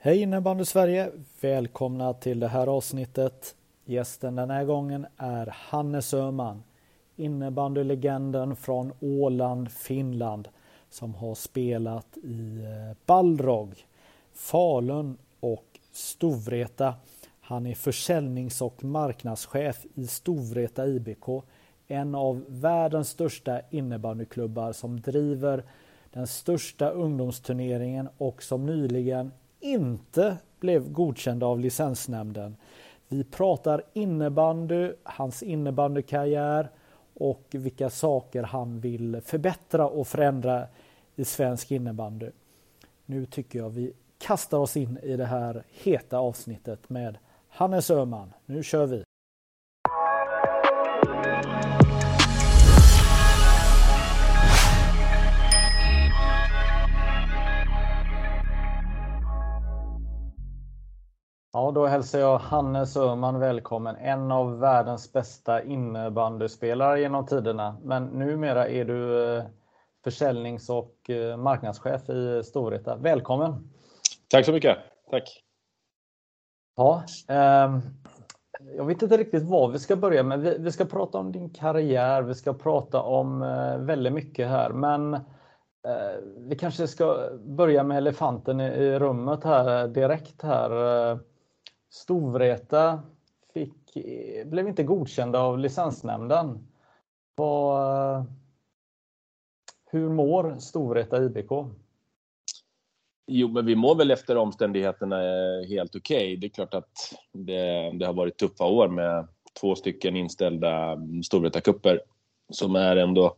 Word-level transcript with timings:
Hej 0.00 0.22
innebandy 0.22 0.64
Sverige! 0.64 1.10
Välkomna 1.40 2.14
till 2.14 2.40
det 2.40 2.48
här 2.48 2.66
avsnittet. 2.66 3.54
Gästen 3.84 4.36
den 4.36 4.50
här 4.50 4.64
gången 4.64 5.06
är 5.16 5.46
Hannes 5.46 6.14
Öhman, 6.14 6.62
innebandylegenden 7.16 8.56
från 8.56 8.92
Åland, 9.00 9.70
Finland, 9.72 10.48
som 10.90 11.14
har 11.14 11.34
spelat 11.34 12.16
i 12.16 12.64
eh, 12.64 12.96
Balrog, 13.06 13.86
Falun 14.32 15.18
och 15.40 15.80
Storvreta. 15.92 16.94
Han 17.40 17.66
är 17.66 17.74
försäljnings 17.74 18.62
och 18.62 18.84
marknadschef 18.84 19.86
i 19.94 20.06
Storvreta 20.06 20.86
IBK, 20.86 21.26
en 21.86 22.14
av 22.14 22.44
världens 22.48 23.08
största 23.08 23.60
innebandyklubbar 23.70 24.72
som 24.72 25.00
driver 25.00 25.64
den 26.12 26.26
största 26.26 26.90
ungdomsturneringen 26.90 28.08
och 28.18 28.42
som 28.42 28.66
nyligen 28.66 29.32
inte 29.60 30.36
blev 30.60 30.92
godkända 30.92 31.46
av 31.46 31.60
licensnämnden. 31.60 32.56
Vi 33.08 33.24
pratar 33.24 33.82
innebandy, 33.92 34.92
hans 35.02 35.42
innebandykarriär 35.42 36.70
och 37.14 37.46
vilka 37.50 37.90
saker 37.90 38.42
han 38.42 38.80
vill 38.80 39.20
förbättra 39.24 39.88
och 39.88 40.06
förändra 40.06 40.66
i 41.16 41.24
svensk 41.24 41.70
innebandy. 41.70 42.30
Nu 43.06 43.26
tycker 43.26 43.58
jag 43.58 43.70
vi 43.70 43.92
kastar 44.18 44.58
oss 44.58 44.76
in 44.76 44.98
i 45.02 45.16
det 45.16 45.24
här 45.24 45.64
heta 45.68 46.18
avsnittet 46.18 46.88
med 46.88 47.18
Hannes 47.48 47.90
Öhman. 47.90 48.32
Nu 48.46 48.62
kör 48.62 48.86
vi! 48.86 49.04
Ja, 61.52 61.70
då 61.70 61.86
hälsar 61.86 62.18
jag 62.18 62.38
Hannes 62.38 62.96
Öhman 62.96 63.38
välkommen. 63.38 63.96
En 63.96 64.32
av 64.32 64.58
världens 64.58 65.12
bästa 65.12 65.62
innebandyspelare 65.62 67.00
genom 67.00 67.26
tiderna. 67.26 67.76
Men 67.82 68.04
numera 68.04 68.68
är 68.68 68.84
du 68.84 69.32
eh, 69.36 69.44
försäljnings 70.04 70.70
och 70.70 71.10
eh, 71.10 71.36
marknadschef 71.36 72.08
i 72.08 72.42
Storvreta. 72.44 72.96
Välkommen! 72.96 73.70
Tack 74.30 74.44
så 74.44 74.52
mycket! 74.52 74.76
Tack! 75.10 75.42
Ja, 76.76 77.02
eh, 77.28 77.78
jag 78.76 78.84
vet 78.84 79.02
inte 79.02 79.16
riktigt 79.16 79.42
var 79.42 79.68
vi 79.68 79.78
ska 79.78 79.96
börja, 79.96 80.22
men 80.22 80.40
vi, 80.40 80.56
vi 80.58 80.72
ska 80.72 80.84
prata 80.84 81.18
om 81.18 81.32
din 81.32 81.50
karriär. 81.50 82.22
Vi 82.22 82.34
ska 82.34 82.52
prata 82.52 83.02
om 83.02 83.42
eh, 83.42 83.78
väldigt 83.78 84.12
mycket 84.12 84.48
här, 84.48 84.70
men 84.70 85.14
eh, 85.14 85.20
vi 86.36 86.56
kanske 86.56 86.88
ska 86.88 87.30
börja 87.40 87.82
med 87.82 87.96
elefanten 87.98 88.60
i, 88.60 88.64
i 88.64 88.98
rummet 88.98 89.44
här 89.44 89.88
direkt 89.88 90.42
här. 90.42 90.70
Storvreta 91.90 93.02
fick, 93.54 93.94
blev 94.44 94.68
inte 94.68 94.82
godkända 94.82 95.40
av 95.40 95.58
licensnämnden. 95.58 96.68
Vad, 97.34 98.24
hur 99.90 100.08
mår 100.08 100.58
Storvreta 100.58 101.24
IBK? 101.24 101.50
Jo, 103.26 103.48
men 103.48 103.66
vi 103.66 103.76
mår 103.76 103.94
väl 103.94 104.10
efter 104.10 104.36
omständigheterna 104.36 105.22
eh, 105.22 105.68
helt 105.68 105.96
okej. 105.96 106.16
Okay. 106.16 106.36
Det 106.36 106.46
är 106.46 106.50
klart 106.50 106.74
att 106.74 107.14
det, 107.32 107.90
det, 107.98 108.06
har 108.06 108.12
varit 108.12 108.38
tuffa 108.38 108.64
år 108.64 108.88
med 108.88 109.28
två 109.60 109.74
stycken 109.74 110.16
inställda 110.16 110.96
Storvreta-cuper 111.22 112.00
som 112.52 112.76
är 112.76 112.96
ändå 112.96 113.36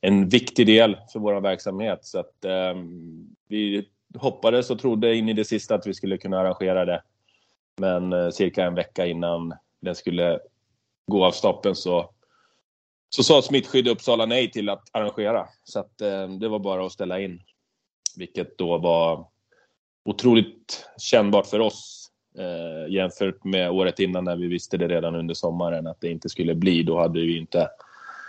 en 0.00 0.28
viktig 0.28 0.66
del 0.66 0.96
för 1.12 1.20
vår 1.20 1.40
verksamhet. 1.40 2.04
Så 2.04 2.18
att 2.18 2.44
eh, 2.44 2.74
vi 3.48 3.88
hoppades 4.18 4.70
och 4.70 4.78
trodde 4.78 5.14
in 5.14 5.28
i 5.28 5.32
det 5.32 5.44
sista 5.44 5.74
att 5.74 5.86
vi 5.86 5.94
skulle 5.94 6.18
kunna 6.18 6.40
arrangera 6.40 6.84
det 6.84 7.02
men 7.78 8.12
eh, 8.12 8.30
cirka 8.30 8.64
en 8.64 8.74
vecka 8.74 9.06
innan 9.06 9.54
den 9.80 9.94
skulle 9.94 10.38
gå 11.06 11.24
av 11.24 11.30
stapeln 11.30 11.74
så, 11.74 12.10
så 13.08 13.22
sa 13.22 13.42
smittskydd 13.42 13.88
Uppsala 13.88 14.26
nej 14.26 14.50
till 14.50 14.68
att 14.68 14.88
arrangera. 14.92 15.48
Så 15.64 15.80
att, 15.80 16.00
eh, 16.00 16.28
det 16.28 16.48
var 16.48 16.58
bara 16.58 16.86
att 16.86 16.92
ställa 16.92 17.20
in. 17.20 17.42
Vilket 18.16 18.58
då 18.58 18.78
var 18.78 19.26
otroligt 20.04 20.86
kännbart 20.98 21.46
för 21.46 21.60
oss 21.60 22.10
eh, 22.38 22.92
jämfört 22.92 23.44
med 23.44 23.70
året 23.70 24.00
innan 24.00 24.24
när 24.24 24.36
vi 24.36 24.46
visste 24.46 24.76
det 24.76 24.88
redan 24.88 25.14
under 25.14 25.34
sommaren 25.34 25.86
att 25.86 26.00
det 26.00 26.10
inte 26.10 26.28
skulle 26.28 26.54
bli. 26.54 26.82
Då 26.82 26.98
hade 26.98 27.20
vi 27.20 27.38
inte 27.38 27.68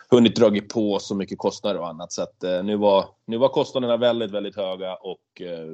hunnit 0.10 0.36
dragit 0.36 0.70
på 0.70 1.00
så 1.00 1.16
mycket 1.16 1.38
kostnader 1.38 1.80
och 1.80 1.88
annat. 1.88 2.12
Så 2.12 2.22
att, 2.22 2.44
eh, 2.44 2.64
nu, 2.64 2.76
var, 2.76 3.06
nu 3.26 3.38
var 3.38 3.50
kostnaderna 3.50 3.98
väldigt, 3.98 4.32
väldigt 4.32 4.56
höga 4.56 4.96
och 4.96 5.42
eh, 5.42 5.68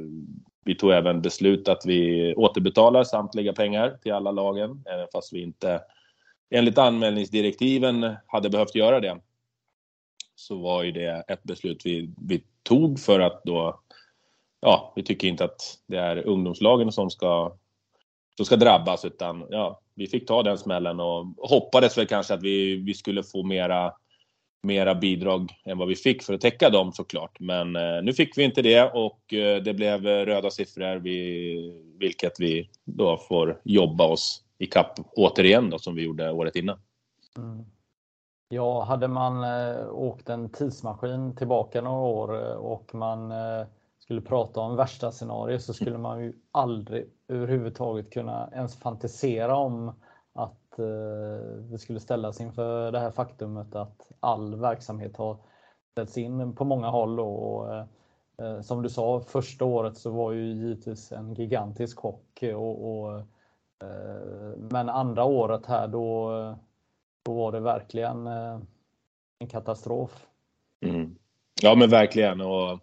vi 0.65 0.75
tog 0.75 0.91
även 0.91 1.21
beslut 1.21 1.67
att 1.67 1.85
vi 1.85 2.33
återbetalar 2.35 3.03
samtliga 3.03 3.53
pengar 3.53 3.97
till 4.01 4.13
alla 4.13 4.31
lagen, 4.31 4.83
även 4.85 5.07
fast 5.13 5.33
vi 5.33 5.41
inte 5.41 5.81
enligt 6.49 6.77
anmälningsdirektiven 6.77 8.15
hade 8.27 8.49
behövt 8.49 8.75
göra 8.75 8.99
det. 8.99 9.19
Så 10.35 10.61
var 10.61 10.83
ju 10.83 10.91
det 10.91 11.23
ett 11.27 11.43
beslut 11.43 11.85
vi, 11.85 12.13
vi 12.17 12.43
tog 12.63 12.99
för 12.99 13.19
att 13.19 13.43
då, 13.43 13.79
ja, 14.59 14.93
vi 14.95 15.03
tycker 15.03 15.27
inte 15.27 15.43
att 15.43 15.79
det 15.87 15.97
är 15.97 16.27
ungdomslagen 16.27 16.91
som 16.91 17.09
ska, 17.09 17.57
som 18.37 18.45
ska 18.45 18.55
drabbas 18.55 19.05
utan 19.05 19.47
ja, 19.49 19.81
vi 19.95 20.07
fick 20.07 20.27
ta 20.27 20.43
den 20.43 20.57
smällen 20.57 20.99
och 20.99 21.25
hoppades 21.37 21.97
väl 21.97 22.07
kanske 22.07 22.33
att 22.33 22.43
vi, 22.43 22.75
vi 22.75 22.93
skulle 22.93 23.23
få 23.23 23.43
mera 23.43 23.93
mera 24.63 24.95
bidrag 24.95 25.53
än 25.63 25.77
vad 25.77 25.87
vi 25.87 25.95
fick 25.95 26.23
för 26.23 26.33
att 26.33 26.41
täcka 26.41 26.69
dem 26.69 26.91
såklart. 26.91 27.39
Men 27.39 27.75
eh, 27.75 28.03
nu 28.03 28.13
fick 28.13 28.37
vi 28.37 28.43
inte 28.43 28.61
det 28.61 28.91
och 28.93 29.33
eh, 29.33 29.63
det 29.63 29.73
blev 29.73 30.07
eh, 30.07 30.25
röda 30.25 30.51
siffror, 30.51 30.95
vi, 30.95 31.81
vilket 31.99 32.39
vi 32.39 32.69
då 32.85 33.17
får 33.17 33.61
jobba 33.63 34.07
oss 34.07 34.41
i 34.57 34.65
kapp 34.65 34.99
återigen 35.15 35.69
då, 35.69 35.79
som 35.79 35.95
vi 35.95 36.03
gjorde 36.03 36.31
året 36.31 36.55
innan. 36.55 36.77
Mm. 37.37 37.65
Ja, 38.49 38.83
hade 38.83 39.07
man 39.07 39.43
eh, 39.43 39.89
åkt 39.89 40.29
en 40.29 40.49
tidsmaskin 40.49 41.35
tillbaka 41.35 41.81
några 41.81 42.07
år 42.07 42.49
eh, 42.49 42.55
och 42.55 42.95
man 42.95 43.31
eh, 43.31 43.67
skulle 43.99 44.21
prata 44.21 44.59
om 44.59 44.75
värsta 44.75 45.11
scenario 45.11 45.59
så 45.59 45.73
skulle 45.73 45.97
man 45.97 46.23
ju 46.23 46.33
aldrig 46.51 47.05
överhuvudtaget 47.27 48.13
kunna 48.13 48.49
ens 48.53 48.79
fantisera 48.79 49.55
om 49.55 49.93
att 50.35 50.79
eh, 50.79 51.63
vi 51.71 51.77
skulle 51.77 51.99
ställas 51.99 52.41
inför 52.41 52.91
det 52.91 52.99
här 52.99 53.11
faktumet 53.11 53.75
att 53.75 54.11
all 54.19 54.55
verksamhet 54.55 55.17
har 55.17 55.37
ställts 55.91 56.17
in 56.17 56.55
på 56.55 56.65
många 56.65 56.89
håll. 56.89 57.19
Och, 57.19 57.73
eh, 57.73 57.85
eh, 58.37 58.61
som 58.61 58.81
du 58.81 58.89
sa, 58.89 59.21
första 59.21 59.65
året 59.65 59.97
så 59.97 60.09
var 60.09 60.31
ju 60.31 60.53
givetvis 60.53 61.11
en 61.11 61.33
gigantisk 61.33 61.99
chock. 61.99 62.43
Eh, 62.43 62.55
och, 62.55 63.01
och 63.01 63.19
eh, 63.83 64.57
men 64.57 64.89
andra 64.89 65.23
året 65.23 65.65
här 65.65 65.87
då, 65.87 66.29
då 67.23 67.33
var 67.33 67.51
det 67.51 67.59
verkligen 67.59 68.27
eh, 68.27 68.59
en 69.39 69.47
katastrof. 69.47 70.27
Mm. 70.85 71.15
Ja 71.61 71.75
men 71.75 71.89
verkligen. 71.89 72.41
Och, 72.41 72.79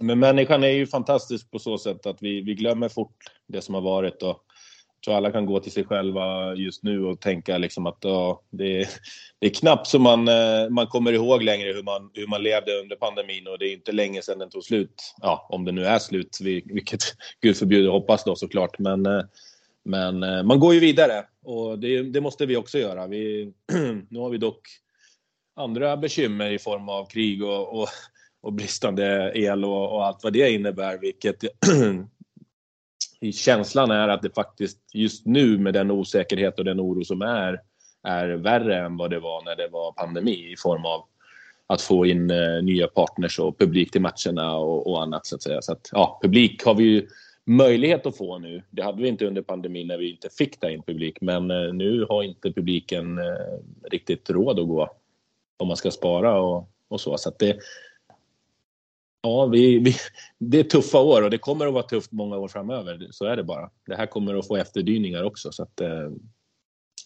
men 0.00 0.18
människan 0.18 0.64
är 0.64 0.68
ju 0.68 0.86
fantastisk 0.86 1.50
på 1.50 1.58
så 1.58 1.78
sätt 1.78 2.06
att 2.06 2.22
vi, 2.22 2.40
vi 2.40 2.54
glömmer 2.54 2.88
fort 2.88 3.16
det 3.46 3.60
som 3.60 3.74
har 3.74 3.82
varit. 3.82 4.22
Och, 4.22 4.47
tror 5.04 5.14
alla 5.16 5.32
kan 5.32 5.46
gå 5.46 5.60
till 5.60 5.72
sig 5.72 5.84
själva 5.84 6.54
just 6.54 6.82
nu 6.82 7.04
och 7.04 7.20
tänka 7.20 7.58
liksom 7.58 7.86
att 7.86 7.98
ja, 8.00 8.42
det, 8.50 8.80
är, 8.80 8.88
det 9.38 9.46
är 9.46 9.50
knappt 9.50 9.86
så 9.86 9.98
man, 9.98 10.28
eh, 10.28 10.68
man 10.70 10.86
kommer 10.86 11.12
ihåg 11.12 11.42
längre 11.42 11.72
hur 11.72 11.82
man, 11.82 12.10
hur 12.14 12.26
man 12.26 12.42
levde 12.42 12.80
under 12.80 12.96
pandemin 12.96 13.46
och 13.46 13.58
det 13.58 13.68
är 13.68 13.72
inte 13.72 13.92
länge 13.92 14.22
sedan 14.22 14.38
den 14.38 14.50
tog 14.50 14.64
slut. 14.64 15.14
Ja, 15.20 15.46
om 15.50 15.64
det 15.64 15.72
nu 15.72 15.84
är 15.84 15.98
slut, 15.98 16.38
vilket 16.40 17.00
Gud 17.40 17.56
förbjuder 17.56 17.90
hoppas 17.90 18.24
då 18.24 18.36
såklart. 18.36 18.78
Men, 18.78 19.06
eh, 19.06 19.22
men 19.84 20.22
eh, 20.22 20.42
man 20.42 20.60
går 20.60 20.74
ju 20.74 20.80
vidare 20.80 21.24
och 21.44 21.78
det, 21.78 22.02
det 22.02 22.20
måste 22.20 22.46
vi 22.46 22.56
också 22.56 22.78
göra. 22.78 23.06
Vi, 23.06 23.52
nu 24.08 24.18
har 24.18 24.30
vi 24.30 24.38
dock 24.38 24.60
andra 25.56 25.96
bekymmer 25.96 26.50
i 26.50 26.58
form 26.58 26.88
av 26.88 27.06
krig 27.06 27.44
och, 27.44 27.80
och, 27.80 27.88
och 28.40 28.52
bristande 28.52 29.32
el 29.34 29.64
och, 29.64 29.92
och 29.92 30.06
allt 30.06 30.22
vad 30.22 30.32
det 30.32 30.50
innebär, 30.50 30.98
vilket 30.98 31.44
känslan 33.32 33.90
är 33.90 34.08
att 34.08 34.22
det 34.22 34.34
faktiskt 34.34 34.78
just 34.94 35.26
nu 35.26 35.58
med 35.58 35.74
den 35.74 35.90
osäkerhet 35.90 36.58
och 36.58 36.64
den 36.64 36.80
oro 36.80 37.04
som 37.04 37.22
är, 37.22 37.60
är 38.02 38.28
värre 38.28 38.78
än 38.78 38.96
vad 38.96 39.10
det 39.10 39.20
var 39.20 39.44
när 39.44 39.56
det 39.56 39.68
var 39.68 39.92
pandemi 39.92 40.52
i 40.52 40.56
form 40.56 40.84
av 40.84 41.04
att 41.66 41.82
få 41.82 42.06
in 42.06 42.30
eh, 42.30 42.62
nya 42.62 42.86
partners 42.86 43.38
och 43.38 43.58
publik 43.58 43.90
till 43.90 44.00
matcherna 44.00 44.56
och, 44.56 44.90
och, 44.90 45.02
annat 45.02 45.26
så 45.26 45.34
att 45.36 45.42
säga. 45.42 45.62
Så 45.62 45.72
att, 45.72 45.88
ja, 45.92 46.18
publik 46.22 46.64
har 46.64 46.74
vi 46.74 46.84
ju 46.84 47.08
möjlighet 47.44 48.06
att 48.06 48.16
få 48.16 48.38
nu. 48.38 48.62
Det 48.70 48.82
hade 48.82 49.02
vi 49.02 49.08
inte 49.08 49.26
under 49.26 49.42
pandemin 49.42 49.86
när 49.86 49.98
vi 49.98 50.10
inte 50.10 50.28
fick 50.38 50.60
ta 50.60 50.70
in 50.70 50.82
publik, 50.82 51.20
men 51.20 51.50
eh, 51.50 51.72
nu 51.72 52.06
har 52.08 52.22
inte 52.22 52.52
publiken 52.52 53.18
eh, 53.18 53.58
riktigt 53.90 54.30
råd 54.30 54.60
att 54.60 54.68
gå 54.68 54.90
om 55.56 55.68
man 55.68 55.76
ska 55.76 55.90
spara 55.90 56.40
och, 56.40 56.70
och 56.88 57.00
så. 57.00 57.16
Så 57.18 57.28
att 57.28 57.38
det, 57.38 57.56
ja, 59.22 59.46
vi, 59.46 59.78
vi, 59.78 59.94
det 60.38 60.58
är 60.58 60.64
tuffa 60.64 60.98
år 60.98 61.22
och 61.22 61.30
det 61.30 61.38
kommer 61.38 61.66
att 61.66 61.72
vara 61.72 61.82
tufft 61.82 62.12
många 62.12 62.36
år 62.36 62.48
framöver. 62.48 63.08
Så 63.10 63.24
är 63.24 63.36
det 63.36 63.44
bara. 63.44 63.70
Det 63.86 63.94
här 63.94 64.06
kommer 64.06 64.34
att 64.34 64.46
få 64.46 64.56
efterdyningar 64.56 65.24
också. 65.24 65.52
Så 65.52 65.62
att, 65.62 65.80
eh, 65.80 66.10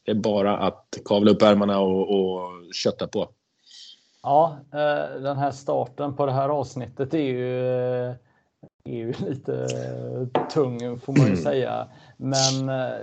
det 0.04 0.10
är 0.10 0.14
bara 0.14 0.58
att 0.58 0.98
kavla 1.04 1.30
upp 1.30 1.42
ärmarna 1.42 1.80
och, 1.80 2.20
och 2.20 2.74
kötta 2.74 3.08
på. 3.08 3.28
Ja, 4.22 4.58
eh, 4.72 5.20
den 5.22 5.36
här 5.36 5.50
starten 5.50 6.16
på 6.16 6.26
det 6.26 6.32
här 6.32 6.48
avsnittet 6.48 7.14
är 7.14 7.18
ju, 7.18 7.76
är 8.84 8.96
ju 8.96 9.12
lite 9.28 9.68
tung 10.54 10.98
får 11.00 11.12
man 11.12 11.26
ju 11.26 11.32
mm. 11.32 11.42
säga. 11.42 11.88
Men 12.16 12.68
eh, 12.68 12.96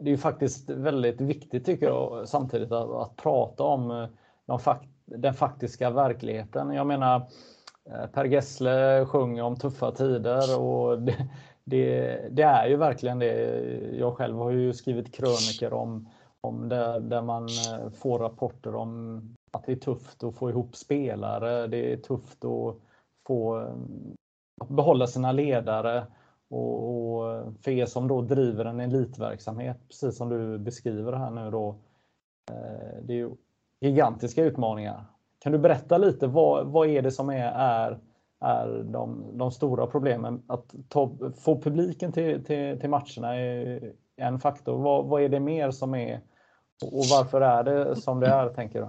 det 0.00 0.08
är 0.08 0.12
ju 0.12 0.18
faktiskt 0.18 0.70
väldigt 0.70 1.20
viktigt 1.20 1.66
tycker 1.66 1.86
jag 1.86 2.28
samtidigt 2.28 2.72
att, 2.72 2.90
att 2.90 3.16
prata 3.16 3.62
om 3.62 4.08
de 4.46 4.58
den 5.04 5.34
faktiska 5.34 5.90
verkligheten. 5.90 6.72
Jag 6.72 6.86
menar, 6.86 7.16
eh, 7.16 7.22
Eh, 7.90 8.06
per 8.06 8.24
Gessle 8.24 9.06
sjunger 9.06 9.42
om 9.42 9.56
tuffa 9.56 9.90
tider 9.90 10.60
och 10.60 11.02
det, 11.02 11.28
det, 11.64 12.28
det, 12.30 12.42
är 12.42 12.68
ju 12.68 12.76
verkligen 12.76 13.18
det. 13.18 13.34
Jag 13.98 14.16
själv 14.16 14.36
har 14.36 14.50
ju 14.50 14.72
skrivit 14.72 15.14
kröniker 15.14 15.72
om, 15.72 16.08
om 16.40 16.68
det, 16.68 17.00
där 17.00 17.22
man 17.22 17.44
eh, 17.44 17.90
får 17.90 18.18
rapporter 18.18 18.74
om 18.74 19.20
att 19.52 19.66
det 19.66 19.72
är 19.72 19.76
tufft 19.76 20.24
att 20.24 20.36
få 20.36 20.50
ihop 20.50 20.76
spelare. 20.76 21.66
Det 21.66 21.92
är 21.92 21.96
tufft 21.96 22.44
att 22.44 22.76
få 23.26 23.60
eh, 23.60 23.74
att 24.60 24.68
behålla 24.68 25.06
sina 25.06 25.32
ledare. 25.32 26.06
Och, 26.50 26.88
och, 26.88 27.54
för 27.64 27.70
er 27.70 27.86
som 27.86 28.08
då 28.08 28.22
driver 28.22 28.64
en 28.64 28.80
elitverksamhet, 28.80 29.76
precis 29.88 30.16
som 30.16 30.28
du 30.28 30.58
beskriver 30.58 31.12
här 31.12 31.30
nu 31.30 31.50
då. 31.50 31.76
Det 33.02 33.12
är 33.12 33.16
ju 33.16 33.30
gigantiska 33.80 34.44
utmaningar. 34.44 35.04
Kan 35.44 35.52
du 35.52 35.58
berätta 35.58 35.98
lite 35.98 36.26
vad, 36.26 36.66
vad 36.66 36.88
är 36.88 37.02
det 37.02 37.10
som 37.10 37.30
är, 37.30 37.52
är, 37.56 37.98
är 38.44 38.82
de, 38.92 39.24
de 39.38 39.50
stora 39.50 39.86
problemen? 39.86 40.42
Att 40.46 40.74
ta, 40.88 41.16
få 41.44 41.62
publiken 41.62 42.12
till, 42.12 42.44
till, 42.44 42.80
till 42.80 42.90
matcherna 42.90 43.36
är 43.36 43.92
en 44.16 44.40
faktor. 44.40 44.82
Vad, 44.82 45.04
vad 45.04 45.22
är 45.22 45.28
det 45.28 45.40
mer 45.40 45.70
som 45.70 45.94
är 45.94 46.20
och 46.82 47.04
varför 47.10 47.40
är 47.40 47.64
det 47.64 47.96
som 47.96 48.20
det 48.20 48.26
är 48.26 48.48
tänker 48.48 48.80
du? 48.80 48.86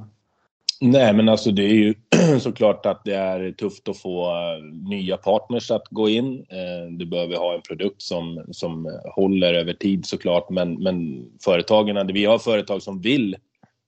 Nej, 0.81 1.13
men 1.13 1.29
alltså 1.29 1.51
det 1.51 1.63
är 1.63 1.73
ju 1.73 1.93
såklart 2.39 2.85
att 2.85 3.05
det 3.05 3.15
är 3.15 3.51
tufft 3.51 3.89
att 3.89 3.97
få 3.97 4.29
eh, 4.29 4.63
nya 4.89 5.17
partners 5.17 5.71
att 5.71 5.87
gå 5.89 6.09
in. 6.09 6.45
Eh, 6.49 6.91
du 6.91 7.05
behöver 7.05 7.37
ha 7.37 7.55
en 7.55 7.61
produkt 7.61 8.01
som, 8.01 8.45
som 8.51 8.99
håller 9.15 9.53
över 9.53 9.73
tid 9.73 10.05
såklart, 10.05 10.49
men, 10.49 10.83
men 10.83 11.25
företagen, 11.45 12.07
vi 12.13 12.25
har 12.25 12.39
företag 12.39 12.81
som 12.81 13.01
vill, 13.01 13.35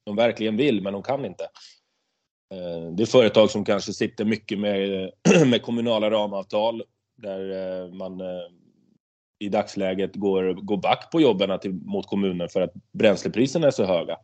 de 0.06 0.16
verkligen 0.16 0.58
vill, 0.58 0.82
men 0.82 0.94
de 0.94 1.04
kan 1.04 1.26
inte. 1.26 1.44
Eh, 2.52 2.92
det 2.92 3.04
är 3.04 3.08
företag 3.08 3.52
som 3.52 3.66
kanske 3.66 3.94
sitter 3.94 4.26
mycket 4.26 4.60
med, 4.60 5.12
med 5.48 5.62
kommunala 5.62 6.12
ramavtal 6.12 6.84
där 7.18 7.52
eh, 7.52 7.94
man 7.94 8.22
eh, 8.22 8.48
i 9.40 9.50
dagsläget 9.50 10.16
går, 10.16 10.54
går 10.54 10.78
back 10.78 11.12
på 11.12 11.22
jobben 11.22 11.60
till, 11.60 11.74
mot 11.74 12.08
kommunen 12.08 12.50
för 12.50 12.62
att 12.62 12.74
bränslepriserna 12.92 13.68
är 13.68 13.72
så 13.72 13.86
höga. 13.86 14.18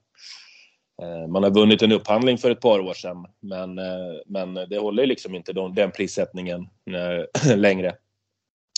Man 1.29 1.43
har 1.43 1.49
vunnit 1.51 1.81
en 1.81 1.91
upphandling 1.91 2.37
för 2.37 2.51
ett 2.51 2.61
par 2.61 2.79
år 2.79 2.93
sedan, 2.93 3.25
men, 3.39 3.79
men 4.25 4.53
det 4.53 4.77
håller 4.77 5.05
liksom 5.05 5.35
inte 5.35 5.53
den 5.53 5.91
prissättningen 5.91 6.67
längre. 7.55 7.95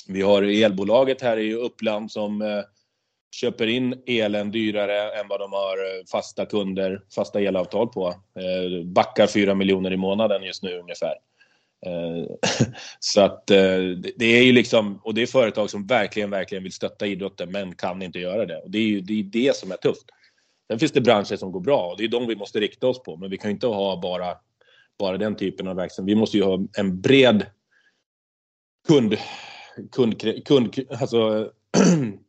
Vi 0.07 0.21
har 0.21 0.43
elbolaget 0.43 1.21
här 1.21 1.37
i 1.37 1.53
Uppland 1.53 2.11
som 2.11 2.63
köper 3.35 3.67
in 3.67 4.03
elen 4.05 4.51
dyrare 4.51 5.11
än 5.19 5.27
vad 5.27 5.39
de 5.39 5.53
har 5.53 5.77
eh, 5.77 6.05
fasta 6.11 6.45
kunder, 6.45 7.01
fasta 7.15 7.41
elavtal 7.41 7.87
på. 7.87 8.07
Eh, 8.07 8.85
backar 8.85 9.27
4 9.27 9.55
miljoner 9.55 9.93
i 9.93 9.97
månaden 9.97 10.43
just 10.43 10.63
nu 10.63 10.79
ungefär. 10.79 11.13
Eh, 11.85 12.35
så 12.99 13.21
att 13.21 13.47
det 13.47 14.25
är 14.25 14.43
ju 14.43 14.51
liksom, 14.51 14.99
och 15.03 15.13
det 15.13 15.21
är 15.21 15.25
företag 15.25 15.69
som 15.69 15.87
verkligen, 15.87 16.29
verkligen 16.29 16.63
vill 16.63 16.73
stötta 16.73 17.07
idrotten 17.07 17.51
men 17.51 17.75
kan 17.75 18.01
inte 18.01 18.19
göra 18.19 18.45
det. 18.45 18.57
Och 18.57 18.71
det 18.71 18.77
är 18.77 18.87
ju 18.87 19.01
det, 19.01 19.19
är 19.19 19.23
det 19.23 19.55
som 19.55 19.71
är 19.71 19.77
tufft. 19.77 20.05
Sen 20.69 20.79
finns 20.79 20.91
det 20.91 21.01
branscher 21.01 21.35
som 21.35 21.51
går 21.51 21.61
bra 21.61 21.87
och 21.87 21.97
det 21.97 22.03
är 22.03 22.07
de 22.07 22.27
vi 22.27 22.35
måste 22.35 22.59
rikta 22.59 22.87
oss 22.87 23.03
på. 23.03 23.17
Men 23.17 23.29
vi 23.29 23.37
kan 23.37 23.51
inte 23.51 23.67
ha 23.67 24.01
bara, 24.01 24.35
bara 24.99 25.17
den 25.17 25.35
typen 25.35 25.67
av 25.67 25.75
verksamhet. 25.75 26.15
Vi 26.15 26.19
måste 26.19 26.37
ju 26.37 26.43
ha 26.43 26.59
en 26.77 27.01
bred 27.01 27.45
kund, 28.87 29.17
kund, 29.91 30.45
kund 30.45 30.79
alltså 30.89 31.51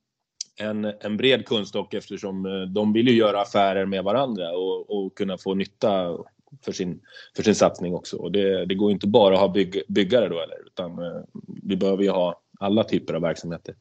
en, 0.57 0.85
en 0.85 1.17
bred 1.17 1.47
kundstock 1.47 1.95
eftersom 1.95 2.47
eh, 2.47 2.63
de 2.63 2.93
vill 2.93 3.09
ju 3.09 3.15
göra 3.15 3.41
affärer 3.41 3.87
med 3.87 4.05
varandra 4.05 4.53
och, 4.53 4.91
och 4.91 5.15
kunna 5.15 5.39
få 5.39 5.55
nytta 5.55 6.19
för 6.65 6.73
sin, 6.73 7.01
för 7.37 7.43
sin 7.43 7.55
satsning 7.55 7.95
också. 7.95 8.17
Och 8.17 8.33
det, 8.33 8.67
det 8.67 8.75
går 8.75 8.91
inte 8.91 9.07
bara 9.07 9.35
att 9.35 9.41
ha 9.41 9.49
bygg, 9.49 9.83
byggare 9.89 10.29
då 10.29 10.41
eller, 10.41 10.67
utan 10.67 10.91
eh, 10.99 11.23
vi 11.63 11.77
behöver 11.77 12.03
ju 12.03 12.11
ha 12.11 12.41
alla 12.61 12.85
typer 12.85 13.15
av 13.15 13.23
verksamheter. 13.23 13.75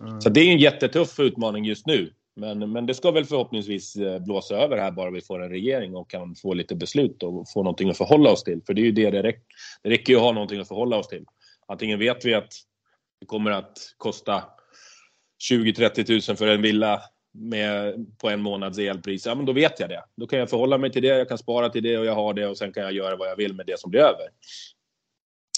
Mm. 0.00 0.20
Så 0.20 0.28
det 0.28 0.40
är 0.40 0.52
en 0.52 0.58
jättetuff 0.58 1.20
utmaning 1.20 1.64
just 1.64 1.86
nu. 1.86 2.12
Men, 2.36 2.72
men 2.72 2.86
det 2.86 2.94
ska 2.94 3.10
väl 3.10 3.24
förhoppningsvis 3.24 3.96
eh, 3.96 4.18
blåsa 4.18 4.56
över 4.56 4.76
här 4.76 4.90
bara 4.90 5.10
vi 5.10 5.20
får 5.20 5.42
en 5.42 5.50
regering 5.50 5.96
och 5.96 6.10
kan 6.10 6.34
få 6.34 6.54
lite 6.54 6.74
beslut 6.74 7.22
och 7.22 7.50
få 7.52 7.62
någonting 7.62 7.90
att 7.90 7.96
förhålla 7.96 8.30
oss 8.30 8.44
till. 8.44 8.60
För 8.66 8.74
det 8.74 8.80
är 8.80 8.84
ju 8.84 8.92
det 8.92 9.10
det 9.10 9.22
räcker. 9.22 9.42
Det 9.82 9.90
räcker 9.90 10.12
ju 10.12 10.16
att 10.16 10.24
ha 10.24 10.32
någonting 10.32 10.60
att 10.60 10.68
förhålla 10.68 10.96
oss 10.96 11.08
till. 11.08 11.24
Antingen 11.66 11.98
vet 11.98 12.24
vi 12.24 12.34
att 12.34 12.52
det 13.20 13.26
kommer 13.26 13.50
att 13.50 13.78
kosta 13.96 14.42
20-30 15.40 16.30
000 16.30 16.36
för 16.36 16.46
en 16.46 16.62
villa 16.62 17.02
med, 17.32 18.06
på 18.18 18.28
en 18.28 18.42
månads 18.42 18.78
elpris. 18.78 19.26
Ja, 19.26 19.34
men 19.34 19.46
då 19.46 19.52
vet 19.52 19.80
jag 19.80 19.88
det. 19.88 20.04
Då 20.16 20.26
kan 20.26 20.38
jag 20.38 20.50
förhålla 20.50 20.78
mig 20.78 20.92
till 20.92 21.02
det, 21.02 21.08
jag 21.08 21.28
kan 21.28 21.38
spara 21.38 21.68
till 21.68 21.82
det 21.82 21.98
och 21.98 22.06
jag 22.06 22.14
har 22.14 22.34
det 22.34 22.46
och 22.46 22.58
sen 22.58 22.72
kan 22.72 22.82
jag 22.82 22.92
göra 22.92 23.16
vad 23.16 23.28
jag 23.28 23.36
vill 23.36 23.54
med 23.54 23.66
det 23.66 23.80
som 23.80 23.90
blir 23.90 24.00
över. 24.00 24.28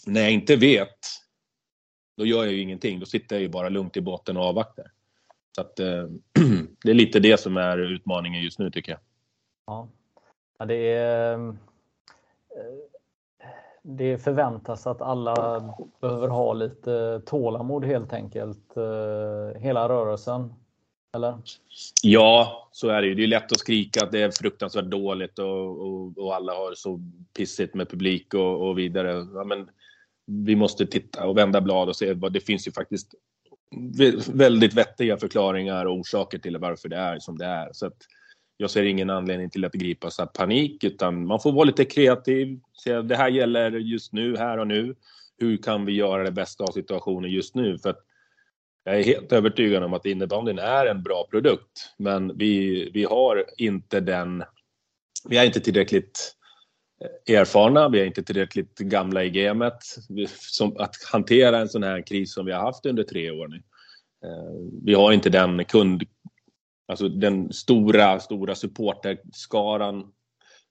När 0.07 0.21
jag 0.21 0.31
inte 0.31 0.57
vet, 0.57 0.99
då 2.17 2.27
gör 2.27 2.45
jag 2.45 2.53
ju 2.53 2.61
ingenting. 2.61 3.01
Då 3.01 3.07
sitter 3.07 3.37
jag 3.37 3.43
ju 3.43 3.49
bara 3.49 3.69
lugnt 3.69 3.97
i 3.97 4.01
båten 4.01 4.37
och 4.37 4.45
avvaktar. 4.45 4.91
Så 5.55 5.61
att, 5.61 5.81
eh, 5.81 6.07
det 6.85 6.91
är 6.91 6.95
lite 6.95 7.21
det 7.21 7.41
som 7.41 7.57
är 7.57 7.79
utmaningen 7.79 8.43
just 8.43 8.59
nu 8.59 8.71
tycker 8.71 8.93
jag. 8.93 9.01
Ja, 9.67 9.89
ja 10.59 10.65
det 10.65 10.75
är 10.75 11.39
eh, 11.39 11.55
det 13.83 14.19
förväntas 14.19 14.87
att 14.87 15.03
alla 15.03 15.63
behöver 16.01 16.29
ha 16.29 16.53
lite 16.53 17.23
tålamod 17.27 17.85
helt 17.85 18.13
enkelt, 18.13 18.77
eh, 18.77 19.61
hela 19.61 19.89
rörelsen. 19.89 20.55
Eller? 21.15 21.39
Ja, 22.03 22.69
så 22.73 22.89
är 22.89 23.03
det 23.03 23.09
ju. 23.09 23.15
Det 23.15 23.23
är 23.23 23.27
lätt 23.27 23.53
att 23.53 23.59
skrika 23.59 24.05
att 24.05 24.13
det 24.13 24.23
är 24.23 24.31
fruktansvärt 24.31 24.85
dåligt 24.85 25.39
och, 25.39 25.87
och, 25.87 26.19
och 26.19 26.35
alla 26.35 26.53
har 26.53 26.75
så 26.75 27.01
pissigt 27.37 27.75
med 27.75 27.89
publik 27.89 28.35
och, 28.35 28.69
och 28.69 28.79
vidare. 28.79 29.27
Ja, 29.35 29.45
men 29.45 29.69
vi 30.27 30.57
måste 30.57 30.87
titta 30.87 31.27
och 31.27 31.39
vända 31.39 31.61
blad 31.61 31.89
och 31.89 31.97
se 31.97 32.15
vad 32.15 32.33
det 32.33 32.41
finns 32.41 32.69
ju 32.69 32.73
faktiskt 32.73 33.15
väldigt 34.33 34.75
vettiga 34.75 35.17
förklaringar 35.17 35.87
och 35.87 35.97
orsaker 35.97 36.39
till 36.39 36.59
varför 36.59 36.89
det 36.89 36.97
är 36.97 37.19
som 37.19 37.39
det 37.39 37.47
är. 37.47 37.69
Så 37.73 37.87
att 37.87 37.97
jag 38.57 38.71
ser 38.71 38.83
ingen 38.83 39.11
anledning 39.11 39.51
till 39.51 39.65
att 39.65 39.73
gripas 39.73 40.21
av 40.21 40.27
panik, 40.27 40.85
utan 40.85 41.27
man 41.27 41.41
får 41.41 41.53
vara 41.53 41.65
lite 41.65 41.85
kreativ. 41.85 42.61
Se, 42.85 43.03
det 43.03 43.17
här 43.17 43.29
gäller 43.29 43.71
just 43.71 44.13
nu, 44.13 44.37
här 44.37 44.59
och 44.59 44.67
nu. 44.67 44.95
Hur 45.39 45.57
kan 45.57 45.85
vi 45.85 45.93
göra 45.93 46.25
det 46.25 46.31
bästa 46.31 46.65
av 46.65 46.73
situationen 46.73 47.31
just 47.31 47.55
nu? 47.55 47.79
För 47.79 47.91
att 47.91 48.05
jag 48.85 48.99
är 48.99 49.05
helt 49.05 49.33
övertygad 49.33 49.83
om 49.83 49.93
att 49.93 50.07
innebandyn 50.07 50.59
är 50.59 50.87
en 50.87 51.03
bra 51.03 51.27
produkt, 51.31 51.95
men 51.99 52.39
vi, 52.39 52.91
vi 52.95 53.05
har 53.05 53.45
inte 53.59 54.01
den... 54.01 54.45
Vi 55.29 55.37
är 55.37 55.45
inte 55.45 55.61
tillräckligt 55.61 56.35
eh, 57.29 57.35
erfarna, 57.35 57.89
vi 57.89 58.01
är 58.01 58.05
inte 58.05 58.23
tillräckligt 58.23 58.79
gamla 58.79 59.25
i 59.25 59.31
gamet 59.31 59.79
som 60.39 60.77
att 60.77 60.97
hantera 61.13 61.59
en 61.59 61.69
sån 61.69 61.83
här 61.83 62.07
kris 62.07 62.35
som 62.35 62.47
vi 62.47 62.53
har 62.53 62.61
haft 62.61 62.87
under 62.87 63.03
tre 63.03 63.31
år 63.31 63.49
nu. 63.49 63.57
Eh, 64.25 64.83
vi 64.85 64.95
har 64.95 65.13
inte 65.13 65.31
den 65.31 65.65
kund, 65.65 66.03
alltså 66.89 67.09
den 67.09 67.53
stora, 67.53 68.21
stora 68.21 68.55
supporterskaran 68.55 70.13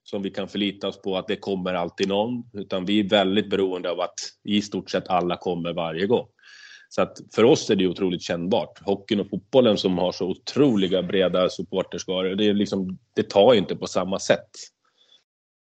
som 0.04 0.22
vi 0.22 0.30
kan 0.30 0.48
förlita 0.48 0.88
oss 0.88 1.02
på 1.02 1.18
att 1.18 1.28
det 1.28 1.36
kommer 1.36 1.74
alltid 1.74 2.08
någon, 2.08 2.44
utan 2.54 2.86
vi 2.86 3.00
är 3.00 3.10
väldigt 3.10 3.50
beroende 3.50 3.92
av 3.92 4.00
att 4.00 4.14
i 4.44 4.62
stort 4.62 4.90
sett 4.90 5.08
alla 5.08 5.38
kommer 5.38 5.74
varje 5.74 6.08
gång. 6.08 6.28
Så 6.90 7.02
att 7.02 7.18
för 7.36 7.44
oss 7.44 7.70
är 7.70 7.76
det 7.76 7.88
otroligt 7.88 8.22
kännbart. 8.22 8.80
Hockeyn 8.86 9.20
och 9.20 9.30
fotbollen 9.30 9.78
som 9.78 9.98
har 9.98 10.12
så 10.12 10.28
otroliga 10.28 11.04
breda 11.04 11.50
supporterskaror, 11.50 12.36
det, 12.36 12.46
är 12.46 12.54
liksom, 12.54 12.98
det 13.16 13.30
tar 13.30 13.54
inte 13.54 13.76
på 13.76 13.88
samma 13.88 14.20
sätt. 14.20 14.50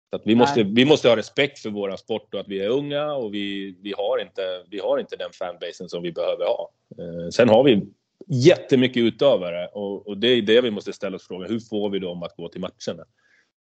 Så 0.09 0.15
att 0.15 0.21
vi, 0.25 0.35
måste, 0.35 0.63
vi 0.63 0.85
måste 0.85 1.09
ha 1.09 1.15
respekt 1.15 1.59
för 1.59 1.69
vår 1.69 1.95
sport 1.95 2.33
och 2.33 2.39
att 2.39 2.47
vi 2.47 2.59
är 2.59 2.69
unga 2.69 3.13
och 3.13 3.33
vi, 3.33 3.77
vi, 3.81 3.93
har, 3.97 4.21
inte, 4.21 4.41
vi 4.69 4.79
har 4.79 4.99
inte 4.99 5.15
den 5.15 5.31
fanbasen 5.33 5.89
som 5.89 6.03
vi 6.03 6.11
behöver 6.11 6.45
ha. 6.45 6.71
Eh, 6.97 7.29
sen 7.29 7.49
har 7.49 7.63
vi 7.63 7.81
jättemycket 8.27 9.01
utövare 9.01 9.67
och, 9.67 10.07
och 10.07 10.17
det 10.17 10.27
är 10.27 10.41
det 10.41 10.61
vi 10.61 10.71
måste 10.71 10.93
ställa 10.93 11.15
oss 11.15 11.27
frågan. 11.27 11.49
Hur 11.49 11.59
får 11.59 11.89
vi 11.89 11.99
dem 11.99 12.23
att 12.23 12.35
gå 12.35 12.49
till 12.49 12.61
matcherna? 12.61 13.05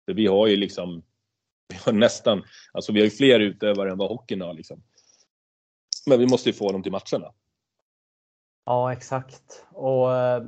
För 0.05 0.13
vi 0.13 0.27
har 0.27 0.47
ju 0.47 0.55
liksom 0.55 1.03
vi 1.69 1.75
har 1.85 1.93
nästan, 1.93 2.43
alltså 2.71 2.91
vi 2.91 2.99
har 2.99 3.05
ju 3.05 3.11
fler 3.11 3.39
utövare 3.39 3.91
än 3.91 3.97
vad 3.97 4.09
hockeyn 4.09 4.41
har 4.41 4.53
liksom. 4.53 4.83
Men 6.07 6.19
vi 6.19 6.27
måste 6.27 6.49
ju 6.49 6.53
få 6.53 6.71
dem 6.71 6.83
till 6.83 6.91
matcherna. 6.91 7.33
Ja, 8.65 8.93
exakt. 8.93 9.65
Och 9.71 10.15
eh, 10.15 10.41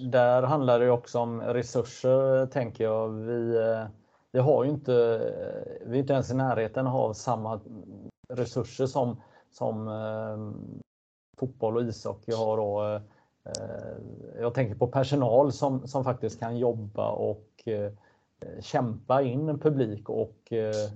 där 0.00 0.42
handlar 0.42 0.80
det 0.80 0.90
också 0.90 1.18
om 1.18 1.40
resurser, 1.40 2.46
tänker 2.46 2.84
jag. 2.84 3.08
Vi, 3.08 3.56
eh, 3.56 3.86
vi 4.32 4.38
har 4.38 4.64
ju 4.64 4.70
inte, 4.70 4.94
eh, 4.94 5.88
vi 5.88 5.96
är 5.96 6.00
inte 6.00 6.12
ens 6.12 6.30
i 6.30 6.34
närheten 6.34 6.86
av 6.86 7.12
samma 7.12 7.60
resurser 8.28 8.86
som, 8.86 9.22
som 9.50 9.88
fotboll 11.38 11.76
och 11.76 11.82
ishockey 11.82 12.32
har. 12.32 12.56
Då. 12.56 13.00
Eh, 13.44 13.96
jag 14.40 14.54
tänker 14.54 14.74
på 14.74 14.86
personal 14.86 15.52
som, 15.52 15.88
som 15.88 16.04
faktiskt 16.04 16.40
kan 16.40 16.58
jobba 16.58 17.10
och 17.10 17.48
eh, 17.64 17.92
kämpa 18.60 19.22
in 19.22 19.48
en 19.48 19.58
publik 19.58 20.08
och, 20.08 20.52
eh, 20.52 20.90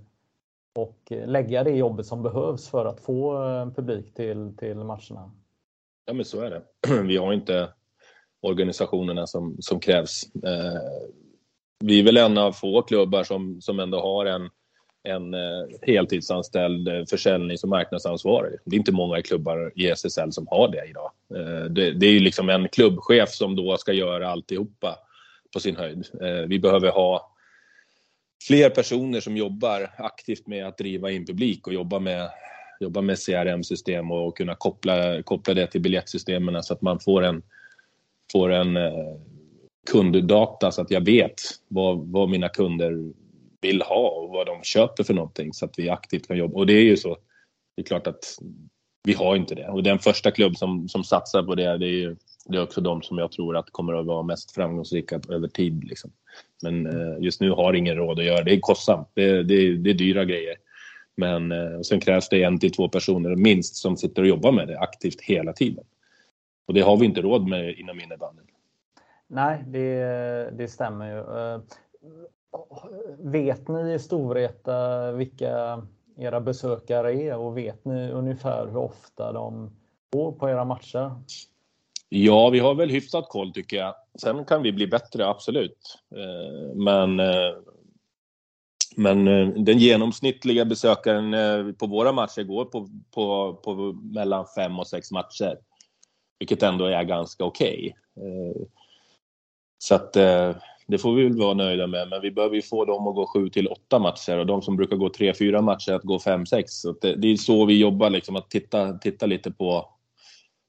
och 0.75 0.99
lägga 1.09 1.65
det 1.65 1.71
jobbet 1.71 2.07
som 2.07 2.23
behövs 2.23 2.69
för 2.69 2.87
att 2.87 3.00
få 3.00 3.37
en 3.37 3.75
publik 3.75 4.15
till, 4.15 4.57
till 4.57 4.76
matcherna. 4.76 5.31
Ja, 6.05 6.12
men 6.12 6.25
så 6.25 6.41
är 6.41 6.50
det. 6.50 6.62
Vi 7.03 7.17
har 7.17 7.33
inte 7.33 7.73
organisationerna 8.41 9.26
som, 9.26 9.57
som 9.61 9.81
krävs. 9.81 10.23
Vi 11.85 12.00
är 12.00 12.05
väl 12.05 12.17
en 12.17 12.38
av 12.38 12.53
få 12.53 12.83
klubbar 12.83 13.25
som, 13.25 13.61
som 13.61 13.81
ändå 13.81 14.00
har 14.00 14.26
en, 14.26 14.50
en 15.07 15.35
eh, 15.35 15.67
heltidsanställd 15.83 16.89
eh, 16.89 17.05
försäljnings 17.11 17.63
och 17.63 17.69
marknadsansvarig. 17.69 18.59
Det 18.65 18.77
är 18.77 18.79
inte 18.79 18.93
många 18.93 19.23
klubbar 19.23 19.73
i 19.77 19.87
SSL 19.87 20.33
som 20.33 20.47
har 20.51 20.69
det 20.69 20.85
idag. 20.89 21.11
Eh, 21.35 21.65
det, 21.65 22.07
är 22.07 22.13
ju 22.13 22.21
liksom 22.21 22.49
en 22.49 22.69
klubbchef 22.69 23.31
som 23.31 23.57
då 23.57 23.77
ska 23.77 23.93
göra 23.93 24.29
alltihopa 24.29 24.99
på 25.53 25.61
sin 25.61 25.77
höjd. 25.77 26.07
Vi 26.49 26.59
behöver 26.59 26.91
ha 26.91 27.33
fler 28.47 28.71
personer 28.71 29.21
som 29.21 29.37
jobbar 29.37 29.91
aktivt 29.99 30.47
med 30.47 30.67
att 30.67 30.79
driva 30.79 31.11
in 31.11 31.27
publik 31.27 31.67
och 31.67 31.75
jobba 31.75 31.99
med 31.99 32.31
jobba 32.81 33.01
med 33.01 33.19
CRM-system 33.19 34.11
och 34.11 34.37
kunna 34.37 34.55
koppla, 34.55 35.23
koppla 35.23 35.55
det 35.55 35.67
till 35.67 35.81
biljettsystemen 35.81 36.63
så 36.63 36.73
att 36.75 36.83
man 36.83 37.01
får 37.01 37.23
en, 37.23 37.43
får 38.33 38.53
en 38.53 38.79
kunddata 39.91 40.71
så 40.71 40.83
att 40.83 40.91
jag 40.91 41.05
vet 41.05 41.41
vad, 41.69 41.99
vad 41.99 42.29
mina 42.29 42.49
kunder 42.49 43.13
vill 43.61 43.83
ha 43.83 44.09
och 44.11 44.29
vad 44.29 44.47
de 44.47 44.63
köper 44.63 45.05
för 45.05 45.15
någonting 45.15 45.53
så 45.53 45.65
att 45.65 45.79
vi 45.79 45.91
aktivt 45.91 46.29
kan 46.29 46.37
jobba. 46.37 46.59
Och 46.59 46.67
det 46.67 46.73
är 46.73 46.83
ju 46.83 46.97
så, 46.97 47.17
det 47.77 47.83
är 47.83 47.87
klart 47.87 48.07
att 48.07 48.39
vi 49.05 49.13
har 49.13 49.37
inte 49.37 49.55
det. 49.55 49.69
Och 49.69 49.83
den 49.83 49.99
första 49.99 50.31
klubb 50.31 50.57
som, 50.57 50.89
som 50.89 51.05
satsar 51.05 51.43
på 51.43 51.55
det, 51.55 51.79
det 51.79 51.87
är 51.87 51.91
ju 51.91 52.17
det 52.49 52.57
är 52.59 52.63
också 52.63 52.81
de 52.81 53.03
som 53.03 53.19
jag 53.19 53.33
tror 53.33 53.57
att 53.57 53.71
kommer 53.71 53.93
att 53.93 54.07
vara 54.07 54.23
mest 54.23 54.55
framgångsrika 54.55 55.21
över 55.29 55.49
tid. 55.49 55.85
Liksom. 55.85 56.11
Men 56.63 56.87
eh, 56.87 57.25
just 57.25 57.41
nu 57.41 57.51
har 57.51 57.75
ingen 57.75 57.97
råd 57.97 58.19
att 58.19 58.25
göra 58.25 58.45
det. 58.45 58.53
är 58.53 58.61
kostsamt. 58.61 59.09
Det, 59.15 59.43
det, 59.43 59.77
det 59.77 59.91
är 59.91 59.95
dyra 59.95 60.25
grejer. 60.25 60.57
Men 61.17 61.53
eh, 61.53 61.81
sen 61.81 62.01
krävs 62.01 62.29
det 62.29 62.43
en 62.43 62.59
till 62.59 62.73
två 62.73 62.89
personer 62.89 63.37
minst 63.37 63.77
som 63.77 63.97
sitter 63.97 64.23
och 64.23 64.29
jobbar 64.29 64.53
med 64.53 64.69
det 64.69 64.79
aktivt 64.79 65.21
hela 65.21 65.53
tiden. 65.53 65.85
Och 66.67 66.75
det 66.75 66.81
har 66.81 66.97
vi 66.97 67.07
inte 67.07 67.23
råd 67.23 67.49
med 67.49 67.79
inom 67.79 68.01
innebandyn. 68.01 68.45
Nej, 69.29 69.65
det, 69.67 70.51
det 70.59 70.69
stämmer 70.69 71.11
ju. 71.11 71.23
Vet 73.19 73.69
ni 73.69 73.93
i 73.95 73.99
Storvreta 73.99 75.13
vilka 75.13 75.83
era 76.17 76.41
besökare 76.41 77.15
är 77.15 77.37
och 77.37 77.59
vet 77.59 77.85
ni 77.85 78.11
ungefär 78.11 78.67
hur 78.67 78.77
ofta 78.77 79.33
de 79.33 79.71
går 80.13 80.33
på 80.33 80.49
era 80.49 80.65
matcher? 80.65 81.11
Ja, 82.09 82.51
vi 82.51 82.59
har 82.59 82.75
väl 82.75 82.91
hyfsat 82.91 83.29
koll 83.29 83.53
tycker 83.53 83.77
jag. 83.77 83.95
Sen 84.21 84.45
kan 84.45 84.63
vi 84.63 84.73
bli 84.73 84.87
bättre, 84.87 85.29
absolut. 85.29 85.99
Eh, 86.17 86.77
men 86.77 87.21
eh, 87.21 87.55
men 88.97 89.29
eh, 89.29 89.49
den 89.49 89.79
genomsnittliga 89.79 90.65
besökaren 90.65 91.75
på 91.75 91.87
våra 91.87 92.13
matcher 92.13 92.43
går 92.43 92.65
på, 92.65 92.89
på, 93.15 93.55
på 93.55 93.75
mellan 93.93 94.47
fem 94.57 94.79
och 94.79 94.87
sex 94.87 95.11
matcher. 95.11 95.59
Vilket 96.39 96.63
ändå 96.63 96.85
är 96.85 97.03
ganska 97.03 97.45
okej. 97.45 97.97
Okay. 98.15 98.65
Så 99.79 99.95
att 99.95 100.17
det 100.87 100.99
får 100.99 101.14
vi 101.14 101.23
väl 101.23 101.38
vara 101.38 101.55
nöjda 101.55 101.87
med. 101.87 102.09
Men 102.09 102.23
vi 102.23 102.31
behöver 102.31 102.57
ju 102.57 102.62
få 102.62 102.85
dem 102.85 103.07
att 103.07 103.14
gå 103.14 103.26
7 103.26 103.49
till 103.49 103.69
8 103.69 103.99
matcher 103.99 104.38
och 104.38 104.47
de 104.47 104.62
som 104.62 104.76
brukar 104.76 104.97
gå 104.97 105.09
tre, 105.09 105.35
fyra 105.35 105.62
matcher 105.62 105.93
att 105.93 106.02
gå 106.02 106.19
fem, 106.19 106.47
sex. 106.47 106.73
Så 106.73 106.93
det, 106.93 107.14
det, 107.14 107.28
är 107.28 107.37
så 107.37 107.64
vi 107.64 107.81
jobbar, 107.81 108.11
liksom, 108.11 108.37
att 108.37 108.50
titta, 108.50 108.99
titta 108.99 109.26
lite 109.26 109.50
på, 109.50 109.88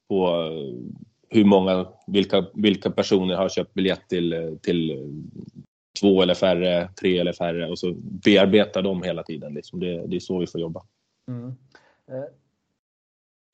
på 0.09 0.27
eh, 0.27 0.97
hur 1.29 1.45
många, 1.45 1.87
vilka, 2.07 2.45
vilka 2.53 2.91
personer 2.91 3.35
har 3.35 3.49
köpt 3.49 3.73
biljett 3.73 4.09
till, 4.09 4.33
eh, 4.33 4.55
till 4.61 4.91
eh, 4.91 4.97
två 6.01 6.21
eller 6.21 6.33
färre, 6.33 6.89
tre 7.01 7.17
eller 7.17 7.33
färre 7.33 7.69
och 7.69 7.79
så 7.79 7.93
bearbeta 7.97 8.81
dem 8.81 9.03
hela 9.03 9.23
tiden. 9.23 9.53
Liksom. 9.53 9.79
Det, 9.79 10.07
det 10.07 10.15
är 10.15 10.19
så 10.19 10.39
vi 10.39 10.47
får 10.47 10.61
jobba. 10.61 10.83
Mm. 11.27 11.47
Eh, 12.11 12.23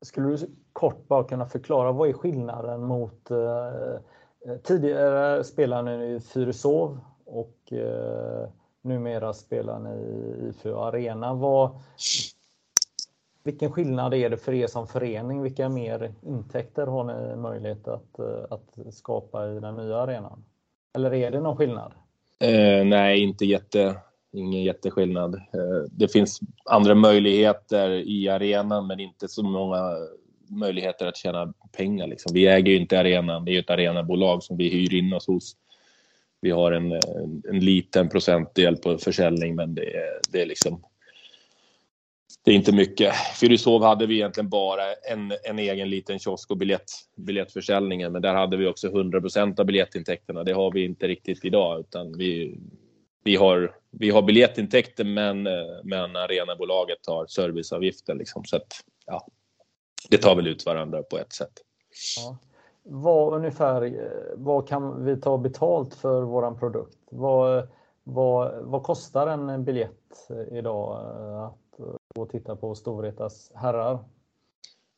skulle 0.05 0.27
du 0.27 0.37
kort 0.73 1.07
bara 1.07 1.23
kunna 1.23 1.45
förklara 1.45 1.91
vad 1.91 2.09
är 2.09 2.13
skillnaden 2.13 2.83
mot 2.83 3.31
eh, 3.31 3.99
Eh, 4.45 4.57
tidigare 4.57 5.43
spelade 5.43 5.97
ni 5.97 6.05
i 6.05 6.19
Fyrishov 6.19 6.99
och 7.25 7.73
eh, 7.73 8.49
numera 8.81 9.33
ni 9.79 9.89
i 9.89 10.49
IFU 10.49 10.75
Arena. 10.75 11.33
Vad, 11.33 11.69
vilken 13.43 13.71
skillnad 13.71 14.13
är 14.13 14.29
det 14.29 14.37
för 14.37 14.53
er 14.53 14.67
som 14.67 14.87
förening? 14.87 15.41
Vilka 15.41 15.69
mer 15.69 16.13
intäkter 16.21 16.87
har 16.87 17.03
ni 17.03 17.35
möjlighet 17.35 17.87
att, 17.87 18.19
eh, 18.19 18.45
att 18.49 18.93
skapa 18.93 19.47
i 19.51 19.59
den 19.59 19.75
nya 19.75 19.97
arenan? 19.97 20.43
Eller 20.93 21.13
är 21.13 21.31
det 21.31 21.39
någon 21.39 21.57
skillnad? 21.57 21.91
Eh, 22.39 22.85
nej, 22.85 23.23
inte 23.23 23.45
jätte, 23.45 23.95
ingen 24.31 24.63
jätteskillnad. 24.63 25.35
Eh, 25.35 25.89
det 25.91 26.07
finns 26.07 26.39
andra 26.65 26.95
möjligheter 26.95 27.89
i 27.89 28.29
arenan 28.29 28.87
men 28.87 28.99
inte 28.99 29.27
så 29.27 29.43
många 29.43 29.95
möjligheter 30.49 31.07
att 31.07 31.17
tjäna 31.17 31.53
pengar. 31.77 32.07
Liksom. 32.07 32.33
Vi 32.33 32.47
äger 32.47 32.71
ju 32.71 32.77
inte 32.77 32.99
arenan, 32.99 33.45
det 33.45 33.51
är 33.51 33.53
ju 33.53 33.59
ett 33.59 33.69
arenabolag 33.69 34.43
som 34.43 34.57
vi 34.57 34.69
hyr 34.69 34.93
in 34.93 35.13
oss 35.13 35.27
hos. 35.27 35.55
Vi 36.41 36.51
har 36.51 36.71
en, 36.71 36.91
en, 36.91 37.43
en 37.49 37.59
liten 37.59 38.09
procentdel 38.09 38.77
på 38.77 38.97
försäljning 38.97 39.55
men 39.55 39.75
det 39.75 39.95
är, 39.95 40.19
det 40.31 40.41
är 40.41 40.45
liksom 40.45 40.83
det 42.45 42.51
är 42.51 42.55
inte 42.55 42.71
mycket. 42.71 43.13
Fyrishov 43.39 43.83
hade 43.83 44.05
vi 44.05 44.15
egentligen 44.15 44.49
bara 44.49 44.93
en, 45.11 45.33
en 45.43 45.59
egen 45.59 45.89
liten 45.89 46.19
kiosk 46.19 46.51
och 46.51 46.57
biljett, 46.57 46.91
biljettförsäljningen, 47.15 48.11
men 48.11 48.21
där 48.21 48.33
hade 48.33 48.57
vi 48.57 48.67
också 48.67 48.87
100 48.87 49.21
av 49.57 49.65
biljettintäkterna. 49.65 50.43
Det 50.43 50.53
har 50.53 50.71
vi 50.71 50.85
inte 50.85 51.07
riktigt 51.07 51.45
idag, 51.45 51.79
utan 51.79 52.17
vi, 52.17 52.57
vi, 53.23 53.35
har, 53.35 53.75
vi 53.91 54.09
har 54.09 54.21
biljettintäkter, 54.21 55.03
men, 55.03 55.47
eh, 55.47 55.53
men 55.83 56.15
arenabolaget 56.15 56.97
har 57.07 57.27
serviceavgifter 57.27 58.15
Liksom, 58.15 58.43
så 58.45 58.55
att, 58.55 58.73
ja, 59.05 59.27
det 60.09 60.17
tar 60.17 60.35
väl 60.35 60.47
ut 60.47 60.65
varandra 60.65 61.03
på 61.03 61.17
ett 61.17 61.33
sätt. 61.33 61.53
Ja. 62.17 62.37
Vad 62.83 63.33
ungefär, 63.33 64.09
vad 64.35 64.67
kan 64.67 65.05
vi 65.05 65.21
ta 65.21 65.37
betalt 65.37 65.93
för 65.93 66.21
våran 66.21 66.59
produkt? 66.59 66.97
Vad, 67.09 67.67
vad, 68.03 68.63
vad 68.63 68.83
kostar 68.83 69.27
en 69.27 69.63
biljett 69.63 70.29
idag 70.51 70.99
att 71.45 71.63
och 72.15 72.29
titta 72.29 72.55
på 72.55 72.75
Storvretas 72.75 73.51
herrar? 73.55 73.99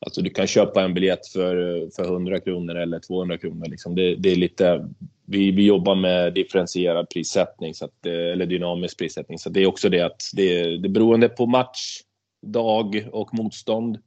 Alltså 0.06 0.22
du 0.22 0.30
kan 0.30 0.46
köpa 0.46 0.82
en 0.82 0.94
biljett 0.94 1.26
för, 1.26 1.88
för 1.96 2.04
100 2.04 2.40
kronor 2.40 2.74
eller 2.74 2.98
200 2.98 3.38
kronor. 3.38 3.66
Liksom. 3.66 3.94
Det, 3.94 4.14
det, 4.14 4.32
är 4.32 4.36
lite, 4.36 4.88
vi, 5.26 5.50
vi 5.50 5.66
jobbar 5.66 5.94
med 5.94 6.34
differentierad 6.34 7.08
prissättning, 7.08 7.74
så 7.74 7.84
att, 7.84 8.06
eller 8.06 8.46
dynamisk 8.46 8.98
prissättning. 8.98 9.38
Så 9.38 9.50
det 9.50 9.60
är 9.60 9.66
också 9.66 9.88
det 9.88 10.00
att 10.00 10.22
det, 10.32 10.76
det 10.76 10.88
beroende 10.88 11.28
på 11.28 11.46
match, 11.46 12.00
dag 12.42 13.08
och 13.12 13.34
motstånd 13.34 13.98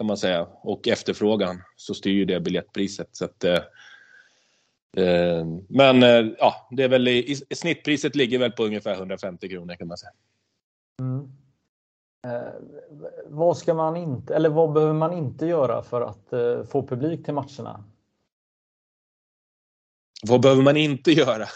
kan 0.00 0.06
man 0.06 0.16
säga 0.16 0.46
och 0.62 0.88
efterfrågan 0.88 1.62
så 1.76 1.94
styr 1.94 2.26
det 2.26 2.40
biljettpriset. 2.40 3.08
Så 3.12 3.24
att, 3.24 3.44
eh, 3.44 3.54
eh 4.96 5.46
men 5.68 6.02
eh, 6.02 6.32
ja, 6.38 6.68
det 6.70 6.82
är 6.82 6.88
väl 6.88 7.08
i, 7.08 7.32
i, 7.50 7.54
snittpriset 7.54 8.16
ligger 8.16 8.38
väl 8.38 8.52
på 8.52 8.64
ungefär 8.64 8.94
150 8.94 9.48
kronor 9.48 9.74
kan 9.74 9.88
man 9.88 9.98
säga. 9.98 10.12
Mm. 11.00 11.32
Eh, 12.26 12.52
vad 13.26 13.56
ska 13.56 13.74
man 13.74 13.96
inte, 13.96 14.34
eller 14.34 14.48
vad 14.48 14.72
behöver 14.72 14.94
man 14.94 15.12
inte 15.12 15.46
göra 15.46 15.82
för 15.82 16.00
att 16.00 16.32
eh, 16.32 16.64
få 16.64 16.86
publik 16.86 17.24
till 17.24 17.34
matcherna? 17.34 17.84
Vad 20.22 20.40
behöver 20.40 20.62
man 20.62 20.76
inte 20.76 21.12
göra? 21.12 21.46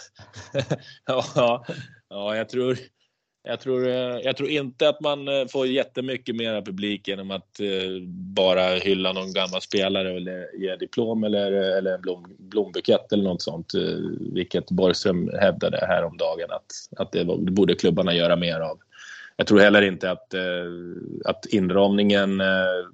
ja, 1.05 1.65
ja, 2.09 2.35
jag 2.35 2.49
tror, 2.49 2.77
jag 3.47 3.59
tror, 3.59 3.87
eh, 3.87 4.19
jag 4.23 4.37
tror 4.37 4.49
inte 4.49 4.89
att 4.89 5.01
man 5.01 5.27
eh, 5.27 5.47
får 5.47 5.67
jättemycket 5.67 6.35
mera 6.35 6.61
publik 6.61 7.07
genom 7.07 7.31
att 7.31 7.59
eh, 7.59 8.01
bara 8.07 8.63
hylla 8.63 9.13
någon 9.13 9.33
gammal 9.33 9.61
spelare 9.61 10.17
eller 10.17 10.55
ge 10.61 10.75
diplom 10.75 11.23
eller, 11.23 11.51
eller 11.51 11.93
en 11.93 12.01
blom, 12.01 12.35
blombukett 12.37 13.13
eller 13.13 13.23
något 13.23 13.41
sånt. 13.41 13.71
Vilket 14.33 14.71
Borgström 14.71 15.31
hävdade 15.39 15.85
häromdagen 15.87 16.51
att, 16.51 16.99
att 16.99 17.11
det, 17.11 17.25
borde 17.25 17.75
klubbarna 17.75 18.13
göra 18.13 18.35
mer 18.35 18.59
av 18.59 18.79
jag 19.37 19.47
tror 19.47 19.59
heller 19.59 19.81
inte 19.81 20.11
att, 20.11 20.33
att 21.25 21.45
inramningen 21.45 22.37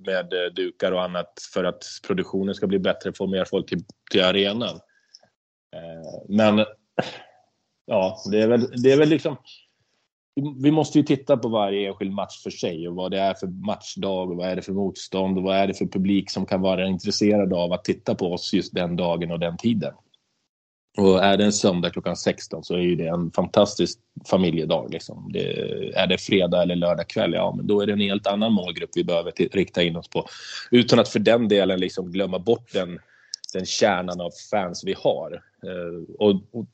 med 0.05 0.34
dukar 0.55 0.91
och 0.91 1.03
annat 1.03 1.34
för 1.53 1.63
att 1.63 1.84
produktionen 2.08 2.55
ska 2.55 2.67
bli 2.67 2.79
bättre 2.79 3.13
får 3.13 3.27
mer 3.27 3.46
folk 3.46 3.70
till, 3.70 3.84
till 4.12 4.24
arenan. 4.24 4.79
Men 6.27 6.65
ja, 7.86 8.17
det 8.31 8.41
är 8.41 8.48
väl, 8.48 8.81
det 8.84 8.91
är 8.91 8.98
väl 8.98 9.10
liksom 9.10 9.38
vi 10.63 10.71
måste 10.71 10.98
ju 10.98 11.03
titta 11.03 11.38
på 11.38 11.48
varje 11.48 11.88
enskild 11.88 12.12
match 12.12 12.43
för 12.43 12.50
sig 12.50 12.88
och 12.88 12.95
vad 12.95 13.12
det 13.12 13.19
är 13.19 13.33
för 13.33 13.48
matchdag 13.48 14.31
och 14.31 14.38
vad 14.38 14.50
är 14.50 14.55
det 14.55 14.62
för 14.62 14.74
motstånd 14.74 15.38
och 15.38 15.43
vad 15.43 15.55
är 15.55 15.67
det 15.67 15.74
för 15.74 15.86
publik 15.86 16.31
som 16.31 16.45
kan 16.45 16.62
vara 16.62 16.88
intresserad 16.88 17.53
av 17.53 17.74
att 17.74 17.83
titta 17.83 18.15
på 18.15 18.33
oss 18.33 18.53
just 18.53 18.75
den 18.75 18.95
dagen 18.95 19.31
och 19.31 19.39
den 19.39 19.57
tiden. 19.57 19.93
Och 20.98 21.24
är 21.24 21.38
det 21.38 21.45
en 21.45 21.53
söndag 21.53 21.89
klockan 21.89 22.15
16 22.15 22.63
så 22.63 22.74
är 22.74 22.79
ju 22.79 22.95
det 22.95 23.07
en 23.07 23.31
fantastisk 23.31 24.00
familjedag. 24.29 24.91
Liksom. 24.91 25.29
Det, 25.33 25.51
är 25.95 26.07
det 26.07 26.17
fredag 26.17 26.62
eller 26.62 26.75
lördag 26.75 27.07
kväll, 27.07 27.33
ja 27.33 27.53
men 27.57 27.67
då 27.67 27.81
är 27.81 27.88
det 27.88 27.93
en 27.93 28.00
helt 28.00 28.27
annan 28.27 28.53
målgrupp 28.53 28.89
vi 28.95 29.03
behöver 29.03 29.31
rikta 29.51 29.83
in 29.83 29.95
oss 29.95 30.07
på. 30.07 30.25
Utan 30.71 31.00
att 31.00 31.10
för 31.10 31.19
den 31.19 31.48
delen 31.48 31.79
liksom 31.79 32.12
glömma 32.12 32.39
bort 32.39 32.74
den, 32.74 33.00
den 33.53 33.65
kärnan 33.65 34.21
av 34.21 34.31
fans 34.51 34.83
vi 34.86 34.95
har. 34.98 35.43
Eh, 35.63 36.15
och, 36.19 36.36
och 36.51 36.65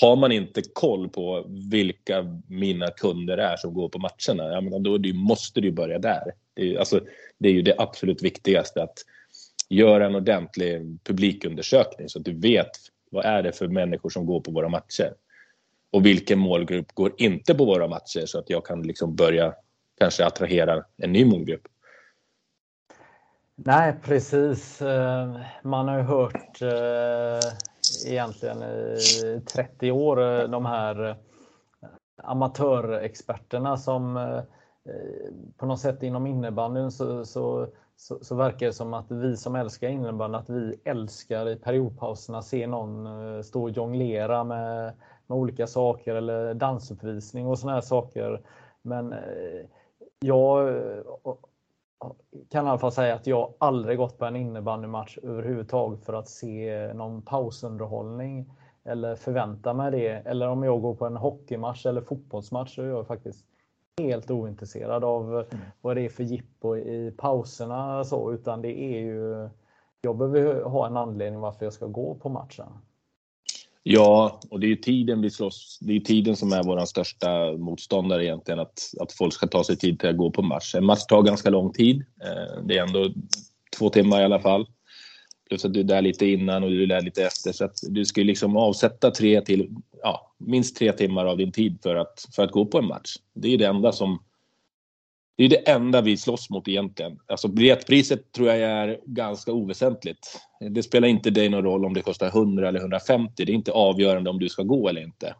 har 0.00 0.16
man 0.16 0.32
inte 0.32 0.62
koll 0.72 1.08
på 1.08 1.44
vilka 1.70 2.40
mina 2.46 2.90
kunder 2.90 3.38
är 3.38 3.56
som 3.56 3.74
går 3.74 3.88
på 3.88 3.98
matcherna, 3.98 4.52
ja, 4.52 4.60
men 4.60 4.82
då 4.82 4.98
det, 4.98 5.12
måste 5.12 5.60
du 5.60 5.72
börja 5.72 5.98
där. 5.98 6.32
Det 6.54 6.74
är, 6.74 6.78
alltså, 6.78 7.00
det 7.38 7.48
är 7.48 7.52
ju 7.52 7.62
det 7.62 7.74
absolut 7.78 8.22
viktigaste 8.22 8.82
att 8.82 8.98
göra 9.68 10.06
en 10.06 10.14
ordentlig 10.14 10.98
publikundersökning 11.04 12.08
så 12.08 12.18
att 12.18 12.24
du 12.24 12.32
vet 12.32 12.70
vad 13.10 13.24
är 13.24 13.42
det 13.42 13.52
för 13.52 13.68
människor 13.68 14.10
som 14.10 14.26
går 14.26 14.40
på 14.40 14.50
våra 14.50 14.68
matcher? 14.68 15.14
Och 15.90 16.06
vilken 16.06 16.38
målgrupp 16.38 16.92
går 16.94 17.12
inte 17.18 17.54
på 17.54 17.64
våra 17.64 17.88
matcher 17.88 18.26
så 18.26 18.38
att 18.38 18.50
jag 18.50 18.66
kan 18.66 18.82
liksom 18.82 19.16
börja 19.16 19.54
kanske 19.98 20.26
attrahera 20.26 20.84
en 20.96 21.12
ny 21.12 21.24
målgrupp? 21.24 21.62
Nej, 23.54 23.94
precis. 24.02 24.82
Eh, 24.82 25.36
man 25.62 25.88
har 25.88 25.98
ju 25.98 26.02
hört 26.02 26.62
eh, 26.62 27.50
egentligen 28.06 28.62
i 28.62 29.42
30 29.46 29.90
år 29.90 30.20
eh, 30.20 30.48
de 30.48 30.66
här 30.66 31.08
eh, 31.08 31.16
amatörexperterna 32.22 33.76
som 33.76 34.16
eh, 34.16 34.40
på 35.56 35.66
något 35.66 35.80
sätt 35.80 36.02
inom 36.02 36.26
innebandyn 36.26 36.90
så, 36.90 37.24
så 37.24 37.68
så, 37.96 38.18
så 38.22 38.34
verkar 38.34 38.66
det 38.66 38.72
som 38.72 38.94
att 38.94 39.10
vi 39.10 39.36
som 39.36 39.56
älskar 39.56 39.88
innebandy, 39.88 40.38
att 40.38 40.50
vi 40.50 40.80
älskar 40.84 41.48
i 41.48 41.56
periodpauserna 41.56 42.42
se 42.42 42.66
någon 42.66 43.44
stå 43.44 43.62
och 43.62 43.70
jonglera 43.70 44.44
med, 44.44 44.92
med 45.26 45.38
olika 45.38 45.66
saker 45.66 46.14
eller 46.14 46.54
dansuppvisning 46.54 47.46
och 47.46 47.58
sådana 47.58 47.74
här 47.74 47.80
saker. 47.80 48.42
Men 48.82 49.14
jag 50.20 50.78
kan 52.50 52.66
i 52.66 52.68
alla 52.68 52.78
fall 52.78 52.92
säga 52.92 53.14
att 53.14 53.26
jag 53.26 53.54
aldrig 53.58 53.98
gått 53.98 54.18
på 54.18 54.24
en 54.24 54.36
innebandymatch 54.36 55.18
överhuvudtaget 55.18 56.04
för 56.04 56.12
att 56.12 56.28
se 56.28 56.92
någon 56.94 57.22
pausunderhållning 57.22 58.50
eller 58.84 59.16
förvänta 59.16 59.74
mig 59.74 59.90
det. 59.90 60.08
Eller 60.08 60.48
om 60.48 60.62
jag 60.62 60.82
går 60.82 60.94
på 60.94 61.06
en 61.06 61.16
hockeymatch 61.16 61.86
eller 61.86 62.00
fotbollsmatch 62.00 62.74
så 62.74 62.82
är 62.82 62.86
jag 62.86 63.06
faktiskt 63.06 63.44
helt 64.00 64.30
ointresserad 64.30 65.04
av 65.04 65.34
mm. 65.34 65.46
vad 65.80 65.96
det 65.96 66.04
är 66.04 66.08
för 66.08 66.22
jippo 66.22 66.76
i 66.76 67.14
pauserna 67.18 68.04
så, 68.04 68.32
utan 68.32 68.62
det 68.62 68.80
är 68.80 69.00
ju 69.00 69.48
jag 70.00 70.16
behöver 70.16 70.62
ha 70.62 70.86
en 70.86 70.96
anledning 70.96 71.40
varför 71.40 71.66
jag 71.66 71.72
ska 71.72 71.86
gå 71.86 72.14
på 72.14 72.28
matchen. 72.28 72.66
Ja, 73.82 74.40
och 74.50 74.60
det 74.60 74.66
är 74.66 74.68
ju 74.68 74.76
tiden 74.76 75.22
vi 75.22 75.30
slåss. 75.30 75.78
Det 75.80 75.96
är 75.96 76.00
tiden 76.00 76.36
som 76.36 76.52
är 76.52 76.62
vår 76.62 76.84
största 76.84 77.52
motståndare 77.52 78.24
egentligen, 78.24 78.60
att, 78.60 78.80
att 79.00 79.12
folk 79.12 79.34
ska 79.34 79.46
ta 79.46 79.64
sig 79.64 79.76
tid 79.76 80.00
till 80.00 80.08
att 80.08 80.16
gå 80.16 80.30
på 80.30 80.42
match. 80.42 80.74
En 80.74 80.84
match 80.84 81.04
tar 81.08 81.22
ganska 81.22 81.50
lång 81.50 81.72
tid. 81.72 82.04
Eh, 82.24 82.64
det 82.64 82.78
är 82.78 82.82
ändå 82.86 83.10
två 83.78 83.90
timmar 83.90 84.20
i 84.20 84.24
alla 84.24 84.40
fall. 84.40 84.66
Plus 85.48 85.64
att 85.64 85.74
du 85.74 85.80
är 85.80 85.84
där 85.84 86.02
lite 86.02 86.26
innan 86.26 86.64
och 86.64 86.70
du 86.70 86.82
är 86.82 86.86
där 86.86 87.02
lite 87.02 87.24
efter. 87.24 87.52
Så 87.52 87.64
att 87.64 87.76
du 87.82 88.04
ska 88.04 88.20
liksom 88.20 88.56
avsätta 88.56 89.10
tre 89.10 89.40
till, 89.40 89.70
ja, 90.02 90.34
minst 90.38 90.76
tre 90.76 90.92
timmar 90.92 91.26
av 91.26 91.36
din 91.36 91.52
tid 91.52 91.78
för 91.82 91.96
att, 91.96 92.26
för 92.36 92.42
att 92.42 92.50
gå 92.50 92.66
på 92.66 92.78
en 92.78 92.86
match. 92.86 93.16
Det 93.34 93.54
är 93.54 93.58
det 93.58 93.66
enda 93.66 93.92
som... 93.92 94.22
Det 95.42 95.46
är 95.46 95.48
det 95.48 95.70
enda 95.70 96.00
vi 96.00 96.16
slåss 96.16 96.50
mot 96.50 96.68
egentligen. 96.68 97.18
Alltså 97.26 97.48
biljettpriset 97.48 98.32
tror 98.32 98.48
jag 98.48 98.58
är 98.58 99.00
ganska 99.06 99.52
oväsentligt. 99.52 100.40
Det 100.70 100.82
spelar 100.82 101.08
inte 101.08 101.30
dig 101.30 101.48
någon 101.48 101.64
roll 101.64 101.84
om 101.84 101.94
det 101.94 102.02
kostar 102.02 102.26
100 102.26 102.68
eller 102.68 102.80
150. 102.80 103.44
Det 103.44 103.52
är 103.52 103.54
inte 103.54 103.72
avgörande 103.72 104.30
om 104.30 104.38
du 104.38 104.48
ska 104.48 104.62
gå 104.62 104.88
eller 104.88 105.00
inte. 105.00 105.34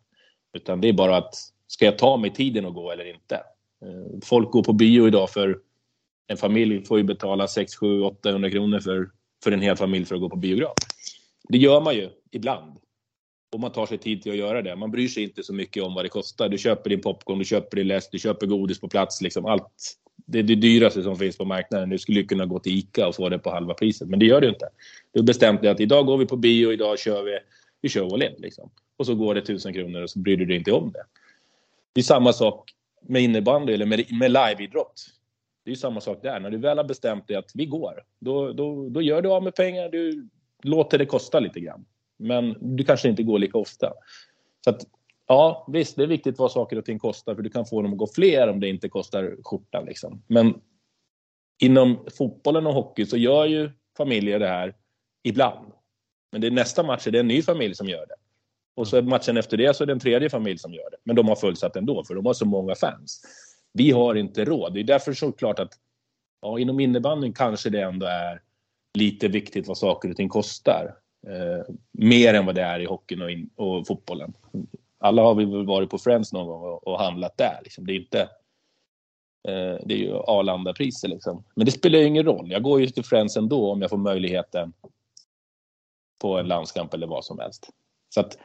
Utan 0.56 0.80
det 0.80 0.88
är 0.88 0.92
bara 0.92 1.16
att, 1.16 1.34
ska 1.66 1.84
jag 1.84 1.98
ta 1.98 2.16
mig 2.16 2.30
tiden 2.30 2.66
att 2.66 2.74
gå 2.74 2.90
eller 2.92 3.14
inte? 3.14 3.34
Eh, 3.84 4.18
folk 4.24 4.50
går 4.50 4.62
på 4.62 4.72
bio 4.72 5.06
idag 5.06 5.30
för 5.30 5.58
en 6.26 6.36
familj 6.36 6.84
får 6.84 6.98
ju 6.98 7.04
betala 7.04 7.48
6, 7.48 7.76
7, 7.76 8.02
800 8.02 8.50
kronor 8.50 8.80
för 8.80 9.10
för 9.44 9.52
en 9.52 9.60
hel 9.60 9.76
familj 9.76 10.04
för 10.04 10.14
att 10.14 10.20
gå 10.20 10.30
på 10.30 10.36
biograf. 10.36 10.74
Det 11.48 11.58
gör 11.58 11.80
man 11.80 11.94
ju 11.94 12.10
ibland. 12.30 12.78
Och 13.52 13.60
man 13.60 13.72
tar 13.72 13.86
sig 13.86 13.98
tid 13.98 14.22
till 14.22 14.32
att 14.32 14.38
göra 14.38 14.62
det. 14.62 14.76
Man 14.76 14.90
bryr 14.90 15.08
sig 15.08 15.22
inte 15.22 15.42
så 15.42 15.54
mycket 15.54 15.82
om 15.82 15.94
vad 15.94 16.04
det 16.04 16.08
kostar. 16.08 16.48
Du 16.48 16.58
köper 16.58 16.90
din 16.90 17.00
popcorn, 17.00 17.38
du 17.38 17.44
köper 17.44 17.76
din 17.76 17.88
läsk, 17.88 18.12
du 18.12 18.18
köper 18.18 18.46
godis 18.46 18.80
på 18.80 18.88
plats. 18.88 19.22
Liksom 19.22 19.46
allt. 19.46 19.98
Det 20.26 20.38
är 20.38 20.42
det 20.42 20.54
dyraste 20.54 21.02
som 21.02 21.16
finns 21.16 21.38
på 21.38 21.44
marknaden. 21.44 21.90
Du 21.90 21.98
skulle 21.98 22.22
kunna 22.22 22.46
gå 22.46 22.58
till 22.58 22.78
ICA 22.78 23.08
och 23.08 23.14
få 23.14 23.28
det 23.28 23.38
på 23.38 23.50
halva 23.50 23.74
priset. 23.74 24.08
Men 24.08 24.18
det 24.18 24.26
gör 24.26 24.40
du 24.40 24.48
inte. 24.48 24.68
Du 25.12 25.22
bestämde 25.22 25.70
att 25.70 25.80
idag 25.80 26.06
går 26.06 26.18
vi 26.18 26.26
på 26.26 26.36
bio, 26.36 26.72
idag 26.72 26.98
kör 26.98 27.22
vi, 27.22 27.38
vi 27.80 27.88
kör 27.88 28.14
all 28.14 28.22
in. 28.22 28.34
Liksom. 28.38 28.70
Och 28.96 29.06
så 29.06 29.14
går 29.14 29.34
det 29.34 29.40
tusen 29.40 29.72
kronor 29.72 30.02
och 30.02 30.10
så 30.10 30.18
bryr 30.18 30.36
du 30.36 30.44
dig 30.44 30.56
inte 30.56 30.72
om 30.72 30.92
det. 30.92 31.04
Det 31.92 32.00
är 32.00 32.04
samma 32.04 32.32
sak 32.32 32.70
med 33.02 33.22
innebandy 33.22 33.72
eller 33.72 33.86
med, 33.86 34.12
med 34.12 34.30
liveidrott. 34.30 35.06
Det 35.64 35.70
är 35.70 35.74
samma 35.74 36.00
sak 36.00 36.22
där. 36.22 36.40
När 36.40 36.50
du 36.50 36.58
väl 36.58 36.76
har 36.76 36.84
bestämt 36.84 37.28
dig 37.28 37.36
att 37.36 37.50
vi 37.54 37.66
går, 37.66 38.02
då, 38.18 38.52
då, 38.52 38.88
då 38.88 39.02
gör 39.02 39.22
du 39.22 39.28
av 39.28 39.42
med 39.42 39.54
pengar. 39.54 39.88
Du 39.88 40.28
låter 40.62 40.98
det 40.98 41.06
kosta 41.06 41.40
lite 41.40 41.60
grann. 41.60 41.84
Men 42.22 42.76
du 42.76 42.84
kanske 42.84 43.08
inte 43.08 43.22
går 43.22 43.38
lika 43.38 43.58
ofta. 43.58 43.92
Så 44.64 44.70
att, 44.70 44.86
ja, 45.26 45.66
visst, 45.72 45.96
det 45.96 46.02
är 46.02 46.06
viktigt 46.06 46.38
vad 46.38 46.52
saker 46.52 46.78
och 46.78 46.84
ting 46.84 46.98
kostar 46.98 47.34
för 47.34 47.42
du 47.42 47.50
kan 47.50 47.66
få 47.66 47.82
dem 47.82 47.92
att 47.92 47.98
gå 47.98 48.06
fler 48.06 48.48
om 48.48 48.60
det 48.60 48.68
inte 48.68 48.88
kostar 48.88 49.36
skjortan. 49.44 49.84
Liksom. 49.84 50.22
Men 50.26 50.60
inom 51.62 52.06
fotbollen 52.18 52.66
och 52.66 52.74
hockey 52.74 53.06
så 53.06 53.16
gör 53.16 53.46
ju 53.46 53.70
familjer 53.96 54.38
det 54.38 54.48
här 54.48 54.74
ibland. 55.22 55.72
Men 56.32 56.40
det 56.40 56.46
är 56.46 56.50
nästa 56.50 56.82
match 56.82 57.06
är 57.06 57.10
det 57.10 57.20
en 57.20 57.28
ny 57.28 57.42
familj 57.42 57.74
som 57.74 57.88
gör 57.88 58.06
det. 58.06 58.14
Och 58.74 58.88
så 58.88 59.02
matchen 59.02 59.36
efter 59.36 59.56
det 59.56 59.76
så 59.76 59.84
är 59.84 59.86
det 59.86 59.92
en 59.92 60.00
tredje 60.00 60.30
familj 60.30 60.58
som 60.58 60.74
gör 60.74 60.90
det. 60.90 60.96
Men 61.04 61.16
de 61.16 61.28
har 61.28 61.36
fullsatt 61.36 61.76
ändå 61.76 62.04
för 62.04 62.14
de 62.14 62.26
har 62.26 62.34
så 62.34 62.46
många 62.46 62.74
fans 62.74 63.22
vi 63.72 63.90
har 63.90 64.14
inte 64.14 64.44
råd. 64.44 64.74
Det 64.74 64.80
är 64.80 64.84
därför 64.84 65.12
såklart 65.12 65.58
att 65.58 65.72
ja, 66.42 66.58
inom 66.58 66.80
innebandyn 66.80 67.32
kanske 67.32 67.70
det 67.70 67.82
ändå 67.82 68.06
är 68.06 68.42
lite 68.94 69.28
viktigt 69.28 69.66
vad 69.66 69.78
saker 69.78 70.10
och 70.10 70.16
ting 70.16 70.28
kostar. 70.28 70.94
Eh, 71.26 71.74
mer 71.92 72.34
än 72.34 72.46
vad 72.46 72.54
det 72.54 72.62
är 72.62 72.80
i 72.80 72.84
hockeyn 72.84 73.22
och, 73.22 73.30
in, 73.30 73.50
och 73.56 73.86
fotbollen. 73.86 74.32
Alla 74.98 75.22
har 75.22 75.34
vi 75.34 75.44
väl 75.44 75.66
varit 75.66 75.90
på 75.90 75.98
Friends 75.98 76.32
någon 76.32 76.46
gång 76.46 76.62
och, 76.62 76.86
och 76.86 76.98
handlat 76.98 77.36
där. 77.36 77.60
Liksom. 77.62 77.86
Det 77.86 77.92
är 77.92 77.96
inte 77.96 78.20
eh, 79.48 79.76
det 79.86 79.94
är 79.94 79.98
ju 79.98 80.14
Arlanda-priser 80.14 81.08
liksom. 81.08 81.44
Men 81.54 81.66
det 81.66 81.72
spelar 81.72 81.98
ju 81.98 82.04
ingen 82.04 82.24
roll. 82.24 82.50
Jag 82.50 82.62
går 82.62 82.80
ju 82.80 82.86
till 82.86 83.04
Friends 83.04 83.36
ändå 83.36 83.72
om 83.72 83.80
jag 83.80 83.90
får 83.90 83.96
möjligheten 83.96 84.72
på 86.18 86.38
en 86.38 86.46
landskamp 86.46 86.94
eller 86.94 87.06
vad 87.06 87.24
som 87.24 87.38
helst. 87.38 87.70
Så 88.08 88.20
att 88.20 88.38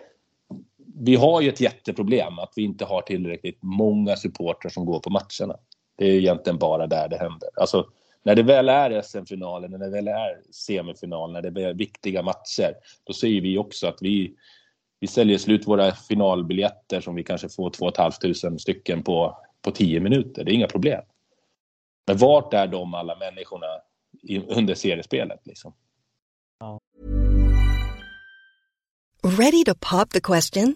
vi 0.99 1.15
har 1.15 1.41
ju 1.41 1.49
ett 1.49 1.61
jätteproblem 1.61 2.39
att 2.39 2.53
vi 2.55 2.63
inte 2.63 2.85
har 2.85 3.01
tillräckligt 3.01 3.57
många 3.61 4.15
supportrar 4.15 4.69
som 4.69 4.85
går 4.85 4.99
på 4.99 5.09
matcherna. 5.09 5.59
Det 5.95 6.05
är 6.05 6.13
egentligen 6.13 6.59
bara 6.59 6.87
där 6.87 7.09
det 7.09 7.17
händer. 7.17 7.49
Alltså, 7.55 7.87
när 8.27 8.35
det 8.35 8.43
väl 8.43 8.69
är 8.69 9.01
SM-finalen, 9.01 9.71
när 9.71 9.77
det 9.77 9.89
väl 9.89 10.07
är 10.07 10.41
semifinal, 10.51 11.31
när 11.31 11.41
det 11.41 11.63
är 11.63 11.73
viktiga 11.73 12.21
matcher, 12.21 12.73
då 13.03 13.13
säger 13.13 13.41
vi 13.41 13.57
också 13.57 13.87
att 13.87 13.97
vi, 14.01 14.35
vi 14.99 15.07
säljer 15.07 15.37
slut 15.37 15.67
våra 15.67 15.91
finalbiljetter 15.91 17.01
som 17.01 17.15
vi 17.15 17.23
kanske 17.23 17.49
får 17.49 17.69
2 17.69 17.91
500 17.95 18.59
stycken 18.59 19.03
på, 19.03 19.37
på 19.61 19.71
10 19.71 19.99
minuter. 19.99 20.43
Det 20.43 20.51
är 20.51 20.53
inga 20.53 20.67
problem. 20.67 21.01
Men 22.07 22.17
vart 22.17 22.53
är 22.53 22.67
de 22.67 22.93
alla 22.93 23.15
människorna 23.15 23.67
i, 24.21 24.39
under 24.39 24.75
seriespelet? 24.75 25.47
Liksom? 25.47 25.73
Ready 29.23 29.63
to 29.63 29.73
pop 29.91 30.09
the 30.09 30.21
question? 30.21 30.75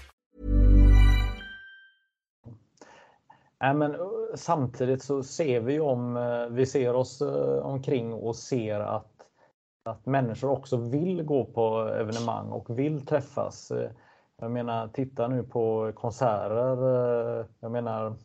Nej, 3.61 3.73
men, 3.73 3.95
eh, 3.95 3.99
samtidigt 4.35 5.03
så 5.03 5.23
ser 5.23 5.59
vi 5.59 5.79
om 5.79 6.17
eh, 6.17 6.45
vi 6.45 6.65
ser 6.65 6.93
oss 6.93 7.21
eh, 7.21 7.65
omkring 7.65 8.13
och 8.13 8.35
ser 8.35 8.79
att 8.79 9.07
att 9.83 10.05
människor 10.05 10.49
också 10.49 10.77
vill 10.77 11.23
gå 11.23 11.45
på 11.45 11.79
evenemang 11.79 12.51
och 12.51 12.79
vill 12.79 13.05
träffas. 13.05 13.71
Jag 14.41 14.51
menar, 14.51 14.87
titta 14.87 15.27
nu 15.27 15.43
på 15.43 15.91
konserter. 15.95 17.45
Jag 17.59 17.71
menar, 17.71 18.15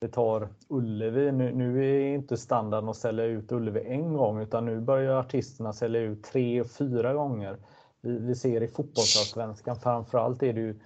vi 0.00 0.08
tar 0.08 0.48
Ullevi. 0.68 1.32
Nu, 1.32 1.54
nu 1.54 1.86
är 1.86 2.14
inte 2.14 2.36
standarden 2.36 2.88
att 2.88 2.96
sälja 2.96 3.24
ut 3.24 3.52
Ullevi 3.52 3.80
en 3.86 4.12
gång 4.12 4.40
utan 4.40 4.64
nu 4.64 4.80
börjar 4.80 5.16
artisterna 5.16 5.72
sälja 5.72 6.00
ut 6.00 6.24
tre 6.24 6.60
och 6.60 6.70
fyra 6.70 7.14
gånger. 7.14 7.56
Vi, 8.00 8.18
vi 8.18 8.34
ser 8.34 8.62
i 8.62 8.68
fotbollsallsvenskan 8.68 9.76
framförallt 9.76 10.42
är 10.42 10.52
det 10.52 10.60
ju 10.60 10.80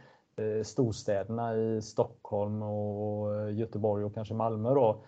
storstäderna 0.62 1.56
i 1.56 1.82
Stockholm 1.82 2.62
och 2.62 3.52
Göteborg 3.52 4.04
och 4.04 4.14
kanske 4.14 4.34
Malmö 4.34 4.74
då 4.74 5.02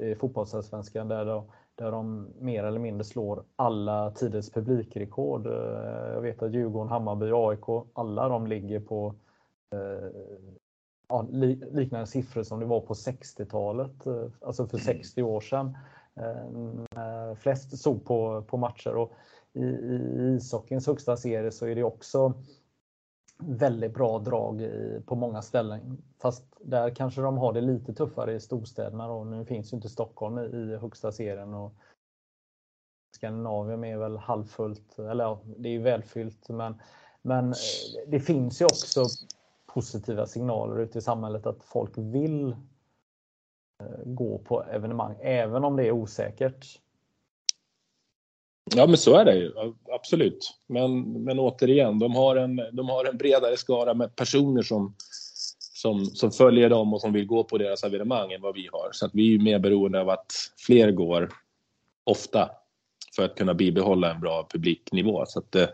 i 0.00 0.14
fotbollsallsvenskan 0.14 1.08
där 1.08 1.42
där 1.80 1.90
de 1.90 2.28
mer 2.38 2.64
eller 2.64 2.80
mindre 2.80 3.04
slår 3.04 3.44
alla 3.56 4.10
tiders 4.10 4.50
publikrekord. 4.50 5.46
Eh, 5.46 6.12
jag 6.12 6.20
vet 6.20 6.42
att 6.42 6.52
Djurgården, 6.52 6.88
Hammarby, 6.88 7.30
AIK, 7.32 7.86
alla 7.92 8.28
de 8.28 8.46
ligger 8.46 8.80
på 8.80 9.14
eh, 9.74 10.08
ja, 11.08 11.26
liknande 11.72 12.06
siffror 12.06 12.42
som 12.42 12.60
det 12.60 12.66
var 12.66 12.80
på 12.80 12.94
60-talet, 12.94 14.06
eh, 14.06 14.26
alltså 14.40 14.66
för 14.66 14.78
60 14.78 15.22
år 15.22 15.40
sedan. 15.40 15.78
Flest 17.36 17.78
såg 17.78 18.04
på, 18.04 18.42
på 18.42 18.56
matcher 18.56 18.94
och 18.94 19.12
i, 19.52 19.64
i 19.64 20.34
ishockeyns 20.36 20.86
högsta 20.86 21.16
serie 21.16 21.50
så 21.50 21.66
är 21.66 21.74
det 21.74 21.84
också 21.84 22.34
väldigt 23.42 23.94
bra 23.94 24.18
drag 24.18 24.62
i, 24.62 25.02
på 25.06 25.14
många 25.14 25.42
ställen. 25.42 26.02
Fast 26.18 26.44
där 26.60 26.94
kanske 26.94 27.20
de 27.20 27.38
har 27.38 27.52
det 27.52 27.60
lite 27.60 27.94
tuffare 27.94 28.34
i 28.34 28.40
storstäderna. 28.40 29.08
Då. 29.08 29.24
nu 29.24 29.44
finns 29.44 29.72
ju 29.72 29.76
inte 29.76 29.88
Stockholm 29.88 30.38
i, 30.38 30.42
i 30.42 30.76
högsta 30.76 31.12
serien. 31.12 31.54
Och 31.54 31.74
Skandinavien 33.16 33.84
är 33.84 33.96
väl 33.96 34.16
halvfullt, 34.16 34.98
eller 34.98 35.24
ja, 35.24 35.40
det 35.56 35.68
är 35.68 35.72
ju 35.72 35.82
välfyllt. 35.82 36.48
Men, 36.48 36.80
men 37.22 37.48
eh, 37.48 37.56
det 38.06 38.20
finns 38.20 38.60
ju 38.60 38.64
också 38.64 39.04
positiva 39.66 40.26
signaler 40.26 40.78
ute 40.78 40.98
i 40.98 41.02
samhället 41.02 41.46
att 41.46 41.64
folk 41.64 41.92
vill 41.96 42.50
eh, 43.82 44.04
gå 44.04 44.38
på 44.38 44.62
evenemang, 44.62 45.16
även 45.20 45.64
om 45.64 45.76
det 45.76 45.86
är 45.86 45.92
osäkert. 45.92 46.80
Ja, 48.76 48.86
men 48.86 48.96
så 48.96 49.16
är 49.16 49.24
det 49.24 49.36
ju. 49.36 49.52
Absolut. 49.92 50.58
Men, 50.66 51.12
men 51.24 51.38
återigen, 51.38 51.98
de 51.98 52.14
har, 52.14 52.36
en, 52.36 52.56
de 52.72 52.88
har 52.88 53.04
en 53.04 53.16
bredare 53.16 53.56
skara 53.56 53.94
med 53.94 54.16
personer 54.16 54.62
som, 54.62 54.94
som, 55.74 56.06
som 56.06 56.30
följer 56.30 56.70
dem 56.70 56.94
och 56.94 57.00
som 57.00 57.12
vill 57.12 57.26
gå 57.26 57.44
på 57.44 57.58
deras 57.58 57.84
evenemang 57.84 58.32
än 58.32 58.42
vad 58.42 58.54
vi 58.54 58.68
har. 58.72 58.88
Så 58.92 59.06
att 59.06 59.14
vi 59.14 59.34
är 59.34 59.38
mer 59.38 59.58
beroende 59.58 60.00
av 60.00 60.10
att 60.10 60.32
fler 60.66 60.90
går 60.90 61.30
ofta 62.04 62.50
för 63.16 63.24
att 63.24 63.34
kunna 63.34 63.54
bibehålla 63.54 64.14
en 64.14 64.20
bra 64.20 64.46
publiknivå. 64.50 65.24
Så 65.26 65.38
att, 65.38 65.54
eh, 65.54 65.68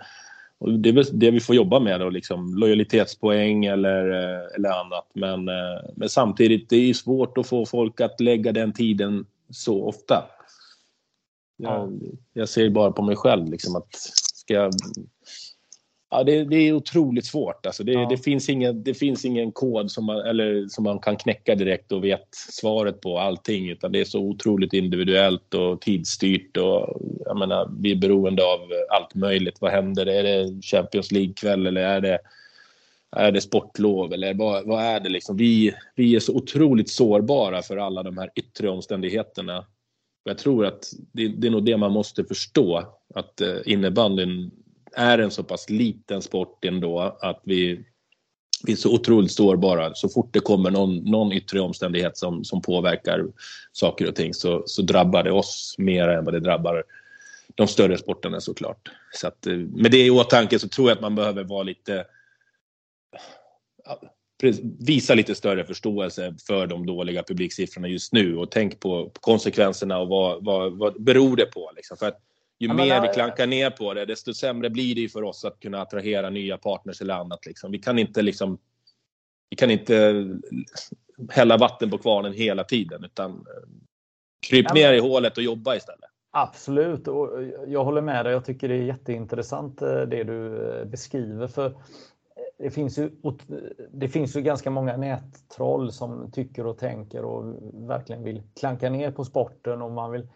det 0.79 0.89
är 0.89 0.93
väl 0.93 1.05
det 1.13 1.31
vi 1.31 1.41
får 1.41 1.57
jobba 1.57 1.81
med, 1.81 2.01
då, 2.01 2.11
liksom, 2.11 2.55
lojalitetspoäng 2.57 3.65
eller, 3.65 4.11
eh, 4.11 4.41
eller 4.57 4.69
annat. 4.69 5.11
Men, 5.13 5.49
eh, 5.49 5.91
men 5.97 6.09
samtidigt, 6.09 6.69
det 6.69 6.77
är 6.77 6.95
svårt 6.95 7.39
att 7.39 7.47
få 7.47 7.67
folk 7.67 8.01
att 8.01 8.21
lägga 8.21 8.53
den 8.53 8.73
tiden 8.73 9.27
så 9.51 9.85
ofta. 9.85 10.25
Jag, 11.57 12.01
jag 12.33 12.49
ser 12.49 12.71
bara 12.71 12.93
på 12.93 13.03
mig 13.03 13.17
själv 13.17 13.51
liksom 13.51 13.77
att 13.77 13.95
ska 14.35 14.55
jag, 14.55 14.73
Ja, 16.11 16.25
det, 16.25 16.45
det, 16.45 16.57
är 16.57 16.73
otroligt 16.73 17.27
svårt. 17.27 17.67
Alltså 17.67 17.85
det, 17.85 17.93
ja. 17.93 18.07
det, 18.11 18.17
finns 18.17 18.49
ingen, 18.49 18.83
det 18.83 18.95
finns 18.95 19.25
ingen 19.25 19.53
kod 19.53 19.91
som 19.91 20.05
man, 20.05 20.19
eller, 20.19 20.69
som 20.69 20.85
man 20.85 20.99
kan 20.99 21.17
knäcka 21.17 21.55
direkt 21.55 21.93
och 21.93 22.05
vet 22.05 22.29
svaret 22.33 23.01
på 23.01 23.19
allting. 23.19 23.71
Utan 23.71 23.93
det 23.93 24.01
är 24.01 24.05
så 24.05 24.21
otroligt 24.21 24.73
individuellt 24.73 25.55
och 25.55 25.81
tidsstyrt. 25.81 26.57
Och, 26.57 27.01
jag 27.25 27.39
menar, 27.39 27.71
vi 27.81 27.93
är 27.93 27.97
beroende 27.97 28.43
av 28.43 28.61
allt 28.91 29.15
möjligt. 29.15 29.61
Vad 29.61 29.73
händer? 29.73 30.07
Är 30.07 30.23
det 30.23 30.63
Champions 30.63 31.13
League-kväll 31.13 31.67
eller 31.67 31.81
är 31.81 32.01
det, 32.01 32.19
är 33.17 33.33
det 33.33 33.41
sportlov? 33.41 34.13
Eller 34.13 34.35
vad, 34.35 34.67
vad 34.67 34.83
är 34.85 35.01
det? 35.01 35.09
Liksom? 35.09 35.37
Vi, 35.37 35.75
vi 35.95 36.17
är 36.17 36.21
så 36.21 36.35
otroligt 36.35 36.91
sårbara 36.91 37.63
för 37.63 37.77
alla 37.77 38.03
de 38.03 38.19
här 38.19 38.31
yttre 38.35 38.71
omständigheterna 38.71 39.65
jag 40.27 40.39
tror 40.39 40.67
att 40.67 40.93
det, 41.13 41.29
det, 41.29 41.47
är 41.47 41.51
nog 41.51 41.65
det 41.65 41.77
man 41.77 41.93
måste 41.93 42.25
förstå, 42.25 42.95
att 43.15 43.41
eh, 43.41 43.57
innebandyn 43.65 44.51
är 44.97 45.19
en 45.19 45.31
så 45.31 45.45
pass 45.45 45.71
liten 45.71 46.23
sport 46.23 46.65
ändå 46.65 47.19
att 47.21 47.41
vi, 47.45 47.85
vi 48.65 48.73
är 48.73 48.77
så 48.77 48.95
otroligt 48.95 49.33
sårbara. 49.33 49.95
Så 49.95 50.09
fort 50.09 50.33
det 50.33 50.41
kommer 50.41 50.71
någon, 50.71 50.97
någon 50.97 51.33
yttre 51.33 51.61
omständighet 51.61 52.17
som, 52.17 52.45
som 52.45 52.63
påverkar 52.63 53.27
saker 53.73 54.09
och 54.09 54.15
ting 54.15 54.35
så, 54.35 54.63
så 54.67 54.83
drabbar 54.83 55.23
det 55.23 55.33
oss 55.33 55.75
mer 55.79 56.09
än 56.09 56.25
vad 56.25 56.35
det 56.35 56.41
drabbar 56.41 56.85
de 57.55 57.69
större 57.69 57.99
sporterna 57.99 58.41
såklart. 58.41 58.91
Så 59.13 59.29
att, 59.29 59.47
eh, 59.47 59.57
med 59.57 59.91
det 59.91 60.07
i 60.07 60.11
åtanke 60.11 60.59
så 60.59 60.69
tror 60.69 60.89
jag 60.89 60.97
att 60.97 61.03
man 61.03 61.15
behöver 61.15 61.45
vara 61.45 61.63
lite 61.63 62.05
visa 64.79 65.15
lite 65.15 65.35
större 65.35 65.65
förståelse 65.65 66.35
för 66.47 66.67
de 66.67 66.87
dåliga 66.87 67.23
publiksiffrorna 67.23 67.89
just 67.89 68.13
nu 68.13 68.37
och 68.37 68.51
tänk 68.51 68.81
på 68.81 69.11
konsekvenserna 69.21 69.99
och 69.99 70.09
vad, 70.09 70.45
vad, 70.45 70.79
vad 70.79 71.03
beror 71.03 71.37
det 71.37 71.47
på? 71.47 71.73
Liksom. 71.77 71.97
För 71.97 72.07
att 72.07 72.19
ju 72.59 72.69
ja, 72.69 72.75
mer 72.75 73.03
vi 73.03 73.09
klankar 73.09 73.47
ner 73.47 73.71
på 73.71 73.95
det, 73.95 74.05
desto 74.05 74.35
sämre 74.35 74.71
blir 74.71 74.95
det 74.95 75.09
för 75.09 75.23
oss 75.23 75.45
att 75.45 75.61
kunna 75.61 75.83
attrahera 75.83 76.31
nya 76.31 76.59
partners 76.59 77.01
eller 77.01 77.15
annat. 77.15 77.47
Liksom. 77.47 77.73
Vi 77.73 77.79
kan 77.79 77.99
inte 77.99 78.23
liksom, 78.23 78.59
vi 79.51 79.57
kan 79.57 79.71
inte 79.71 80.27
hälla 81.31 81.57
vatten 81.57 81.91
på 81.91 81.99
kvarnen 81.99 82.33
hela 82.33 82.65
tiden 82.65 83.05
utan 83.05 83.31
eh, 83.31 83.69
kryp 84.49 84.75
ner 84.75 84.93
i 84.93 84.99
hålet 84.99 85.37
och 85.37 85.43
jobba 85.43 85.77
istället. 85.77 86.11
Absolut, 86.31 87.09
och 87.09 87.43
jag 87.67 87.85
håller 87.85 88.01
med 88.01 88.27
dig. 88.27 88.33
Jag 88.33 88.45
tycker 88.45 88.69
det 88.69 88.75
är 88.75 88.83
jätteintressant 88.83 89.83
eh, 89.83 90.01
det 90.01 90.25
du 90.25 90.71
eh, 90.71 90.85
beskriver. 90.85 91.47
För 91.47 91.75
det 92.59 92.71
finns, 92.71 92.99
ju, 92.99 93.11
det 93.93 94.09
finns 94.09 94.37
ju 94.37 94.43
ganska 94.43 94.71
många 94.71 94.97
nättroll 94.97 95.93
som 95.93 96.31
tycker 96.31 96.67
och 96.67 96.79
tänker 96.79 97.25
och 97.25 97.45
verkligen 97.75 98.23
vill 98.23 98.43
klanka 98.61 98.91
ner 98.91 99.11
på 99.11 99.25
sporten 99.25 99.83
och 99.83 99.91
man 99.93 100.11
vill 100.11 100.29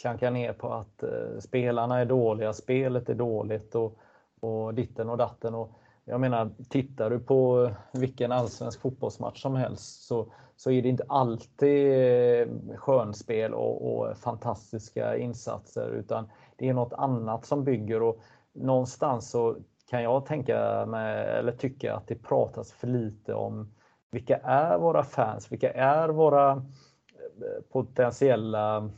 klanka 0.00 0.30
ner 0.30 0.52
på 0.52 0.72
att 0.72 1.02
eh, 1.02 1.38
spelarna 1.40 2.00
är 2.00 2.04
dåliga, 2.04 2.52
spelet 2.52 3.08
är 3.08 3.14
dåligt 3.14 3.74
och, 3.74 3.98
och 4.40 4.74
ditten 4.74 5.10
och 5.10 5.16
datten. 5.16 5.54
Och 5.54 5.70
jag 6.04 6.20
menar, 6.20 6.50
tittar 6.68 7.10
du 7.10 7.18
på 7.18 7.70
vilken 7.92 8.32
allsvensk 8.32 8.80
fotbollsmatch 8.80 9.42
som 9.42 9.54
helst 9.54 10.06
så, 10.06 10.32
så 10.56 10.70
är 10.70 10.82
det 10.82 10.88
inte 10.88 11.04
alltid 11.08 11.92
eh, 11.92 12.48
skönspel 12.76 13.54
och, 13.54 13.98
och 13.98 14.16
fantastiska 14.16 15.16
insatser 15.16 15.88
utan 15.88 16.30
det 16.56 16.68
är 16.68 16.74
något 16.74 16.92
annat 16.92 17.46
som 17.46 17.64
bygger 17.64 18.02
och 18.02 18.20
någonstans 18.52 19.30
så 19.30 19.56
kan 19.90 20.02
jag 20.02 20.26
tänka 20.26 20.86
mig, 20.86 21.26
eller 21.38 21.52
tycka 21.52 21.94
att 21.94 22.06
det 22.06 22.14
pratas 22.14 22.72
för 22.72 22.86
lite 22.86 23.34
om 23.34 23.74
vilka 24.10 24.36
är 24.36 24.78
våra 24.78 25.02
fans? 25.02 25.52
Vilka 25.52 25.72
är 25.72 26.08
våra 26.08 26.50
eh, 26.52 27.62
potentiella, 27.72 28.90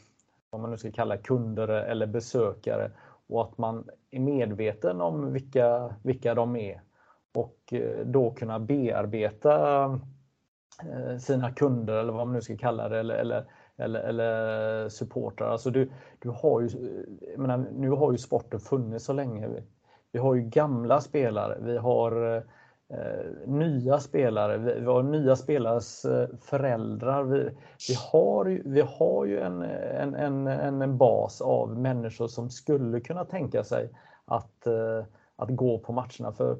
vad 0.50 0.60
man 0.60 0.70
nu 0.70 0.76
ska 0.76 0.92
kalla 0.92 1.16
kunder 1.16 1.68
eller 1.68 2.06
besökare? 2.06 2.90
Och 3.28 3.42
att 3.42 3.58
man 3.58 3.88
är 4.10 4.20
medveten 4.20 5.00
om 5.00 5.32
vilka, 5.32 5.94
vilka 6.02 6.34
de 6.34 6.56
är 6.56 6.80
och 7.38 7.72
eh, 7.72 8.06
då 8.06 8.30
kunna 8.30 8.58
bearbeta 8.58 9.84
eh, 10.82 11.16
sina 11.18 11.52
kunder 11.52 11.94
eller 11.94 12.12
vad 12.12 12.26
man 12.26 12.34
nu 12.34 12.40
ska 12.40 12.56
kalla 12.56 12.88
det 12.88 12.98
eller, 12.98 13.14
eller, 13.14 13.44
eller, 13.76 14.00
eller 14.00 14.88
supportrar. 14.88 15.50
Alltså 15.50 15.70
du, 15.70 15.90
du 16.18 16.28
har 16.28 16.60
ju, 16.60 16.68
menar, 17.36 17.66
nu 17.72 17.90
har 17.90 18.12
ju 18.12 18.18
sporten 18.18 18.60
funnits 18.60 19.04
så 19.04 19.12
länge. 19.12 19.62
Vi 20.12 20.18
har 20.18 20.34
ju 20.34 20.42
gamla 20.42 21.00
spelare, 21.00 21.58
vi 21.60 21.76
har 21.76 22.36
eh, 22.36 22.42
nya 23.46 23.98
spelare, 23.98 24.58
vi, 24.58 24.80
vi, 24.80 24.86
har 24.86 25.02
nya 25.02 25.36
spelares 25.36 26.04
eh, 26.04 26.28
föräldrar. 26.40 27.24
Vi, 27.24 27.50
vi, 27.88 27.94
har, 28.12 28.44
vi 28.64 28.80
har 28.80 29.24
ju 29.24 29.40
en, 29.40 29.62
en, 29.62 30.14
en, 30.46 30.82
en 30.82 30.98
bas 30.98 31.40
av 31.40 31.78
människor 31.78 32.26
som 32.26 32.50
skulle 32.50 33.00
kunna 33.00 33.24
tänka 33.24 33.64
sig 33.64 33.90
att, 34.24 34.66
eh, 34.66 35.04
att 35.36 35.48
gå 35.48 35.78
på 35.78 35.92
matcherna. 35.92 36.32
För 36.32 36.58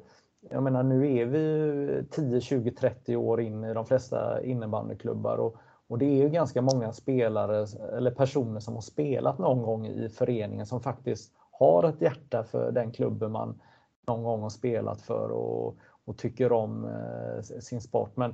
jag 0.49 0.63
menar, 0.63 0.83
nu 0.83 1.17
är 1.17 1.25
vi 1.25 2.03
10, 2.11 2.41
20, 2.41 2.71
30 2.71 3.15
år 3.15 3.41
in 3.41 3.63
i 3.63 3.73
de 3.73 3.85
flesta 3.85 4.43
innebandyklubbar 4.43 5.37
och, 5.37 5.55
och 5.87 5.97
det 5.97 6.05
är 6.05 6.23
ju 6.23 6.29
ganska 6.29 6.61
många 6.61 6.91
spelare 6.93 7.65
eller 7.97 8.11
personer 8.11 8.59
som 8.59 8.73
har 8.73 8.81
spelat 8.81 9.37
någon 9.37 9.61
gång 9.61 9.87
i 9.87 10.09
föreningen 10.09 10.65
som 10.65 10.81
faktiskt 10.81 11.33
har 11.59 11.83
ett 11.83 12.01
hjärta 12.01 12.43
för 12.43 12.71
den 12.71 12.91
klubben 12.91 13.31
man 13.31 13.61
någon 14.07 14.23
gång 14.23 14.41
har 14.41 14.49
spelat 14.49 15.01
för 15.01 15.31
och, 15.31 15.75
och 16.05 16.17
tycker 16.17 16.51
om 16.51 16.85
eh, 16.85 17.41
sin 17.41 17.81
sport. 17.81 18.17
Men 18.17 18.33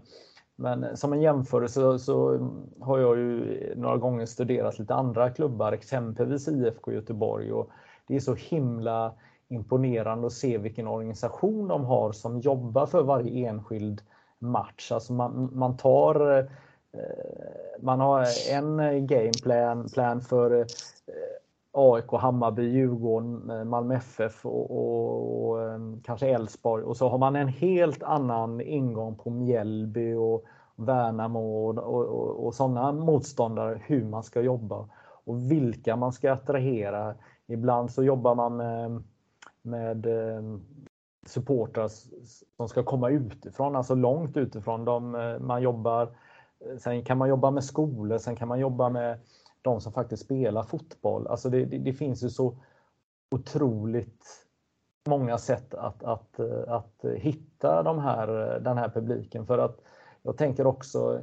men 0.55 0.97
som 0.97 1.13
en 1.13 1.21
jämförelse 1.21 1.73
så, 1.73 1.99
så, 1.99 2.49
har 2.79 2.99
jag 2.99 3.17
ju 3.17 3.73
några 3.75 3.97
gånger 3.97 4.25
studerat 4.25 4.79
lite 4.79 4.93
andra 4.93 5.29
klubbar, 5.29 5.71
exempelvis 5.71 6.47
IFK 6.47 6.91
Göteborg. 6.91 7.53
Och 7.53 7.69
det 8.07 8.15
är 8.15 8.19
så 8.19 8.35
himla 8.35 9.13
imponerande 9.47 10.27
att 10.27 10.33
se 10.33 10.57
vilken 10.57 10.87
organisation 10.87 11.67
de 11.67 11.85
har 11.85 12.11
som 12.11 12.39
jobbar 12.39 12.85
för 12.85 13.03
varje 13.03 13.49
enskild 13.49 14.01
match. 14.39 14.91
Alltså 14.91 15.13
man, 15.13 15.49
man 15.53 15.77
tar 15.77 16.37
eh, 16.37 16.45
man 17.79 17.99
har 17.99 18.25
en 18.51 19.07
gameplan 19.07 19.89
plan 19.93 20.21
för 20.21 20.59
eh, 20.59 20.65
AIK, 21.77 22.11
Hammarby, 22.11 22.63
Djurgården, 22.63 23.49
eh, 23.49 23.63
Malmö 23.63 23.95
FF 23.95 24.45
och, 24.45 24.71
och, 24.71 25.49
och 25.49 25.63
eh, 25.63 25.79
kanske 26.03 26.27
Elfsborg. 26.27 26.83
Och 26.83 26.97
så 26.97 27.09
har 27.09 27.17
man 27.17 27.35
en 27.35 27.47
helt 27.47 28.03
annan 28.03 28.61
ingång 28.61 29.15
på 29.15 29.29
Mjällby 29.29 30.13
och 30.13 30.43
Värnamo 30.75 31.39
och, 31.39 31.77
och, 31.77 32.45
och 32.45 32.55
sådana 32.55 32.91
motståndare, 32.91 33.81
hur 33.85 34.05
man 34.05 34.23
ska 34.23 34.41
jobba 34.41 34.89
och 35.25 35.51
vilka 35.51 35.95
man 35.95 36.13
ska 36.13 36.33
attrahera. 36.33 37.15
Ibland 37.47 37.91
så 37.91 38.03
jobbar 38.03 38.35
man 38.35 38.57
med, 38.57 39.03
med 39.61 40.05
eh, 40.05 40.43
supportrar 41.25 41.89
som 42.57 42.69
ska 42.69 42.83
komma 42.83 43.09
utifrån, 43.09 43.75
alltså 43.75 43.95
långt 43.95 44.37
utifrån. 44.37 44.85
De, 44.85 45.37
man 45.41 45.61
jobbar, 45.61 46.09
sen 46.79 47.03
kan 47.03 47.17
man 47.17 47.29
jobba 47.29 47.51
med 47.51 47.63
skolor, 47.63 48.17
sen 48.17 48.35
kan 48.35 48.47
man 48.47 48.59
jobba 48.59 48.89
med 48.89 49.19
de 49.65 49.81
som 49.81 49.91
faktiskt 49.91 50.23
spelar 50.23 50.63
fotboll. 50.63 51.27
Alltså 51.27 51.49
det, 51.49 51.65
det, 51.65 51.77
det 51.77 51.93
finns 51.93 52.23
ju 52.23 52.29
så 52.29 52.57
otroligt 53.31 54.25
många 55.07 55.37
sätt 55.37 55.73
att, 55.73 56.03
att, 56.03 56.39
att 56.67 57.05
hitta 57.15 57.83
de 57.83 57.99
här, 57.99 58.27
den 58.59 58.77
här 58.77 58.89
publiken. 58.89 59.45
För 59.45 59.57
att 59.57 59.81
jag 60.21 60.37
tänker 60.37 60.67
också, 60.67 61.21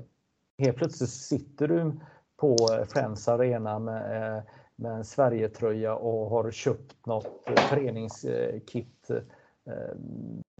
helt 0.59 0.76
plötsligt 0.76 1.11
sitter 1.11 1.68
du 1.68 1.92
på 2.37 2.57
Friends 2.88 3.28
Arena 3.28 3.78
med, 3.78 4.42
med 4.76 4.92
en 4.92 5.05
Sverigetröja 5.05 5.94
och 5.94 6.31
har 6.31 6.50
köpt 6.50 7.07
något 7.07 7.26
föreningskit 7.44 9.11
eh, 9.11 9.96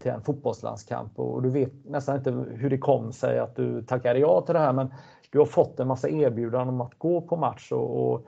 till 0.01 0.11
en 0.11 0.21
fotbollslandskamp 0.21 1.19
och 1.19 1.41
du 1.41 1.49
vet 1.49 1.73
nästan 1.85 2.17
inte 2.17 2.31
hur 2.31 2.69
det 2.69 2.77
kom 2.77 3.11
sig 3.11 3.39
att 3.39 3.55
du 3.55 3.83
tackade 3.83 4.19
ja 4.19 4.41
till 4.41 4.53
det 4.53 4.59
här 4.59 4.73
men 4.73 4.93
du 5.33 5.39
har 5.39 5.45
fått 5.45 5.79
en 5.79 5.87
massa 5.87 6.09
erbjudanden 6.09 6.75
om 6.75 6.81
att 6.81 6.97
gå 6.97 7.21
på 7.21 7.35
match 7.35 7.71
och, 7.71 8.13
och, 8.13 8.27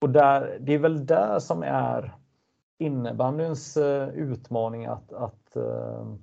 och 0.00 0.10
där, 0.10 0.58
det 0.60 0.72
är 0.74 0.78
väl 0.78 1.06
där 1.06 1.38
som 1.38 1.62
är 1.62 2.16
innebandyns 2.78 3.76
uh, 3.76 4.08
utmaning 4.08 4.86
att, 4.86 5.12
att 5.12 5.56
uh, 5.56 6.14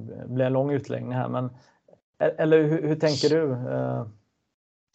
det 0.00 0.24
blir 0.28 0.44
en 0.44 0.52
lång 0.52 0.70
utläggning 0.70 1.12
här 1.12 1.28
men 1.28 1.44
e-, 2.18 2.34
eller 2.38 2.62
hur, 2.62 2.88
hur 2.88 2.96
tänker 2.96 3.28
du? 3.28 3.42
Uh... 3.42 4.06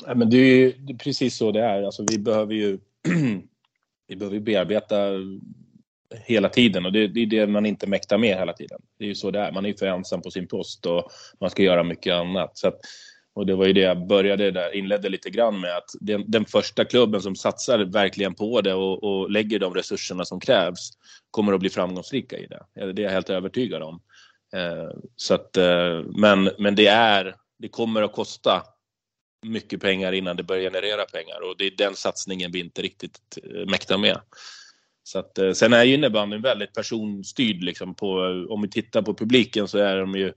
Ja, 0.08 0.16
men 0.16 0.30
det 0.30 0.38
är, 0.38 0.74
det 0.78 0.94
är 0.94 0.98
precis 0.98 1.38
så 1.38 1.52
det 1.52 1.62
är. 1.62 1.84
Alltså, 1.84 2.06
vi 2.10 2.20
behöver 2.20 2.54
ju 2.54 2.80
vi 4.08 4.16
behöver 4.16 4.39
bearbeta 4.39 5.10
hela 6.26 6.49
tiden 6.49 6.86
och 6.86 6.91
det, 6.91 7.08
det, 7.08 7.21
är 7.21 7.26
det 7.26 7.47
man 7.47 7.65
inte 7.65 7.88
mäktar 7.88 8.17
med 8.17 8.38
hela 8.38 8.54
tiden. 8.54 8.82
Det 8.99 9.06
är 9.06 9.08
ju 9.08 9.15
så 9.15 9.32
det 9.32 9.39
är. 9.39 9.52
Man 9.52 9.65
är 9.65 9.69
ju 9.69 9.76
för 9.76 9.86
ensam 9.86 10.21
på 10.21 10.32
sin 10.32 10.47
post 10.47 10.86
och 10.86 11.12
man 11.39 11.49
ska 11.49 11.63
göra 11.63 11.84
mycket 11.84 12.13
annat. 12.13 12.58
Så 12.58 12.67
att, 12.67 12.80
och 13.36 13.45
det 13.45 13.56
var 13.56 13.65
ju 13.65 13.73
det 13.73 13.82
jag 13.82 14.08
började 14.08 14.52
där, 14.52 14.76
inledde 14.76 15.10
lite 15.10 15.30
grann 15.30 15.60
med 15.60 15.78
att 15.78 15.89
den, 15.99 16.32
den 16.32 16.45
första 16.45 16.86
klubben 16.86 17.21
som 17.21 17.36
satsar 17.36 17.80
verkligen 17.80 18.36
på 18.36 18.62
det 18.62 18.73
och, 18.73 19.04
och, 19.04 19.32
lägger 19.32 19.60
de 19.60 19.73
resurserna 19.73 20.26
som 20.26 20.39
krävs 20.39 20.89
kommer 21.32 21.54
att 21.54 21.60
bli 21.60 21.69
framgångsrika 21.69 22.38
i 22.38 22.47
det. 22.47 22.93
Det 22.93 23.02
är 23.02 23.06
jag 23.06 23.12
helt 23.12 23.30
övertygad 23.30 23.84
om. 23.84 24.02
Eh, 24.56 24.89
så 25.15 25.34
att, 25.34 25.58
eh, 25.58 26.02
men, 26.17 26.49
men 26.60 26.76
det 26.76 26.88
är, 26.88 27.36
det 27.60 27.67
kommer 27.67 28.02
att 28.02 28.13
kosta 28.13 28.63
mycket 29.45 29.82
pengar 29.82 30.12
innan 30.12 30.36
det 30.36 30.43
börjar 30.43 30.71
generera 30.71 31.06
pengar 31.06 31.49
och 31.49 31.56
det 31.58 31.65
är 31.65 31.71
den 31.78 31.95
satsningen 31.95 32.52
vi 32.52 32.60
inte 32.60 32.82
riktigt 32.82 33.19
eh, 33.43 33.69
mäktar 33.69 33.97
med. 33.97 34.19
Så 35.04 35.20
att, 35.20 35.38
eh, 35.38 35.52
sen 35.52 35.74
är 35.74 35.84
ju 35.84 35.94
innebandyn 35.94 36.42
väldigt 36.42 36.74
personstyrd. 36.74 37.63
Liksom 37.63 37.96
på, 37.96 38.08
om 38.50 38.62
vi 38.62 38.70
tittar 38.70 39.02
på 39.02 39.13
publiken 39.13 39.68
så 39.68 39.78
är 39.78 39.98
de 39.98 40.16
ju... 40.16 40.34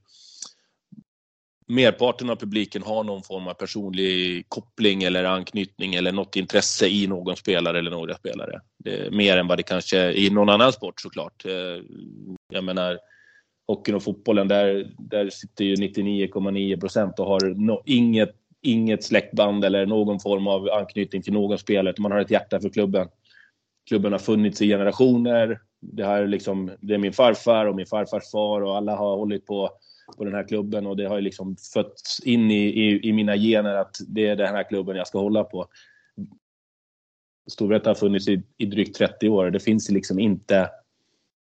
Merparten 1.69 2.31
av 2.31 2.37
publiken 2.37 2.83
har 2.83 3.05
någon 3.05 3.23
form 3.23 3.49
av 3.49 3.55
personlig 3.55 4.45
koppling 4.49 5.03
eller 5.03 5.25
anknytning 5.25 5.95
eller 5.95 6.13
något 6.13 6.37
intresse 6.37 6.89
i 6.89 7.07
någon 7.07 7.37
spelare 7.37 7.79
eller 7.79 7.91
några 7.91 8.15
spelare. 8.15 8.61
Det 8.79 9.07
är 9.07 9.11
mer 9.11 9.37
än 9.37 9.47
vad 9.47 9.59
det 9.59 9.63
kanske 9.63 9.99
är 9.99 10.11
i 10.11 10.31
någon 10.31 10.49
annan 10.49 10.73
sport 10.73 11.01
såklart. 11.01 11.45
Eh, 11.47 11.83
jag 12.53 12.65
menar, 12.65 12.99
hockeyn 13.67 13.95
och 13.95 14.03
fotbollen, 14.03 14.49
där, 14.49 14.93
där 14.99 15.31
sitter 15.31 15.65
ju 15.65 15.75
99,9 15.75 16.81
procent 16.81 17.19
och 17.19 17.27
har 17.27 17.41
no, 17.41 17.83
inget, 17.87 18.35
inget 18.63 19.05
släktband 19.05 19.65
eller 19.65 19.87
någon 19.87 20.21
form 20.21 20.47
av 20.47 20.71
anknytning 20.71 21.23
till 21.23 21.33
någon 21.33 21.59
spelare. 21.59 21.95
Man 21.99 22.13
har 22.13 22.21
ett 22.21 22.31
hjärta 22.31 22.61
för 22.61 22.69
klubben 22.69 23.09
klubben 23.89 24.13
har 24.13 24.19
funnits 24.19 24.63
i 24.63 24.69
generationer. 24.69 25.61
Det, 25.81 26.05
här 26.05 26.27
liksom, 26.27 26.71
det 26.81 26.95
är 26.95 26.99
min 26.99 27.13
farfar 27.13 27.67
och 27.67 27.77
min 27.77 27.87
farfars 27.87 28.31
far 28.31 28.61
och 28.61 28.77
alla 28.77 28.97
har 28.97 29.17
hållit 29.17 29.47
på, 29.47 29.71
på 30.17 30.25
den 30.25 30.35
här 30.35 30.49
klubben 30.49 30.87
och 30.87 30.97
det 30.97 31.09
har 31.09 31.21
liksom 31.21 31.57
fötts 31.75 32.21
in 32.21 32.51
i, 32.51 32.65
i, 32.65 33.09
i 33.09 33.13
mina 33.13 33.37
gener 33.37 33.75
att 33.75 33.97
det 34.09 34.27
är 34.27 34.37
den 34.37 34.55
här 34.55 34.69
klubben 34.69 34.97
jag 34.97 35.07
ska 35.07 35.19
hålla 35.19 35.45
på. 35.45 35.67
Storvreta 37.51 37.91
har 37.91 37.95
funnits 37.95 38.29
i, 38.29 38.43
i 38.57 38.67
drygt 38.67 38.97
30 38.97 39.29
år. 39.29 39.51
Det 39.51 39.61
finns 39.61 39.91
liksom 39.91 40.19
inte 40.19 40.71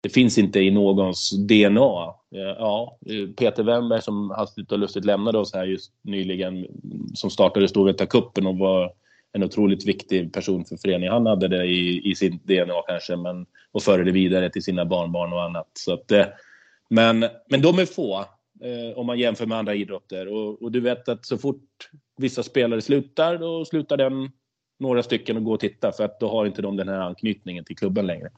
det 0.01 0.09
finns 0.09 0.37
inte 0.37 0.59
i 0.59 0.71
någons 0.71 1.31
DNA. 1.47 2.13
Ja, 2.29 2.97
Peter 3.37 3.63
Wennberg 3.63 4.01
som 4.01 4.29
hastigt 4.29 4.71
och 4.71 4.79
lustigt 4.79 5.05
lämnade 5.05 5.37
oss 5.37 5.53
här 5.53 5.65
just 5.65 5.91
nyligen, 6.01 6.67
som 7.13 7.29
startade 7.29 7.67
Storvreta 7.67 8.05
Cupen 8.05 8.47
och 8.47 8.57
var 8.57 8.93
en 9.33 9.43
otroligt 9.43 9.85
viktig 9.85 10.33
person 10.33 10.65
för 10.65 10.77
föreningen. 10.77 11.13
Han 11.13 11.25
hade 11.25 11.47
det 11.47 11.65
i, 11.65 12.11
i 12.11 12.15
sin 12.15 12.39
DNA 12.43 12.81
kanske 12.87 13.15
men, 13.15 13.45
och 13.71 13.83
förde 13.83 14.03
det 14.03 14.11
vidare 14.11 14.49
till 14.49 14.63
sina 14.63 14.85
barnbarn 14.85 15.33
och 15.33 15.43
annat. 15.43 15.67
Så 15.73 15.93
att, 15.93 16.11
eh, 16.11 16.25
men, 16.89 17.25
men 17.49 17.61
de 17.61 17.79
är 17.79 17.85
få 17.85 18.19
eh, 18.63 18.97
om 18.97 19.05
man 19.05 19.19
jämför 19.19 19.45
med 19.45 19.57
andra 19.57 19.75
idrotter. 19.75 20.27
Och, 20.27 20.61
och, 20.61 20.71
du 20.71 20.79
vet 20.79 21.09
att 21.09 21.25
så 21.25 21.37
fort 21.37 21.89
vissa 22.17 22.43
spelare 22.43 22.81
slutar, 22.81 23.37
då 23.37 23.65
slutar 23.65 23.97
den 23.97 24.31
några 24.79 25.03
stycken 25.03 25.37
och 25.37 25.43
går 25.43 25.53
och 25.53 25.59
titta 25.59 25.91
för 25.91 26.03
att 26.03 26.19
då 26.19 26.29
har 26.29 26.45
inte 26.45 26.61
de 26.61 26.77
den 26.77 26.89
här 26.89 26.99
anknytningen 26.99 27.65
till 27.65 27.77
klubben 27.77 28.07
längre. 28.07 28.29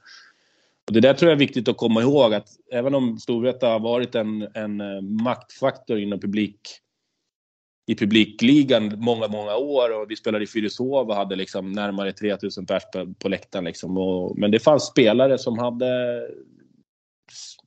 Och 0.87 0.93
det 0.93 0.99
där 0.99 1.13
tror 1.13 1.31
jag 1.31 1.35
är 1.35 1.39
viktigt 1.39 1.67
att 1.67 1.77
komma 1.77 2.01
ihåg 2.01 2.33
att 2.33 2.47
även 2.71 2.95
om 2.95 3.19
Storvreta 3.19 3.67
har 3.67 3.79
varit 3.79 4.15
en, 4.15 4.47
en 4.53 4.81
eh, 4.81 5.01
maktfaktor 5.01 5.99
inom 5.99 6.19
publik 6.19 6.59
i 7.87 7.95
publikligan 7.95 8.93
många, 8.97 9.27
många 9.27 9.55
år 9.55 10.01
och 10.01 10.11
vi 10.11 10.15
spelade 10.15 10.43
i 10.43 10.47
Fyrishov 10.47 11.09
och 11.09 11.15
hade 11.15 11.35
liksom 11.35 11.71
närmare 11.71 12.11
3000 12.11 12.65
pers 12.65 12.83
på, 12.93 13.13
på 13.13 13.29
läktaren. 13.29 13.65
Liksom. 13.65 13.97
Och, 13.97 14.37
men 14.37 14.51
det 14.51 14.59
fanns 14.59 14.83
spelare 14.83 15.37
som 15.37 15.59
hade 15.59 16.21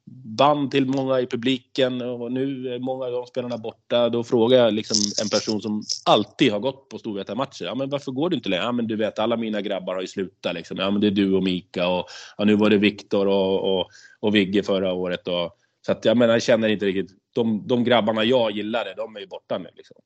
band 0.06 0.70
till 0.70 0.86
många 0.86 1.20
i 1.20 1.26
publiken 1.26 2.02
och 2.02 2.32
nu 2.32 2.74
är 2.74 2.78
många 2.78 3.04
av 3.04 3.12
de 3.12 3.26
spelarna 3.26 3.58
borta. 3.58 4.08
Då 4.08 4.24
frågar 4.24 4.58
jag 4.58 4.74
liksom 4.74 4.96
en 5.22 5.28
person 5.28 5.62
som 5.62 5.82
alltid 6.04 6.52
har 6.52 6.60
gått 6.60 6.88
på 6.88 6.98
Storvreta-matcher. 6.98 7.64
Ja, 7.64 7.74
men 7.74 7.90
varför 7.90 8.12
går 8.12 8.30
du 8.30 8.36
inte 8.36 8.48
längre? 8.48 8.64
Ja, 8.64 8.72
men 8.72 8.86
du 8.86 8.96
vet, 8.96 9.18
alla 9.18 9.36
mina 9.36 9.60
grabbar 9.60 9.94
har 9.94 10.00
ju 10.00 10.06
slutat. 10.06 10.54
Liksom. 10.54 10.76
Ja, 10.76 10.90
men 10.90 11.00
det 11.00 11.06
är 11.06 11.10
du 11.10 11.34
och 11.34 11.42
Mika 11.42 11.88
och 11.88 12.06
ja, 12.36 12.44
nu 12.44 12.56
var 12.56 12.70
det 12.70 12.76
Viktor 12.76 13.26
och, 13.26 13.78
och, 13.78 13.86
och 14.20 14.34
Vigge 14.34 14.62
förra 14.62 14.92
året. 14.92 15.28
Och, 15.28 15.56
så 15.86 15.92
att 15.92 16.04
jag 16.04 16.16
menar, 16.16 16.32
jag 16.32 16.42
känner 16.42 16.68
inte 16.68 16.86
riktigt. 16.86 17.18
De, 17.34 17.66
de 17.66 17.84
grabbarna 17.84 18.24
jag 18.24 18.50
gillade, 18.50 18.94
de 18.94 19.16
är 19.16 19.20
ju 19.20 19.26
borta 19.26 19.58
nu. 19.58 19.68
Liksom. 19.74 19.96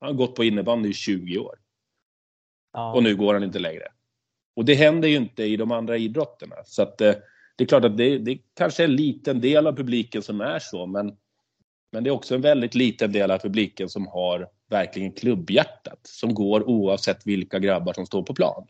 Han 0.00 0.08
har 0.08 0.14
gått 0.14 0.34
på 0.34 0.44
innebandy 0.44 0.88
i 0.88 0.92
20 0.92 1.38
år. 1.38 1.58
Ja. 2.72 2.94
Och 2.94 3.02
nu 3.02 3.16
går 3.16 3.34
han 3.34 3.42
inte 3.42 3.58
längre. 3.58 3.88
Och 4.56 4.64
det 4.64 4.74
händer 4.74 5.08
ju 5.08 5.16
inte 5.16 5.44
i 5.44 5.56
de 5.56 5.72
andra 5.72 5.96
idrotterna. 5.96 6.56
Så 6.64 6.82
att, 6.82 7.00
eh, 7.00 7.14
det 7.56 7.64
är 7.64 7.68
klart 7.68 7.84
att 7.84 7.96
det, 7.96 8.18
det 8.18 8.38
kanske 8.54 8.82
är 8.82 8.88
en 8.88 8.96
liten 8.96 9.40
del 9.40 9.66
av 9.66 9.72
publiken 9.76 10.22
som 10.22 10.40
är 10.40 10.58
så, 10.58 10.86
men, 10.86 11.16
men 11.92 12.04
det 12.04 12.10
är 12.10 12.14
också 12.14 12.34
en 12.34 12.40
väldigt 12.40 12.74
liten 12.74 13.12
del 13.12 13.30
av 13.30 13.38
publiken 13.38 13.88
som 13.88 14.06
har 14.06 14.48
verkligen 14.70 15.12
klubbhjärtat. 15.12 16.00
Som 16.02 16.34
går 16.34 16.68
oavsett 16.68 17.26
vilka 17.26 17.58
grabbar 17.58 17.92
som 17.92 18.06
står 18.06 18.22
på 18.22 18.34
plan. 18.34 18.66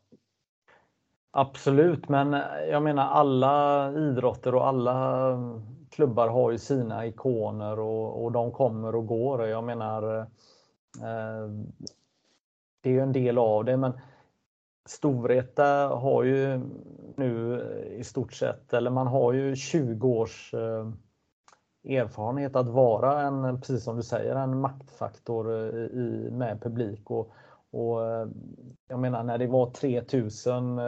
Absolut, 1.30 2.08
men 2.08 2.34
eh, 2.34 2.40
jag 2.70 2.82
menar 2.82 3.04
alla 3.08 3.92
idrotter 3.92 4.54
och 4.54 4.66
alla 4.66 5.30
eh, 5.30 5.60
klubbar 5.90 6.28
har 6.28 6.50
ju 6.50 6.58
sina 6.58 7.06
ikoner 7.06 7.78
och, 7.78 8.24
och 8.24 8.32
de 8.32 8.52
kommer 8.52 8.94
och 8.94 9.06
går. 9.06 9.46
Jag 9.46 9.64
menar 9.64 10.26
Eh, 11.02 11.50
det 12.80 12.90
är 12.90 12.92
ju 12.94 13.00
en 13.00 13.12
del 13.12 13.38
av 13.38 13.64
det, 13.64 13.76
men 13.76 13.92
Storvreta 14.88 15.64
har 15.88 16.22
ju 16.22 16.60
nu 17.16 17.60
eh, 17.60 18.00
i 18.00 18.04
stort 18.04 18.32
sett, 18.32 18.72
eller 18.72 18.90
man 18.90 19.06
har 19.06 19.32
ju 19.32 19.56
20 19.56 20.08
års 20.08 20.54
eh, 20.54 20.88
erfarenhet 21.84 22.56
att 22.56 22.68
vara 22.68 23.22
en, 23.22 23.60
precis 23.60 23.84
som 23.84 23.96
du 23.96 24.02
säger, 24.02 24.34
en 24.34 24.60
maktfaktor 24.60 25.52
i, 25.74 26.28
med 26.32 26.62
publik. 26.62 27.10
Och, 27.10 27.32
och 27.78 28.06
eh, 28.06 28.28
jag 28.88 28.98
menar 28.98 29.22
när 29.22 29.38
det 29.38 29.46
var 29.46 29.70
3000 29.70 30.78
eh, 30.78 30.84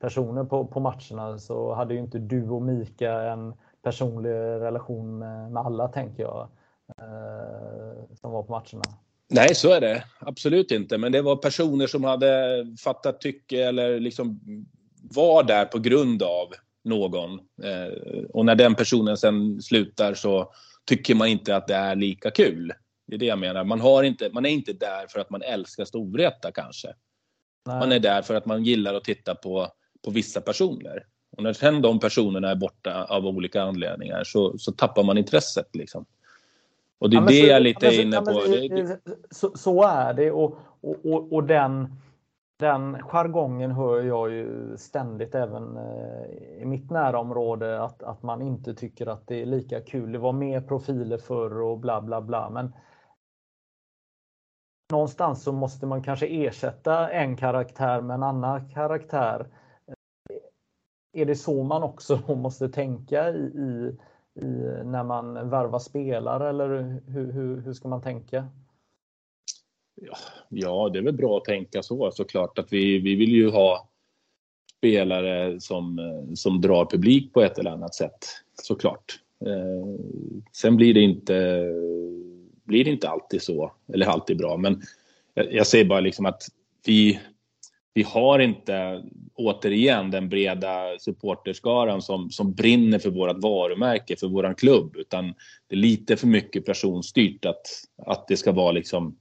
personer 0.00 0.44
på, 0.44 0.66
på 0.66 0.80
matcherna 0.80 1.38
så 1.38 1.74
hade 1.74 1.94
ju 1.94 2.00
inte 2.00 2.18
du 2.18 2.48
och 2.48 2.62
Mika 2.62 3.12
en 3.12 3.54
personlig 3.82 4.30
relation 4.30 5.18
med, 5.18 5.52
med 5.52 5.62
alla 5.62 5.88
tänker 5.88 6.22
jag. 6.22 6.48
Eh, 6.98 8.14
som 8.20 8.32
var 8.32 8.42
på 8.42 8.52
matcherna. 8.52 8.98
Nej, 9.30 9.54
så 9.54 9.72
är 9.72 9.80
det 9.80 10.04
absolut 10.18 10.70
inte. 10.70 10.98
Men 10.98 11.12
det 11.12 11.22
var 11.22 11.36
personer 11.36 11.86
som 11.86 12.04
hade 12.04 12.66
fattat 12.84 13.20
tycke 13.20 13.64
eller 13.64 14.00
liksom 14.00 14.40
var 15.02 15.42
där 15.42 15.64
på 15.64 15.78
grund 15.78 16.22
av 16.22 16.48
någon. 16.84 17.40
och 18.32 18.44
när 18.44 18.54
den 18.54 18.74
personen 18.74 19.16
sen 19.16 19.62
slutar 19.62 20.14
så 20.14 20.52
tycker 20.84 21.14
man 21.14 21.28
inte 21.28 21.56
att 21.56 21.66
det 21.66 21.74
är 21.74 21.96
lika 21.96 22.30
kul. 22.30 22.72
Det 23.08 23.14
är 23.14 23.18
det 23.18 23.26
jag 23.26 23.38
menar. 23.38 23.64
Man, 23.64 23.80
har 23.80 24.02
inte, 24.02 24.30
man 24.32 24.46
är 24.46 24.50
inte 24.50 24.72
där 24.72 25.06
för 25.08 25.20
att 25.20 25.30
man 25.30 25.42
älskar 25.42 25.84
Storvreta 25.84 26.52
kanske. 26.52 26.88
Nej. 27.66 27.78
Man 27.78 27.92
är 27.92 27.98
där 27.98 28.22
för 28.22 28.34
att 28.34 28.46
man 28.46 28.64
gillar 28.64 28.94
att 28.94 29.04
titta 29.04 29.34
på, 29.34 29.68
på 30.04 30.10
vissa 30.10 30.40
personer. 30.40 31.06
Och 31.36 31.42
när 31.42 31.52
sen 31.52 31.82
de 31.82 32.00
personerna 32.00 32.50
är 32.50 32.54
borta 32.54 33.04
av 33.04 33.26
olika 33.26 33.62
anledningar 33.62 34.24
så, 34.24 34.58
så 34.58 34.72
tappar 34.72 35.02
man 35.02 35.18
intresset. 35.18 35.76
Liksom. 35.76 36.04
Och 36.98 37.10
det 37.10 37.16
är 37.16 37.20
ja, 37.20 37.26
det 37.26 37.34
så, 37.34 37.46
jag 37.46 37.56
är 37.56 37.60
lite 37.60 37.86
ja, 37.86 38.02
inne 38.02 38.16
på. 38.16 38.42
Så, 39.30 39.56
så, 39.56 39.82
är 39.82 40.14
det 40.14 40.30
och, 40.30 40.58
och, 40.80 41.06
och, 41.06 41.32
och 41.32 41.44
den, 41.44 41.92
den 42.58 43.02
jargongen 43.02 43.70
hör 43.70 44.02
jag 44.02 44.30
ju 44.30 44.76
ständigt 44.76 45.34
även 45.34 45.76
eh, 45.76 46.62
i 46.62 46.64
mitt 46.64 46.90
närområde 46.90 47.82
att, 47.82 48.02
att 48.02 48.22
man 48.22 48.42
inte 48.42 48.74
tycker 48.74 49.06
att 49.06 49.26
det 49.26 49.42
är 49.42 49.46
lika 49.46 49.80
kul. 49.80 50.12
Det 50.12 50.18
var 50.18 50.32
mer 50.32 50.60
profiler 50.60 51.18
förr 51.18 51.60
och 51.60 51.78
bla 51.78 52.00
bla 52.00 52.20
bla. 52.20 52.50
Men 52.50 52.72
någonstans 54.92 55.42
så 55.42 55.52
måste 55.52 55.86
man 55.86 56.02
kanske 56.02 56.26
ersätta 56.26 57.10
en 57.10 57.36
karaktär 57.36 58.00
med 58.00 58.14
en 58.14 58.22
annan 58.22 58.68
karaktär. 58.68 59.46
Är 61.12 61.26
det 61.26 61.36
så 61.36 61.62
man 61.62 61.82
också 61.82 62.20
måste 62.34 62.68
tänka 62.68 63.30
i, 63.30 63.38
i, 63.38 63.96
i 64.40 64.44
när 64.84 65.04
man 65.04 65.50
värvar 65.50 65.78
spelare 65.78 66.48
eller 66.48 66.68
hur, 67.06 67.32
hur, 67.32 67.60
hur 67.60 67.72
ska 67.72 67.88
man 67.88 68.02
tänka? 68.02 68.48
Ja, 70.48 70.88
det 70.88 70.98
är 70.98 71.02
väl 71.02 71.16
bra 71.16 71.36
att 71.36 71.44
tänka 71.44 71.82
så 71.82 72.10
såklart 72.10 72.58
att 72.58 72.72
vi, 72.72 72.98
vi 72.98 73.14
vill 73.14 73.32
ju 73.32 73.50
ha 73.50 73.88
spelare 74.78 75.60
som, 75.60 75.98
som 76.34 76.60
drar 76.60 76.84
publik 76.84 77.32
på 77.32 77.42
ett 77.42 77.58
eller 77.58 77.70
annat 77.70 77.94
sätt 77.94 78.18
såklart. 78.54 79.20
Eh, 79.46 80.00
sen 80.52 80.76
blir 80.76 80.94
det 80.94 81.00
inte 81.00 81.34
blir 82.68 82.84
det 82.84 82.90
inte 82.90 83.08
alltid 83.08 83.42
så, 83.42 83.72
eller 83.92 84.06
alltid 84.06 84.36
bra. 84.36 84.56
Men 84.56 84.82
jag, 85.34 85.52
jag 85.52 85.66
säger 85.66 85.84
bara 85.84 86.00
liksom 86.00 86.26
att 86.26 86.42
vi, 86.86 87.20
vi 87.94 88.02
har 88.02 88.38
inte 88.38 89.02
återigen 89.34 90.10
den 90.10 90.28
breda 90.28 90.98
supporterskaran 90.98 92.02
som, 92.02 92.30
som 92.30 92.52
brinner 92.52 92.98
för 92.98 93.10
vårt 93.10 93.42
varumärke, 93.42 94.16
för 94.16 94.28
våran 94.28 94.54
klubb. 94.54 94.96
Utan 94.96 95.34
det 95.66 95.74
är 95.74 95.78
lite 95.78 96.16
för 96.16 96.26
mycket 96.26 96.66
personstyrt 96.66 97.44
att, 97.44 97.66
att 98.06 98.28
det 98.28 98.36
ska 98.36 98.52
vara 98.52 98.72
liksom 98.72 99.16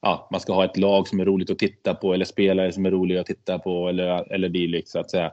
Ja, 0.00 0.28
man 0.32 0.40
ska 0.40 0.52
ha 0.52 0.64
ett 0.64 0.76
lag 0.76 1.08
som 1.08 1.20
är 1.20 1.24
roligt 1.24 1.50
att 1.50 1.58
titta 1.58 1.94
på 1.94 2.14
eller 2.14 2.24
spelare 2.24 2.72
som 2.72 2.86
är 2.86 2.90
roliga 2.90 3.20
att 3.20 3.26
titta 3.26 3.58
på 3.58 3.88
eller, 3.88 4.32
eller 4.32 4.48
dylikt 4.48 4.88
så 4.88 4.98
att 4.98 5.10
säga. 5.10 5.32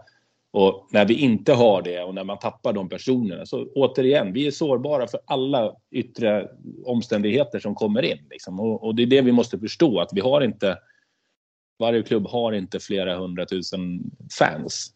Och 0.55 0.87
när 0.91 1.05
vi 1.05 1.13
inte 1.13 1.53
har 1.53 1.81
det 1.81 2.03
och 2.03 2.15
när 2.15 2.23
man 2.23 2.39
tappar 2.39 2.73
de 2.73 2.89
personerna 2.89 3.45
så 3.45 3.67
återigen, 3.75 4.33
vi 4.33 4.47
är 4.47 4.51
sårbara 4.51 5.07
för 5.07 5.19
alla 5.25 5.75
yttre 5.91 6.49
omständigheter 6.85 7.59
som 7.59 7.75
kommer 7.75 8.01
in. 8.01 8.27
Liksom. 8.29 8.59
Och, 8.59 8.83
och, 8.83 8.95
det 8.95 9.03
är 9.03 9.07
det 9.07 9.21
vi 9.21 9.31
måste 9.31 9.59
förstå 9.59 9.99
att 9.99 10.09
vi 10.13 10.21
har 10.21 10.41
inte, 10.41 10.77
varje 11.79 12.03
klubb 12.03 12.27
har 12.27 12.51
inte 12.51 12.79
flera 12.79 13.17
hundratusen 13.17 14.11
fans 14.39 14.93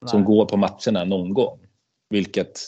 Nej. 0.00 0.08
som 0.10 0.24
går 0.24 0.46
på 0.46 0.56
matcherna 0.56 1.04
någon 1.04 1.34
gång. 1.34 1.58
Vilket, 2.10 2.60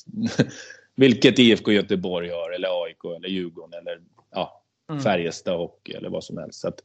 vilket 0.97 1.39
IFK 1.39 1.73
Göteborg 1.73 2.31
har 2.31 2.51
eller 2.51 2.85
AIK 2.85 3.05
eller 3.17 3.29
Djurgården 3.29 3.81
eller 3.81 4.01
ja, 4.31 4.63
mm. 4.91 5.03
Färjestad 5.03 5.61
och 5.61 5.91
eller 5.95 6.09
vad 6.09 6.25
som 6.25 6.39
helst. 6.39 6.61
Så 6.61 6.69
att, 6.69 6.81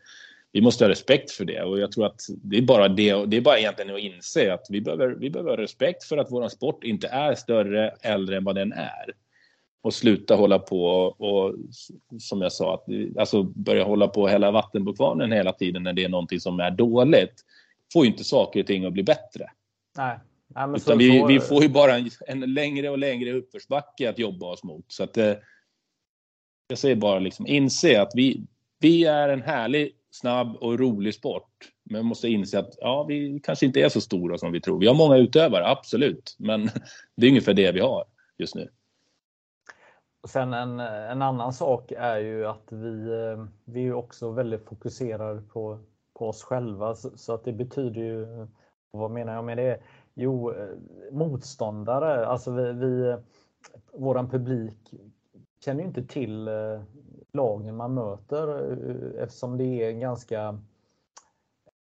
vi 0.54 0.62
måste 0.62 0.84
ha 0.84 0.90
respekt 0.90 1.32
för 1.32 1.46
det 1.46 1.62
och 1.64 1.80
jag 1.80 1.92
tror 1.92 2.06
att 2.06 2.22
det 2.44 2.58
är 2.58 2.62
bara 2.62 2.88
det. 2.88 3.26
Det 3.26 3.38
är 3.38 3.42
bara 3.42 3.60
egentligen 3.60 3.96
att 3.96 4.02
inse 4.02 4.54
att 4.54 4.66
vi 4.70 4.82
behöver, 4.82 5.08
vi 5.08 5.30
behöver 5.30 5.50
ha 5.50 5.58
respekt 5.58 6.04
för 6.04 6.18
att 6.18 6.32
vår 6.32 6.50
sport 6.50 6.84
inte 6.84 7.08
är 7.08 7.36
större, 7.36 7.90
äldre 8.02 8.38
än 8.38 8.44
vad 8.44 8.56
den 8.56 8.74
är. 8.74 9.14
Och 9.82 9.94
sluta 9.94 10.36
hålla 10.36 10.60
på 10.60 10.86
och, 11.04 11.56
som 12.20 12.42
jag 12.42 12.52
sa, 12.52 12.74
att, 12.74 12.86
alltså 13.20 13.44
börja 13.44 13.84
hålla 13.84 14.08
på 14.08 14.22
och 14.22 14.30
hälla 14.30 14.52
vatten 14.52 14.86
på 14.86 14.94
kvarnen 14.94 15.32
hela 15.32 15.54
tiden 15.54 15.84
när 15.84 15.94
det 15.94 16.04
är 16.04 16.10
någonting 16.10 16.40
som 16.40 16.60
är 16.60 16.72
dåligt. 16.72 17.34
Får 17.94 18.06
ju 18.06 18.12
inte 18.12 18.24
saker 18.24 18.60
och 18.60 18.68
ting 18.68 18.86
att 18.86 18.94
bli 18.94 19.04
bättre. 19.04 19.50
Nej. 19.98 20.20
Nej 20.48 20.66
Utan 20.68 20.80
så, 20.80 20.96
vi, 20.96 21.26
vi 21.28 21.40
får 21.40 21.64
ju 21.64 21.70
bara 21.70 21.96
en, 21.96 22.10
en, 22.28 22.54
längre 22.54 22.90
och 22.90 22.98
längre 22.98 23.32
uppförsbacke 23.32 24.10
att 24.10 24.20
jobba 24.20 24.46
oss 24.46 24.64
mot. 24.64 24.86
Så 24.88 25.04
att, 25.04 25.18
eh, 25.18 25.34
jag 26.68 26.78
säger 26.78 26.96
bara 26.96 27.20
liksom 27.20 27.48
inse 27.48 28.02
att 28.02 28.12
vi, 28.16 28.42
vi 28.80 29.06
är 29.06 29.30
en 29.30 29.42
härlig 29.42 29.96
snabb 30.14 30.56
och 30.56 30.80
rolig 30.80 31.14
sport. 31.14 31.72
Men 31.84 32.00
man 32.00 32.06
måste 32.06 32.28
inse 32.28 32.60
att 32.60 32.76
ja, 32.78 33.04
vi 33.04 33.40
kanske 33.44 33.66
inte 33.66 33.82
är 33.82 33.90
så 33.90 34.02
stora 34.02 34.38
som 34.38 34.52
vi 34.52 34.62
tror. 34.62 34.80
Vi 34.80 34.88
har 34.88 34.96
många 34.96 35.18
utövare, 35.18 35.68
absolut. 35.68 36.36
Men 36.40 36.70
det 37.16 37.26
är 37.26 37.30
ungefär 37.30 37.54
det 37.54 37.72
vi 37.72 37.80
har 37.80 38.06
just 38.38 38.56
nu. 38.56 38.70
Och 40.24 40.30
sen 40.30 40.54
en, 40.54 40.80
en 40.80 41.22
annan 41.22 41.54
sak 41.54 41.92
är 41.92 42.18
ju 42.18 42.46
att 42.46 42.72
vi, 42.72 43.12
eh, 43.12 43.46
vi 43.66 43.88
är 43.88 43.94
också 43.94 44.32
väldigt 44.32 44.66
fokuserade 44.66 45.42
på, 45.42 45.80
på 46.20 46.28
oss 46.28 46.44
själva. 46.44 46.96
Så, 46.96 47.18
så, 47.18 47.34
att 47.34 47.44
det 47.46 47.54
betyder 47.54 48.02
ju, 48.02 48.48
vad 48.92 49.12
menar 49.12 49.34
jag 49.34 49.44
med 49.44 49.58
det? 49.58 49.80
Jo, 50.14 50.52
eh, 50.52 50.76
motståndare, 51.12 52.26
alltså 52.26 52.52
vi, 52.52 52.74
vi 52.74 53.10
eh, 53.10 53.18
våran 53.94 54.30
publik 54.30 54.94
känner 55.66 55.82
ju 55.82 55.88
inte 55.88 56.04
till 56.04 56.48
lagen 57.34 57.76
man 57.76 57.94
möter 57.94 58.72
eh, 58.72 59.24
eftersom 59.24 59.58
det 59.58 59.64
är 59.64 59.90
en 59.90 60.00
ganska 60.00 60.60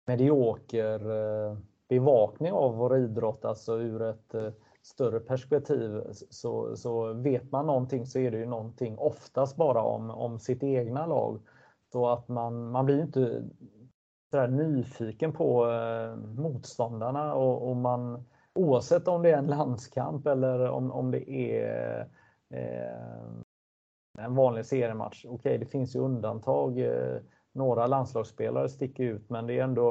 medioker 0.05 1.11
eh, 1.11 1.57
bevakning 1.89 2.51
av 2.51 2.75
vår 2.75 2.97
idrott, 2.97 3.45
alltså 3.45 3.79
ur 3.79 4.01
ett 4.01 4.33
eh, 4.33 4.51
större 4.81 5.19
perspektiv 5.19 6.01
så, 6.11 6.75
så 6.75 7.13
vet 7.13 7.51
man 7.51 7.65
någonting 7.65 8.05
så 8.05 8.19
är 8.19 8.31
det 8.31 8.37
ju 8.37 8.45
någonting 8.45 8.97
oftast 8.97 9.55
bara 9.55 9.81
om, 9.81 10.09
om 10.09 10.39
sitt 10.39 10.63
egna 10.63 11.05
lag. 11.05 11.39
Så 11.91 12.09
att 12.09 12.27
man, 12.27 12.71
man 12.71 12.85
blir 12.85 13.01
inte 13.01 13.43
sådär 14.31 14.47
nyfiken 14.47 15.33
på 15.33 15.71
eh, 15.71 16.15
motståndarna 16.15 17.33
och, 17.33 17.69
och, 17.69 17.75
man 17.75 18.23
oavsett 18.53 19.07
om 19.07 19.21
det 19.21 19.31
är 19.31 19.37
en 19.37 19.47
landskamp 19.47 20.27
eller 20.27 20.69
om, 20.69 20.91
om 20.91 21.11
det 21.11 21.31
är 21.31 21.99
eh, 22.49 23.43
en 24.17 24.35
vanlig 24.35 24.65
seriematch. 24.65 25.25
Okej, 25.25 25.35
okay, 25.35 25.57
det 25.57 25.65
finns 25.65 25.95
ju 25.95 25.99
undantag. 25.99 26.79
Eh, 26.79 27.17
några 27.51 27.87
landslagsspelare 27.87 28.69
sticker 28.69 29.03
ut, 29.03 29.29
men 29.29 29.47
det 29.47 29.59
är 29.59 29.63
ändå 29.63 29.89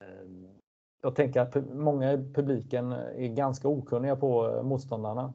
eh, 0.00 0.50
jag 1.02 1.14
tänker 1.14 1.40
att 1.40 1.56
många 1.74 2.12
i 2.12 2.16
publiken 2.34 2.92
är 2.92 3.28
ganska 3.28 3.68
okunniga 3.68 4.16
på 4.16 4.48
eh, 4.48 4.62
motståndarna. 4.62 5.32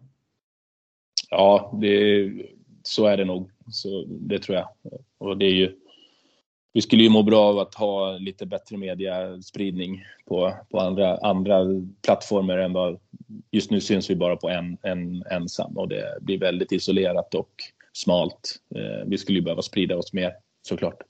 Ja, 1.29 1.77
det, 1.81 2.31
så 2.83 3.05
är 3.05 3.17
det 3.17 3.25
nog. 3.25 3.51
Så 3.67 4.05
det 4.07 4.39
tror 4.39 4.57
jag. 4.57 4.67
Och 5.17 5.37
det 5.37 5.45
är 5.45 5.53
ju, 5.53 5.80
vi 6.73 6.81
skulle 6.81 7.03
ju 7.03 7.09
må 7.09 7.23
bra 7.23 7.41
av 7.41 7.59
att 7.59 7.75
ha 7.75 8.11
lite 8.11 8.45
bättre 8.45 8.77
mediaspridning 8.77 10.05
på, 10.25 10.53
på 10.69 10.79
andra, 10.79 11.17
andra 11.17 11.65
plattformar 12.05 12.57
än 12.57 12.73
vad 12.73 12.99
just 13.51 13.71
nu 13.71 13.81
syns 13.81 14.09
vi 14.09 14.15
bara 14.15 14.35
på 14.35 14.49
en, 14.49 14.77
en 14.81 15.23
ensam 15.31 15.77
och 15.77 15.87
det 15.87 16.17
blir 16.21 16.39
väldigt 16.39 16.71
isolerat 16.71 17.35
och 17.35 17.51
smalt. 17.93 18.55
Eh, 18.75 19.05
vi 19.05 19.17
skulle 19.17 19.39
ju 19.39 19.43
behöva 19.43 19.61
sprida 19.61 19.97
oss 19.97 20.13
mer 20.13 20.33
såklart. 20.61 21.01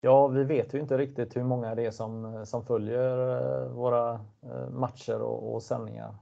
Ja, 0.00 0.28
vi 0.28 0.44
vet 0.44 0.74
ju 0.74 0.80
inte 0.80 0.98
riktigt 0.98 1.36
hur 1.36 1.44
många 1.44 1.74
det 1.74 1.84
är 1.84 1.90
som, 1.90 2.44
som 2.46 2.66
följer 2.66 3.36
eh, 3.36 3.68
våra 3.68 4.12
eh, 4.42 4.70
matcher 4.70 5.22
och, 5.22 5.54
och 5.54 5.62
sändningar. 5.62 6.14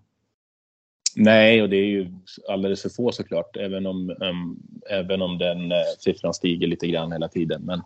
Nej, 1.16 1.62
och 1.62 1.68
det 1.68 1.76
är 1.76 1.86
ju 1.86 2.12
alldeles 2.48 2.82
för 2.82 2.88
få 2.88 3.12
såklart, 3.12 3.56
även 3.56 3.86
om, 3.86 4.10
um, 4.10 4.62
även 4.90 5.22
om 5.22 5.38
den 5.38 5.72
uh, 5.72 5.78
siffran 5.98 6.34
stiger 6.34 6.66
lite 6.66 6.86
grann 6.86 7.12
hela 7.12 7.28
tiden. 7.28 7.62
Men 7.62 7.82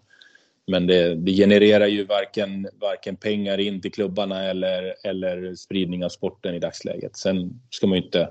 men 0.66 0.86
det, 0.86 1.14
det, 1.14 1.32
genererar 1.32 1.86
ju 1.86 2.04
varken, 2.04 2.68
varken 2.80 3.16
pengar 3.16 3.58
in 3.58 3.80
till 3.80 3.92
klubbarna 3.92 4.42
eller, 4.42 4.94
eller 5.04 5.54
spridning 5.54 6.04
av 6.04 6.08
sporten 6.08 6.54
i 6.54 6.58
dagsläget. 6.58 7.16
Sen 7.16 7.60
ska 7.70 7.86
man 7.86 7.98
ju 7.98 8.04
inte 8.04 8.30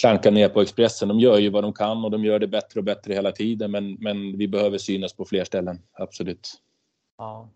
klanka 0.00 0.30
ner 0.30 0.48
på 0.48 0.60
Expressen. 0.60 1.08
De 1.08 1.20
gör 1.20 1.38
ju 1.38 1.50
vad 1.50 1.64
de 1.64 1.72
kan 1.72 2.04
och 2.04 2.10
de 2.10 2.24
gör 2.24 2.38
det 2.38 2.48
bättre 2.48 2.80
och 2.80 2.84
bättre 2.84 3.14
hela 3.14 3.32
tiden. 3.32 3.70
Men, 3.70 3.94
men 4.00 4.38
vi 4.38 4.48
behöver 4.48 4.78
synas 4.78 5.12
på 5.12 5.24
fler 5.24 5.44
ställen, 5.44 5.82
absolut. 5.92 6.48
Ja. 7.18 7.48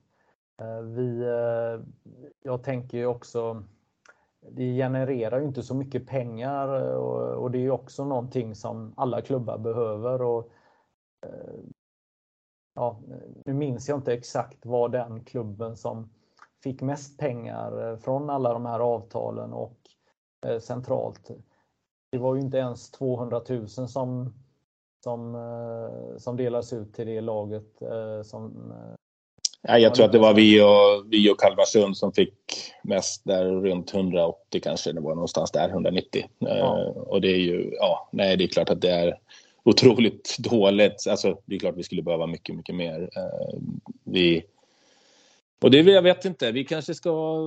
Eh, 0.61 0.80
vi, 0.80 1.20
eh, 1.20 1.87
jag 2.43 2.62
tänker 2.62 2.99
ju 2.99 3.07
också, 3.07 3.64
det 4.51 4.76
genererar 4.76 5.41
ju 5.41 5.47
inte 5.47 5.62
så 5.62 5.74
mycket 5.74 6.07
pengar 6.07 6.80
eh, 6.80 6.97
och, 6.97 7.43
och 7.43 7.51
det 7.51 7.59
är 7.59 7.62
ju 7.62 7.70
också 7.70 8.05
någonting 8.05 8.55
som 8.55 8.95
alla 8.97 9.20
klubbar 9.20 9.59
behöver. 9.59 10.22
Och, 10.22 10.53
ja, 12.77 13.01
nu 13.45 13.55
minns 13.55 13.89
jag 13.89 13.99
inte 13.99 14.12
exakt 14.12 14.66
vad 14.66 14.93
den 14.93 15.24
klubben 15.24 15.77
som 15.77 16.11
fick 16.62 16.83
mest 16.83 17.18
pengar 17.18 17.91
eh, 17.91 17.99
från 17.99 18.31
alla 18.31 18.53
de 18.53 18.66
här 18.66 18.81
avtalen 18.81 19.53
och 19.53 19.79
eh, 20.47 20.59
centralt. 20.59 21.31
Det 22.12 22.18
var 22.18 22.35
ju 22.35 22.41
inte 22.41 22.57
ens 22.57 22.91
200 22.91 23.43
000 23.49 23.68
som 23.68 24.35
som, 25.05 25.35
eh, 25.35 26.18
som 26.18 26.37
delas 26.37 26.72
ut 26.72 26.95
till 26.95 27.07
det 27.07 27.20
laget 27.20 27.83
som 28.24 28.72
Ja, 29.68 29.79
jag 29.79 29.95
tror 29.95 30.07
att 30.07 30.12
det 30.12 30.18
var 30.18 30.35
vi 30.35 30.62
och, 30.62 31.12
vi 31.12 31.31
och 31.31 31.41
Kalmarsund 31.41 31.97
som 31.97 32.12
fick 32.12 32.35
mest 32.83 33.24
där 33.24 33.45
runt 33.45 33.95
180 33.95 34.61
kanske. 34.62 34.93
Det 34.93 35.01
var 35.01 35.14
någonstans 35.14 35.51
där, 35.51 35.68
190. 35.68 36.24
Ja. 36.39 36.93
Och 36.97 37.20
det 37.20 37.29
är 37.29 37.39
ju, 37.39 37.70
ja, 37.72 38.09
nej 38.12 38.37
det 38.37 38.45
är 38.45 38.49
klart 38.49 38.70
att 38.70 38.81
det 38.81 38.91
är 38.91 39.18
otroligt 39.66 40.36
dåligt. 40.50 41.06
Alltså 41.08 41.38
det 41.44 41.54
är 41.54 41.58
klart 41.58 41.76
vi 41.76 41.82
skulle 41.82 42.02
behöva 42.02 42.26
mycket, 42.26 42.56
mycket 42.56 42.74
mer. 42.74 43.00
Uh, 43.00 43.60
vi, 44.04 44.44
och 45.62 45.70
det, 45.70 45.80
jag 45.80 46.02
vet 46.02 46.24
inte, 46.24 46.52
vi 46.52 46.64
kanske 46.64 46.94
ska 46.94 47.42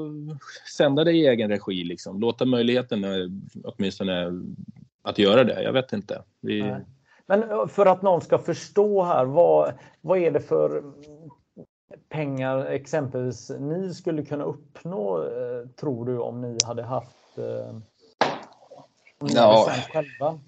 sända 0.77 1.03
det 1.03 1.11
i 1.11 1.27
egen 1.27 1.49
regi 1.49 1.83
liksom. 1.83 2.19
Låta 2.19 2.45
möjligheten 2.45 3.05
åtminstone 3.63 4.31
att 5.01 5.17
göra 5.17 5.43
det. 5.43 5.63
Jag 5.63 5.73
vet 5.73 5.93
inte. 5.93 6.23
Vi... 6.41 6.75
Men 7.25 7.69
för 7.69 7.85
att 7.85 8.01
någon 8.01 8.21
ska 8.21 8.37
förstå 8.37 9.03
här, 9.03 9.25
vad, 9.25 9.73
vad 10.01 10.19
är 10.19 10.31
det 10.31 10.39
för 10.39 10.83
pengar 12.09 12.65
exempelvis 12.65 13.51
ni 13.59 13.93
skulle 13.93 14.25
kunna 14.25 14.43
uppnå, 14.43 15.23
eh, 15.23 15.67
tror 15.79 16.05
du, 16.05 16.19
om 16.19 16.41
ni 16.41 16.57
hade 16.65 16.83
haft 16.83 17.37
eh, 17.37 17.75
om 19.19 19.27
ni 19.27 19.33
ja. 19.33 19.67
hade 19.69 19.81
själva? 19.81 20.39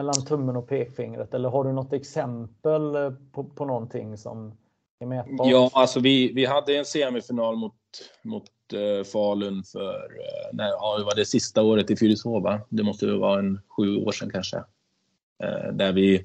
Mellan 0.00 0.24
tummen 0.24 0.56
och 0.56 0.68
pekfingret. 0.68 1.34
Eller 1.34 1.48
har 1.48 1.64
du 1.64 1.72
något 1.72 1.92
exempel 1.92 2.94
eh, 2.94 3.12
på, 3.32 3.44
på 3.44 3.64
någonting 3.64 4.16
som 4.16 4.52
är 5.00 5.06
mätbart? 5.06 5.50
Ja, 5.50 5.70
alltså 5.72 6.00
vi, 6.00 6.32
vi 6.32 6.44
hade 6.44 6.76
en 6.76 6.84
semifinal 6.84 7.56
mot, 7.56 7.74
mot 8.22 8.44
uh, 8.74 9.04
Falun 9.04 9.64
för, 9.64 9.94
uh, 9.94 10.56
när, 10.56 10.68
ja, 10.68 11.02
var 11.04 11.14
det 11.14 11.24
sista 11.24 11.62
året 11.62 11.90
i 11.90 11.96
Fyrishov, 11.96 12.58
Det 12.68 12.82
måste 12.82 13.06
vara 13.06 13.38
en 13.38 13.60
sju 13.68 13.96
år 13.96 14.12
sedan 14.12 14.30
kanske. 14.30 14.56
Uh, 14.56 15.72
där 15.72 15.92
vi 15.92 16.24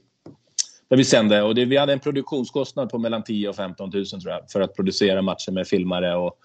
där 0.88 0.98
vi 0.98 1.06
sände. 1.06 1.42
Och 1.42 1.56
det, 1.56 1.66
vi 1.66 1.78
hade 1.78 1.94
en 1.94 2.00
produktionskostnad 2.00 2.90
på 2.90 2.98
mellan 2.98 3.24
10 3.24 3.50
och 3.50 3.56
15 3.56 3.90
000 3.94 4.06
tror 4.06 4.34
jag, 4.34 4.52
för 4.52 4.62
att 4.62 4.76
producera 4.76 5.22
matchen 5.22 5.54
med 5.54 5.68
filmare 5.68 6.16
och, 6.16 6.38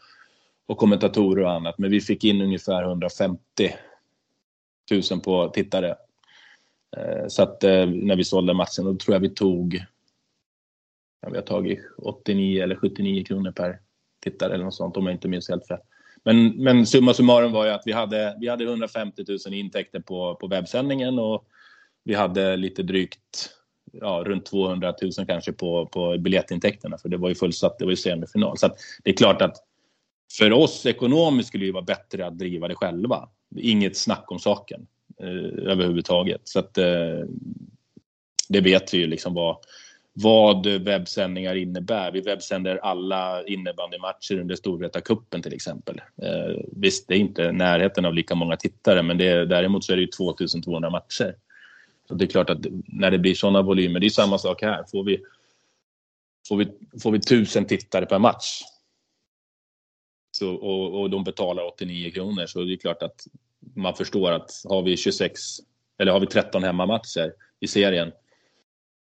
och 0.66 0.78
kommentatorer 0.78 1.44
och 1.44 1.52
annat. 1.52 1.78
Men 1.78 1.90
vi 1.90 2.00
fick 2.00 2.24
in 2.24 2.40
ungefär 2.40 2.82
150 2.82 3.40
000 5.10 5.20
på 5.20 5.48
tittare. 5.48 5.96
Eh, 6.96 7.26
så 7.28 7.42
att 7.42 7.64
eh, 7.64 7.86
när 7.86 8.16
vi 8.16 8.24
sålde 8.24 8.54
matchen, 8.54 8.84
då 8.84 8.94
tror 8.94 9.14
jag 9.14 9.20
vi 9.20 9.30
tog 9.30 9.84
ja, 11.22 11.28
vi 11.30 11.36
har 11.36 11.44
tagit 11.44 11.80
89 11.98 12.62
eller 12.62 12.76
79 12.76 13.24
kronor 13.24 13.52
per 13.52 13.78
tittare 14.24 14.54
eller 14.54 14.64
något 14.64 14.74
sånt 14.74 14.96
om 14.96 15.06
jag 15.06 15.14
inte 15.14 15.28
minns 15.28 15.48
helt 15.48 15.66
fel. 15.66 15.78
Men, 16.24 16.48
men 16.48 16.86
summa 16.86 17.14
summarum 17.14 17.52
var 17.52 17.66
ju 17.66 17.70
att 17.70 17.82
vi 17.84 17.92
hade, 17.92 18.36
vi 18.40 18.48
hade 18.48 18.64
150 18.64 19.24
000 19.46 19.54
intäkter 19.54 20.00
på, 20.00 20.34
på 20.34 20.46
webbsändningen 20.46 21.18
och 21.18 21.46
vi 22.04 22.14
hade 22.14 22.56
lite 22.56 22.82
drygt 22.82 23.50
ja, 23.92 24.22
runt 24.26 24.46
200 24.46 24.94
000 25.02 25.26
kanske 25.26 25.52
på, 25.52 25.86
på 25.86 26.18
biljettintäkterna 26.18 26.98
för 26.98 27.08
det 27.08 27.16
var 27.16 27.28
ju 27.28 27.34
fullsatt, 27.34 27.78
det 27.78 27.84
var 27.84 27.92
ju 27.92 27.96
semifinal. 27.96 28.58
Så 28.58 28.68
det 29.02 29.10
är 29.10 29.14
klart 29.14 29.42
att 29.42 29.56
för 30.38 30.52
oss 30.52 30.86
ekonomiskt 30.86 31.48
skulle 31.48 31.62
det 31.62 31.66
ju 31.66 31.72
vara 31.72 31.84
bättre 31.84 32.26
att 32.26 32.38
driva 32.38 32.68
det 32.68 32.74
själva. 32.74 33.28
Inget 33.56 33.96
snack 33.96 34.32
om 34.32 34.38
saken 34.38 34.86
Eh, 35.22 35.70
överhuvudtaget. 35.70 36.40
Så 36.44 36.58
att, 36.58 36.78
eh, 36.78 37.20
det 38.48 38.60
vet 38.60 38.94
vi 38.94 38.98
ju 38.98 39.06
liksom 39.06 39.34
vad, 39.34 39.56
vad 40.12 40.66
webbsändningar 40.66 41.54
innebär. 41.54 42.12
Vi 42.12 42.20
webbsänder 42.20 42.76
alla 42.76 43.44
innebandymatcher 43.44 44.40
under 44.40 44.54
Storvretakuppen 44.54 45.42
till 45.42 45.54
exempel. 45.54 46.00
Eh, 46.22 46.62
visst, 46.72 47.08
det 47.08 47.14
är 47.14 47.18
inte 47.18 47.52
närheten 47.52 48.04
av 48.04 48.14
lika 48.14 48.34
många 48.34 48.56
tittare 48.56 49.02
men 49.02 49.18
det, 49.18 49.46
däremot 49.46 49.84
så 49.84 49.92
är 49.92 49.96
det 49.96 50.02
ju 50.02 50.08
2200 50.08 50.90
matcher. 50.90 51.34
Så 52.08 52.14
det 52.14 52.24
är 52.24 52.26
klart 52.26 52.50
att 52.50 52.66
när 52.86 53.10
det 53.10 53.18
blir 53.18 53.34
sådana 53.34 53.62
volymer, 53.62 54.00
det 54.00 54.06
är 54.06 54.10
samma 54.10 54.38
sak 54.38 54.62
här. 54.62 54.84
Får 54.90 55.04
vi, 55.04 55.20
får 56.48 56.56
vi, 56.56 56.68
får 57.02 57.12
vi 57.12 57.20
tusen 57.20 57.64
tittare 57.64 58.06
per 58.06 58.18
match 58.18 58.62
så, 60.30 60.54
och, 60.54 61.00
och 61.00 61.10
de 61.10 61.24
betalar 61.24 61.66
89 61.66 62.10
kronor 62.10 62.46
så 62.46 62.64
det 62.64 62.72
är 62.72 62.76
klart 62.76 63.02
att 63.02 63.26
man 63.74 63.94
förstår 63.94 64.32
att 64.32 64.50
har 64.68 64.82
vi 64.82 64.96
26 64.96 65.40
eller 65.98 66.12
har 66.12 66.20
vi 66.20 66.26
13 66.26 66.62
hemmamatcher 66.62 67.32
i 67.60 67.66
serien 67.66 68.12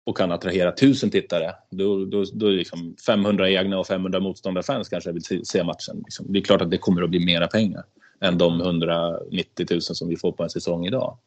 och 0.05 0.17
kan 0.17 0.33
attrahera 0.33 0.69
1000 0.69 1.11
tittare, 1.11 1.55
då, 1.71 2.05
då, 2.05 2.25
då 2.33 2.47
är 2.47 2.51
det 2.51 2.57
liksom 2.57 2.97
500 3.07 3.51
egna 3.51 3.79
och 3.79 3.87
500 3.87 4.21
motståndarfans 4.21 4.89
kanske 4.89 5.13
vill 5.13 5.47
se 5.47 5.65
matchen. 5.65 6.03
Liksom. 6.05 6.33
Det 6.33 6.39
är 6.39 6.43
klart 6.43 6.63
att 6.63 6.71
det 6.71 6.79
kommer 6.79 7.03
att 7.03 7.11
bli 7.11 7.25
mera 7.25 7.47
pengar 7.47 7.85
än 8.21 8.39
de 8.39 8.61
190 8.61 9.67
000 9.71 9.81
som 9.81 10.09
vi 10.09 10.17
får 10.17 10.33
på 10.33 10.43
en 10.43 10.51
säsong 10.51 10.87
idag. 10.87 11.19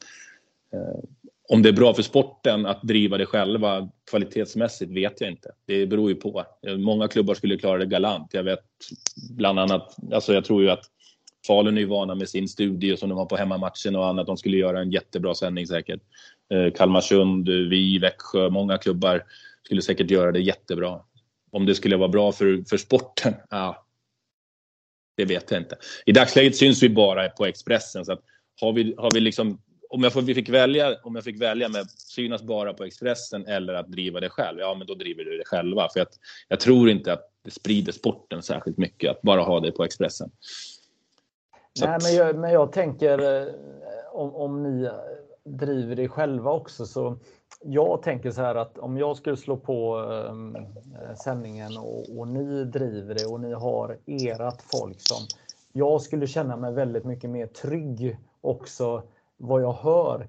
Eh, 0.74 0.99
om 1.49 1.61
det 1.61 1.70
är 1.70 1.74
bra 1.74 1.93
för 1.93 2.03
sporten 2.03 2.65
att 2.65 2.82
driva 2.84 3.17
det 3.17 3.26
själva 3.26 3.89
kvalitetsmässigt 4.09 4.91
vet 4.91 5.22
jag 5.22 5.30
inte. 5.30 5.51
Det 5.65 5.88
beror 5.88 6.09
ju 6.09 6.15
på. 6.15 6.45
Många 6.78 7.07
klubbar 7.07 7.34
skulle 7.34 7.57
klara 7.57 7.78
det 7.78 7.86
galant. 7.86 8.34
Jag 8.34 8.43
vet 8.43 8.65
bland 9.30 9.59
annat, 9.59 9.95
alltså 10.13 10.34
jag 10.34 10.45
tror 10.45 10.63
ju 10.63 10.70
att 10.70 10.84
Falun 11.47 11.77
är 11.77 11.81
ju 11.81 11.87
vana 11.87 12.15
med 12.15 12.29
sin 12.29 12.47
studio 12.47 12.97
som 12.97 13.09
de 13.09 13.17
har 13.17 13.25
på 13.25 13.37
hemmamatchen 13.37 13.95
och 13.95 14.07
annat. 14.07 14.27
De 14.27 14.37
skulle 14.37 14.57
göra 14.57 14.81
en 14.81 14.91
jättebra 14.91 15.35
sändning 15.35 15.67
säkert. 15.67 16.01
Eh, 16.53 16.73
Kalmarsund, 16.73 17.49
eh, 17.49 17.55
vi, 17.55 17.99
Växjö, 17.99 18.49
många 18.49 18.77
klubbar 18.77 19.23
skulle 19.65 19.81
säkert 19.81 20.11
göra 20.11 20.31
det 20.31 20.39
jättebra. 20.39 20.99
Om 21.51 21.65
det 21.65 21.75
skulle 21.75 21.97
vara 21.97 22.09
bra 22.09 22.31
för, 22.31 22.63
för 22.69 22.77
sporten? 22.77 23.33
Ja, 23.49 23.85
det 25.17 25.25
vet 25.25 25.51
jag 25.51 25.59
inte. 25.59 25.77
I 26.05 26.11
dagsläget 26.11 26.55
syns 26.55 26.83
vi 26.83 26.89
bara 26.89 27.29
på 27.29 27.45
Expressen 27.45 28.05
så 28.05 28.11
att 28.11 28.21
har 28.61 28.73
vi, 28.73 28.95
har 28.97 29.11
vi 29.13 29.19
liksom 29.19 29.61
om 29.89 30.03
jag, 30.03 30.13
fick 30.13 30.49
välja, 30.49 30.95
om 31.03 31.15
jag 31.15 31.23
fick 31.23 31.41
välja 31.41 31.69
med 31.69 31.89
synas 31.91 32.43
bara 32.43 32.73
på 32.73 32.83
Expressen 32.83 33.45
eller 33.45 33.73
att 33.73 33.91
driva 33.91 34.19
det 34.19 34.29
själv, 34.29 34.59
ja 34.59 34.75
men 34.75 34.87
då 34.87 34.95
driver 34.95 35.23
du 35.23 35.37
det 35.37 35.45
själva. 35.45 35.89
För 35.93 35.99
att 35.99 36.13
jag 36.47 36.59
tror 36.59 36.89
inte 36.89 37.13
att 37.13 37.31
det 37.43 37.51
sprider 37.51 37.91
sporten 37.91 38.43
särskilt 38.43 38.77
mycket 38.77 39.11
att 39.11 39.21
bara 39.21 39.41
ha 39.41 39.59
det 39.59 39.71
på 39.71 39.83
Expressen. 39.83 40.31
Nej, 41.82 41.97
men 42.03 42.15
jag, 42.15 42.36
men 42.36 42.51
jag 42.51 42.72
tänker 42.72 43.20
eh, 43.20 43.53
om, 44.11 44.36
om 44.36 44.63
ni 44.63 44.89
driver 45.43 45.95
det 45.95 46.09
själva 46.09 46.51
också 46.51 46.86
så 46.86 47.17
jag 47.61 48.01
tänker 48.01 48.32
så 48.32 48.41
här 48.41 48.55
att 48.55 48.78
om 48.78 48.97
jag 48.97 49.17
skulle 49.17 49.38
slå 49.38 49.57
på 49.57 49.97
um, 49.97 50.57
sändningen 51.24 51.78
och, 51.78 52.20
och, 52.20 52.28
ni 52.28 52.63
driver 52.63 53.15
det 53.15 53.26
och 53.26 53.39
ni 53.39 53.53
har 53.53 53.97
erat 54.05 54.61
folk 54.61 55.01
som 55.01 55.28
jag 55.74 56.01
skulle 56.01 56.28
känna 56.28 56.57
mig 56.57 56.74
väldigt 56.74 57.05
mycket 57.05 57.30
mer 57.30 57.47
trygg 57.47 58.17
också 58.41 59.03
vad 59.38 59.61
jag 59.61 59.74
hör. 59.74 60.28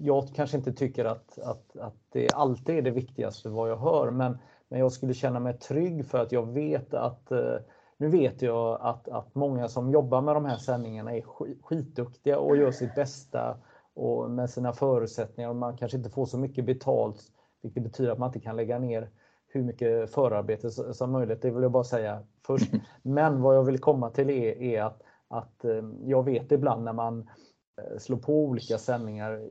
Jag 0.00 0.28
kanske 0.34 0.56
inte 0.56 0.72
tycker 0.72 1.04
att, 1.04 1.38
att, 1.38 1.76
att 1.76 1.96
det 2.12 2.32
alltid 2.32 2.78
är 2.78 2.82
det 2.82 2.90
viktigaste 2.90 3.48
vad 3.48 3.70
jag 3.70 3.76
hör, 3.76 4.10
men, 4.10 4.38
men 4.68 4.80
jag 4.80 4.92
skulle 4.92 5.14
känna 5.14 5.40
mig 5.40 5.58
trygg 5.58 6.06
för 6.06 6.18
att 6.18 6.32
jag 6.32 6.52
vet 6.52 6.94
att 6.94 7.32
eh, 7.32 7.56
nu 7.96 8.08
vet 8.08 8.42
jag 8.42 8.78
att, 8.80 9.08
att 9.08 9.34
många 9.34 9.68
som 9.68 9.90
jobbar 9.90 10.20
med 10.20 10.36
de 10.36 10.44
här 10.44 10.56
sändningarna 10.56 11.16
är 11.16 11.24
skitduktiga 11.62 12.38
och 12.38 12.56
gör 12.56 12.70
sitt 12.70 12.94
bästa 12.94 13.56
och 13.94 14.30
med 14.30 14.50
sina 14.50 14.72
förutsättningar 14.72 15.50
och 15.50 15.56
man 15.56 15.76
kanske 15.76 15.98
inte 15.98 16.10
får 16.10 16.26
så 16.26 16.38
mycket 16.38 16.64
betalt, 16.64 17.22
vilket 17.62 17.82
betyder 17.82 18.12
att 18.12 18.18
man 18.18 18.28
inte 18.28 18.40
kan 18.40 18.56
lägga 18.56 18.78
ner 18.78 19.10
hur 19.46 19.62
mycket 19.62 20.10
förarbete 20.10 20.70
som 20.70 21.12
möjligt. 21.12 21.42
Det 21.42 21.50
vill 21.50 21.62
jag 21.62 21.72
bara 21.72 21.84
säga 21.84 22.22
först. 22.46 22.72
Men 23.02 23.42
vad 23.42 23.56
jag 23.56 23.64
vill 23.64 23.78
komma 23.78 24.10
till 24.10 24.30
är, 24.30 24.62
är 24.62 24.82
att, 24.82 25.02
att 25.28 25.64
eh, 25.64 25.82
jag 26.04 26.24
vet 26.24 26.52
ibland 26.52 26.84
när 26.84 26.92
man 26.92 27.28
Eh, 27.76 27.98
slå 27.98 28.16
på 28.16 28.44
olika 28.44 28.78
sändningar. 28.78 29.48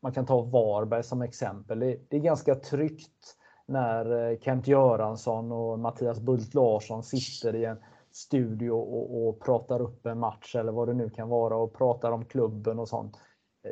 man 0.00 0.12
kan 0.12 0.26
ta 0.26 0.42
Varberg 0.42 1.02
som 1.02 1.22
exempel. 1.22 1.80
Det, 1.80 2.16
är 2.16 2.18
ganska 2.18 2.54
tryggt 2.54 3.36
när 3.70 4.30
eh, 4.30 4.38
Kent 4.38 4.66
Göransson 4.66 5.52
och 5.52 5.78
Mattias 5.78 6.20
Bult 6.20 6.54
Larsson 6.54 7.02
sitter 7.02 7.54
i 7.54 7.64
en 7.64 7.76
studio 8.12 8.70
och, 8.70 9.28
och, 9.28 9.40
pratar 9.40 9.80
upp 9.80 10.06
en 10.06 10.18
match 10.18 10.56
eller 10.56 10.72
vad 10.72 10.88
det 10.88 10.94
nu 10.94 11.10
kan 11.10 11.28
vara 11.28 11.56
och 11.56 11.74
pratar 11.74 12.12
om 12.12 12.24
klubben 12.24 12.78
och 12.78 12.88
sånt. 12.88 13.16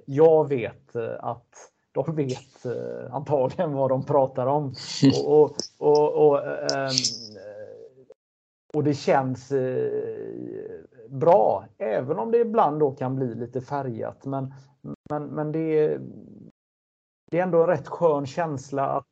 Jag 0.06 0.48
vet 0.48 0.96
eh, 0.96 1.24
att 1.24 1.48
de 1.92 2.14
vet 2.14 2.64
eh, 2.64 3.14
antagligen 3.14 3.72
vad 3.72 3.90
de 3.90 4.04
pratar 4.04 4.46
om. 4.46 4.74
Och, 5.24 5.44
och, 5.44 5.56
och, 5.78 6.28
och, 6.28 6.46
ehm, 6.46 6.92
och 8.74 8.84
det 8.84 8.94
känns 8.94 9.52
bra, 11.08 11.64
även 11.78 12.18
om 12.18 12.30
det 12.30 12.38
ibland 12.38 12.80
då 12.80 12.90
kan 12.90 13.16
bli 13.16 13.34
lite 13.34 13.60
färgat. 13.60 14.24
Men, 14.24 14.54
men, 15.10 15.26
men 15.26 15.52
det, 15.52 15.78
är, 15.78 16.00
det 17.30 17.38
är 17.38 17.42
ändå 17.42 17.62
en 17.62 17.66
rätt 17.68 17.88
skön 17.88 18.26
känsla 18.26 18.88
att 18.88 19.07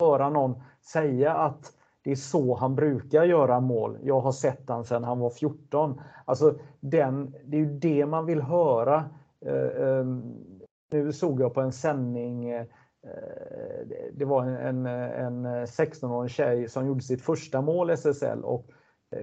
höra 0.00 0.30
någon 0.30 0.62
säga 0.80 1.34
att 1.34 1.72
det 2.04 2.10
är 2.10 2.16
så 2.16 2.54
han 2.54 2.74
brukar 2.74 3.24
göra 3.24 3.60
mål. 3.60 3.98
Jag 4.02 4.20
har 4.20 4.32
sett 4.32 4.68
han 4.68 4.84
sedan 4.84 5.04
han 5.04 5.18
var 5.18 5.30
14. 5.30 6.00
Alltså 6.24 6.58
den, 6.80 7.34
det 7.44 7.56
är 7.56 7.60
ju 7.60 7.78
det 7.78 8.06
man 8.06 8.26
vill 8.26 8.40
höra. 8.40 9.04
Eh, 9.46 9.86
eh, 9.86 10.04
nu 10.92 11.12
såg 11.12 11.40
jag 11.40 11.54
på 11.54 11.60
en 11.60 11.72
sändning 11.72 12.50
eh, 12.50 12.66
det 14.12 14.24
var 14.24 14.46
en, 14.46 14.86
en 14.86 15.46
16-årig 15.46 16.30
tjej 16.30 16.68
som 16.68 16.86
gjorde 16.86 17.02
sitt 17.02 17.22
första 17.22 17.60
mål 17.60 17.90
i 17.90 17.92
SSL 17.92 18.44
och 18.44 18.66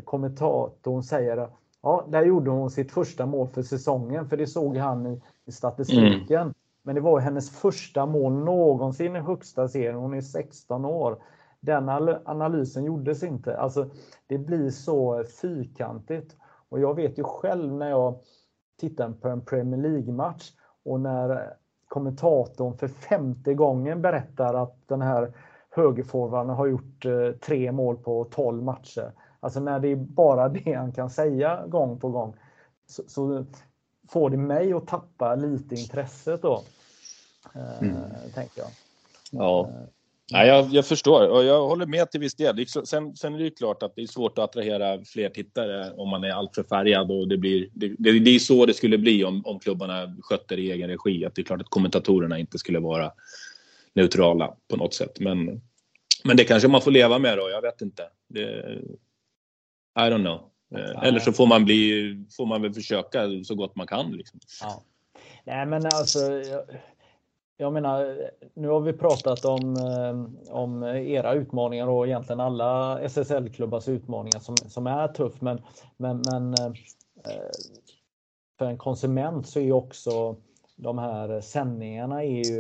kommentatorn 0.04 1.04
säger 1.04 1.50
Ja, 1.82 2.08
där 2.10 2.26
gjorde 2.26 2.50
hon 2.50 2.70
sitt 2.70 2.92
första 2.92 3.26
mål 3.26 3.48
för 3.48 3.62
säsongen, 3.62 4.30
för 4.30 4.38
det 4.38 4.48
såg 4.48 4.78
han 4.78 5.08
i, 5.08 5.22
i 5.46 5.52
statistiken. 5.52 6.42
Mm. 6.42 6.54
Men 6.88 6.96
det 6.96 7.02
var 7.02 7.20
hennes 7.20 7.50
första 7.50 8.06
mål 8.06 8.34
någonsin 8.34 9.16
i 9.16 9.20
högsta 9.20 9.68
serien. 9.68 9.96
Hon 9.96 10.14
är 10.14 10.22
16 10.22 10.86
år. 10.86 11.24
Den 11.60 11.90
analysen 12.26 12.84
gjordes 12.84 13.24
inte. 13.24 13.58
Alltså, 13.58 13.90
det 14.28 14.38
blir 14.38 14.70
så 14.70 15.24
fyrkantigt. 15.42 16.36
Och 16.70 16.80
jag 16.80 16.96
vet 16.96 17.20
ju 17.20 17.24
själv 17.24 17.74
när 17.74 17.90
jag 17.90 18.20
tittar 18.80 19.12
på 19.12 19.28
en 19.28 19.42
Premier 19.42 19.82
League-match 19.82 20.52
och 20.86 21.00
när 21.00 21.54
kommentatorn 21.88 22.78
för 22.78 22.88
femte 22.88 23.54
gången 23.54 24.02
berättar 24.02 24.54
att 24.54 24.88
den 24.88 25.02
här 25.02 25.34
högerforwarden 25.70 26.56
har 26.56 26.68
gjort 26.68 27.06
eh, 27.06 27.32
tre 27.32 27.72
mål 27.72 27.98
på 27.98 28.24
12 28.32 28.64
matcher. 28.64 29.12
Alltså 29.40 29.60
när 29.60 29.80
det 29.80 29.88
är 29.88 29.96
bara 29.96 30.50
det 30.50 30.74
han 30.74 30.92
kan 30.92 31.10
säga 31.10 31.68
gång 31.68 32.00
på 32.00 32.10
gång 32.10 32.36
så, 32.86 33.04
så 33.08 33.46
får 34.10 34.30
det 34.30 34.38
mig 34.38 34.74
att 34.74 34.88
tappa 34.88 35.36
lite 35.36 35.76
intresset 35.76 36.42
då. 36.42 36.62
Eh, 37.56 37.80
mm. 37.82 38.02
Tänker 38.34 38.62
jag. 38.62 38.70
Ja. 39.32 39.70
Eh, 39.70 39.88
Ja, 40.30 40.46
jag, 40.46 40.74
jag, 40.74 40.86
förstår 40.86 41.28
och 41.28 41.44
jag 41.44 41.68
håller 41.68 41.86
med 41.86 42.12
till 42.12 42.20
viss 42.20 42.36
del. 42.36 42.68
Sen, 42.68 43.16
sen 43.16 43.34
är 43.34 43.38
det 43.38 43.44
ju 43.44 43.52
klart 43.52 43.84
att 43.84 43.96
det 43.96 44.02
är 44.02 44.08
svårt 44.08 44.38
att 44.38 44.44
attrahera 44.44 45.04
fler 45.06 45.30
tittare 45.30 45.92
om 45.92 46.10
man 46.10 46.24
är 46.24 46.30
alltför 46.30 46.64
färgad 46.64 47.12
och 47.12 47.28
det 47.28 47.38
blir. 47.38 47.70
Det, 47.74 47.96
det, 48.00 48.20
det 48.20 48.36
är 48.36 48.40
så 48.40 48.66
det 48.66 48.74
skulle 48.74 48.98
bli 48.98 49.24
om, 49.24 49.46
om 49.46 49.60
klubbarna 49.60 50.16
skötte 50.22 50.56
i 50.56 50.72
egen 50.72 50.90
regi. 50.90 51.26
Att 51.26 51.36
det 51.36 51.42
är 51.42 51.44
klart 51.44 51.62
att 51.62 51.70
kommentatorerna 51.70 52.40
inte 52.40 52.58
skulle 52.58 52.80
vara 52.80 53.12
neutrala 53.94 54.56
på 54.68 54.76
något 54.76 54.94
sätt. 54.94 55.20
Men, 55.20 55.62
men 56.24 56.38
det 56.38 56.44
kanske 56.44 56.68
man 56.68 56.82
får 56.82 56.92
leva 56.92 57.20
med 57.20 57.38
då. 57.38 57.50
Jag 57.50 57.62
vet 57.62 57.82
inte. 57.82 58.04
Det, 58.28 58.42
I 60.00 60.00
don't 60.00 60.24
know. 60.24 60.50
Eh, 60.76 61.04
eller 61.04 61.20
så 61.20 61.34
får 61.34 61.48
man 61.48 61.66
bli, 61.66 62.26
får 62.38 62.46
man 62.46 62.62
väl 62.62 62.74
försöka 62.74 63.44
så 63.44 63.56
gott 63.56 63.76
man 63.76 63.88
kan. 63.88 64.12
Liksom. 64.12 64.40
Ja. 64.62 64.84
Nej, 65.44 65.66
men 65.66 65.86
alltså. 65.86 66.20
Jag 67.60 67.74
menar, 67.74 68.30
nu 68.54 68.68
har 68.68 68.80
vi 68.80 68.94
pratat 68.94 69.46
om, 69.46 69.76
eh, 69.76 70.54
om 70.56 70.84
era 70.84 71.34
utmaningar 71.34 71.88
och 71.88 72.08
egentligen 72.08 72.40
alla 72.40 73.00
SSL-klubbars 73.00 73.88
utmaningar 73.88 74.40
som, 74.40 74.56
som 74.56 74.88
är 74.88 75.08
tuff. 75.08 75.42
Men, 75.42 75.62
men, 75.98 76.22
men 76.30 76.54
eh, 76.54 76.72
för 78.58 78.66
en 78.66 78.78
konsument 78.78 79.48
så 79.48 79.60
är 79.60 79.64
ju 79.64 79.72
också 79.72 80.36
de 80.76 80.98
här 80.98 81.42
sändningarna 81.42 82.24
är 82.24 82.46
ju 82.46 82.60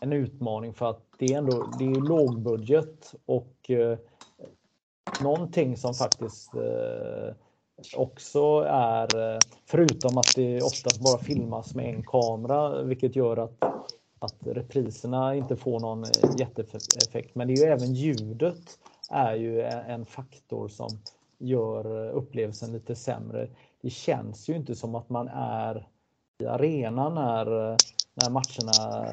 en 0.00 0.12
utmaning 0.12 0.74
för 0.74 0.90
att 0.90 1.02
det 1.18 1.26
är 1.26 1.38
ändå 1.38 1.66
det 1.78 1.84
är 1.84 2.08
lågbudget 2.08 3.14
och 3.26 3.70
eh, 3.70 3.98
någonting 5.22 5.76
som 5.76 5.94
faktiskt 5.94 6.54
eh, 6.54 7.34
också 7.96 8.64
är, 8.68 9.34
eh, 9.34 9.38
förutom 9.66 10.18
att 10.18 10.34
det 10.36 10.62
oftast 10.62 11.00
bara 11.00 11.18
filmas 11.18 11.74
med 11.74 11.94
en 11.94 12.02
kamera, 12.02 12.82
vilket 12.82 13.16
gör 13.16 13.36
att 13.36 13.62
att 14.18 14.46
repriserna 14.46 15.34
inte 15.34 15.56
får 15.56 15.80
någon 15.80 16.04
eh, 16.04 16.10
jätteeffekt. 16.38 17.34
Men 17.34 17.48
det 17.48 17.54
är 17.54 17.56
ju 17.56 17.72
även 17.72 17.94
ljudet 17.94 18.78
är 19.10 19.34
ju 19.34 19.62
en 19.62 20.06
faktor 20.06 20.68
som 20.68 20.98
gör 21.38 22.06
eh, 22.06 22.16
upplevelsen 22.16 22.72
lite 22.72 22.94
sämre. 22.94 23.48
Det 23.82 23.90
känns 23.90 24.48
ju 24.48 24.56
inte 24.56 24.74
som 24.74 24.94
att 24.94 25.08
man 25.08 25.28
är 25.28 25.88
i 26.42 26.46
arenan 26.46 27.14
när, 27.14 27.46
när 28.14 28.30
matcherna 28.30 29.06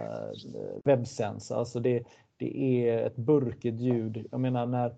webbsänds. 0.84 1.52
Alltså 1.52 1.80
det, 1.80 2.04
det 2.38 2.88
är 2.88 3.06
ett 3.06 3.16
burkigt 3.16 3.80
ljud. 3.80 4.28
Jag 4.32 4.40
menar 4.40 4.66
när, 4.66 4.96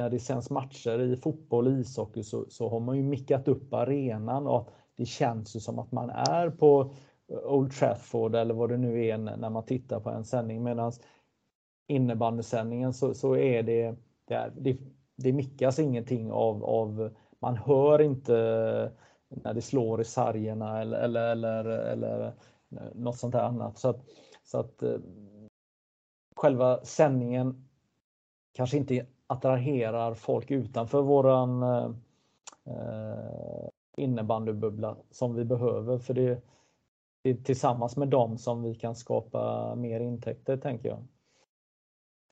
när 0.00 0.10
det 0.10 0.18
sänds 0.18 0.50
matcher 0.50 1.00
i 1.00 1.16
fotboll 1.16 1.66
och 1.66 1.72
ishockey 1.72 2.22
så, 2.22 2.44
så 2.48 2.68
har 2.68 2.80
man 2.80 2.96
ju 2.96 3.02
mickat 3.02 3.48
upp 3.48 3.74
arenan 3.74 4.46
och 4.46 4.70
det 4.96 5.06
känns 5.06 5.56
ju 5.56 5.60
som 5.60 5.78
att 5.78 5.92
man 5.92 6.10
är 6.10 6.50
på 6.50 6.94
Old 7.28 7.72
Trafford 7.72 8.34
eller 8.34 8.54
vad 8.54 8.70
det 8.70 8.76
nu 8.76 9.06
är 9.06 9.18
när 9.18 9.50
man 9.50 9.66
tittar 9.66 10.00
på 10.00 10.10
en 10.10 10.24
sändning. 10.24 10.62
Medan 10.62 10.92
innebandysändningen 11.86 12.92
så, 12.92 13.14
så 13.14 13.36
är 13.36 13.62
det, 13.62 13.94
det, 14.24 14.52
det, 14.56 14.76
det 15.16 15.32
mickas 15.32 15.78
ingenting 15.78 16.32
av, 16.32 16.64
av, 16.64 17.10
man 17.38 17.56
hör 17.56 18.02
inte 18.02 18.32
när 19.28 19.54
det 19.54 19.62
slår 19.62 20.00
i 20.00 20.04
sargerna 20.04 20.80
eller, 20.80 20.98
eller, 20.98 21.24
eller, 21.24 21.64
eller 21.64 22.34
något 22.94 23.18
sånt 23.18 23.34
här 23.34 23.42
annat. 23.42 23.78
Så 23.78 23.88
att, 23.88 24.04
så 24.44 24.58
att 24.58 24.82
eh, 24.82 24.98
själva 26.36 26.84
sändningen 26.84 27.68
kanske 28.52 28.76
inte 28.76 29.06
attraherar 29.28 30.14
folk 30.14 30.50
utanför 30.50 31.02
våran 31.02 31.62
eh, 31.62 31.90
innebandybubbla 33.96 34.96
som 35.10 35.34
vi 35.34 35.44
behöver. 35.44 35.98
För 35.98 36.14
det, 36.14 36.42
tillsammans 37.44 37.96
med 37.96 38.08
dem 38.08 38.38
som 38.38 38.62
vi 38.62 38.74
kan 38.74 38.96
skapa 38.96 39.74
mer 39.74 40.00
intäkter, 40.00 40.56
tänker 40.56 40.88
jag. 40.88 41.06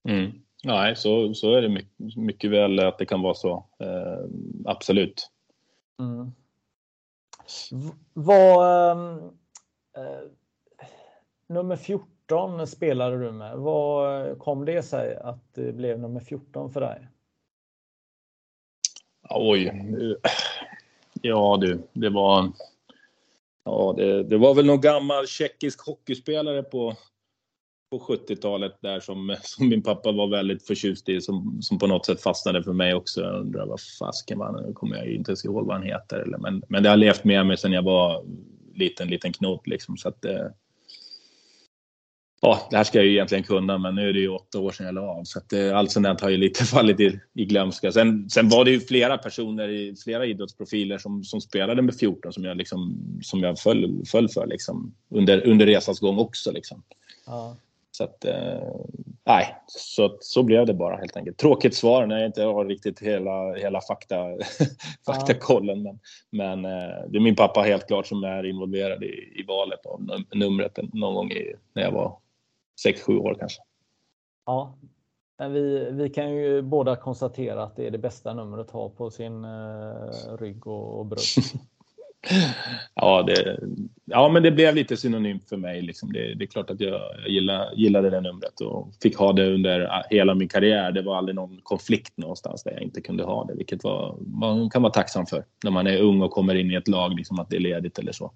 Mm. 0.08 0.32
Nej, 0.64 0.96
så, 0.96 1.34
så 1.34 1.54
är 1.54 1.62
det 1.62 1.68
mycket, 1.68 2.16
mycket 2.16 2.50
väl 2.50 2.78
att 2.78 2.98
det 2.98 3.06
kan 3.06 3.22
vara 3.22 3.34
så. 3.34 3.66
Eh, 3.78 4.24
absolut. 4.64 5.30
Mm. 6.00 6.32
Vad, 8.12 8.90
ehm, 8.90 9.18
eh, 9.96 10.30
nummer 11.46 11.76
14 11.76 12.15
spelade 12.66 13.18
du 13.24 13.32
med. 13.32 13.58
Vad 13.58 14.38
kom 14.38 14.64
det 14.64 14.82
sig 14.82 15.16
att 15.16 15.54
det 15.54 15.72
blev 15.72 16.00
nummer 16.00 16.20
14 16.20 16.72
för 16.72 16.80
dig? 16.80 17.08
Oj. 19.30 19.72
Ja 21.22 21.58
du, 21.60 21.82
det 21.92 22.08
var 22.08 22.52
Ja, 23.66 23.94
det, 23.96 24.22
det, 24.22 24.38
var 24.38 24.54
väl 24.54 24.66
någon 24.66 24.80
gammal 24.80 25.26
tjeckisk 25.26 25.86
hockeyspelare 25.86 26.62
på, 26.62 26.94
på 27.90 27.98
70-talet 27.98 28.72
där 28.80 29.00
som, 29.00 29.36
som 29.42 29.68
min 29.68 29.82
pappa 29.82 30.12
var 30.12 30.28
väldigt 30.28 30.66
förtjust 30.66 31.08
i 31.08 31.20
som, 31.20 31.58
som 31.62 31.78
på 31.78 31.86
något 31.86 32.06
sätt 32.06 32.22
fastnade 32.22 32.62
för 32.62 32.72
mig 32.72 32.94
också. 32.94 33.20
Jag 33.20 33.40
undrar 33.40 33.66
vad 33.66 33.80
fasken 33.98 34.38
var 34.38 34.66
Nu 34.66 34.72
kommer 34.72 34.96
jag 34.96 35.06
inte 35.06 35.30
ens 35.30 35.44
ihåg 35.44 35.66
vad 35.66 35.76
han 35.76 35.86
heter. 35.86 36.16
Eller, 36.16 36.38
men, 36.38 36.62
men 36.68 36.82
det 36.82 36.88
har 36.88 36.96
levt 36.96 37.24
med 37.24 37.46
mig 37.46 37.56
sedan 37.56 37.72
jag 37.72 37.82
var 37.82 38.24
liten, 38.74 39.08
liten 39.08 39.32
knot 39.32 39.66
liksom. 39.66 39.96
Så 39.96 40.08
att, 40.08 40.24
eh, 40.24 40.46
ja, 42.46 42.66
det 42.70 42.76
här 42.76 42.84
ska 42.84 42.98
jag 42.98 43.06
ju 43.06 43.12
egentligen 43.12 43.44
kunna, 43.44 43.78
men 43.78 43.94
nu 43.94 44.08
är 44.08 44.12
det 44.12 44.18
ju 44.18 44.28
åtta 44.28 44.58
år 44.58 44.70
sedan 44.70 44.86
jag 44.86 44.94
la 44.94 45.00
av. 45.00 45.24
Så 45.24 45.38
att, 45.38 45.52
eh, 45.52 45.76
allt 45.76 45.90
sånt 45.90 46.20
har 46.20 46.28
ju 46.28 46.36
lite 46.36 46.64
fallit 46.74 47.00
i, 47.00 47.20
i 47.34 47.44
glömska. 47.44 47.92
Sen, 47.92 48.30
sen 48.30 48.48
var 48.48 48.64
det 48.64 48.70
ju 48.70 48.80
flera 48.80 49.18
personer, 49.18 49.94
flera 50.04 50.26
idrottsprofiler 50.26 50.98
som, 50.98 51.24
som 51.24 51.40
spelade 51.40 51.82
med 51.82 51.94
14 51.94 52.32
som 52.32 52.44
jag, 52.44 52.56
liksom, 52.56 52.98
som 53.22 53.42
jag 53.42 53.58
föll, 53.58 54.02
föll 54.06 54.28
för 54.28 54.46
liksom, 54.46 54.94
under, 55.10 55.46
under 55.46 55.66
resans 55.66 56.00
gång 56.00 56.18
också. 56.18 56.52
Liksom. 56.52 56.82
Ja. 57.26 57.56
Så 57.90 58.04
att, 58.04 58.24
eh, 58.24 58.74
nej, 59.26 59.56
så, 59.66 60.16
så 60.20 60.42
blev 60.42 60.66
det 60.66 60.74
bara 60.74 60.96
helt 60.96 61.16
enkelt. 61.16 61.38
Tråkigt 61.38 61.74
svar 61.74 62.06
när 62.06 62.18
jag 62.18 62.26
inte 62.26 62.42
har 62.42 62.64
riktigt 62.64 63.00
hela, 63.00 63.54
hela 63.54 63.80
fakta, 63.80 64.16
faktakollen. 65.06 65.82
Men, 65.82 65.98
men 66.30 66.64
eh, 66.64 66.96
det 67.08 67.18
är 67.18 67.20
min 67.20 67.36
pappa 67.36 67.60
helt 67.60 67.86
klart 67.86 68.06
som 68.06 68.24
är 68.24 68.46
involverad 68.46 69.02
i, 69.02 69.40
i 69.40 69.44
valet 69.48 69.86
av 69.86 70.00
numret 70.34 70.78
någon 70.92 71.14
gång 71.14 71.30
i, 71.30 71.54
när 71.72 71.82
jag 71.82 71.92
var 71.92 72.16
6-7 72.84 73.18
år 73.18 73.36
kanske. 73.40 73.62
Ja, 74.46 74.78
men 75.38 75.52
vi, 75.52 75.88
vi 75.90 76.08
kan 76.08 76.34
ju 76.34 76.62
båda 76.62 76.96
konstatera 76.96 77.62
att 77.62 77.76
det 77.76 77.86
är 77.86 77.90
det 77.90 77.98
bästa 77.98 78.34
numret 78.34 78.66
att 78.66 78.72
ha 78.72 78.88
på 78.88 79.10
sin 79.10 79.44
eh, 79.44 80.36
rygg 80.38 80.66
och, 80.66 80.98
och 80.98 81.06
bröst. 81.06 81.38
ja, 82.94 83.22
det, 83.22 83.60
ja, 84.04 84.28
men 84.28 84.42
det 84.42 84.50
blev 84.50 84.74
lite 84.74 84.96
synonymt 84.96 85.48
för 85.48 85.56
mig. 85.56 85.82
Liksom. 85.82 86.12
Det, 86.12 86.34
det, 86.34 86.44
är 86.44 86.46
klart 86.46 86.70
att 86.70 86.80
jag 86.80 87.00
gillade, 87.28 87.76
gillade 87.76 88.10
det 88.10 88.20
numret 88.20 88.60
och 88.60 88.94
fick 89.02 89.16
ha 89.16 89.32
det 89.32 89.54
under 89.54 90.04
hela 90.10 90.34
min 90.34 90.48
karriär. 90.48 90.92
Det 90.92 91.02
var 91.02 91.16
aldrig 91.16 91.34
någon 91.34 91.60
konflikt 91.62 92.16
någonstans 92.16 92.62
där 92.62 92.72
jag 92.72 92.82
inte 92.82 93.00
kunde 93.00 93.24
ha 93.24 93.44
det, 93.44 93.54
vilket 93.54 93.84
var, 93.84 94.16
man 94.20 94.70
kan 94.70 94.82
vara 94.82 94.92
tacksam 94.92 95.26
för 95.26 95.44
när 95.64 95.70
man 95.70 95.86
är 95.86 96.00
ung 96.00 96.22
och 96.22 96.30
kommer 96.30 96.54
in 96.54 96.70
i 96.70 96.74
ett 96.74 96.88
lag, 96.88 97.14
liksom 97.14 97.38
att 97.38 97.50
det 97.50 97.56
är 97.56 97.60
ledigt 97.60 97.98
eller 97.98 98.12
så. 98.12 98.32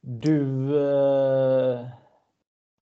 Du 0.00 0.76
eh 0.78 1.86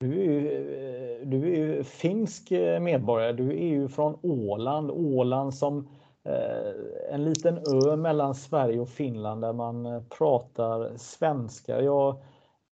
du 0.01 0.21
är, 0.21 0.25
ju, 0.25 0.49
eh, 0.75 1.27
du 1.27 1.53
är 1.53 1.57
ju 1.57 1.85
finsk 1.85 2.51
eh, 2.51 2.81
medborgare. 2.81 3.33
Du 3.33 3.51
är 3.51 3.69
ju 3.69 3.89
från 3.89 4.19
Åland. 4.23 4.91
Åland 4.91 5.55
som 5.55 5.89
eh, 6.25 7.15
en 7.15 7.25
liten 7.25 7.59
ö 7.59 7.97
mellan 7.97 8.35
Sverige 8.35 8.81
och 8.81 8.89
Finland 8.89 9.43
där 9.43 9.53
man 9.53 9.87
eh, 9.87 10.03
pratar 10.03 10.97
svenska. 10.97 11.83
Jag 11.83 12.23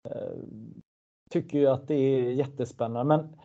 eh, 0.09 0.37
tycker 1.29 1.59
ju 1.59 1.67
att 1.67 1.87
det 1.87 1.95
är 1.95 2.31
jättespännande. 2.31 3.17
Men 3.17 3.35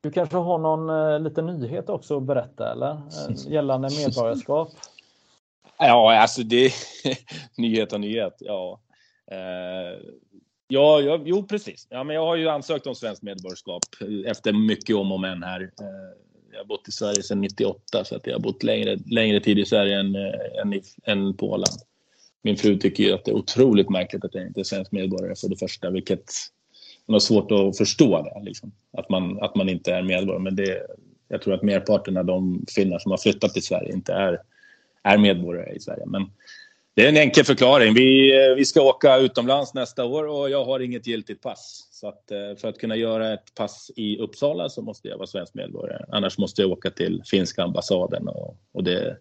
du 0.00 0.10
kanske 0.10 0.36
har 0.36 0.58
någon 0.58 1.22
liten 1.24 1.46
nyhet 1.46 1.88
också 1.88 2.16
att 2.16 2.22
berätta 2.22 2.72
eller? 2.72 3.00
Gällande 3.48 3.88
medborgarskap? 3.88 4.68
Ja, 5.80 6.20
alltså 6.20 6.42
det 6.42 6.66
är 6.66 6.72
nyhet 7.60 7.92
och 7.92 8.00
nyhet. 8.00 8.36
Ja. 8.38 8.80
Ja, 10.68 11.00
ja, 11.00 11.20
jo 11.24 11.46
precis. 11.46 11.86
Ja, 11.90 12.04
men 12.04 12.16
jag 12.16 12.26
har 12.26 12.36
ju 12.36 12.48
ansökt 12.48 12.86
om 12.86 12.94
svenskt 12.94 13.22
medborgarskap 13.22 13.82
eh, 14.00 14.30
efter 14.30 14.52
mycket 14.52 14.96
om 14.96 15.12
och 15.12 15.20
men 15.20 15.42
här. 15.42 15.60
Eh, 15.60 15.68
jag 16.52 16.58
har 16.58 16.64
bott 16.64 16.88
i 16.88 16.92
Sverige 16.92 17.22
sedan 17.22 17.40
98 17.40 18.04
så 18.04 18.16
att 18.16 18.26
jag 18.26 18.34
har 18.34 18.40
bott 18.40 18.62
längre, 18.62 18.98
längre 19.06 19.40
tid 19.40 19.58
i 19.58 19.64
Sverige 19.64 20.00
än, 20.00 20.14
eh, 20.14 20.60
än, 20.62 20.72
i, 20.72 20.82
än 21.04 21.34
på 21.34 21.50
Åland. 21.50 21.78
min 22.42 22.56
fru 22.56 22.78
tycker 22.78 23.04
ju 23.04 23.12
att 23.12 23.24
det 23.24 23.30
är 23.30 23.36
otroligt 23.36 23.90
märkligt 23.90 24.24
att 24.24 24.34
jag 24.34 24.46
inte 24.46 24.60
är 24.60 24.64
svensk 24.64 24.92
medborgare 24.92 25.34
för 25.36 25.48
det 25.48 25.56
första, 25.56 25.90
vilket 25.90 26.32
man 27.06 27.14
har 27.14 27.20
svårt 27.20 27.50
att 27.50 27.78
förstå 27.78 28.22
det, 28.22 28.44
liksom. 28.44 28.72
att, 28.92 29.08
man, 29.08 29.42
att 29.42 29.54
man 29.54 29.68
inte 29.68 29.92
är 29.92 30.02
medborgare. 30.02 30.42
Men 30.42 30.56
det, 30.56 30.86
jag 31.28 31.42
tror 31.42 31.54
att 31.54 31.62
merparten 31.62 32.16
av 32.16 32.24
de 32.24 32.64
finnar 32.74 32.98
som 32.98 33.10
har 33.10 33.18
flyttat 33.18 33.52
till 33.52 33.62
Sverige 33.62 33.92
inte 33.92 34.12
är, 34.12 34.38
är 35.02 35.18
medborgare 35.18 35.72
i 35.72 35.80
Sverige. 35.80 36.06
Men 36.06 36.30
det 36.98 37.04
är 37.04 37.08
en 37.08 37.16
enkel 37.16 37.44
förklaring. 37.44 37.94
Vi, 37.94 38.36
eh, 38.36 38.54
vi 38.54 38.64
ska 38.64 38.82
åka 38.82 39.16
utomlands 39.16 39.74
nästa 39.74 40.04
år 40.04 40.24
och 40.24 40.50
jag 40.50 40.64
har 40.64 40.80
inget 40.80 41.06
giltigt 41.06 41.42
pass. 41.42 41.88
Så 41.90 42.08
att, 42.08 42.30
eh, 42.30 42.56
för 42.60 42.68
att 42.68 42.78
kunna 42.78 42.96
göra 42.96 43.32
ett 43.32 43.54
pass 43.54 43.90
i 43.96 44.18
Uppsala 44.18 44.68
så 44.68 44.82
måste 44.82 45.08
jag 45.08 45.16
vara 45.16 45.26
svensk 45.26 45.54
medborgare. 45.54 46.04
Annars 46.08 46.38
måste 46.38 46.62
jag 46.62 46.70
åka 46.70 46.90
till 46.90 47.22
finska 47.30 47.62
ambassaden 47.62 48.28
och, 48.28 48.56
och 48.72 48.84
det, 48.84 49.16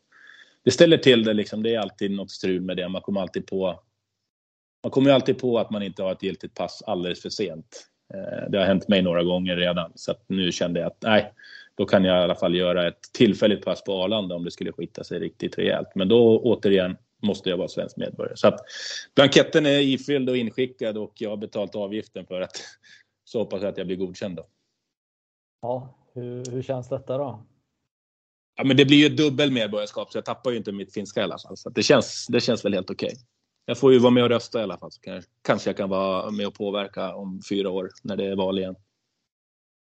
det 0.64 0.72
ställer 0.72 0.98
till 0.98 1.24
det. 1.24 1.34
Liksom. 1.34 1.64
Det 1.64 1.76
är 1.76 1.80
alltid 1.80 2.12
något 2.12 2.32
strul 2.32 2.62
med 2.62 2.78
det. 2.78 2.90
Man 2.90 3.02
kommer 3.02 3.22
alltid 3.22 3.48
på 3.48 3.80
man 4.84 4.92
kommer 4.92 5.12
alltid 5.12 5.38
på 5.38 5.60
att 5.60 5.70
man 5.70 5.84
inte 5.84 6.04
har 6.04 6.12
ett 6.12 6.24
giltigt 6.24 6.54
pass 6.54 6.84
alldeles 6.88 7.22
för 7.22 7.30
sent. 7.30 7.88
Eh, 8.14 8.50
det 8.50 8.58
har 8.58 8.66
hänt 8.66 8.88
mig 8.88 9.02
några 9.02 9.24
gånger 9.24 9.56
redan 9.56 9.92
så 9.96 10.12
att 10.12 10.24
nu 10.28 10.52
kände 10.52 10.80
jag 10.80 10.88
att 10.88 11.02
nej, 11.02 11.34
då 11.76 11.86
kan 11.86 12.06
jag 12.06 12.22
i 12.22 12.24
alla 12.24 12.36
fall 12.36 12.56
göra 12.56 12.88
ett 12.88 13.02
tillfälligt 13.14 13.66
pass 13.66 13.84
på 13.84 14.04
Arlanda 14.04 14.36
om 14.36 14.44
det 14.44 14.52
skulle 14.52 14.72
skita 14.72 15.04
sig 15.04 15.20
riktigt 15.20 15.58
rejält. 15.58 15.88
Men 15.96 16.08
då 16.08 16.40
återigen 16.40 16.98
måste 17.24 17.50
jag 17.50 17.58
vara 17.58 17.68
svensk 17.68 17.98
medborgare. 17.98 18.38
Så 18.38 18.48
att 18.48 18.60
blanketten 19.16 19.66
är 19.66 19.80
ifylld 19.80 20.30
och 20.30 20.38
inskickad 20.38 20.98
och 20.98 21.14
jag 21.16 21.30
har 21.30 21.38
betalt 21.38 21.76
avgiften 21.76 22.26
för 22.26 22.42
att 22.42 22.62
så 23.24 23.40
hoppas 23.40 23.62
jag 23.62 23.70
att 23.70 23.78
jag 23.78 23.88
blir 23.88 23.98
godkänd 23.98 24.36
då. 24.36 24.48
Ja, 25.62 25.96
hur, 26.14 26.46
hur 26.52 26.62
känns 26.62 26.90
detta 26.90 27.18
då? 27.18 27.44
Ja, 28.56 28.64
men 28.64 28.78
det 28.78 28.86
blir 28.86 29.10
ju 29.10 29.16
dubbel 29.16 29.52
medborgarskap 29.52 30.12
så 30.12 30.18
jag 30.18 30.26
tappar 30.26 30.52
ju 30.52 30.58
inte 30.58 30.72
mitt 30.72 30.94
finska 30.94 31.20
i 31.20 31.24
alla 31.24 31.38
fall. 31.38 31.58
Så 31.58 31.70
det, 31.70 31.84
känns, 31.84 32.28
det 32.28 32.40
känns 32.40 32.66
väl 32.66 32.74
helt 32.74 32.90
okej. 32.90 33.08
Okay. 33.08 33.20
Jag 33.66 33.78
får 33.78 33.94
ju 33.94 34.00
vara 34.00 34.12
med 34.12 34.24
och 34.24 34.30
rösta 34.30 34.60
i 34.60 34.64
alla 34.64 34.78
fall 34.78 34.92
så 34.92 35.02
kan 35.02 35.14
jag, 35.14 35.24
kanske 35.42 35.70
jag 35.70 35.78
kan 35.78 35.90
vara 35.90 36.32
med 36.32 36.48
och 36.48 36.54
påverka 36.54 37.16
om 37.16 37.42
fyra 37.50 37.70
år 37.70 37.90
när 38.04 38.16
det 38.16 38.26
är 38.26 38.36
val 38.36 38.60
igen. 38.60 38.76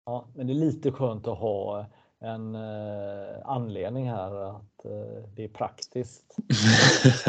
Ja, 0.05 0.30
men 0.36 0.47
det 0.47 0.53
är 0.53 0.55
lite 0.55 0.91
skönt 0.91 1.28
att 1.28 1.38
ha 1.38 1.86
en 2.22 2.55
eh, 2.55 3.36
anledning 3.43 4.09
här 4.09 4.36
att 4.36 4.86
eh, 4.86 5.24
det 5.36 5.43
är 5.43 5.47
praktiskt. 5.47 6.38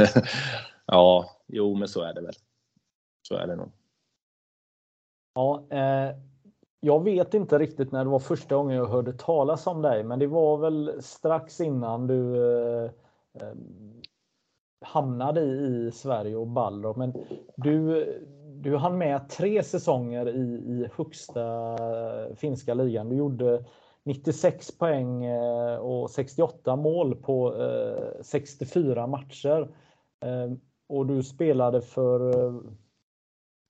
ja, 0.87 1.31
jo, 1.47 1.75
men 1.75 1.89
så 1.89 2.03
är 2.03 2.15
det 2.15 2.21
väl. 2.21 2.35
Så 3.29 3.35
är 3.35 3.47
det 3.47 3.57
nog. 3.57 3.71
Ja, 5.35 5.65
eh, 5.71 6.17
jag 6.81 7.05
vet 7.05 7.35
inte 7.35 7.59
riktigt 7.59 7.93
när 7.93 8.05
det 8.05 8.11
var 8.11 8.19
första 8.19 8.55
gången 8.55 8.77
jag 8.77 8.87
hörde 8.87 9.13
talas 9.13 9.67
om 9.67 9.83
dig, 9.83 10.05
men 10.05 10.19
det 10.19 10.27
var 10.27 10.57
väl 10.57 11.03
strax 11.03 11.61
innan 11.61 12.07
du 12.07 12.37
eh, 12.37 12.91
eh, 13.35 13.55
hamnade 14.85 15.41
i, 15.41 15.91
Sverige 15.93 16.37
och 16.37 16.47
Balrog. 16.47 16.97
Men 16.97 17.15
du, 17.57 18.07
du 18.55 18.77
hann 18.77 18.99
med 18.99 19.29
tre 19.29 19.63
säsonger 19.63 20.29
i, 20.29 20.41
i 20.41 20.89
högsta 20.97 21.77
finska 22.37 22.75
ligan. 22.75 23.09
Du 23.09 23.17
gjorde 23.17 23.65
96 24.05 24.79
poäng 24.79 25.25
eh, 25.25 25.77
och 25.77 26.11
68 26.11 26.77
mål 26.77 27.15
på 27.15 27.55
64 28.23 29.01
eh, 29.01 29.07
matcher. 29.07 29.75
Eh, 30.25 30.53
och 30.89 31.07
du 31.07 31.23
spelade 31.23 31.83
för 31.83 32.53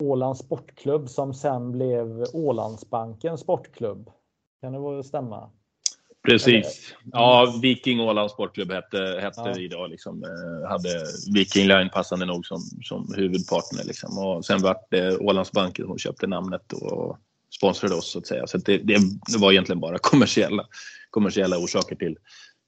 Ålands 0.02 0.40
Sportklubb 0.40 1.08
som 1.08 1.34
sen 1.34 1.72
blev 1.72 2.24
Ålandsbanken 2.32 3.38
Sportklubb. 3.38 4.10
Kan 4.60 4.96
det 4.96 5.04
stämma? 5.04 5.50
Precis. 6.28 6.94
Ja, 7.12 7.54
Viking 7.62 8.00
Ålands 8.00 8.32
Sportklubb 8.32 8.72
hette, 8.72 9.18
hette 9.20 9.40
ja. 9.40 9.52
vi 9.56 9.68
då. 9.68 9.86
Liksom, 9.86 10.24
hade 10.68 10.88
Viking 11.34 11.66
Line 11.66 11.90
passande 11.90 12.26
nog 12.26 12.46
som, 12.46 12.58
som 12.82 13.14
huvudpartner. 13.16 13.84
Liksom. 13.84 14.18
Och 14.18 14.44
sen 14.44 14.62
vart 14.62 14.90
det 14.90 15.18
Ålandsbanken 15.18 15.86
som 15.86 15.98
köpte 15.98 16.26
namnet 16.26 16.72
och 16.72 17.18
sponsrade 17.62 17.94
oss 17.94 18.12
så 18.12 18.18
att 18.18 18.26
säga. 18.26 18.46
Så 18.46 18.56
att 18.56 18.64
det, 18.64 18.78
det, 18.78 18.98
var 19.38 19.52
egentligen 19.52 19.80
bara 19.80 19.98
kommersiella, 20.02 20.66
kommersiella 21.10 21.58
orsaker 21.58 21.96
till, 21.96 22.18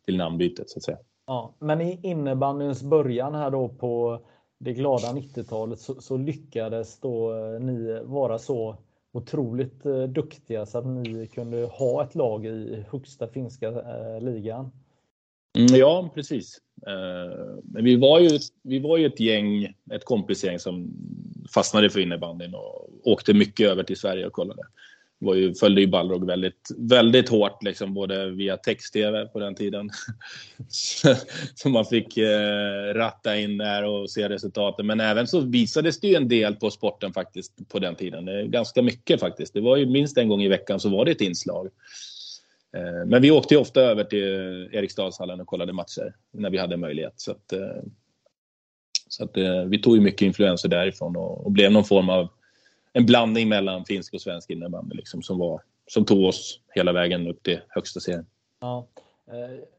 till 0.05 0.17
namnbytet 0.17 0.71
så 0.71 0.79
att 0.79 0.83
säga. 0.83 0.99
Ja, 1.27 1.55
men 1.59 1.81
i 1.81 2.01
innebandyns 2.03 2.83
början 2.83 3.35
här 3.35 3.51
då 3.51 3.69
på 3.69 4.21
det 4.59 4.73
glada 4.73 5.09
90-talet 5.09 5.81
så, 5.81 6.01
så, 6.01 6.17
lyckades 6.17 7.01
då 7.01 7.33
eh, 7.33 7.61
ni 7.61 8.01
vara 8.05 8.39
så 8.39 8.77
otroligt 9.13 9.87
eh, 9.87 10.03
duktiga 10.03 10.67
så 10.67 10.79
att 10.79 10.87
ni 10.87 11.27
kunde 11.27 11.67
ha 11.67 12.05
ett 12.05 12.15
lag 12.15 12.47
i 12.47 12.85
högsta 12.91 13.29
finska 13.29 13.69
eh, 13.69 14.21
ligan. 14.21 14.71
Mm, 15.59 15.77
ja, 15.77 16.11
precis. 16.15 16.59
Eh, 16.87 17.59
men 17.65 17.85
vi 17.85 17.97
var, 17.97 18.21
ju, 18.21 18.39
vi 18.63 18.79
var 18.79 18.97
ju 18.97 19.07
ett 19.07 19.21
gäng, 19.21 19.75
ett 19.93 20.05
kompisgäng 20.05 20.59
som 20.59 20.91
fastnade 21.55 21.91
för 21.91 22.01
innebandyn 22.01 22.55
och 22.55 22.89
åkte 23.05 23.35
mycket 23.35 23.71
över 23.71 23.83
till 23.83 23.97
Sverige 23.97 24.27
och 24.27 24.33
kollade. 24.33 24.63
Var 25.19 25.35
ju, 25.35 25.55
följde 25.55 25.81
ju 25.81 25.87
Balrog 25.87 26.27
väldigt, 26.27 26.69
väldigt 26.79 27.29
hårt, 27.29 27.63
liksom, 27.63 27.95
både 27.95 28.31
via 28.31 28.57
text-tv 28.57 29.27
på 29.27 29.39
den 29.39 29.55
tiden. 29.55 29.91
så 31.55 31.69
man 31.69 31.85
fick 31.85 32.17
eh, 32.17 32.95
ratta 32.95 33.37
in 33.37 33.59
där 33.59 33.85
och 33.85 34.11
se 34.11 34.29
resultaten. 34.29 34.87
Men 34.87 35.01
även 35.01 35.27
så 35.27 35.41
visades 35.41 36.01
det 36.01 36.09
ju 36.09 36.15
en 36.15 36.29
del 36.29 36.55
på 36.55 36.71
sporten 36.71 37.13
faktiskt 37.13 37.69
på 37.69 37.79
den 37.79 37.95
tiden. 37.95 38.51
Ganska 38.51 38.83
mycket 38.83 39.21
faktiskt. 39.21 39.55
Det 39.55 39.61
var 39.61 39.77
ju 39.77 39.87
minst 39.87 40.19
en 40.19 40.29
gång 40.29 40.43
i 40.43 40.49
veckan 40.49 40.81
så 40.81 40.89
var 40.89 41.05
det 41.05 41.11
ett 41.11 41.21
inslag. 41.21 41.69
Eh, 42.75 43.07
men 43.07 43.23
vi 43.23 43.31
åkte 43.31 43.55
ju 43.55 43.61
ofta 43.61 43.81
över 43.81 44.05
till 44.05 44.69
Eriksdalshallen 44.73 45.41
och 45.41 45.47
kollade 45.47 45.73
matcher 45.73 46.15
när 46.31 46.51
vi 46.51 46.59
hade 46.59 46.77
möjlighet. 46.77 47.13
Så, 47.17 47.31
att, 47.31 47.53
eh, 47.53 47.83
så 49.09 49.25
att, 49.25 49.37
eh, 49.37 49.65
vi 49.65 49.83
tog 49.83 49.97
ju 49.97 50.01
mycket 50.01 50.23
influenser 50.23 50.69
därifrån 50.69 51.17
och, 51.17 51.45
och 51.45 51.53
blev 51.53 51.73
någon 51.73 51.85
form 51.85 52.09
av 52.09 52.29
en 52.93 53.07
blandning 53.07 53.49
mellan 53.49 53.85
finsk 53.85 54.15
och 54.15 54.21
svensk 54.21 54.51
innebandy 54.51 54.97
liksom, 54.97 55.23
som, 55.23 55.39
var, 55.39 55.61
som 55.87 56.05
tog 56.05 56.25
oss 56.25 56.61
hela 56.75 56.93
vägen 56.93 57.29
upp 57.29 57.43
till 57.43 57.61
högsta 57.69 58.01
serien. 58.01 58.27
Ja, 58.61 58.87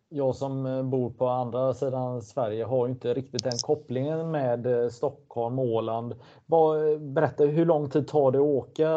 jag 0.10 0.36
som 0.36 0.90
bor 0.90 1.10
på 1.10 1.28
andra 1.28 1.74
sidan 1.74 2.22
Sverige 2.22 2.64
har 2.64 2.88
ju 2.88 2.92
inte 2.92 3.14
riktigt 3.14 3.44
den 3.44 3.58
kopplingen 3.62 4.32
med 4.32 4.92
Stockholm, 4.92 5.60
Åland. 5.60 6.16
Berätta, 7.00 7.44
hur 7.46 7.66
lång 7.66 7.90
tid 7.90 8.08
tar 8.08 8.32
det 8.32 8.38
att 8.38 8.44
åka 8.44 8.90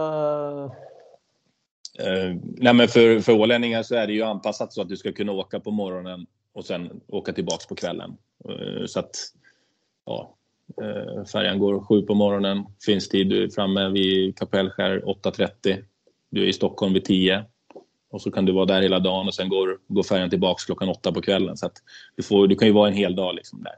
Eh, 1.99 2.36
nej 2.42 2.74
men 2.74 2.88
för, 2.88 3.20
för 3.20 3.32
ålänningar 3.32 3.82
så 3.82 3.94
är 3.94 4.07
det 4.07 4.12
ju 4.12 4.22
anpassat 4.22 4.72
så 4.72 4.82
att 4.82 4.88
du 4.88 4.96
ska 4.96 5.12
kunna 5.12 5.32
åka 5.32 5.61
på 5.61 5.70
morgonen 5.70 6.26
och 6.53 6.64
sen 6.64 7.01
åka 7.07 7.32
tillbaks 7.32 7.66
på 7.66 7.74
kvällen. 7.74 8.16
Eh, 8.49 8.86
så 8.86 9.01
att 9.01 9.16
ja, 10.07 10.36
eh, 10.82 11.24
färjan 11.24 11.59
går 11.59 11.80
sju 11.80 12.03
på 12.03 12.14
morgonen, 12.14 12.64
finns 12.84 13.09
tid, 13.09 13.28
du 13.28 13.44
är 13.44 13.49
framme 13.49 13.88
vid 13.88 14.38
Kapellskär 14.38 15.03
8.30. 15.07 15.84
Du 16.30 16.42
är 16.42 16.46
i 16.46 16.53
Stockholm 16.53 16.92
vid 16.92 17.05
10 17.05 17.44
och 18.11 18.22
så 18.22 18.30
kan 18.30 18.44
du 18.44 18.53
vara 18.53 18.66
där 18.66 18.82
hela 18.82 18.99
dagen 18.99 19.26
och 19.26 19.34
sen 19.34 19.49
går, 19.49 19.78
går 19.88 20.03
färjan 20.03 20.30
tillbaks 20.30 20.64
klockan 20.64 20.88
8 20.88 21.12
på 21.12 21.20
kvällen. 21.20 21.57
Så 21.57 21.66
att 21.66 21.82
du, 22.16 22.22
får, 22.22 22.46
du 22.46 22.57
kan 22.57 22.68
ju 22.68 22.74
vara 22.74 22.88
en 22.88 22.94
hel 22.94 23.16
dag 23.16 23.34
liksom 23.34 23.62
där. 23.62 23.74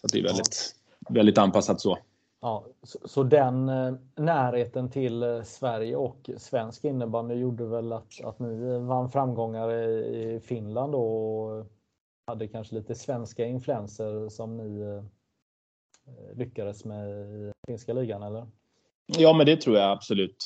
Så 0.00 0.06
det 0.06 0.18
är 0.18 0.22
väldigt, 0.22 0.74
väldigt 1.08 1.38
anpassat 1.38 1.80
så. 1.80 1.98
Ja, 2.42 2.66
så, 2.82 2.98
så, 3.04 3.22
den 3.22 3.68
eh, 3.68 3.94
närheten 4.16 4.90
till 4.90 5.22
eh, 5.22 5.42
Sverige 5.42 5.96
och 5.96 6.30
svensk 6.36 6.84
innebandy 6.84 7.34
gjorde 7.34 7.64
väl 7.64 7.92
att, 7.92 8.20
att 8.24 8.38
ni 8.38 8.68
eh, 8.68 8.78
vann 8.78 9.10
framgångar 9.10 9.72
i, 9.72 10.34
i 10.34 10.40
Finland 10.40 10.94
och 10.94 11.66
hade 12.26 12.48
kanske 12.48 12.74
lite 12.74 12.94
svenska 12.94 13.46
influenser 13.46 14.28
som 14.28 14.56
ni 14.56 15.02
lyckades 16.34 16.84
med 16.84 17.10
i 17.10 17.52
finska 17.66 17.92
ligan, 17.92 18.22
eller? 18.22 18.46
Ja, 19.18 19.32
men 19.32 19.46
det 19.46 19.56
tror 19.56 19.76
jag 19.76 19.90
absolut. 19.90 20.36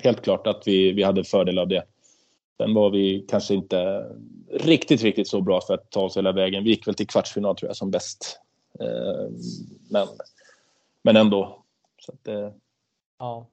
Helt 0.00 0.22
klart 0.22 0.46
att 0.46 0.62
vi, 0.66 0.92
vi 0.92 1.02
hade 1.02 1.24
fördel 1.24 1.58
av 1.58 1.68
det. 1.68 1.84
Sen 2.56 2.74
var 2.74 2.90
vi 2.90 3.26
kanske 3.28 3.54
inte 3.54 4.06
riktigt, 4.50 5.02
riktigt 5.02 5.28
så 5.28 5.40
bra 5.40 5.60
för 5.60 5.74
att 5.74 5.90
ta 5.90 6.00
oss 6.00 6.16
hela 6.16 6.32
vägen. 6.32 6.64
Vi 6.64 6.70
gick 6.70 6.86
väl 6.86 6.94
till 6.94 7.06
kvartsfinal 7.06 7.56
tror 7.56 7.68
jag 7.68 7.76
som 7.76 7.90
bäst. 7.90 8.40
Men 9.90 10.08
men 11.04 11.16
ändå. 11.16 11.64
Så 12.00 12.12
att, 12.12 12.28
eh. 12.28 12.50
Ja. 13.18 13.46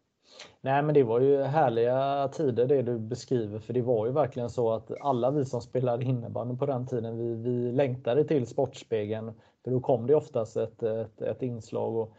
Nej, 0.62 0.84
men 0.84 0.94
det 0.96 1.04
var 1.04 1.20
ju 1.20 1.42
härliga 1.42 2.30
tider 2.34 2.68
det 2.68 2.82
du 2.82 3.00
beskriver, 3.00 3.60
för 3.60 3.74
det 3.74 3.82
var 3.82 4.06
ju 4.06 4.12
verkligen 4.12 4.50
så 4.50 4.72
att 4.72 4.92
alla 5.02 5.32
vi 5.32 5.46
som 5.46 5.62
spelade 5.62 6.04
innebandy 6.06 6.58
på 6.58 6.66
den 6.66 6.88
tiden, 6.88 7.18
vi, 7.18 7.36
vi 7.36 7.72
längtade 7.72 8.24
till 8.24 8.48
Sportspegeln, 8.48 9.34
för 9.64 9.72
då 9.72 9.80
kom 9.80 10.08
det 10.08 10.16
oftast 10.16 10.58
ett, 10.58 10.84
ett, 10.84 11.22
ett 11.22 11.42
inslag. 11.42 11.96
Och 11.96 12.14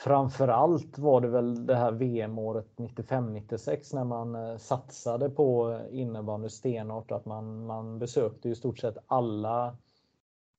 framförallt 0.00 0.98
var 0.98 1.20
det 1.20 1.28
väl 1.28 1.66
det 1.66 1.76
här 1.76 1.92
VM-året 1.92 2.66
95-96 2.76 3.94
när 3.94 4.04
man 4.04 4.34
eh, 4.34 4.56
satsade 4.56 5.30
på 5.30 5.80
innebandy 5.90 6.48
stenhårt, 6.48 7.10
att 7.10 7.24
man, 7.24 7.66
man 7.66 7.98
besökte 7.98 8.48
i 8.48 8.54
stort 8.54 8.78
sett 8.78 8.96
alla 9.06 9.76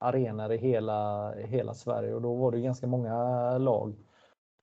arenor 0.04 0.52
i 0.52 0.58
hela, 0.58 1.32
hela 1.36 1.74
Sverige 1.74 2.14
och 2.14 2.22
då 2.22 2.36
var 2.36 2.52
det 2.52 2.62
ganska 2.62 2.88
många 2.88 3.58
lag. 3.58 3.96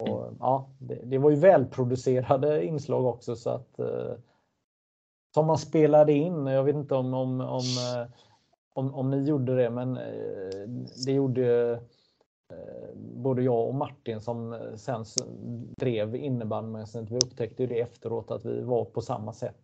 Och, 0.03 0.32
ja, 0.41 0.68
det, 0.78 1.01
det, 1.05 1.18
var 1.18 1.30
ju 1.30 1.36
välproducerade 1.36 2.64
inslag 2.64 3.05
också 3.05 3.36
så 3.36 3.51
att 3.51 3.78
eh, 3.78 4.14
som 5.34 5.47
man 5.47 5.59
spelade 5.59 6.12
in. 6.12 6.47
Jag 6.47 6.64
vet 6.64 6.76
inte 6.76 6.95
om, 6.95 7.14
om, 7.14 7.41
om 7.41 7.59
eh, 7.59 8.09
om, 8.74 8.95
om 8.95 9.11
ni 9.11 9.28
gjorde 9.28 9.57
det, 9.57 9.70
men 9.70 9.97
eh, 9.97 10.68
det 11.07 11.12
gjorde 11.12 11.72
eh, 12.53 12.97
både 12.97 13.43
jag 13.43 13.68
och 13.68 13.74
Martin 13.74 14.20
som 14.20 14.59
sen 14.76 15.05
drev 15.76 16.16
innebandymagasinet. 16.16 17.11
Vi 17.11 17.16
upptäckte 17.16 17.66
det 17.66 17.80
efteråt 17.80 18.30
att 18.30 18.45
vi 18.45 18.62
var 18.62 18.84
på 18.84 19.01
samma 19.01 19.32
sätt. 19.32 19.61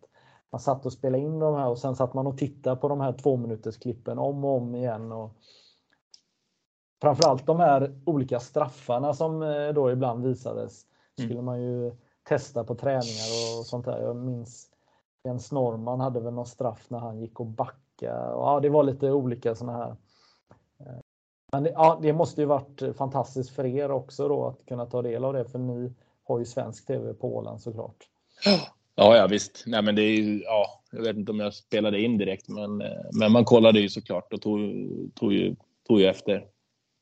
Man 0.51 0.61
satt 0.61 0.85
och 0.85 0.93
spelade 0.93 1.23
in 1.23 1.39
de 1.39 1.55
här 1.55 1.69
och 1.69 1.79
sen 1.79 1.95
satt 1.95 2.13
man 2.13 2.27
och 2.27 2.37
tittade 2.37 2.75
på 2.75 2.87
de 2.87 3.01
här 3.01 3.13
två 3.13 3.37
minuters 3.37 3.77
klippen 3.77 4.19
om 4.19 4.45
och 4.45 4.57
om 4.57 4.75
igen. 4.75 5.11
Och 5.11 5.31
framförallt 7.01 7.45
de 7.45 7.59
här 7.59 7.95
olika 8.05 8.39
straffarna 8.39 9.13
som 9.13 9.39
då 9.75 9.91
ibland 9.91 10.23
visades 10.23 10.85
mm. 11.17 11.29
skulle 11.29 11.41
man 11.41 11.61
ju 11.61 11.95
testa 12.23 12.63
på 12.63 12.75
träningar 12.75 13.59
och 13.59 13.65
sånt 13.65 13.85
där. 13.85 14.01
Jag 14.01 14.15
minns 14.15 14.69
Jens 15.27 15.51
Norman 15.51 15.99
hade 15.99 16.19
väl 16.19 16.33
någon 16.33 16.45
straff 16.45 16.85
när 16.89 16.99
han 16.99 17.19
gick 17.19 17.39
och 17.39 17.45
backade. 17.45 17.81
Ja, 18.31 18.59
det 18.61 18.69
var 18.69 18.83
lite 18.83 19.11
olika 19.11 19.55
sådana 19.55 19.77
här. 19.77 19.95
Eh, 20.79 20.99
men 21.51 21.63
det, 21.63 21.69
ja, 21.69 21.99
det 22.01 22.13
måste 22.13 22.41
ju 22.41 22.47
varit 22.47 22.81
fantastiskt 22.97 23.49
för 23.49 23.65
er 23.65 23.91
också 23.91 24.27
då 24.27 24.47
att 24.47 24.65
kunna 24.65 24.85
ta 24.85 25.01
del 25.01 25.25
av 25.25 25.33
det, 25.33 25.45
för 25.45 25.59
ni 25.59 25.93
har 26.23 26.39
ju 26.39 26.45
svensk 26.45 26.87
tv 26.87 27.13
på 27.13 27.35
Åland 27.35 27.61
såklart. 27.61 28.07
Ja, 28.95 29.17
ja 29.17 29.27
visst. 29.27 29.63
Nej, 29.67 29.81
men 29.81 29.95
det 29.95 30.01
är 30.01 30.15
ju, 30.15 30.41
ja, 30.43 30.81
jag 30.91 31.01
vet 31.01 31.17
inte 31.17 31.31
om 31.31 31.39
jag 31.39 31.53
spelade 31.53 32.01
in 32.01 32.17
direkt, 32.17 32.49
men, 32.49 32.81
eh, 32.81 33.05
men 33.19 33.31
man 33.31 33.45
kollade 33.45 33.79
ju 33.79 33.89
såklart 33.89 34.33
och 34.33 34.41
tog, 34.41 34.59
tog, 35.15 35.33
ju, 35.33 35.55
tog 35.87 35.99
ju 35.99 36.05
efter. 36.07 36.47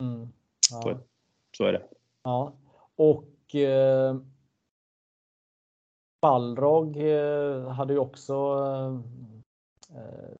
Mm, 0.01 0.27
ja. 0.71 0.81
så, 0.81 0.97
så, 1.57 1.65
är 1.65 1.73
det. 1.73 1.83
Ja, 2.23 2.53
och 2.95 3.55
eh, 3.55 4.15
Balrog 6.21 6.97
eh, 6.97 7.67
hade 7.69 7.93
ju 7.93 7.99
också 7.99 8.33
eh, 8.33 9.97
eh, 9.97 10.35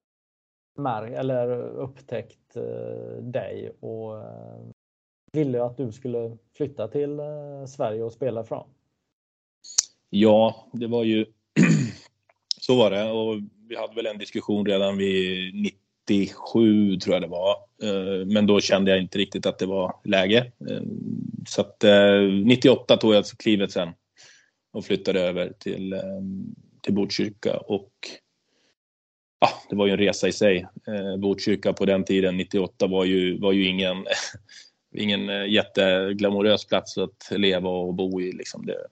märk, 0.78 1.12
eller 1.12 1.48
upptäckt 1.60 2.54
dig 3.20 3.72
och 3.80 4.22
ville 5.32 5.64
att 5.64 5.76
du 5.76 5.92
skulle 5.92 6.38
flytta 6.56 6.88
till 6.88 7.20
Sverige 7.68 8.02
och 8.02 8.12
spela 8.12 8.44
från. 8.44 8.68
Ja, 10.10 10.66
det 10.72 10.86
var 10.86 11.04
ju 11.04 11.26
så 12.60 12.76
var 12.76 12.90
det 12.90 13.10
och 13.10 13.34
vi 13.68 13.76
hade 13.76 13.94
väl 13.94 14.06
en 14.06 14.18
diskussion 14.18 14.66
redan 14.66 14.96
vid 14.96 15.54
97 16.08 16.96
tror 16.96 17.14
jag 17.14 17.22
det 17.22 17.28
var. 17.28 17.56
Eh, 17.82 18.26
men 18.26 18.46
då 18.46 18.60
kände 18.60 18.90
jag 18.90 19.00
inte 19.00 19.18
riktigt 19.18 19.46
att 19.46 19.58
det 19.58 19.66
var 19.66 19.96
läge. 20.04 20.52
Eh, 20.70 20.82
så 21.48 21.60
att 21.60 21.84
eh, 21.84 22.20
98 22.44 22.96
tog 22.96 23.14
jag 23.14 23.24
klivet 23.24 23.72
sen 23.72 23.88
och 24.72 24.84
flyttade 24.84 25.20
över 25.20 25.52
till, 25.58 26.00
till 26.82 26.94
Botkyrka. 26.94 27.56
Och 27.56 27.92
ja, 29.40 29.48
det 29.70 29.76
var 29.76 29.86
ju 29.86 29.92
en 29.92 29.98
resa 29.98 30.28
i 30.28 30.32
sig. 30.32 30.66
Botkyrka 31.18 31.72
på 31.72 31.84
den 31.86 32.04
tiden, 32.04 32.36
98, 32.36 32.86
var 32.86 33.04
ju, 33.04 33.38
var 33.38 33.52
ju 33.52 33.66
ingen, 33.66 33.96
ingen 34.96 35.50
jätteglamorös 35.50 36.66
plats 36.66 36.98
att 36.98 37.30
leva 37.30 37.70
och 37.70 37.94
bo 37.94 38.20
i. 38.20 38.32
Liksom 38.32 38.66
det, 38.66 38.86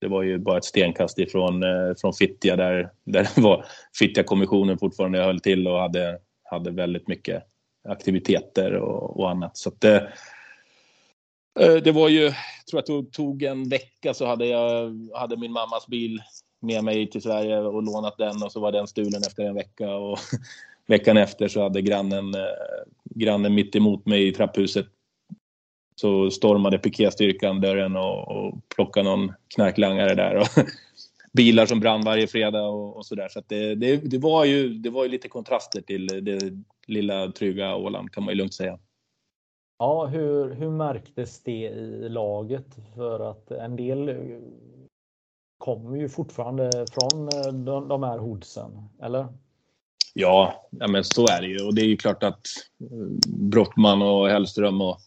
det 0.00 0.08
var 0.08 0.22
ju 0.22 0.38
bara 0.38 0.58
ett 0.58 0.64
stenkast 0.64 1.18
ifrån 1.18 1.62
eh, 1.62 1.94
från 2.00 2.12
Fittja 2.12 2.56
där, 2.56 2.90
där 3.04 3.28
var 3.40 3.64
Fittja-kommissionen 3.98 4.78
fortfarande 4.78 5.18
höll 5.18 5.40
till 5.40 5.68
och 5.68 5.80
hade, 5.80 6.18
hade 6.44 6.70
väldigt 6.70 7.08
mycket 7.08 7.42
aktiviteter 7.88 8.72
och, 8.72 9.20
och 9.20 9.30
annat. 9.30 9.56
Så 9.56 9.68
att 9.68 9.80
det, 9.80 10.12
det 11.84 11.92
var 11.92 12.08
ju, 12.08 12.22
jag 12.22 12.34
tror 12.70 12.82
jag 12.86 13.04
det 13.04 13.12
tog 13.12 13.42
en 13.42 13.68
vecka 13.68 14.14
så 14.14 14.26
hade 14.26 14.46
jag 14.46 14.92
hade 15.14 15.36
min 15.36 15.52
mammas 15.52 15.86
bil 15.86 16.22
med 16.60 16.84
mig 16.84 17.10
till 17.10 17.22
Sverige 17.22 17.58
och 17.58 17.82
lånat 17.82 18.18
den 18.18 18.42
och 18.42 18.52
så 18.52 18.60
var 18.60 18.72
den 18.72 18.86
stulen 18.86 19.22
efter 19.26 19.44
en 19.44 19.54
vecka 19.54 19.94
och 19.94 20.18
veckan 20.86 21.16
efter 21.16 21.48
så 21.48 21.62
hade 21.62 21.82
grannen, 21.82 22.34
eh, 22.34 22.40
grannen 23.04 23.54
mitt 23.54 23.76
emot 23.76 24.06
mig 24.06 24.28
i 24.28 24.32
trapphuset 24.32 24.86
så 26.00 26.30
stormade 26.30 26.78
piketstyrkan 26.78 27.60
dörren 27.60 27.96
och, 27.96 28.28
och 28.28 28.54
plockade 28.74 29.10
någon 29.10 29.32
knarklangare 29.54 30.14
där 30.14 30.36
och 30.36 30.48
bilar 31.32 31.66
som 31.66 31.80
brann 31.80 32.04
varje 32.04 32.26
fredag 32.26 32.62
och, 32.62 32.96
och 32.96 33.06
sådär. 33.06 33.28
Så, 33.28 33.40
så 33.40 33.46
det, 33.48 33.74
det, 33.74 33.96
det, 33.96 34.18
var 34.18 34.44
ju, 34.44 34.74
det 34.74 34.90
var 34.90 35.04
ju 35.04 35.10
lite 35.10 35.28
kontraster 35.28 35.80
till 35.80 36.06
det 36.06 36.52
lilla 36.86 37.32
trygga 37.32 37.76
Åland 37.76 38.12
kan 38.12 38.24
man 38.24 38.32
ju 38.32 38.38
lugnt 38.38 38.54
säga. 38.54 38.78
Ja, 39.78 40.06
hur, 40.06 40.54
hur 40.54 40.70
märktes 40.70 41.42
det 41.42 41.64
i 41.66 42.08
laget? 42.08 42.66
För 42.94 43.30
att 43.30 43.50
en 43.50 43.76
del 43.76 44.16
kommer 45.58 45.96
ju 45.96 46.08
fortfarande 46.08 46.70
från 46.92 47.28
eh, 47.28 47.52
de, 47.52 47.88
de 47.88 48.02
här 48.02 48.18
hoodsen, 48.18 48.88
eller? 49.02 49.26
Ja, 50.14 50.68
ja, 50.70 50.88
men 50.88 51.04
så 51.04 51.26
är 51.26 51.40
det 51.40 51.48
ju. 51.48 51.66
Och 51.66 51.74
det 51.74 51.80
är 51.80 51.86
ju 51.86 51.96
klart 51.96 52.22
att 52.22 52.46
eh, 52.80 53.28
Brottman 53.28 54.02
och 54.02 54.28
Hellström 54.28 54.80
och 54.80 54.98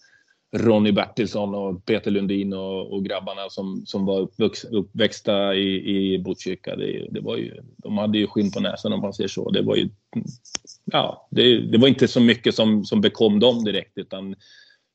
Ronny 0.51 0.91
Bertilsson 0.91 1.55
och 1.55 1.85
Peter 1.85 2.11
Lundin 2.11 2.53
och, 2.53 2.93
och 2.93 3.05
grabbarna 3.05 3.49
som, 3.49 3.85
som 3.85 4.05
var 4.05 4.19
uppvux, 4.19 4.63
uppväxta 4.63 5.55
i, 5.55 5.97
i 6.13 6.19
Botkyrka, 6.19 6.75
det, 6.75 7.07
det, 7.11 7.21
var 7.21 7.37
ju, 7.37 7.61
de 7.77 7.97
hade 7.97 8.17
ju 8.17 8.27
skinn 8.27 8.51
på 8.51 8.59
näsan 8.59 8.93
om 8.93 9.01
man 9.01 9.13
säger 9.13 9.27
så. 9.27 9.49
Det 9.49 9.61
var 9.61 9.75
ju, 9.75 9.89
ja, 10.85 11.27
det, 11.31 11.59
det 11.59 11.77
var 11.77 11.87
inte 11.87 12.07
så 12.07 12.21
mycket 12.21 12.55
som, 12.55 12.85
som 12.85 13.01
bekom 13.01 13.39
dem 13.39 13.63
direkt 13.63 13.97
utan 13.97 14.35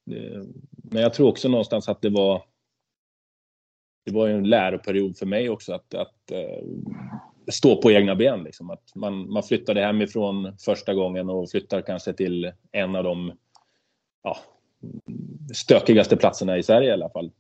det, 0.07 0.47
men 0.83 1.03
jag 1.03 1.15
tror 1.15 1.29
också 1.29 1.49
någonstans 1.49 1.89
att 1.89 2.03
det 2.03 2.11
var 2.11 2.43
det 4.05 4.13
var 4.13 4.29
en 4.29 4.49
läroperiod 4.49 5.19
för 5.19 5.27
mig 5.27 5.51
också 5.51 5.73
att, 5.73 5.95
att 5.95 6.31
eh, 6.31 6.65
stå 7.53 7.83
på 7.83 7.93
egna 7.93 8.17
ben. 8.17 8.45
Liksom. 8.45 8.71
Att 8.71 8.95
man, 8.95 9.33
man 9.33 9.43
flyttade 9.43 9.81
hemifrån 9.81 10.57
första 10.65 10.95
gången 10.95 11.31
och 11.31 11.51
flyttar 11.51 11.83
kanske 11.83 12.13
till 12.13 12.53
en 12.73 12.97
av 12.97 13.05
de 13.05 13.33
ja, 14.23 14.37
stökigaste 15.55 16.17
platserna 16.17 16.59
i 16.59 16.63
Sverige 16.63 16.89
i 16.89 16.93
alla 16.93 17.11
fall. 17.11 17.31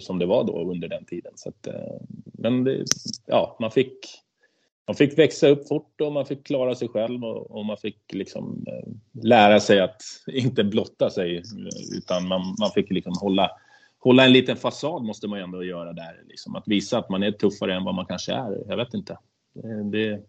Som 0.00 0.18
det 0.18 0.26
var 0.26 0.44
då 0.44 0.70
under 0.70 0.88
den 0.88 1.04
tiden. 1.04 1.32
Så 1.34 1.48
att, 1.48 1.66
eh, 1.66 2.00
men 2.22 2.64
det, 2.64 2.84
ja, 3.26 3.56
man 3.60 3.70
fick 3.70 4.06
man 4.86 4.96
fick 4.96 5.18
växa 5.18 5.48
upp 5.48 5.68
fort 5.68 6.00
och 6.00 6.12
man 6.12 6.26
fick 6.26 6.46
klara 6.46 6.74
sig 6.74 6.88
själv 6.88 7.24
och, 7.24 7.50
och 7.50 7.64
man 7.64 7.76
fick 7.76 8.12
liksom 8.12 8.64
eh, 8.66 9.22
lära 9.22 9.60
sig 9.60 9.80
att 9.80 10.02
inte 10.26 10.64
blotta 10.64 11.10
sig 11.10 11.36
eh, 11.36 11.42
utan 11.98 12.28
man, 12.28 12.40
man 12.60 12.70
fick 12.74 12.90
liksom 12.90 13.12
hålla, 13.20 13.50
hålla 13.98 14.24
en 14.24 14.32
liten 14.32 14.56
fasad 14.56 15.02
måste 15.02 15.28
man 15.28 15.38
ju 15.38 15.42
ändå 15.42 15.64
göra 15.64 15.92
där. 15.92 16.22
Liksom. 16.28 16.56
Att 16.56 16.68
visa 16.68 16.98
att 16.98 17.08
man 17.08 17.22
är 17.22 17.30
tuffare 17.30 17.74
än 17.74 17.84
vad 17.84 17.94
man 17.94 18.06
kanske 18.06 18.32
är. 18.32 18.64
Jag 18.68 18.76
vet 18.76 18.94
inte. 18.94 19.18
Det, 19.92 20.20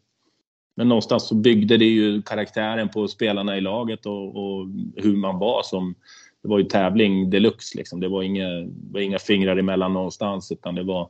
men 0.76 0.90
någonstans 0.90 1.28
så 1.28 1.36
byggde 1.36 1.78
det 1.78 1.86
ju 1.86 2.22
karaktären 2.22 2.90
på 2.90 3.08
spelarna 3.08 3.58
i 3.58 3.62
laget 3.62 4.06
och, 4.06 4.36
och 4.36 4.68
hur 4.96 5.16
man 5.16 5.40
var 5.40 5.64
som 5.64 5.96
det 6.44 6.48
var 6.48 6.60
ju 6.60 6.64
tävling 6.64 7.30
deluxe 7.30 7.78
liksom. 7.78 8.00
Det 8.00 8.08
var 8.08 8.24
inga, 8.24 8.48
var 8.92 9.00
inga 9.00 9.20
fingrar 9.20 9.58
emellan 9.58 9.94
någonstans 9.94 10.52
utan 10.52 10.76
det 10.76 10.84
var 10.84 11.10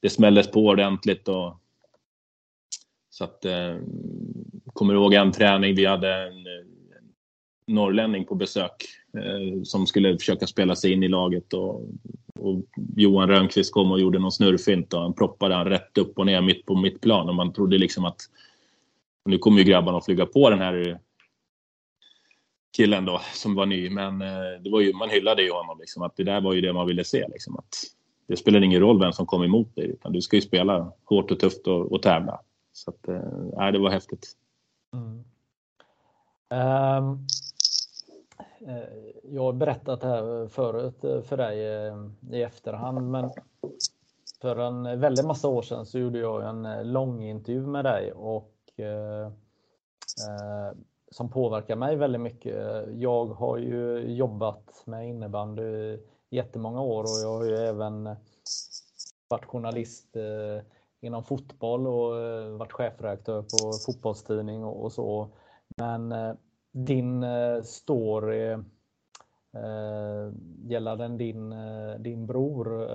det 0.00 0.10
smälldes 0.10 0.50
på 0.50 0.66
ordentligt 0.66 1.28
och 1.28 1.56
så 3.10 3.24
att, 3.24 3.44
eh, 3.44 3.76
kommer 4.72 4.94
ihåg 4.94 5.14
en 5.14 5.32
träning, 5.32 5.74
vi 5.74 5.86
hade 5.86 6.14
en, 6.14 6.46
en 6.46 7.74
norrlänning 7.74 8.24
på 8.24 8.34
besök 8.34 8.84
eh, 9.14 9.62
som 9.62 9.86
skulle 9.86 10.18
försöka 10.18 10.46
spela 10.46 10.76
sig 10.76 10.92
in 10.92 11.02
i 11.02 11.08
laget 11.08 11.52
och, 11.52 11.82
och 12.38 12.64
Johan 12.96 13.28
Rönnqvist 13.28 13.72
kom 13.72 13.90
och 13.90 14.00
gjorde 14.00 14.18
någon 14.18 14.32
snurrfint 14.32 14.94
och 14.94 15.00
han 15.00 15.14
proppade 15.14 15.54
han 15.54 15.66
rätt 15.66 15.98
upp 15.98 16.18
och 16.18 16.26
ner 16.26 16.40
mitt 16.40 16.66
på 16.66 16.74
mitt 16.74 17.00
plan 17.00 17.28
och 17.28 17.34
man 17.34 17.52
trodde 17.52 17.78
liksom 17.78 18.04
att 18.04 18.20
nu 19.24 19.38
kommer 19.38 19.58
ju 19.58 19.64
grabbarna 19.64 19.98
att 19.98 20.04
flyga 20.04 20.26
på 20.26 20.50
den 20.50 20.58
här 20.58 20.98
killen 22.76 23.04
då 23.04 23.20
som 23.34 23.54
var 23.54 23.66
ny 23.66 23.90
men 23.90 24.22
eh, 24.22 24.60
det 24.60 24.70
var 24.70 24.80
ju, 24.80 24.92
man 24.92 25.10
hyllade 25.10 25.42
ju 25.42 25.52
honom 25.52 25.78
liksom 25.78 26.02
att 26.02 26.16
det 26.16 26.24
där 26.24 26.40
var 26.40 26.54
ju 26.54 26.60
det 26.60 26.72
man 26.72 26.86
ville 26.86 27.04
se 27.04 27.28
liksom 27.28 27.56
att 27.56 27.74
det 28.26 28.36
spelar 28.36 28.62
ingen 28.62 28.80
roll 28.80 29.00
vem 29.00 29.12
som 29.12 29.26
kom 29.26 29.42
emot 29.42 29.76
dig 29.76 29.86
utan 29.86 30.12
du 30.12 30.22
ska 30.22 30.36
ju 30.36 30.42
spela 30.42 30.92
hårt 31.04 31.30
och 31.30 31.40
tufft 31.40 31.66
och, 31.66 31.92
och 31.92 32.02
tävla. 32.02 32.40
Så 32.72 32.90
att, 32.90 33.08
äh, 33.08 33.72
det 33.72 33.78
var 33.78 33.90
häftigt. 33.90 34.32
Mm. 34.92 35.24
Um, 36.50 37.26
jag 39.22 39.42
har 39.42 39.52
berättat 39.52 40.00
det 40.00 40.06
här 40.06 40.48
förut 40.48 41.26
för 41.26 41.36
dig 41.36 41.58
i 42.32 42.42
efterhand, 42.42 43.10
men 43.10 43.30
för 44.40 44.56
en 44.56 45.00
väldigt 45.00 45.26
massa 45.26 45.48
år 45.48 45.62
sedan 45.62 45.86
så 45.86 45.98
gjorde 45.98 46.18
jag 46.18 46.48
en 46.48 46.92
lång 46.92 47.24
intervju 47.24 47.66
med 47.66 47.84
dig 47.84 48.12
och 48.12 48.54
eh, 48.76 49.32
som 51.10 51.30
påverkar 51.30 51.76
mig 51.76 51.96
väldigt 51.96 52.20
mycket. 52.20 52.56
Jag 52.94 53.26
har 53.26 53.58
ju 53.58 53.98
jobbat 53.98 54.82
med 54.86 55.08
innebandy 55.08 55.62
i 55.62 56.00
jättemånga 56.30 56.80
år 56.80 57.02
och 57.02 57.20
jag 57.22 57.38
har 57.38 57.44
ju 57.44 57.56
även 57.56 58.16
varit 59.28 59.44
journalist 59.44 60.16
eh, 60.16 60.64
inom 61.00 61.24
fotboll 61.24 61.86
och 61.86 62.20
eh, 62.20 62.48
varit 62.48 62.72
chefredaktör 62.72 63.42
på 63.42 63.72
fotbollstidning 63.86 64.64
och, 64.64 64.92
så. 64.92 65.28
Men 65.76 66.12
eh, 66.12 66.34
din 66.72 67.24
story 67.64 68.56
gällande 70.64 71.08
din, 71.08 71.54
din 71.98 72.26
bror 72.26 72.88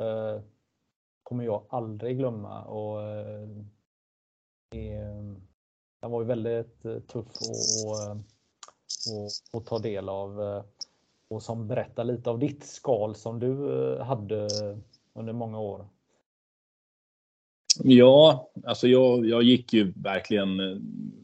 kommer 1.24 1.43
jag 1.43 1.66
aldrig 1.70 2.18
glömma. 2.18 2.64
Och, 2.64 3.01
eh, 3.01 3.47
den 6.04 6.12
var 6.12 6.22
ju 6.22 6.28
väldigt 6.28 6.86
eh, 6.86 6.99
tuff 6.99 7.28
eh, 8.08 8.18
att 9.58 9.66
ta 9.66 9.80
del 9.80 10.10
av 10.10 10.41
eh, 10.41 10.64
och 11.28 11.43
som 11.43 11.68
berättar 11.68 12.04
lite 12.04 12.30
av 12.30 12.39
ditt 12.39 12.64
skal 12.64 13.16
som 13.16 13.39
du 13.39 13.56
hade 14.01 14.47
under 15.14 15.34
många 15.34 15.60
år. 15.60 15.86
Ja, 17.84 18.49
alltså 18.66 18.88
jag, 18.88 19.26
jag 19.26 19.43
gick 19.43 19.74
ju 19.74 19.93
verkligen, 19.95 20.60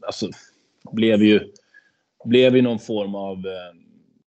alltså 0.06 0.28
blev 0.92 1.22
ju, 1.22 1.52
blev 2.24 2.56
ju 2.56 2.62
någon 2.62 2.78
form 2.78 3.14
av 3.14 3.36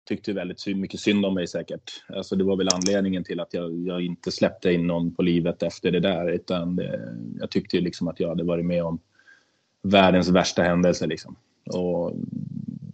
tyckte 0.05 0.33
väldigt 0.33 0.67
mycket 0.67 1.01
synd 1.01 1.27
om 1.27 1.35
mig 1.35 1.47
säkert. 1.47 2.05
Alltså 2.09 2.37
det 2.37 2.45
var 2.45 2.57
väl 2.57 2.69
anledningen 2.73 3.25
till 3.25 3.41
att 3.41 3.55
jag, 3.55 3.87
jag 3.87 4.03
inte 4.03 4.31
släppte 4.31 4.73
in 4.73 4.87
någon 4.87 5.15
på 5.15 5.23
livet 5.23 5.63
efter 5.63 5.91
det 5.91 6.01
där. 6.01 6.31
Utan 6.31 6.77
det, 6.77 7.17
jag 7.41 7.51
tyckte 7.51 7.81
liksom 7.81 8.09
att 8.09 8.21
jag 8.21 8.29
hade 8.29 8.45
varit 8.45 8.67
med 8.67 8.85
om 8.85 9.01
världens 9.91 10.29
värsta 10.29 10.63
händelse. 10.63 11.07
Liksom. 11.07 11.37
Och 11.75 12.13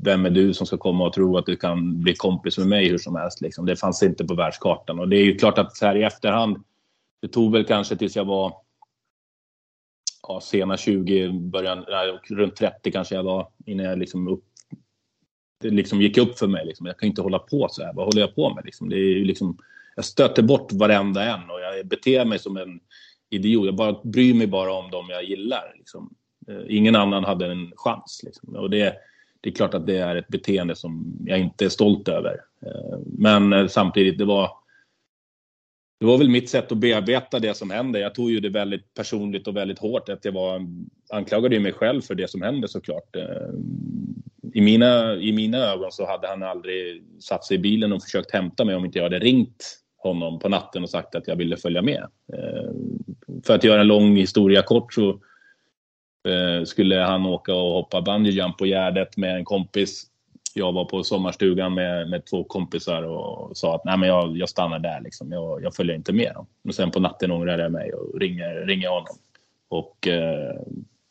vem 0.05 0.27
är 0.27 0.31
du 0.31 0.55
som 0.55 0.67
ska 0.67 0.79
komma 0.79 1.07
och 1.07 1.13
tro 1.13 1.37
att 1.37 1.47
du 1.47 1.57
kan 1.57 2.01
bli 2.01 2.15
kompis 2.15 2.59
med 2.59 2.67
mig 2.67 2.89
hur 2.89 2.99
som 2.99 3.17
helst? 3.17 3.41
Liksom. 3.41 3.67
Det 3.67 3.77
fanns 3.77 4.03
inte 4.03 4.25
på 4.25 4.35
världskartan. 4.35 4.99
Och 4.99 5.09
det 5.09 5.17
är 5.17 5.25
ju 5.25 5.35
klart 5.35 5.59
att 5.59 5.77
så 5.77 5.87
här 5.87 5.97
i 5.97 6.03
efterhand, 6.03 6.63
det 7.23 7.29
tog 7.29 7.53
väl 7.53 7.65
kanske 7.65 7.97
tills 7.97 8.17
jag 8.17 8.25
var 8.25 8.55
ja, 10.29 10.41
sena 10.41 10.77
20, 10.77 11.33
början, 11.33 11.85
nej, 11.89 12.19
runt 12.29 12.57
30 12.57 12.93
kanske 12.93 13.15
jag 13.15 13.23
var 13.23 13.49
innan 13.67 13.87
jag 13.87 13.99
liksom 13.99 14.29
upp, 14.29 14.45
det 15.61 15.71
liksom 15.71 16.01
gick 16.01 16.19
upp 16.19 16.39
för 16.39 16.47
mig. 16.47 16.67
Liksom. 16.67 16.87
Jag 16.87 16.99
kan 16.99 17.09
inte 17.09 17.23
hålla 17.23 17.39
på 17.39 17.69
så 17.71 17.83
här. 17.83 17.93
Vad 17.93 18.05
håller 18.05 18.21
jag 18.21 18.35
på 18.35 18.55
med? 18.55 18.65
Liksom? 18.65 18.89
Det 18.89 18.97
är 18.97 19.25
liksom, 19.25 19.59
jag 19.97 20.05
stöter 20.05 20.43
bort 20.43 20.73
varenda 20.73 21.25
en 21.25 21.51
och 21.51 21.61
jag 21.61 21.87
beter 21.87 22.25
mig 22.25 22.39
som 22.39 22.57
en 22.57 22.81
idiot. 23.31 23.67
Jag 23.67 23.77
bara 23.77 24.01
bryr 24.05 24.35
mig 24.35 24.47
bara 24.47 24.73
om 24.73 24.91
dem 24.91 25.07
jag 25.11 25.25
gillar. 25.25 25.75
Liksom. 25.79 26.15
Eh, 26.49 26.65
ingen 26.69 26.97
annan 26.97 27.25
hade 27.25 27.47
en 27.47 27.73
chans. 27.77 28.21
Liksom. 28.25 28.57
Och 28.57 28.71
det, 28.71 28.95
det 29.41 29.51
är 29.51 29.55
klart 29.55 29.75
att 29.75 29.87
det 29.87 29.99
är 29.99 30.17
ett 30.17 30.29
beteende 30.29 30.77
som 30.77 31.17
jag 31.27 31.39
inte 31.39 31.65
är 31.65 31.69
stolt 31.69 32.09
över. 32.09 32.41
Eh, 32.67 32.99
men 33.07 33.53
eh, 33.53 33.67
samtidigt, 33.67 34.19
det 34.19 34.25
var, 34.25 34.51
det 36.01 36.07
var 36.07 36.19
väl 36.19 36.29
mitt 36.29 36.51
sätt 36.51 36.73
att 36.73 36.79
bearbeta 36.79 37.39
det 37.39 37.57
som 37.57 37.71
hände. 37.71 37.99
Jag 37.99 38.15
tog 38.15 38.31
ju 38.31 38.41
det 38.41 38.49
väldigt 38.49 38.95
personligt 38.95 39.49
och 39.49 39.57
väldigt 39.57 39.79
hårt. 39.79 40.09
Att 40.09 40.25
jag 40.25 40.33
var, 40.33 40.67
anklagade 41.11 41.55
ju 41.55 41.61
mig 41.61 41.73
själv 41.73 42.01
för 42.01 42.15
det 42.15 42.31
som 42.31 42.43
hände 42.43 42.69
såklart 42.69 43.17
i 44.55 44.61
mina, 44.61 45.17
I 45.17 45.33
mina 45.33 45.59
ögon 45.59 45.93
så 45.93 46.07
hade 46.07 46.29
han 46.29 46.43
aldrig 46.43 47.03
satt 47.21 47.45
sig 47.45 47.57
i 47.57 47.61
bilen 47.61 47.93
och 47.93 48.03
försökt 48.03 48.31
hämta 48.31 48.65
mig 48.65 48.75
om 48.75 48.85
inte 48.85 48.99
jag 48.99 49.05
hade 49.05 49.19
ringt 49.19 49.79
honom 49.97 50.39
på 50.39 50.49
natten 50.49 50.83
och 50.83 50.91
sagt 50.91 51.15
att 51.15 51.29
jag 51.29 51.37
ville 51.37 51.57
följa 51.57 51.83
med. 51.83 52.07
För 53.45 53.55
att 53.55 53.65
göra 53.65 53.81
en 53.81 53.87
lång 53.87 54.17
historia 54.17 54.63
kort 54.63 54.93
så 54.93 55.21
Eh, 56.29 56.65
skulle 56.65 56.97
han 56.97 57.27
åka 57.27 57.55
och 57.55 57.73
hoppa 57.73 58.03
bungyjump 58.03 58.59
på 58.59 58.67
Gärdet 58.67 59.17
med 59.17 59.37
en 59.37 59.45
kompis. 59.45 60.07
Jag 60.55 60.73
var 60.73 60.85
på 60.85 61.05
sommarstugan 61.05 61.75
med, 61.75 62.11
med 62.11 62.27
två 62.27 62.45
kompisar 62.45 63.03
och 63.03 63.57
sa 63.57 63.75
att 63.75 63.85
Nej, 63.85 63.99
men 63.99 64.09
jag, 64.09 64.37
jag 64.37 64.49
stannar 64.49 64.79
där, 64.79 65.01
liksom. 65.01 65.33
jag, 65.33 65.63
jag 65.63 65.75
följer 65.75 65.97
inte 65.97 66.13
med. 66.13 66.47
Men 66.63 66.73
sen 66.73 66.91
på 66.91 67.01
natten 67.01 67.31
ångrar 67.31 67.59
jag 67.59 67.73
mig 67.73 67.93
och 67.93 68.21
ringer, 68.21 68.67
ringer 68.67 68.89
honom. 68.89 69.17
Och 69.69 70.09
eh, 70.09 70.61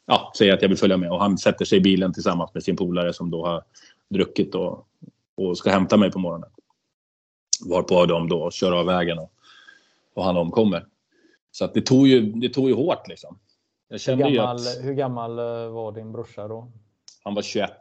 ja, 0.05 0.31
säger 0.37 0.53
att 0.53 0.61
jag 0.61 0.69
vill 0.69 0.77
följa 0.77 0.97
med 0.97 1.11
och 1.11 1.19
han 1.19 1.37
sätter 1.37 1.65
sig 1.65 1.77
i 1.77 1.81
bilen 1.81 2.13
tillsammans 2.13 2.53
med 2.53 2.63
sin 2.63 2.75
polare 2.75 3.13
som 3.13 3.31
då 3.31 3.45
har 3.45 3.63
druckit 4.09 4.55
och, 4.55 4.87
och 5.37 5.57
ska 5.57 5.69
hämta 5.69 5.97
mig 5.97 6.11
på 6.11 6.19
morgonen. 6.19 6.49
Varpå 7.69 8.05
de 8.05 8.29
då 8.29 8.51
kör 8.51 8.71
av 8.71 8.85
vägen 8.85 9.19
och, 9.19 9.31
och 10.15 10.23
han 10.23 10.37
omkommer. 10.37 10.85
Så 11.51 11.65
att 11.65 11.73
det 11.73 11.81
tog 11.81 12.07
ju, 12.07 12.21
det 12.21 12.49
tog 12.49 12.69
ju 12.69 12.75
hårt 12.75 13.07
liksom. 13.07 13.39
Jag 13.91 14.01
kände 14.01 14.23
hur, 14.23 14.35
gammal, 14.35 14.55
att, 14.55 14.77
hur 14.81 14.93
gammal 14.93 15.39
eh, 15.39 15.69
var 15.69 15.91
din 15.91 16.11
brorsa 16.11 16.47
då? 16.47 16.71
Han 17.23 17.35
var 17.35 17.41
21 17.41 17.71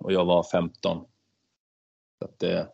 och 0.00 0.12
jag 0.12 0.24
var 0.24 0.42
15. 0.42 1.04
Så 2.18 2.24
att 2.24 2.38
det, 2.38 2.68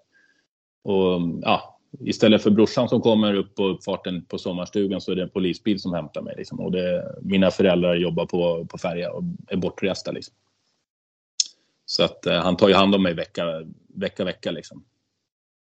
och, 0.83 1.21
ja, 1.43 1.79
istället 2.01 2.43
för 2.43 2.51
brorsan 2.51 2.89
som 2.89 3.01
kommer 3.01 3.35
upp 3.35 3.55
på 3.55 3.65
uppfarten 3.65 4.25
på 4.25 4.39
sommarstugan 4.39 5.01
så 5.01 5.13
är 5.13 5.17
det 5.17 5.23
en 5.23 5.31
polisbil 5.31 5.81
som 5.81 5.95
hämtar 5.95 6.23
mig. 6.23 6.35
Liksom. 6.37 6.61
Och 6.61 6.73
det, 6.73 7.17
mina 7.23 7.51
föräldrar 7.51 7.95
jobbar 7.95 8.27
på, 8.27 8.67
på 8.67 8.79
färja 8.79 9.13
och 9.13 9.23
är 9.49 9.57
bortresta. 9.57 10.13
Liksom. 10.13 10.35
Så 11.85 12.05
att 12.05 12.27
eh, 12.27 12.39
han 12.39 12.57
tar 12.57 12.69
ju 12.69 12.75
hand 12.75 12.95
om 12.95 13.03
mig 13.03 13.15
vecka, 13.15 13.45
vecka, 13.89 14.25
vecka. 14.25 14.51
Liksom. 14.51 14.85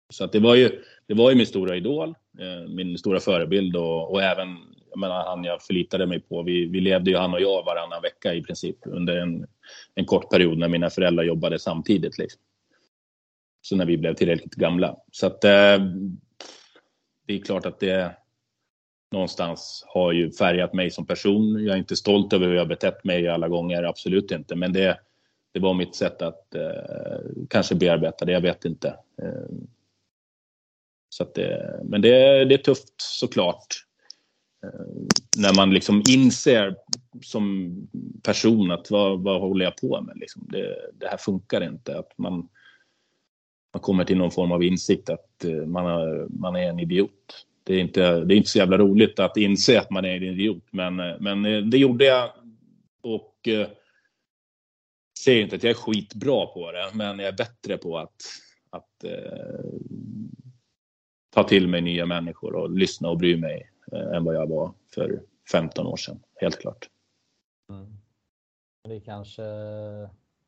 Så 0.09 0.23
att 0.23 0.31
det 0.31 0.39
var 0.39 0.55
ju, 0.55 0.83
det 1.07 1.13
var 1.13 1.29
ju 1.29 1.35
min 1.35 1.47
stora 1.47 1.75
idol, 1.75 2.09
eh, 2.39 2.69
min 2.69 2.97
stora 2.97 3.19
förebild 3.19 3.75
och, 3.75 4.11
och 4.11 4.23
även 4.23 4.74
jag 4.95 4.99
menar, 4.99 5.25
han 5.25 5.43
jag 5.43 5.61
förlitade 5.61 6.05
mig 6.05 6.19
på. 6.19 6.43
Vi, 6.43 6.65
vi 6.65 6.81
levde 6.81 7.11
ju 7.11 7.17
han 7.17 7.33
och 7.33 7.41
jag 7.41 7.63
varannan 7.65 8.01
vecka 8.01 8.33
i 8.33 8.43
princip 8.43 8.77
under 8.83 9.17
en, 9.17 9.47
en 9.95 10.05
kort 10.05 10.29
period 10.29 10.57
när 10.57 10.67
mina 10.67 10.89
föräldrar 10.89 11.23
jobbade 11.23 11.59
samtidigt. 11.59 12.17
Liksom. 12.17 12.41
Så 13.61 13.75
när 13.75 13.85
vi 13.85 13.97
blev 13.97 14.13
tillräckligt 14.13 14.55
gamla. 14.55 14.97
Så 15.11 15.27
att 15.27 15.43
eh, 15.43 15.77
det 17.27 17.33
är 17.33 17.41
klart 17.45 17.65
att 17.65 17.79
det 17.79 18.15
någonstans 19.11 19.85
har 19.87 20.11
ju 20.11 20.31
färgat 20.31 20.73
mig 20.73 20.91
som 20.91 21.05
person. 21.05 21.65
Jag 21.65 21.73
är 21.73 21.79
inte 21.79 21.95
stolt 21.95 22.33
över 22.33 22.47
hur 22.47 22.55
jag 22.55 22.67
betett 22.67 23.03
mig 23.03 23.27
alla 23.27 23.47
gånger, 23.47 23.83
absolut 23.83 24.31
inte. 24.31 24.55
Men 24.55 24.73
det, 24.73 24.99
det 25.53 25.59
var 25.59 25.73
mitt 25.73 25.95
sätt 25.95 26.21
att 26.21 26.55
eh, 26.55 27.21
kanske 27.49 27.75
bearbeta 27.75 28.25
det, 28.25 28.31
jag 28.31 28.41
vet 28.41 28.65
inte. 28.65 28.87
Eh, 29.21 29.55
så 31.09 31.23
att 31.23 31.33
det, 31.33 31.79
men 31.83 32.01
det, 32.01 32.45
det 32.45 32.55
är 32.55 32.63
tufft 32.63 32.93
såklart. 32.97 33.84
Eh, 34.63 35.05
när 35.37 35.55
man 35.55 35.73
liksom 35.73 36.03
inser 36.09 36.75
som 37.21 37.73
person 38.23 38.71
att 38.71 38.91
vad, 38.91 39.23
vad 39.23 39.41
håller 39.41 39.65
jag 39.65 39.77
på 39.77 40.01
med? 40.01 40.17
Liksom 40.17 40.47
det, 40.51 40.91
det 40.99 41.07
här 41.07 41.17
funkar 41.17 41.63
inte. 41.63 41.99
Att 41.99 42.17
man, 42.17 42.49
man 43.73 43.81
kommer 43.81 44.05
till 44.05 44.17
någon 44.17 44.31
form 44.31 44.51
av 44.51 44.63
insikt 44.63 45.09
att 45.09 45.43
eh, 45.43 45.65
man, 45.65 45.85
är, 45.85 46.27
man 46.29 46.55
är 46.55 46.69
en 46.69 46.79
idiot. 46.79 47.45
Det 47.63 47.75
är, 47.75 47.79
inte, 47.79 48.25
det 48.25 48.35
är 48.35 48.37
inte 48.37 48.49
så 48.49 48.57
jävla 48.57 48.77
roligt 48.77 49.19
att 49.19 49.37
inse 49.37 49.79
att 49.79 49.91
man 49.91 50.05
är 50.05 50.15
en 50.15 50.23
idiot, 50.23 50.63
men, 50.71 50.99
eh, 50.99 51.15
men 51.19 51.69
det 51.69 51.77
gjorde 51.77 52.05
jag. 52.05 52.31
Och 53.01 53.47
eh, 53.47 53.67
säger 55.19 55.43
inte 55.43 55.55
att 55.55 55.63
jag 55.63 55.69
är 55.69 55.73
skitbra 55.73 56.45
på 56.45 56.71
det, 56.71 56.91
men 56.93 57.19
jag 57.19 57.27
är 57.27 57.37
bättre 57.37 57.77
på 57.77 57.97
att, 57.97 58.21
att 58.69 59.03
eh, 59.03 59.79
ta 61.33 61.43
till 61.43 61.67
mig 61.67 61.81
nya 61.81 62.05
människor 62.05 62.55
och 62.55 62.71
lyssna 62.71 63.09
och 63.09 63.17
bry 63.17 63.37
mig 63.37 63.69
än 63.91 64.23
vad 64.23 64.35
jag 64.35 64.47
var 64.47 64.71
för 64.93 65.21
15 65.51 65.87
år 65.87 65.97
sedan, 65.97 66.19
helt 66.35 66.59
klart. 66.59 66.89
Mm. 67.69 67.97
Det 68.83 68.95
är 68.95 68.99
kanske 68.99 69.43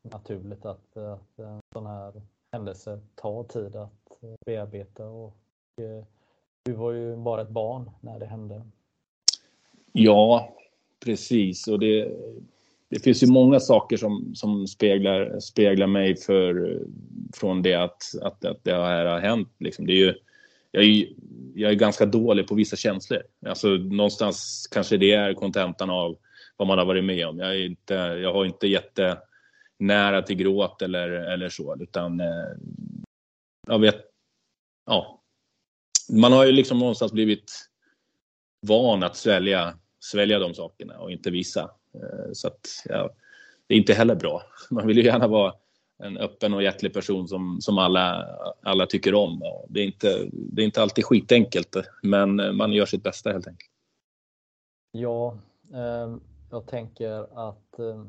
naturligt 0.02 0.64
att, 0.64 0.96
att 0.96 1.38
en 1.38 1.60
sån 1.72 1.86
här 1.86 2.22
händelser 2.52 3.00
tar 3.14 3.44
tid 3.44 3.76
att 3.76 4.22
eh, 4.22 4.34
bearbeta 4.46 5.04
och 5.04 5.36
eh, 5.80 6.04
du 6.64 6.72
var 6.72 6.92
ju 6.92 7.16
bara 7.16 7.42
ett 7.42 7.48
barn 7.48 7.90
när 8.00 8.18
det 8.18 8.26
hände. 8.26 8.62
Ja, 9.92 10.54
precis. 11.04 11.68
Och 11.68 11.78
det, 11.78 12.12
det 12.88 13.00
finns 13.00 13.22
ju 13.22 13.26
många 13.26 13.60
saker 13.60 13.96
som, 13.96 14.34
som 14.34 14.66
speglar, 14.66 15.40
speglar 15.40 15.86
mig 15.86 16.16
för, 16.16 16.82
från 17.34 17.62
det 17.62 17.74
att, 17.74 18.02
att, 18.22 18.44
att 18.44 18.64
det 18.64 18.74
här 18.74 19.04
har 19.04 19.20
hänt. 19.20 19.48
Liksom. 19.58 19.86
Det 19.86 19.92
är 19.92 20.06
ju, 20.06 20.14
jag, 20.70 20.84
är, 20.84 21.06
jag 21.54 21.70
är 21.70 21.74
ganska 21.74 22.06
dålig 22.06 22.46
på 22.46 22.54
vissa 22.54 22.76
känslor. 22.76 23.22
Alltså, 23.46 23.68
någonstans 23.68 24.68
kanske 24.70 24.96
det 24.96 25.12
är 25.12 25.34
kontentan 25.34 25.90
av 25.90 26.18
vad 26.56 26.68
man 26.68 26.78
har 26.78 26.84
varit 26.84 27.04
med 27.04 27.26
om. 27.26 27.38
Jag, 27.38 27.50
är 27.50 27.66
inte, 27.66 27.94
jag 27.94 28.32
har 28.32 28.44
inte 28.44 28.66
jätte 28.66 29.18
nära 29.78 30.22
till 30.22 30.36
gråt 30.36 30.82
eller, 30.82 31.08
eller 31.08 31.48
så. 31.48 31.76
Utan 31.80 32.20
eh, 32.20 32.56
jag 33.66 33.78
vet, 33.78 34.04
ja. 34.86 35.22
Man 36.12 36.32
har 36.32 36.46
ju 36.46 36.52
liksom 36.52 36.78
någonstans 36.78 37.12
blivit 37.12 37.52
van 38.66 39.02
att 39.02 39.16
svälja, 39.16 39.78
svälja 40.00 40.38
de 40.38 40.54
sakerna 40.54 40.98
och 40.98 41.10
inte 41.10 41.30
visa. 41.30 41.70
Eh, 41.94 42.32
så 42.32 42.48
att, 42.48 42.66
ja, 42.84 43.10
det 43.66 43.74
är 43.74 43.78
inte 43.78 43.94
heller 43.94 44.14
bra. 44.14 44.42
Man 44.70 44.86
vill 44.86 44.96
ju 44.96 45.04
gärna 45.04 45.28
vara 45.28 45.54
en 45.98 46.16
öppen 46.16 46.54
och 46.54 46.62
hjärtlig 46.62 46.92
person 46.92 47.28
som, 47.28 47.60
som 47.60 47.78
alla, 47.78 48.26
alla 48.62 48.86
tycker 48.86 49.14
om. 49.14 49.42
Det 49.68 49.80
är, 49.80 49.84
inte, 49.84 50.28
det 50.32 50.62
är 50.62 50.66
inte 50.66 50.82
alltid 50.82 51.04
skitenkelt, 51.04 51.76
men 52.02 52.56
man 52.56 52.72
gör 52.72 52.86
sitt 52.86 53.02
bästa 53.02 53.32
helt 53.32 53.46
enkelt. 53.46 53.70
Ja, 54.92 55.38
eh, 55.74 56.16
jag 56.50 56.66
tänker 56.66 57.48
att 57.48 57.78
eh, 57.78 58.04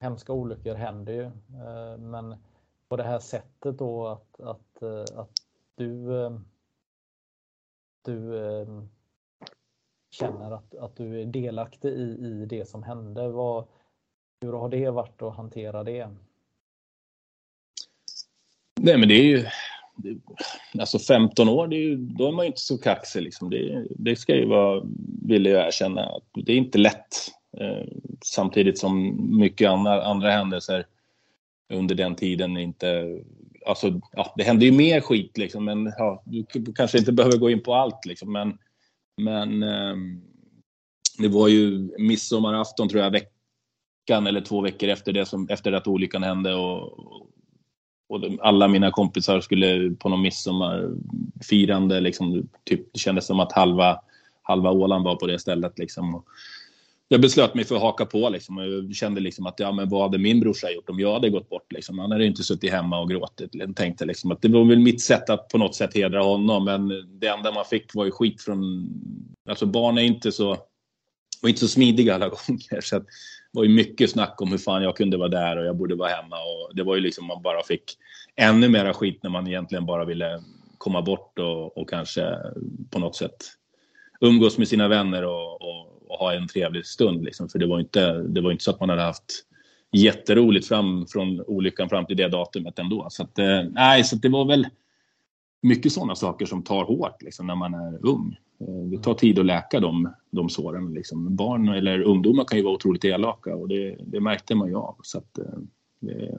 hemska 0.00 0.32
olyckor 0.32 0.74
händer 0.74 1.12
ju. 1.12 1.24
Eh, 1.24 1.98
men 1.98 2.36
på 2.88 2.96
det 2.96 3.02
här 3.02 3.18
sättet 3.18 3.78
då 3.78 4.06
att, 4.06 4.40
att, 4.40 4.82
eh, 4.82 5.18
att 5.18 5.32
du, 5.74 6.22
eh, 6.24 6.38
du 8.04 8.48
ehm, 8.48 8.88
känner 10.10 10.50
att, 10.50 10.74
att 10.74 10.96
du 10.96 11.20
är 11.20 11.26
delaktig 11.26 11.88
i, 11.88 12.18
i 12.20 12.46
det 12.46 12.68
som 12.68 12.82
hände. 12.82 13.28
Vad, 13.28 13.66
hur 14.40 14.52
har 14.52 14.68
det 14.68 14.90
varit 14.90 15.22
att 15.22 15.36
hantera 15.36 15.84
det? 15.84 16.10
Nej 18.86 18.98
men 18.98 19.08
det 19.08 19.14
är 19.14 19.24
ju 19.24 19.44
Alltså 20.78 20.98
15 20.98 21.48
år, 21.48 21.68
det 21.68 21.76
är 21.76 21.80
ju, 21.80 21.96
då 21.96 22.28
är 22.28 22.32
man 22.32 22.44
ju 22.44 22.46
inte 22.46 22.60
så 22.60 22.78
kaxig. 22.78 23.22
Liksom. 23.22 23.50
Det, 23.50 23.86
det 23.90 24.16
ska 24.16 24.36
ju 24.36 24.46
vara, 24.46 24.82
vill 25.22 25.46
jag 25.46 25.66
erkänna, 25.66 26.08
det 26.34 26.52
är 26.52 26.56
inte 26.56 26.78
lätt 26.78 27.30
Eh, 27.60 27.86
samtidigt 28.24 28.78
som 28.78 29.16
mycket 29.38 29.70
andra, 29.70 30.04
andra 30.04 30.30
händelser 30.30 30.86
under 31.72 31.94
den 31.94 32.16
tiden 32.16 32.56
inte... 32.56 33.20
Alltså, 33.66 34.00
ja, 34.12 34.34
det 34.36 34.42
hände 34.42 34.64
ju 34.64 34.72
mer 34.72 35.00
skit 35.00 35.38
liksom, 35.38 35.64
men 35.64 35.92
ja, 35.98 36.22
du 36.24 36.72
kanske 36.74 36.98
inte 36.98 37.12
behöver 37.12 37.38
gå 37.38 37.50
in 37.50 37.62
på 37.62 37.74
allt 37.74 38.06
liksom, 38.06 38.32
men... 38.32 38.58
Men 39.22 39.62
eh, 39.62 39.96
det 41.18 41.28
var 41.28 41.48
ju 41.48 41.90
midsommarafton 41.98 42.88
tror 42.88 43.02
jag, 43.02 43.10
veckan 43.10 44.26
eller 44.26 44.40
två 44.40 44.60
veckor 44.60 44.88
efter 44.88 45.12
det 45.12 45.26
som, 45.26 45.48
efter 45.48 45.72
att 45.72 45.86
olyckan 45.86 46.22
hände 46.22 46.54
och, 46.54 46.82
och 48.08 48.20
alla 48.40 48.68
mina 48.68 48.90
kompisar 48.90 49.40
skulle 49.40 49.90
på 49.90 50.08
någon 50.08 50.22
midsommarfirande 50.22 52.00
liksom, 52.00 52.48
typ, 52.64 52.92
det 52.92 52.98
kändes 52.98 53.26
som 53.26 53.40
att 53.40 53.52
halva, 53.52 54.00
halva 54.42 54.70
Åland 54.70 55.04
var 55.04 55.16
på 55.16 55.26
det 55.26 55.38
stället 55.38 55.78
liksom. 55.78 56.14
Och, 56.14 56.24
jag 57.08 57.20
beslöt 57.20 57.54
mig 57.54 57.64
för 57.64 57.76
att 57.76 57.82
haka 57.82 58.06
på. 58.06 58.28
Liksom. 58.28 58.58
Jag 58.58 58.94
kände 58.94 59.20
liksom 59.20 59.46
att 59.46 59.60
ja, 59.60 59.72
men 59.72 59.88
vad 59.88 60.02
hade 60.02 60.18
min 60.18 60.40
brorsa 60.40 60.70
gjort 60.70 60.90
om 60.90 61.00
jag 61.00 61.12
hade 61.12 61.30
gått 61.30 61.48
bort? 61.48 61.72
Liksom. 61.72 61.98
Han 61.98 62.12
hade 62.12 62.26
inte 62.26 62.42
suttit 62.42 62.72
hemma 62.72 63.00
och 63.00 63.10
gråtit. 63.10 63.50
Jag 63.52 63.76
tänkte 63.76 64.04
liksom 64.04 64.32
att 64.32 64.42
det 64.42 64.48
var 64.48 64.64
väl 64.64 64.78
mitt 64.78 65.00
sätt 65.00 65.30
att 65.30 65.48
på 65.48 65.58
något 65.58 65.74
sätt 65.74 65.94
hedra 65.94 66.22
honom. 66.22 66.64
Men 66.64 66.88
det 67.20 67.26
enda 67.26 67.52
man 67.52 67.64
fick 67.64 67.94
var 67.94 68.04
ju 68.04 68.10
skit 68.10 68.42
från... 68.42 68.88
Alltså 69.48 69.66
barn 69.66 69.98
är 69.98 70.02
inte 70.02 70.32
så, 70.32 70.56
var 71.42 71.48
inte 71.48 71.60
så 71.60 71.68
smidiga 71.68 72.14
alla 72.14 72.28
gånger. 72.46 72.80
Så 72.80 72.96
att, 72.96 73.06
var 73.52 73.64
ju 73.64 73.68
mycket 73.70 74.10
snack 74.10 74.42
om 74.42 74.50
hur 74.50 74.58
fan 74.58 74.82
jag 74.82 74.96
kunde 74.96 75.16
vara 75.16 75.28
där 75.28 75.56
och 75.56 75.66
jag 75.66 75.76
borde 75.76 75.94
vara 75.94 76.08
hemma. 76.08 76.36
Och 76.36 76.76
det 76.76 76.82
var 76.82 76.94
ju 76.94 77.00
liksom 77.00 77.26
man 77.26 77.42
bara 77.42 77.62
fick 77.62 77.98
ännu 78.36 78.68
mera 78.68 78.94
skit 78.94 79.22
när 79.22 79.30
man 79.30 79.46
egentligen 79.46 79.86
bara 79.86 80.04
ville 80.04 80.42
komma 80.78 81.02
bort 81.02 81.38
och, 81.38 81.78
och 81.78 81.90
kanske 81.90 82.36
på 82.90 82.98
något 82.98 83.16
sätt 83.16 83.36
umgås 84.20 84.58
med 84.58 84.68
sina 84.68 84.88
vänner 84.88 85.24
och, 85.24 85.62
och 85.62 85.96
och 86.08 86.18
ha 86.18 86.34
en 86.34 86.48
trevlig 86.48 86.86
stund. 86.86 87.24
Liksom. 87.24 87.48
För 87.48 87.58
det 87.58 87.66
var, 87.66 87.80
inte, 87.80 88.12
det 88.12 88.40
var 88.40 88.52
inte 88.52 88.64
så 88.64 88.70
att 88.70 88.80
man 88.80 88.88
hade 88.88 89.02
haft 89.02 89.44
jätteroligt 89.92 90.68
fram 90.68 91.06
från 91.06 91.40
olyckan 91.40 91.88
fram 91.88 92.06
till 92.06 92.16
det 92.16 92.28
datumet 92.28 92.78
ändå. 92.78 93.06
Så, 93.10 93.22
att, 93.22 93.38
eh, 93.38 93.62
nej, 93.70 94.04
så 94.04 94.16
det 94.16 94.28
var 94.28 94.44
väl 94.44 94.66
mycket 95.66 95.92
sådana 95.92 96.14
saker 96.14 96.46
som 96.46 96.62
tar 96.62 96.84
hårt 96.84 97.22
liksom, 97.22 97.46
när 97.46 97.54
man 97.54 97.74
är 97.74 98.06
ung. 98.06 98.36
Eh, 98.60 98.84
det 98.90 99.02
tar 99.02 99.14
tid 99.14 99.38
att 99.38 99.46
läka 99.46 99.80
de, 99.80 100.12
de 100.30 100.48
såren. 100.48 100.94
Liksom. 100.94 101.36
Barn 101.36 101.68
eller 101.68 102.02
ungdomar 102.02 102.44
kan 102.44 102.58
ju 102.58 102.64
vara 102.64 102.74
otroligt 102.74 103.04
elaka 103.04 103.56
och 103.56 103.68
det, 103.68 103.96
det 104.06 104.20
märkte 104.20 104.54
man 104.54 104.68
ju 104.68 104.76
av. 104.76 104.96
Så 105.02 105.18
att, 105.18 105.38
eh, 105.38 105.58
det, 106.00 106.36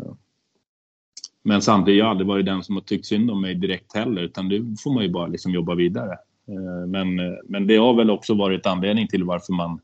men 1.44 1.62
samtidigt 1.62 2.02
har 2.02 2.08
jag 2.08 2.12
aldrig 2.12 2.28
varit 2.28 2.46
den 2.46 2.64
som 2.64 2.76
har 2.76 2.82
tyckt 2.82 3.06
synd 3.06 3.32
om 3.32 3.42
mig 3.42 3.56
direkt 3.56 3.96
heller 3.96 4.22
utan 4.22 4.50
det 4.50 4.76
får 4.84 4.94
man 4.94 5.04
ju 5.04 5.10
bara 5.10 5.28
liksom 5.28 5.52
jobba 5.52 5.76
vidare. 5.76 6.18
Eh, 6.48 6.88
men, 6.88 7.16
men 7.44 7.68
det 7.68 7.78
har 7.78 7.94
väl 7.94 8.10
också 8.10 8.34
varit 8.34 8.66
anledning 8.66 9.08
till 9.08 9.24
varför 9.24 9.54
man 9.54 9.80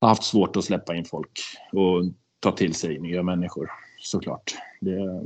har 0.00 0.08
haft 0.08 0.24
svårt 0.24 0.56
att 0.56 0.64
släppa 0.64 0.94
in 0.96 1.04
folk 1.04 1.40
och 1.72 2.04
ta 2.40 2.52
till 2.52 2.74
sig 2.74 2.98
nya 2.98 3.22
människor 3.22 3.70
såklart. 4.00 4.54
Det, 4.80 5.22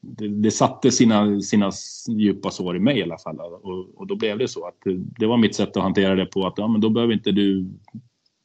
det, 0.00 0.28
det 0.28 0.50
satte 0.50 0.90
sina, 0.90 1.40
sina 1.40 1.70
djupa 2.08 2.50
sår 2.50 2.76
i 2.76 2.80
mig 2.80 2.98
i 2.98 3.02
alla 3.02 3.18
fall 3.18 3.40
och, 3.40 3.94
och, 3.94 4.06
då 4.06 4.16
blev 4.16 4.38
det 4.38 4.48
så 4.48 4.66
att 4.66 4.76
det 5.18 5.26
var 5.26 5.36
mitt 5.36 5.54
sätt 5.54 5.76
att 5.76 5.82
hantera 5.82 6.14
det 6.14 6.26
på 6.26 6.46
att 6.46 6.58
ja, 6.58 6.68
men 6.68 6.80
då 6.80 6.90
behöver 6.90 7.12
inte 7.12 7.32
du 7.32 7.66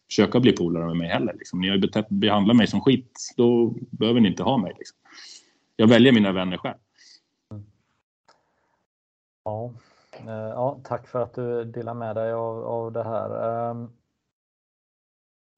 försöka 0.09 0.39
bli 0.39 0.51
polare 0.51 0.86
med 0.86 0.97
mig 0.97 1.07
heller. 1.07 1.33
Liksom. 1.33 1.61
Ni 1.61 1.69
har 1.69 1.75
ju 1.75 1.89
behandlat 2.09 2.57
mig 2.57 2.67
som 2.67 2.81
skit, 2.81 3.33
då 3.38 3.73
behöver 3.91 4.19
ni 4.19 4.27
inte 4.27 4.43
ha 4.43 4.57
mig. 4.57 4.73
Liksom. 4.77 4.97
Jag 5.75 5.88
väljer 5.88 6.11
mina 6.11 6.31
vänner 6.31 6.57
själv. 6.57 6.77
Ja, 9.43 9.73
eh, 10.19 10.29
ja, 10.29 10.79
tack 10.83 11.07
för 11.07 11.21
att 11.21 11.33
du 11.33 11.63
delar 11.63 11.93
med 11.93 12.15
dig 12.15 12.33
av, 12.33 12.63
av 12.63 12.91
det 12.91 13.03
här. 13.03 13.69
Ehm, 13.71 13.83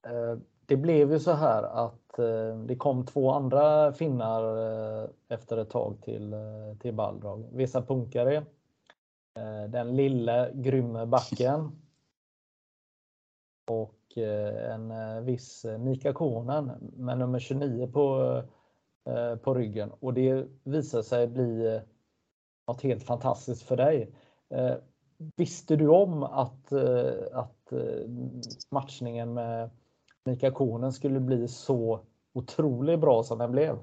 eh, 0.06 0.40
det 0.68 0.78
blev 0.78 1.12
ju 1.12 1.20
så 1.20 1.32
här 1.32 1.64
att 1.64 2.20
eh, 2.20 2.58
det 2.66 2.76
kom 2.76 3.06
två 3.06 3.32
andra 3.32 3.94
finnar 3.94 4.58
eh, 4.58 5.10
efter 5.28 5.58
ett 5.58 5.70
tag 5.70 6.02
till, 6.02 6.34
eh, 6.34 6.78
till 6.80 6.94
Baldrag. 6.94 7.46
Vesa 7.52 7.82
Punkare, 7.82 8.36
eh, 9.36 9.64
den 9.70 9.96
lille 9.96 10.52
grymme 10.54 11.06
backen 11.06 11.72
och 13.72 13.94
en 14.18 14.94
viss 15.26 15.66
Mika 15.80 16.14
Konen 16.14 16.72
med 16.98 17.18
nummer 17.18 17.40
29 17.40 17.88
på, 17.88 18.44
på 19.42 19.54
ryggen. 19.54 19.92
Och 20.00 20.14
det 20.14 20.48
visade 20.64 21.04
sig 21.04 21.28
bli 21.28 21.82
något 22.68 22.82
helt 22.82 23.04
fantastiskt 23.04 23.64
för 23.64 23.78
dig. 23.78 24.12
Eh, 24.50 24.76
visste 25.36 25.76
du 25.76 25.88
om 25.88 26.24
att, 26.24 26.72
eh, 26.72 27.14
att 27.34 27.72
eh, 27.72 28.10
matchningen 28.70 29.34
med 29.34 29.70
Mika 30.28 30.52
Konen 30.52 30.94
skulle 30.94 31.20
bli 31.20 31.48
så 31.48 32.02
otroligt 32.34 33.00
bra 33.00 33.24
som 33.24 33.38
den 33.38 33.52
blev? 33.52 33.78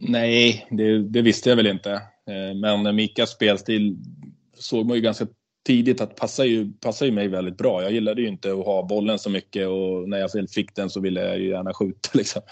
Nej, 0.00 0.66
det, 0.70 0.98
det, 0.98 1.22
visste 1.22 1.48
jag 1.48 1.56
väl 1.56 1.66
inte. 1.66 1.92
Eh, 2.26 2.54
men 2.54 2.96
Mikas 2.96 3.30
spelstil 3.30 3.96
såg 4.54 4.86
man 4.86 4.96
ju 4.96 5.02
ganska 5.02 5.26
tidigt 5.66 6.00
att 6.00 6.16
passar 6.16 6.44
ju, 6.44 6.72
passar 6.72 7.06
ju 7.06 7.12
mig 7.12 7.28
väldigt 7.28 7.58
bra. 7.58 7.82
Jag 7.82 7.92
gillade 7.92 8.22
ju 8.22 8.28
inte 8.28 8.52
att 8.52 8.64
ha 8.64 8.82
bollen 8.82 9.18
så 9.18 9.30
mycket 9.30 9.68
och 9.68 10.08
när 10.08 10.18
jag 10.18 10.30
väl 10.34 10.48
fick 10.48 10.74
den 10.74 10.90
så 10.90 11.00
ville 11.00 11.26
jag 11.26 11.38
ju 11.38 11.48
gärna 11.48 11.74
skjuta. 11.74 12.08
Liksom. 12.14 12.42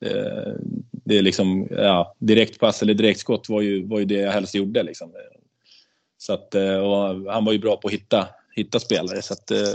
Det, 0.00 0.56
det 1.04 1.18
är 1.18 1.22
liksom, 1.22 1.68
ja, 1.70 2.14
direktpass 2.18 2.82
eller 2.82 2.94
direktskott 2.94 3.48
var 3.48 3.60
ju, 3.60 3.86
var 3.86 3.98
ju 3.98 4.04
det 4.04 4.14
jag 4.14 4.32
helst 4.32 4.54
gjorde. 4.54 4.82
Liksom. 4.82 5.12
Så 6.18 6.32
att, 6.32 6.54
eh, 6.54 7.30
han 7.30 7.44
var 7.44 7.52
ju 7.52 7.58
bra 7.58 7.76
på 7.76 7.88
att 7.88 7.94
hitta, 7.94 8.28
hitta 8.56 8.80
spelare. 8.80 9.22
Så 9.22 9.34
att, 9.34 9.50
eh, 9.50 9.74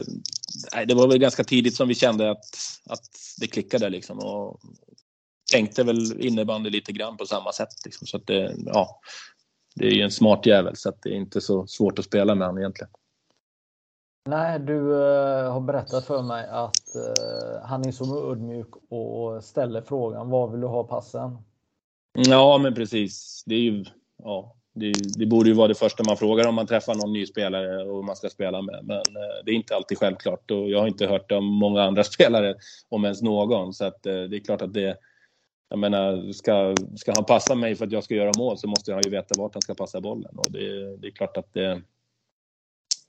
eh, 0.76 0.88
det 0.88 0.94
var 0.94 1.08
väl 1.08 1.18
ganska 1.18 1.44
tidigt 1.44 1.76
som 1.76 1.88
vi 1.88 1.96
kände 1.96 2.32
att, 2.32 2.46
att 2.90 3.10
det 3.40 3.48
klickade. 3.48 3.90
Liksom, 3.90 4.20
och 4.20 4.60
tänkte 5.52 5.84
väl 5.84 6.22
innebandy 6.22 6.70
lite 6.70 6.92
grann 6.92 7.18
på 7.18 7.26
samma 7.26 7.52
sätt. 7.52 7.86
Liksom. 7.86 8.08
Så 8.08 8.18
att 8.18 8.28
det, 8.28 8.56
ja, 8.66 9.00
det 9.76 9.88
är 9.88 9.92
ju 9.92 10.02
en 10.02 10.12
smart 10.12 10.46
jävel 10.46 10.76
så 10.76 10.90
att 10.90 11.02
det 11.02 11.10
är 11.10 11.16
inte 11.16 11.42
så 11.42 11.68
svårt 11.68 12.00
att 12.00 12.06
spela 12.06 12.36
med 12.36 12.48
honom 12.48 12.60
egentligen. 12.60 12.92
Nej, 14.30 14.60
du 14.60 14.74
uh, 14.74 15.52
har 15.52 15.62
berättat 15.62 16.06
för 16.06 16.22
mig 16.22 16.48
att 16.48 16.96
uh, 16.96 17.66
han 17.66 17.88
är 17.88 17.92
så 17.92 18.32
ödmjuk 18.32 18.68
och 18.90 19.44
ställer 19.44 19.82
frågan 19.82 20.30
var 20.30 20.48
vill 20.48 20.62
du 20.62 20.68
ha 20.68 20.84
passen? 20.84 21.38
Ja, 22.14 22.58
men 22.58 22.76
precis. 22.76 23.44
Det 23.46 23.56
är 23.56 23.60
ju, 23.60 23.86
ja, 24.24 24.56
det, 24.80 24.94
det, 25.18 25.26
borde 25.26 25.50
ju 25.50 25.56
vara 25.56 25.68
det 25.68 25.76
första 25.76 26.04
man 26.08 26.18
frågar 26.18 26.48
om 26.48 26.56
man 26.56 26.68
träffar 26.68 26.96
någon 26.96 27.14
ny 27.14 27.26
spelare 27.26 27.84
och 27.84 28.06
man 28.06 28.16
ska 28.16 28.30
spela 28.30 28.62
med. 28.62 28.80
Men 28.84 28.98
eh, 28.98 29.44
det 29.46 29.52
är 29.52 29.56
inte 29.56 29.76
alltid 29.76 29.98
självklart 29.98 30.52
och 30.52 30.70
jag 30.70 30.80
har 30.80 30.88
inte 30.88 31.08
hört 31.08 31.32
om 31.32 31.46
många 31.46 31.84
andra 31.84 32.04
spelare, 32.14 32.56
om 32.90 33.04
ens 33.04 33.22
någon. 33.22 33.74
Så 33.74 33.86
att, 33.86 34.06
eh, 34.06 34.22
det 34.22 34.38
är 34.38 34.40
klart 34.40 34.62
att 34.62 34.74
det... 34.74 34.98
Jag 35.72 35.80
menar, 35.80 36.32
ska, 36.32 36.76
ska 36.96 37.14
han 37.16 37.26
passa 37.26 37.56
mig 37.56 37.76
för 37.76 37.86
att 37.86 37.92
jag 37.92 38.04
ska 38.04 38.16
göra 38.16 38.32
mål 38.38 38.58
så 38.58 38.68
måste 38.68 38.94
han 38.94 39.02
ju 39.06 39.10
veta 39.10 39.42
vart 39.42 39.54
han 39.56 39.62
ska 39.62 39.74
passa 39.74 40.02
bollen. 40.02 40.38
Och 40.38 40.52
det, 40.52 40.98
det 40.98 41.08
är 41.08 41.12
klart 41.12 41.38
att 41.38 41.54
det, 41.54 41.82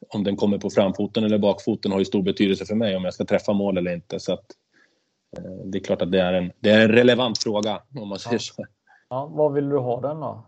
om 0.08 0.24
den 0.24 0.36
kommer 0.36 0.58
på 0.58 0.70
framfoten 0.70 1.24
eller 1.24 1.38
bakfoten 1.38 1.92
har 1.92 1.98
ju 1.98 2.04
stor 2.04 2.22
betydelse 2.22 2.66
för 2.66 2.74
mig 2.74 2.96
om 2.96 3.04
jag 3.04 3.14
ska 3.14 3.24
träffa 3.24 3.52
mål 3.52 3.78
eller 3.78 3.94
inte. 3.94 4.20
Så 4.20 4.32
att, 4.32 4.44
eh, 5.36 5.64
det 5.64 5.78
är 5.78 5.82
klart 5.82 6.02
att 6.02 6.12
det 6.12 6.20
är 6.20 6.32
en, 6.32 6.52
det 6.60 6.70
är 6.70 6.80
en 6.80 6.88
relevant 6.88 7.42
fråga 7.42 7.82
om 8.00 8.08
man 8.08 8.18
säger 8.18 8.38
så. 8.38 8.64
Ja, 9.08 9.26
var 9.26 9.50
vill 9.50 9.68
du 9.68 9.78
ha 9.78 10.00
den 10.00 10.20
då? 10.20 10.44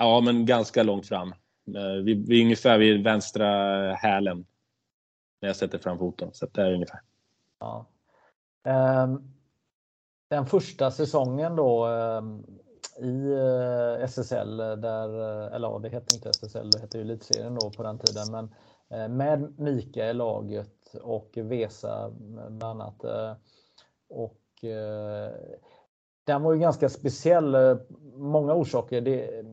Ja, 0.00 0.20
men 0.20 0.46
ganska 0.46 0.82
långt 0.82 1.06
fram. 1.06 1.28
Eh, 1.76 2.02
vi, 2.04 2.14
vi 2.14 2.40
är 2.40 2.44
ungefär 2.44 2.78
vid 2.78 3.04
vänstra 3.04 3.46
hälen 3.94 4.46
när 5.40 5.48
jag 5.48 5.56
sätter 5.56 5.78
fram 5.78 5.98
foten. 5.98 6.30
Så 6.32 6.46
det 6.52 6.62
är 6.62 6.72
ungefär. 6.72 7.00
Ja. 7.60 7.86
Ehm, 8.64 9.32
den 10.30 10.46
första 10.46 10.90
säsongen 10.90 11.56
då 11.56 11.86
ehm, 11.86 12.44
i 12.98 13.32
eh, 13.32 14.04
SSL, 14.04 14.56
där, 14.56 15.20
eh, 15.20 15.54
eller 15.54 15.68
ja, 15.68 15.78
det 15.78 15.88
hette 15.88 16.16
inte 16.16 16.30
SSL, 16.30 16.70
det 16.70 16.80
hette 16.80 16.98
ju 16.98 17.04
Elitserien 17.04 17.54
då 17.54 17.70
på 17.70 17.82
den 17.82 17.98
tiden, 17.98 18.26
men 18.30 18.54
med 19.16 19.58
Mika 19.58 20.10
i 20.10 20.14
laget 20.14 20.94
och 21.02 21.30
Vesa 21.34 22.10
bland 22.18 22.62
annat. 22.62 23.04
och 24.08 24.64
den 26.26 26.42
var 26.42 26.52
ju 26.52 26.58
ganska 26.58 26.88
speciell, 26.88 27.56
många 28.14 28.54
orsaker. 28.54 29.00
Det, 29.00 29.44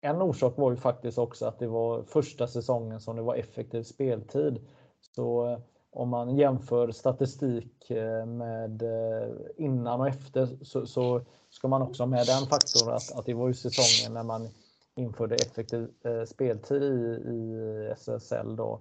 en 0.00 0.22
orsak 0.22 0.58
var 0.58 0.70
ju 0.70 0.76
faktiskt 0.76 1.18
också 1.18 1.46
att 1.46 1.58
det 1.58 1.66
var 1.66 2.02
första 2.02 2.46
säsongen 2.46 3.00
som 3.00 3.16
det 3.16 3.22
var 3.22 3.34
effektiv 3.34 3.82
speltid. 3.82 4.66
Så 5.00 5.50
eh, 5.50 5.58
om 5.90 6.08
man 6.08 6.36
jämför 6.36 6.90
statistik 6.90 7.90
eh, 7.90 8.26
med 8.26 8.82
eh, 8.82 9.28
innan 9.56 10.00
och 10.00 10.08
efter 10.08 10.64
så, 10.64 10.86
så 10.86 11.20
ska 11.50 11.68
man 11.68 11.82
också 11.82 12.02
ha 12.02 12.08
med 12.08 12.26
den 12.26 12.46
faktorn 12.46 12.94
att, 12.94 13.18
att 13.18 13.26
det 13.26 13.34
var 13.34 13.48
ju 13.48 13.54
säsongen 13.54 14.14
när 14.14 14.22
man 14.22 14.48
införde 14.96 15.34
effektiv 15.34 15.88
speltid 16.26 16.82
i, 16.82 16.86
i 16.86 17.92
SSL 17.96 18.56
då. 18.56 18.80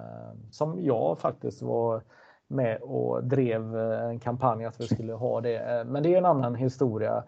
Ehm, 0.00 0.50
som 0.50 0.80
jag 0.80 1.18
faktiskt 1.18 1.62
var 1.62 2.02
med 2.48 2.82
och 2.82 3.24
drev 3.24 3.76
en 3.76 4.20
kampanj 4.20 4.64
att 4.64 4.80
vi 4.80 4.86
skulle 4.86 5.12
ha 5.12 5.40
det. 5.40 5.84
Men 5.86 6.02
det 6.02 6.14
är 6.14 6.18
en 6.18 6.24
annan 6.24 6.54
historia. 6.54 7.24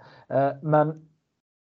Men 0.63 1.09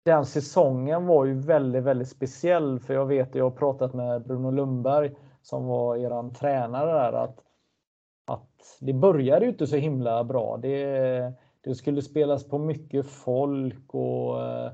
den 0.06 0.26
säsongen 0.26 1.06
var 1.06 1.26
ju 1.26 1.34
väldigt, 1.34 1.84
väldigt 1.84 2.10
speciell 2.10 2.80
för 2.80 2.94
jag 2.94 3.06
vet, 3.06 3.36
jag 3.36 3.44
har 3.44 3.58
pratat 3.58 3.94
med 3.94 4.24
Bruno 4.24 4.52
Lundberg 4.52 5.12
som 5.42 5.66
var 5.66 5.98
eran 5.98 6.34
tränare 6.34 6.92
där 6.92 7.14
att, 7.14 7.40
att 8.28 8.78
det 8.80 8.94
började 8.94 9.46
ju 9.46 9.52
inte 9.52 9.68
så 9.68 9.76
himla 9.76 10.24
bra. 10.24 10.58
Det, 10.58 11.34
det 11.62 11.76
skulle 11.76 12.02
spelas 12.02 12.48
på 12.48 12.58
mycket 12.58 13.06
folk 13.06 13.94
och 13.94 14.46
eh, 14.46 14.72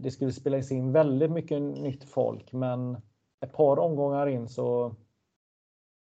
det 0.00 0.10
skulle 0.10 0.32
spelas 0.32 0.72
in 0.72 0.92
väldigt 0.92 1.30
mycket 1.30 1.62
nytt 1.62 2.04
folk. 2.04 2.52
Men 2.52 2.96
ett 3.40 3.52
par 3.52 3.78
omgångar 3.78 4.26
in 4.26 4.48
så 4.48 4.94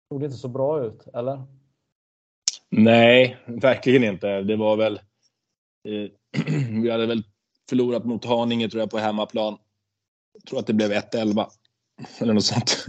såg 0.08 0.20
det 0.20 0.24
inte 0.24 0.38
så 0.38 0.48
bra 0.48 0.84
ut, 0.84 1.06
eller? 1.14 1.42
Nej, 2.70 3.36
verkligen 3.46 4.04
inte. 4.04 4.42
Det 4.42 4.56
var 4.56 4.76
väl... 4.76 5.00
Eh, 5.88 6.10
vi 6.82 6.90
hade 6.90 7.06
väl 7.06 7.24
förlorat 7.70 8.04
mot 8.04 8.24
Haninge 8.24 8.68
tror 8.68 8.80
jag 8.80 8.90
på 8.90 8.98
hemmaplan. 8.98 9.58
Jag 10.32 10.44
tror 10.44 10.58
att 10.58 10.66
det 10.66 10.72
blev 10.72 10.92
1-11 10.92 11.46
eller 12.18 12.32
något 12.34 12.44
sånt. 12.44 12.86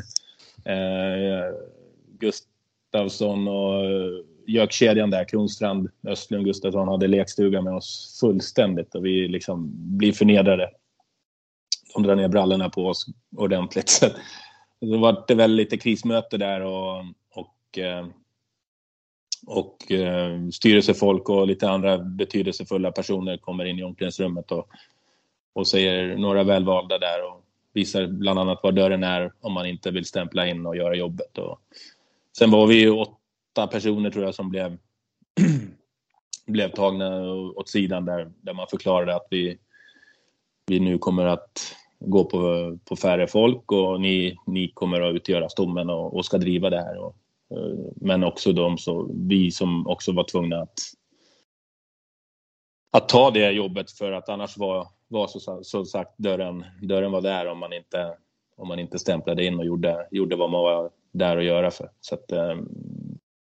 Eh, 0.66 1.56
Gustavsson 2.20 3.48
och 3.48 3.86
eh, 3.86 4.26
gökkedjan 4.48 5.10
där, 5.10 5.24
Kronstrand, 5.24 5.90
Östlund, 6.08 6.46
Gustavsson 6.46 6.88
hade 6.88 7.08
lekstuga 7.08 7.62
med 7.62 7.74
oss 7.74 8.18
fullständigt 8.20 8.96
och 8.96 9.06
vi 9.06 9.28
liksom 9.28 9.72
blir 9.98 10.14
förnedrade. 10.14 10.70
De 11.94 12.04
drar 12.04 12.16
ner 12.16 12.28
brallorna 12.28 12.70
på 12.70 12.88
oss 12.88 13.06
ordentligt. 13.38 13.90
Så 14.00 14.08
så 14.82 14.98
var 14.98 15.24
det 15.28 15.36
väl 15.36 15.52
lite 15.52 15.78
krismöte 15.78 16.38
där 16.38 16.62
och, 16.62 17.06
och, 17.34 17.78
eh, 17.78 18.06
och 19.48 19.92
eh, 19.92 20.48
styrelsefolk 20.50 21.30
och 21.30 21.48
lite 21.48 21.70
andra 21.70 21.98
betydelsefulla 21.98 22.92
personer 22.92 23.38
kommer 23.38 23.66
in 23.66 23.80
i 23.80 23.84
omklädningsrummet 23.84 24.52
och, 24.52 24.68
och 25.54 25.68
säger 25.68 26.18
några 26.18 26.44
välvalda 26.44 26.98
där 26.98 27.28
och 27.28 27.46
visar 27.74 28.08
bland 28.08 28.39
annat 28.39 28.60
var 28.64 28.72
dörren 28.72 29.04
är 29.04 29.32
om 29.39 29.54
man 29.54 29.66
inte 29.66 29.92
vill 29.92 30.06
stämpla 30.06 30.48
in 30.48 30.66
och 30.66 30.76
göra 30.76 30.96
jobbet. 30.96 31.38
Och 31.38 31.60
sen 32.38 32.52
var 32.52 32.68
vi 32.68 32.80
ju 32.80 32.89
åtta 32.92 33.68
personer 33.68 34.10
tror 34.10 34.26
jag 34.26 34.36
som 34.36 34.50
blev, 34.50 34.78
blev 36.46 36.70
tagna 36.70 37.32
åt 37.34 37.70
sidan 37.70 38.06
där, 38.06 38.32
där 38.42 38.54
man 38.54 38.68
förklarade 38.68 39.16
att 39.16 39.28
vi, 39.30 39.58
vi 40.66 40.80
nu 40.80 40.98
kommer 40.98 41.26
att 41.26 41.76
gå 42.00 42.24
på, 42.24 42.78
på 42.86 42.96
färre 42.96 43.28
folk 43.28 43.72
och 43.72 44.02
ni, 44.02 44.38
ni 44.46 44.72
kommer 44.74 45.02
att 45.02 45.16
utgöra 45.16 45.50
stommen 45.50 45.89
och, 45.89 46.16
och 46.16 46.26
ska 46.26 46.38
driva 46.38 46.70
det 46.70 46.82
här. 46.82 46.98
Och, 46.98 47.16
men 47.95 48.24
också 48.24 48.54
de 48.54 48.78
så, 48.78 49.10
vi 49.14 49.52
som 49.52 49.88
också 49.88 50.12
var 50.12 50.24
tvungna 50.24 50.62
att, 50.62 50.80
att 52.91 53.10
ta 53.10 53.32
det 53.32 53.52
jobbet 53.52 53.91
för 53.91 54.12
att 54.12 54.30
annars 54.30 54.58
var, 54.58 54.88
var 55.08 55.28
så, 55.28 55.60
så 55.64 55.86
sagt 55.86 56.18
dörren, 56.18 56.66
dörren 56.82 57.12
var 57.12 57.22
där 57.22 57.47
om 57.47 57.60
man 57.60 57.74
inte, 57.74 58.18
om 58.58 58.68
man 58.68 58.80
inte 58.80 58.99
stämplade 58.99 59.45
in 59.45 59.60
och 59.60 59.66
gjorde, 59.66 60.08
gjorde 60.12 60.36
vad 60.36 60.49
man 60.49 60.62
var 60.62 60.91
där 61.12 61.38
att 61.38 61.43
göra 61.43 61.72
för. 61.72 61.89
Så 61.99 62.16
att, 62.16 62.26
Hur 62.32 62.68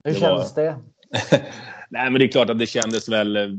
det 0.05 0.15
känns 0.15 0.57
var... 0.57 0.65
det? 0.65 0.79
Nej, 1.91 2.11
men 2.11 2.15
det 2.15 2.25
är 2.25 2.29
klart 2.29 2.51
att 2.51 2.59
det 2.59 2.67
kändes 2.67 3.09
väl 3.09 3.59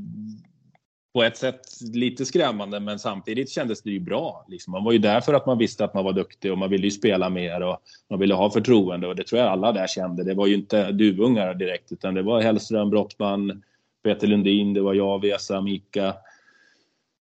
på 1.13 1.23
ett 1.23 1.37
sätt 1.37 1.61
lite 1.93 2.25
skrämmande, 2.25 2.79
men 2.79 2.99
samtidigt 2.99 3.49
kändes 3.49 3.81
det 3.81 3.91
ju 3.91 3.99
bra. 3.99 4.45
Liksom. 4.47 4.71
Man 4.71 4.83
var 4.83 4.91
ju 4.91 4.97
där 4.97 5.21
för 5.21 5.33
att 5.33 5.45
man 5.45 5.57
visste 5.57 5.85
att 5.85 5.93
man 5.93 6.03
var 6.03 6.13
duktig 6.13 6.51
och 6.51 6.57
man 6.57 6.69
ville 6.69 6.83
ju 6.83 6.91
spela 6.91 7.29
mer 7.29 7.61
och 7.61 7.77
man 8.09 8.19
ville 8.19 8.33
ha 8.33 8.51
förtroende 8.51 9.07
och 9.07 9.15
det 9.15 9.23
tror 9.23 9.41
jag 9.41 9.51
alla 9.51 9.71
där 9.71 9.87
kände. 9.87 10.23
Det 10.23 10.33
var 10.33 10.47
ju 10.47 10.55
inte 10.55 10.91
duvungar 10.91 11.53
direkt, 11.53 11.91
utan 11.91 12.13
det 12.13 12.21
var 12.21 12.41
Hellström, 12.41 12.89
Brottman, 12.89 13.63
Peter 14.03 14.27
Lundin, 14.27 14.73
det 14.73 14.81
var 14.81 14.93
jag, 14.93 15.21
Vesa, 15.21 15.61
Mika. 15.61 16.15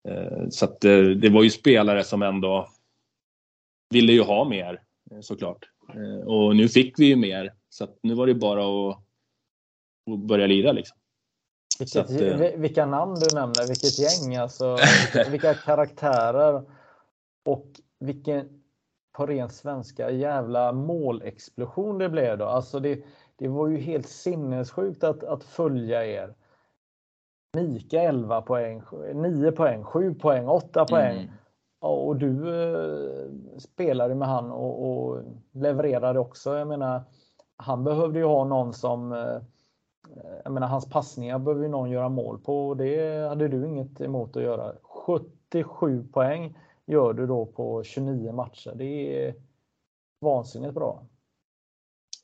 Eh, 0.08 0.48
så 0.50 0.64
att 0.64 0.84
eh, 0.84 1.02
det 1.02 1.28
var 1.28 1.42
ju 1.42 1.50
spelare 1.50 2.04
som 2.04 2.22
ändå 2.22 2.68
ville 3.90 4.12
ju 4.12 4.22
ha 4.22 4.44
mer 4.44 4.80
eh, 5.10 5.20
såklart. 5.20 5.70
Och 6.24 6.56
nu 6.56 6.68
fick 6.68 6.98
vi 6.98 7.06
ju 7.06 7.16
mer, 7.16 7.52
så 7.68 7.84
att 7.84 7.98
nu 8.02 8.14
var 8.14 8.26
det 8.26 8.34
bara 8.34 8.90
att, 8.90 8.98
att 10.10 10.18
börja 10.18 10.46
lira 10.46 10.72
liksom. 10.72 10.98
Vilket, 11.78 12.04
att, 12.04 12.20
eh, 12.20 12.60
vilka 12.60 12.86
namn 12.86 13.14
du 13.14 13.36
nämner, 13.36 13.68
vilket 13.68 13.98
gäng, 13.98 14.36
alltså, 14.36 14.76
vilka, 15.12 15.30
vilka 15.30 15.54
karaktärer 15.54 16.62
och 17.44 17.66
vilken 17.98 18.64
på 19.12 19.26
ren 19.26 19.50
svenska 19.50 20.10
jävla 20.10 20.72
målexplosion 20.72 21.98
det 21.98 22.08
blev 22.08 22.38
då. 22.38 22.44
Alltså 22.44 22.80
det, 22.80 23.04
det 23.36 23.48
var 23.48 23.68
ju 23.68 23.76
helt 23.76 24.08
sinnessjukt 24.08 25.04
att, 25.04 25.24
att 25.24 25.44
följa 25.44 26.06
er. 26.06 26.34
Mika 27.56 28.02
11 28.02 28.42
poäng, 28.42 28.82
9 29.14 29.52
poäng, 29.52 29.84
7 29.84 30.14
poäng, 30.14 30.48
8 30.48 30.84
poäng. 30.84 31.18
Mm. 31.18 31.30
Och 31.80 32.16
du 32.16 32.62
eh, 32.72 33.58
spelade 33.58 34.14
med 34.14 34.28
han 34.28 34.50
och, 34.50 34.90
och 34.90 35.22
levererade 35.52 36.18
också. 36.18 36.58
Jag 36.58 36.68
menar, 36.68 37.02
han 37.56 37.84
behövde 37.84 38.18
ju 38.18 38.24
ha 38.24 38.44
någon 38.44 38.72
som 38.72 39.12
eh, 39.12 39.38
jag 40.44 40.52
menar, 40.52 40.66
hans 40.66 40.88
passningar 40.88 41.38
behöver 41.38 41.62
ju 41.62 41.68
någon 41.68 41.90
göra 41.90 42.08
mål 42.08 42.38
på 42.38 42.68
och 42.68 42.76
det 42.76 43.28
hade 43.28 43.48
du 43.48 43.66
inget 43.66 44.00
emot 44.00 44.36
att 44.36 44.42
göra. 44.42 44.72
77 44.82 46.04
poäng 46.12 46.58
gör 46.86 47.12
du 47.12 47.26
då 47.26 47.46
på 47.46 47.84
29 47.84 48.32
matcher. 48.32 48.72
Det 48.74 49.24
är 49.24 49.34
vansinnigt 50.20 50.74
bra. 50.74 51.06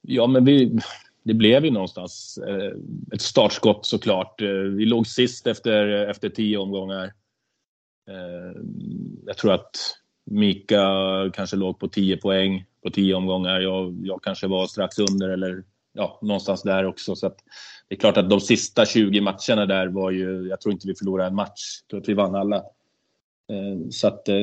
Ja, 0.03 0.27
men 0.27 0.45
vi, 0.45 0.79
det 1.23 1.35
blev 1.35 1.65
ju 1.65 1.71
någonstans 1.71 2.39
eh, 2.47 2.73
ett 3.13 3.21
startskott 3.21 3.87
såklart. 3.87 4.41
Eh, 4.41 4.49
vi 4.49 4.87
låg 4.87 5.07
sist 5.07 5.47
efter, 5.47 5.87
efter 5.89 6.29
tio 6.29 6.59
omgångar. 6.59 7.05
Eh, 8.09 8.63
jag 9.27 9.37
tror 9.37 9.53
att 9.53 9.77
Mika 10.25 10.85
kanske 11.33 11.57
låg 11.57 11.79
på 11.79 11.89
10 11.89 12.17
poäng 12.17 12.65
på 12.83 12.91
10 12.91 13.15
omgångar. 13.15 13.61
Jag, 13.61 14.01
jag 14.05 14.23
kanske 14.23 14.47
var 14.47 14.67
strax 14.67 14.99
under 14.99 15.29
eller 15.29 15.65
ja, 15.93 16.19
någonstans 16.23 16.63
där 16.63 16.85
också. 16.85 17.17
Så 17.17 17.27
att 17.27 17.37
det 17.91 17.97
är 17.97 17.99
klart 17.99 18.17
att 18.17 18.31
de 18.31 18.41
sista 18.41 18.87
20 18.87 19.21
matcherna 19.21 19.67
där 19.67 19.87
var 19.87 20.11
ju, 20.11 20.49
jag 20.49 20.61
tror 20.61 20.73
inte 20.73 20.87
vi 20.87 20.95
förlorade 20.95 21.29
en 21.29 21.35
match. 21.35 21.61
Jag 21.83 21.91
tror 21.91 22.01
att 22.01 22.09
vi 22.09 22.15
vann 22.15 22.35
alla. 22.35 22.57
Eh, 22.57 23.89
så 23.91 24.07
att, 24.09 24.29
eh, 24.29 24.37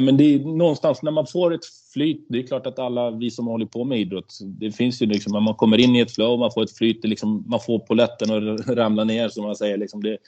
men 0.00 0.16
det 0.16 0.24
är 0.24 0.38
någonstans 0.38 1.02
när 1.02 1.10
man 1.10 1.26
får 1.26 1.54
ett 1.54 1.64
flyt, 1.92 2.26
det 2.28 2.38
är 2.38 2.46
klart 2.46 2.66
att 2.66 2.78
alla 2.78 3.10
vi 3.10 3.30
som 3.30 3.46
håller 3.46 3.66
på 3.66 3.84
med 3.84 4.00
idrott, 4.00 4.38
det 4.42 4.72
finns 4.72 5.02
ju 5.02 5.06
liksom, 5.06 5.32
när 5.32 5.40
man 5.40 5.54
kommer 5.54 5.78
in 5.78 5.96
i 5.96 6.00
ett 6.00 6.14
flow, 6.14 6.38
man 6.38 6.52
får 6.52 6.62
ett 6.62 6.76
flyt, 6.76 7.04
liksom, 7.04 7.44
man 7.46 7.60
får 7.60 7.78
poletten 7.78 8.30
att 8.30 8.68
ramla 8.68 9.04
ner 9.04 9.28
som 9.28 9.44
man 9.44 9.56
säger, 9.56 9.76
liksom 9.76 10.02
det, 10.02 10.18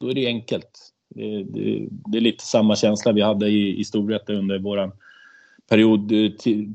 då 0.00 0.10
är 0.10 0.14
det 0.14 0.26
enkelt. 0.26 0.92
Det, 1.14 1.44
det, 1.44 1.88
det, 1.90 2.18
är 2.18 2.22
lite 2.22 2.44
samma 2.44 2.76
känsla 2.76 3.12
vi 3.12 3.20
hade 3.20 3.48
i, 3.48 3.80
i 3.80 3.84
Storvreta 3.84 4.32
under 4.32 4.58
våran 4.58 4.92
period 5.68 6.12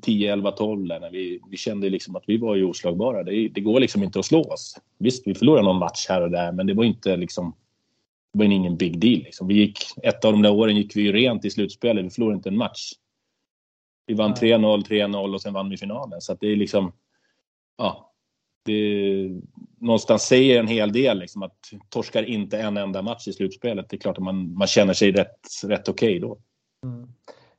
10, 0.02 0.34
11, 0.34 0.52
12 0.52 0.88
när 0.88 1.12
vi, 1.12 1.40
vi 1.50 1.58
kände 1.58 1.90
liksom 1.90 2.16
att 2.16 2.24
vi 2.28 2.38
var 2.38 2.56
ju 2.56 2.64
oslagbara. 2.64 3.24
Det, 3.24 3.48
det, 3.48 3.62
går 3.62 3.80
liksom 3.80 4.04
inte 4.04 4.20
att 4.20 4.26
slå 4.26 4.44
oss. 4.44 4.78
Visst, 4.98 5.28
vi 5.28 5.36
förlorade 5.36 5.66
någon 5.66 5.80
match 5.80 6.06
här 6.10 6.22
och 6.22 6.32
där, 6.32 6.52
men 6.52 6.68
det 6.68 6.74
var 6.74 6.84
inte 6.84 7.18
liksom 7.18 7.56
det 8.34 8.40
var 8.40 8.46
ingen 8.46 8.78
big 8.78 9.00
deal. 9.00 9.24
Liksom. 9.24 9.48
Vi 9.48 9.54
gick, 9.54 9.80
ett 10.04 10.26
av 10.26 10.32
de 10.32 10.42
där 10.42 10.54
åren 10.54 10.78
gick 10.78 10.96
vi 10.96 11.02
ju 11.02 11.12
rent 11.12 11.46
i 11.46 11.50
slutspelet. 11.50 12.06
Vi 12.06 12.10
förlorade 12.10 12.36
inte 12.36 12.50
en 12.50 12.58
match. 12.58 12.92
Vi 14.06 14.14
vann 14.14 14.34
3-0, 14.34 14.86
3-0 14.86 15.34
och 15.34 15.42
sen 15.42 15.54
vann 15.54 15.70
vi 15.70 15.78
finalen. 15.78 16.22
Så 16.22 16.34
att 16.34 16.40
det 16.40 16.48
är 16.48 16.56
liksom... 16.56 16.92
Ja. 17.78 18.14
Det 18.66 19.30
någonstans 19.80 20.24
säger 20.24 20.60
en 20.60 20.68
hel 20.68 20.92
del 20.92 21.20
liksom 21.20 21.44
att 21.44 21.58
torskar 21.90 22.24
inte 22.24 22.60
en 22.60 22.78
enda 22.78 23.02
match 23.02 23.28
i 23.28 23.34
slutspelet. 23.34 23.90
Det 23.90 23.96
är 23.96 24.00
klart 24.00 24.18
att 24.18 24.24
man, 24.24 24.54
man 24.54 24.68
känner 24.68 24.94
sig 24.94 25.12
rätt, 25.12 25.40
rätt 25.64 25.90
okej 25.90 26.18
okay 26.18 26.20
då. 26.20 26.38
Mm. 26.86 27.10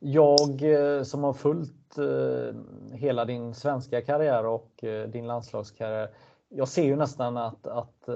Jag 0.07 0.63
eh, 0.63 1.03
som 1.03 1.25
har 1.25 1.33
följt 1.33 1.99
eh, 1.99 2.61
hela 2.93 3.25
din 3.25 3.55
svenska 3.55 4.01
karriär 4.01 4.47
och 4.47 4.85
eh, 4.85 5.09
din 5.09 5.27
landslagskarriär. 5.27 6.11
Jag 6.49 6.69
ser 6.69 6.85
ju 6.85 6.97
nästan 6.97 7.37
att, 7.37 7.67
att 7.67 8.09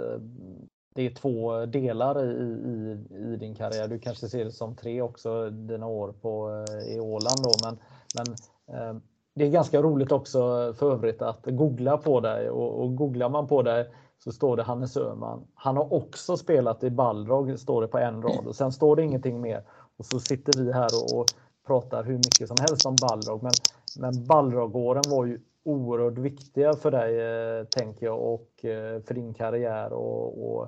det 0.94 1.06
är 1.06 1.10
två 1.10 1.66
delar 1.66 2.24
i, 2.24 2.28
i, 2.30 2.98
i, 3.16 3.36
din 3.36 3.54
karriär. 3.54 3.88
Du 3.88 3.98
kanske 3.98 4.28
ser 4.28 4.44
det 4.44 4.52
som 4.52 4.76
tre 4.76 5.02
också, 5.02 5.50
dina 5.50 5.86
år 5.86 6.12
på, 6.12 6.64
i 6.88 7.00
Åland. 7.00 7.42
Då, 7.42 7.52
men, 7.64 7.78
men 8.14 9.02
det 9.34 9.44
är 9.44 9.50
ganska 9.50 9.82
roligt 9.82 10.12
också 10.12 10.38
för 10.78 10.92
övrigt 10.92 11.22
att 11.22 11.46
googla 11.46 11.96
på 11.96 12.20
dig 12.20 12.50
och, 12.50 12.80
och 12.80 12.96
googlar 12.96 13.28
man 13.28 13.46
på 13.46 13.62
dig 13.62 13.90
så 14.18 14.32
står 14.32 14.56
det 14.56 14.62
Hannes 14.62 14.96
Öhman. 14.96 15.46
Han 15.54 15.76
har 15.76 15.92
också 15.92 16.36
spelat 16.36 16.84
i 16.84 16.90
Balrog, 16.90 17.58
står 17.58 17.82
det 17.82 17.88
på 17.88 17.98
en 17.98 18.22
rad 18.22 18.46
och 18.46 18.56
sen 18.56 18.72
står 18.72 18.96
det 18.96 19.02
ingenting 19.02 19.40
mer. 19.40 19.62
Och 19.96 20.06
så 20.06 20.20
sitter 20.20 20.64
vi 20.64 20.72
här 20.72 20.88
och, 20.94 21.20
och 21.20 21.26
pratar 21.68 22.04
hur 22.04 22.16
mycket 22.16 22.48
som 22.48 22.56
helst 22.60 22.86
om 22.86 22.96
Balrog, 23.00 23.42
men, 23.42 23.52
men 23.98 24.26
Balrogåren 24.26 25.02
var 25.10 25.24
ju 25.24 25.40
oerhört 25.62 26.18
viktiga 26.18 26.72
för 26.72 26.90
dig, 26.90 27.20
eh, 27.20 27.64
tänker 27.64 28.06
jag, 28.06 28.20
och 28.22 28.64
eh, 28.64 29.02
för 29.02 29.14
din 29.14 29.34
karriär. 29.34 29.92
Och, 29.92 30.48
och 30.48 30.64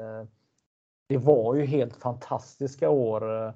eh, 0.00 0.24
det 1.08 1.18
var 1.18 1.54
ju 1.54 1.64
helt 1.64 1.96
fantastiska 1.96 2.90
år. 2.90 3.46
Eh, 3.46 3.52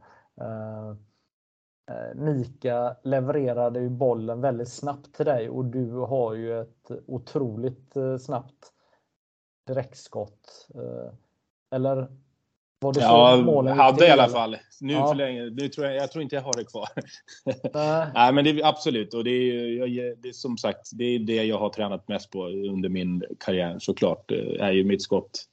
eh 1.90 2.14
Mika 2.14 2.96
levererade 3.02 3.80
ju 3.80 3.88
bollen 3.88 4.40
väldigt 4.40 4.72
snabbt 4.72 5.14
till 5.14 5.26
dig 5.26 5.50
och 5.50 5.64
du 5.64 5.92
har 5.92 6.34
ju 6.34 6.60
ett 6.60 6.90
otroligt 7.06 7.96
eh, 7.96 8.16
snabbt 8.16 8.72
direktskott. 9.66 10.68
Eh, 10.74 11.12
eller 11.70 12.08
var 12.80 12.92
det 12.92 13.00
ja, 13.00 13.42
målen 13.44 13.78
hade 13.78 14.06
i 14.06 14.10
alla 14.10 14.28
fall. 14.28 14.56
Nu 14.80 14.92
ja. 14.92 15.08
för 15.08 15.14
länge. 15.14 15.50
Nu 15.50 15.68
tror 15.68 15.86
jag, 15.86 15.96
jag 15.96 16.12
tror 16.12 16.22
inte 16.22 16.36
jag 16.36 16.42
har 16.42 16.52
det 16.52 16.64
kvar. 16.64 16.88
Nej, 17.74 18.06
Nej 18.14 18.32
men 18.32 18.44
det 18.44 18.50
är 18.50 18.66
absolut. 18.66 19.14
Och 19.14 19.24
det 19.24 19.30
är, 19.30 19.86
jag, 19.86 20.18
det 20.18 20.28
är 20.28 20.32
som 20.32 20.58
sagt, 20.58 20.90
det 20.92 21.04
är 21.04 21.18
det 21.18 21.44
jag 21.44 21.58
har 21.58 21.70
tränat 21.70 22.08
mest 22.08 22.30
på 22.30 22.46
under 22.46 22.88
min 22.88 23.24
karriär 23.40 23.76
såklart. 23.78 24.24
Det 24.28 24.60
är 24.60 24.72
ju 24.72 24.84
mitt 24.84 25.02
skott. 25.02 25.44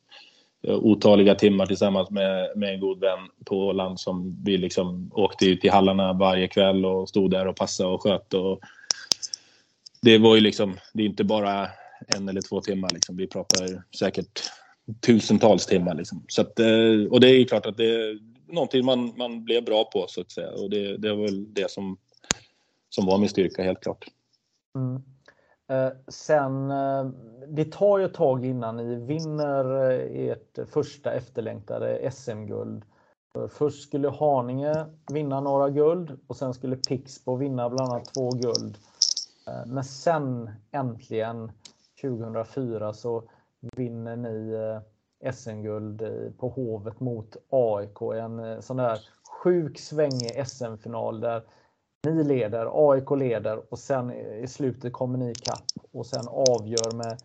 Otaliga 0.68 1.35
timmar 1.35 1.65
tillsammans 1.65 2.10
med, 2.10 2.52
med 2.56 2.73
en 2.73 2.80
god 2.80 2.99
vän 2.99 3.19
på 3.45 3.68
Åland 3.68 3.99
som 3.99 4.43
vi 4.43 4.57
liksom 4.57 5.11
åkte 5.14 5.45
ut 5.45 5.65
i 5.65 5.69
hallarna 5.69 6.14
varje 6.14 6.47
kväll 6.47 6.85
och 6.85 7.10
stod 7.10 7.31
där 7.31 7.47
och 7.47 7.56
passade 7.56 7.89
och 7.89 8.03
sköt. 8.03 8.34
Och 8.34 8.60
det 10.02 10.18
var 10.18 10.35
ju 10.35 10.41
liksom, 10.41 10.77
det 10.93 11.03
är 11.03 11.07
inte 11.07 11.23
bara 11.23 11.69
en 12.15 12.30
eller 12.30 12.41
två 12.41 12.61
timmar 12.61 12.89
liksom. 12.93 13.18
Vi 13.18 13.27
pratar 13.27 13.84
säkert 13.97 14.41
tusentals 14.99 15.66
timmar. 15.66 15.95
Liksom. 15.95 16.26
Så 16.28 16.41
att, 16.41 16.60
eh, 16.60 17.12
och 17.12 17.20
det 17.20 17.30
är 17.30 17.38
ju 17.38 17.45
klart 17.45 17.66
att 17.66 17.78
det 17.78 17.95
är 17.95 18.20
någonting 18.48 18.86
man, 18.86 19.14
man 19.18 19.44
blev 19.44 19.66
bra 19.66 19.84
på 19.84 20.06
så 20.07 20.22
att 20.22 20.32
säga. 20.32 20.52
Och 20.52 20.70
det, 20.70 20.98
det 20.98 21.10
var 21.10 21.24
väl 21.24 21.53
det 21.53 21.72
som, 21.72 21.98
som 22.90 23.06
var 23.06 23.18
min 23.18 23.30
styrka 23.30 23.64
helt 23.64 23.82
klart. 23.82 24.06
Mm. 24.76 25.02
Eh, 25.68 25.94
sen, 26.07 26.72
eh, 26.72 27.06
det 27.48 27.72
tar 27.72 27.98
ju 27.98 28.06
ett 28.06 28.14
tag 28.14 28.45
innan 28.45 28.78
ni 28.78 28.95
vinner 28.95 29.91
eh, 29.91 30.30
ert 30.30 30.70
första 30.70 31.12
efterlängtade 31.12 32.12
SM-guld. 32.12 32.84
Eh, 33.38 33.48
först 33.48 33.84
skulle 33.84 34.10
Haninge 34.10 34.86
vinna 35.14 35.40
några 35.40 35.70
guld 35.70 36.20
och 36.28 36.38
sen 36.38 36.53
skulle 36.53 36.76
Pixbo 36.76 37.36
vinna 37.36 37.70
bland 37.70 37.91
annat 37.91 38.14
två 38.14 38.30
guld. 38.30 38.78
Eh, 39.48 39.66
men 39.66 39.84
sen 39.84 40.49
äntligen 40.72 41.52
2004 42.02 42.94
så 42.94 43.24
vinner 43.75 44.15
ni 44.15 44.53
eh, 44.53 45.31
SM-guld 45.31 46.01
eh, 46.01 46.31
på 46.37 46.49
Hovet 46.49 46.99
mot 46.99 47.37
AIK. 47.49 48.01
En 48.01 48.39
eh, 48.39 48.59
sån 48.59 48.77
där 48.77 48.99
sjuk 49.43 49.79
svängig 49.79 50.47
SM-final 50.47 51.19
där 51.19 51.43
ni 52.07 52.23
leder, 52.23 52.91
AIK 52.91 53.11
leder 53.11 53.61
och 53.69 53.79
sen 53.79 54.11
i 54.13 54.47
slutet 54.47 54.93
kommer 54.93 55.17
ni 55.17 55.31
ikapp 55.31 55.65
och 55.91 56.05
sen 56.05 56.27
avgör 56.27 56.95
med 56.95 57.17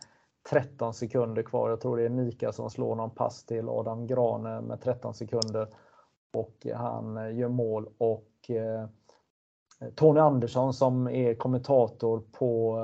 13 0.50 0.94
sekunder 0.94 1.42
kvar. 1.42 1.70
Jag 1.70 1.80
tror 1.80 1.96
det 1.96 2.04
är 2.04 2.08
Mika 2.08 2.52
som 2.52 2.70
slår 2.70 2.96
någon 2.96 3.10
pass 3.10 3.44
till 3.44 3.68
Adam 3.68 4.06
Grane 4.06 4.60
med 4.60 4.80
13 4.80 5.14
sekunder 5.14 5.68
och 6.32 6.66
han 6.74 7.36
gör 7.36 7.48
mål 7.48 7.88
och 7.98 8.50
Tony 9.94 10.20
Andersson 10.20 10.74
som 10.74 11.08
är 11.08 11.34
kommentator 11.34 12.22
på 12.32 12.76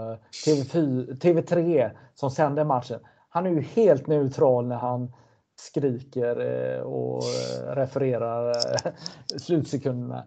TV4, 0.46 1.18
TV3 1.20 1.90
som 2.14 2.30
sänder 2.30 2.64
matchen 2.64 3.00
han 3.36 3.46
är 3.46 3.50
ju 3.50 3.60
helt 3.60 4.06
neutral 4.06 4.66
när 4.66 4.76
han 4.76 5.12
skriker 5.56 6.40
eh, 6.40 6.80
och 6.80 7.22
eh, 7.22 7.74
refererar 7.74 8.48
eh, 8.48 8.92
slutsekunderna. 9.38 10.26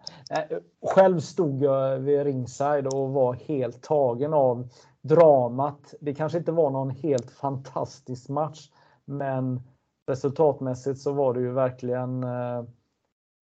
Själv 0.82 1.20
stod 1.20 1.62
jag 1.62 1.98
vid 1.98 2.24
ringside 2.24 2.86
och 2.86 3.10
var 3.10 3.34
helt 3.34 3.82
tagen 3.82 4.34
av 4.34 4.68
dramat. 5.02 5.94
Det 6.00 6.14
kanske 6.14 6.38
inte 6.38 6.52
var 6.52 6.70
någon 6.70 6.90
helt 6.90 7.30
fantastisk 7.30 8.28
match, 8.28 8.70
men 9.04 9.62
resultatmässigt 10.06 11.00
så 11.00 11.12
var 11.12 11.34
det 11.34 11.40
ju 11.40 11.52
verkligen 11.52 12.20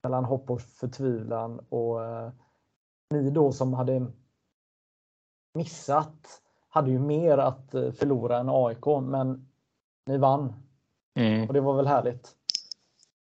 mellan 0.03 0.25
hopp 0.25 0.51
och 0.51 0.61
förtvivlan 0.61 1.59
och 1.59 1.99
ni 3.11 3.31
då 3.31 3.53
som 3.53 3.75
hade 3.75 4.07
missat 5.55 6.43
hade 6.69 6.91
ju 6.91 6.99
mer 6.99 7.39
att 7.39 7.71
förlora 7.71 8.39
än 8.39 8.49
AIK, 8.49 8.87
men 9.03 9.48
ni 10.09 10.19
vann. 10.19 10.53
Mm. 11.19 11.49
Och 11.49 11.55
det 11.55 11.61
var 11.61 11.77
väl 11.77 11.87
härligt? 11.87 12.29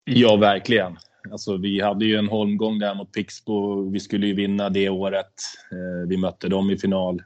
Ja, 0.04 0.36
verkligen. 0.36 0.96
Alltså, 1.30 1.56
vi 1.56 1.80
hade 1.80 2.04
ju 2.04 2.16
en 2.16 2.28
holmgång 2.28 2.78
där 2.78 2.94
mot 2.94 3.12
Pixbo. 3.12 3.88
Vi 3.90 4.00
skulle 4.00 4.26
ju 4.26 4.34
vinna 4.34 4.68
det 4.68 4.88
året. 4.88 5.32
Eh, 5.72 6.08
vi 6.08 6.16
mötte 6.16 6.48
dem 6.48 6.70
i 6.70 6.78
final. 6.78 7.22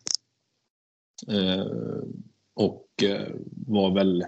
Eh, 1.28 1.66
och 2.54 2.86
eh, 3.02 3.28
var 3.66 3.90
väl 3.90 4.24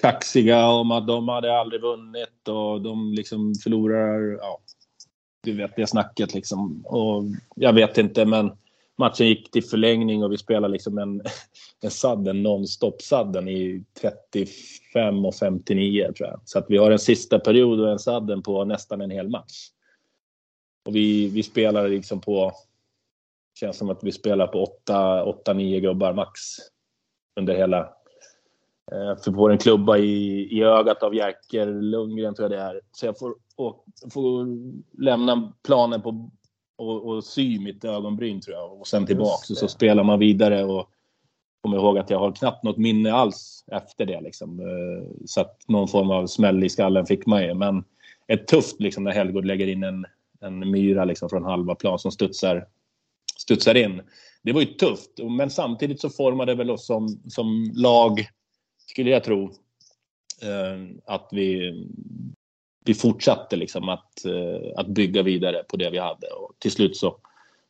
kaxiga 0.00 0.68
om 0.68 0.90
att 0.90 1.06
de 1.06 1.28
hade 1.28 1.58
aldrig 1.58 1.80
vunnit 1.80 2.48
och 2.48 2.82
de 2.82 3.12
liksom 3.12 3.54
förlorar. 3.54 4.38
Ja, 4.40 4.58
du 5.42 5.52
vet 5.52 5.76
det 5.76 5.86
snacket 5.86 6.34
liksom. 6.34 6.82
Och 6.86 7.24
jag 7.56 7.72
vet 7.72 7.98
inte, 7.98 8.24
men 8.24 8.52
matchen 8.98 9.26
gick 9.26 9.50
till 9.50 9.64
förlängning 9.64 10.24
och 10.24 10.32
vi 10.32 10.38
spelade 10.38 10.72
liksom 10.72 10.98
en, 10.98 11.22
en 11.82 11.90
sadden, 11.90 12.42
non-stop 12.42 12.96
sadden 13.00 13.48
i 13.48 13.84
35 14.00 15.24
och 15.24 15.34
59 15.34 16.12
tror 16.16 16.28
jag. 16.28 16.40
Så 16.44 16.58
att 16.58 16.66
vi 16.68 16.76
har 16.76 16.90
en 16.90 16.98
sista 16.98 17.38
period 17.38 17.80
och 17.80 17.90
en 17.90 17.98
sadden 17.98 18.42
på 18.42 18.64
nästan 18.64 19.00
en 19.00 19.10
hel 19.10 19.28
match. 19.28 19.68
Och 20.86 20.96
vi, 20.96 21.28
vi 21.28 21.42
spelar 21.42 21.88
liksom 21.88 22.20
på, 22.20 22.52
känns 23.60 23.78
som 23.78 23.90
att 23.90 24.04
vi 24.04 24.12
spelar 24.12 24.46
på 24.46 24.66
8-9 24.86 25.80
gubbar 25.80 26.12
max 26.12 26.40
under 27.40 27.54
hela 27.54 27.80
eh, 28.92 29.16
för 29.24 29.32
får 29.32 29.50
en 29.50 29.58
klubba 29.58 29.96
i, 29.96 30.48
i 30.50 30.62
ögat 30.62 31.02
av 31.02 31.14
Jerker 31.14 31.66
Lundgren 31.66 32.34
tror 32.34 32.52
jag 32.52 32.58
det 32.58 32.64
är. 32.64 32.80
Så 32.92 33.06
jag 33.06 33.18
får, 33.18 33.34
och, 33.56 33.84
får 34.12 34.46
lämna 35.02 35.52
planen 35.62 36.02
på 36.02 36.30
och, 36.76 37.08
och 37.08 37.24
sy 37.24 37.58
mitt 37.58 37.84
ögonbryn 37.84 38.40
tror 38.40 38.56
jag 38.56 38.80
och 38.80 38.86
sen 38.86 39.06
tillbaks 39.06 39.50
och 39.50 39.56
så 39.56 39.68
spelar 39.68 40.04
man 40.04 40.18
vidare 40.18 40.64
och 40.64 40.90
kommer 41.62 41.76
ihåg 41.76 41.98
att 41.98 42.10
jag 42.10 42.18
har 42.18 42.32
knappt 42.32 42.62
något 42.64 42.76
minne 42.76 43.12
alls 43.12 43.64
efter 43.72 44.06
det 44.06 44.20
liksom. 44.20 44.60
Eh, 44.60 45.24
så 45.26 45.40
att 45.40 45.68
någon 45.68 45.88
form 45.88 46.10
av 46.10 46.26
smäll 46.26 46.64
i 46.64 46.68
skallen 46.68 47.06
fick 47.06 47.26
man 47.26 47.42
ju. 47.42 47.54
Men 47.54 47.84
ett 48.26 48.46
tufft 48.46 48.80
liksom 48.80 49.04
när 49.04 49.12
Helgård 49.12 49.44
lägger 49.44 49.66
in 49.66 49.82
en, 49.82 50.06
en 50.40 50.70
myra 50.70 51.04
liksom 51.04 51.28
från 51.28 51.44
halva 51.44 51.74
plan 51.74 51.98
som 51.98 52.12
studsar, 52.12 52.66
studsar 53.36 53.74
in. 53.74 54.02
Det 54.42 54.52
var 54.52 54.60
ju 54.60 54.66
tufft, 54.66 55.10
men 55.38 55.50
samtidigt 55.50 56.00
så 56.00 56.10
formade 56.10 56.52
det 56.52 56.56
väl 56.56 56.70
oss 56.70 56.86
som, 56.86 57.08
som 57.28 57.72
lag, 57.74 58.28
skulle 58.86 59.10
jag 59.10 59.24
tro, 59.24 59.44
eh, 60.42 60.96
att 61.04 61.28
vi 61.32 61.72
vi 62.86 62.94
fortsatte 62.94 63.56
liksom 63.56 63.88
att, 63.88 64.24
eh, 64.24 64.72
att 64.76 64.86
bygga 64.86 65.22
vidare 65.22 65.62
på 65.68 65.76
det 65.76 65.90
vi 65.90 65.98
hade 65.98 66.26
och 66.26 66.52
till 66.58 66.72
slut 66.72 66.96
så 66.96 67.16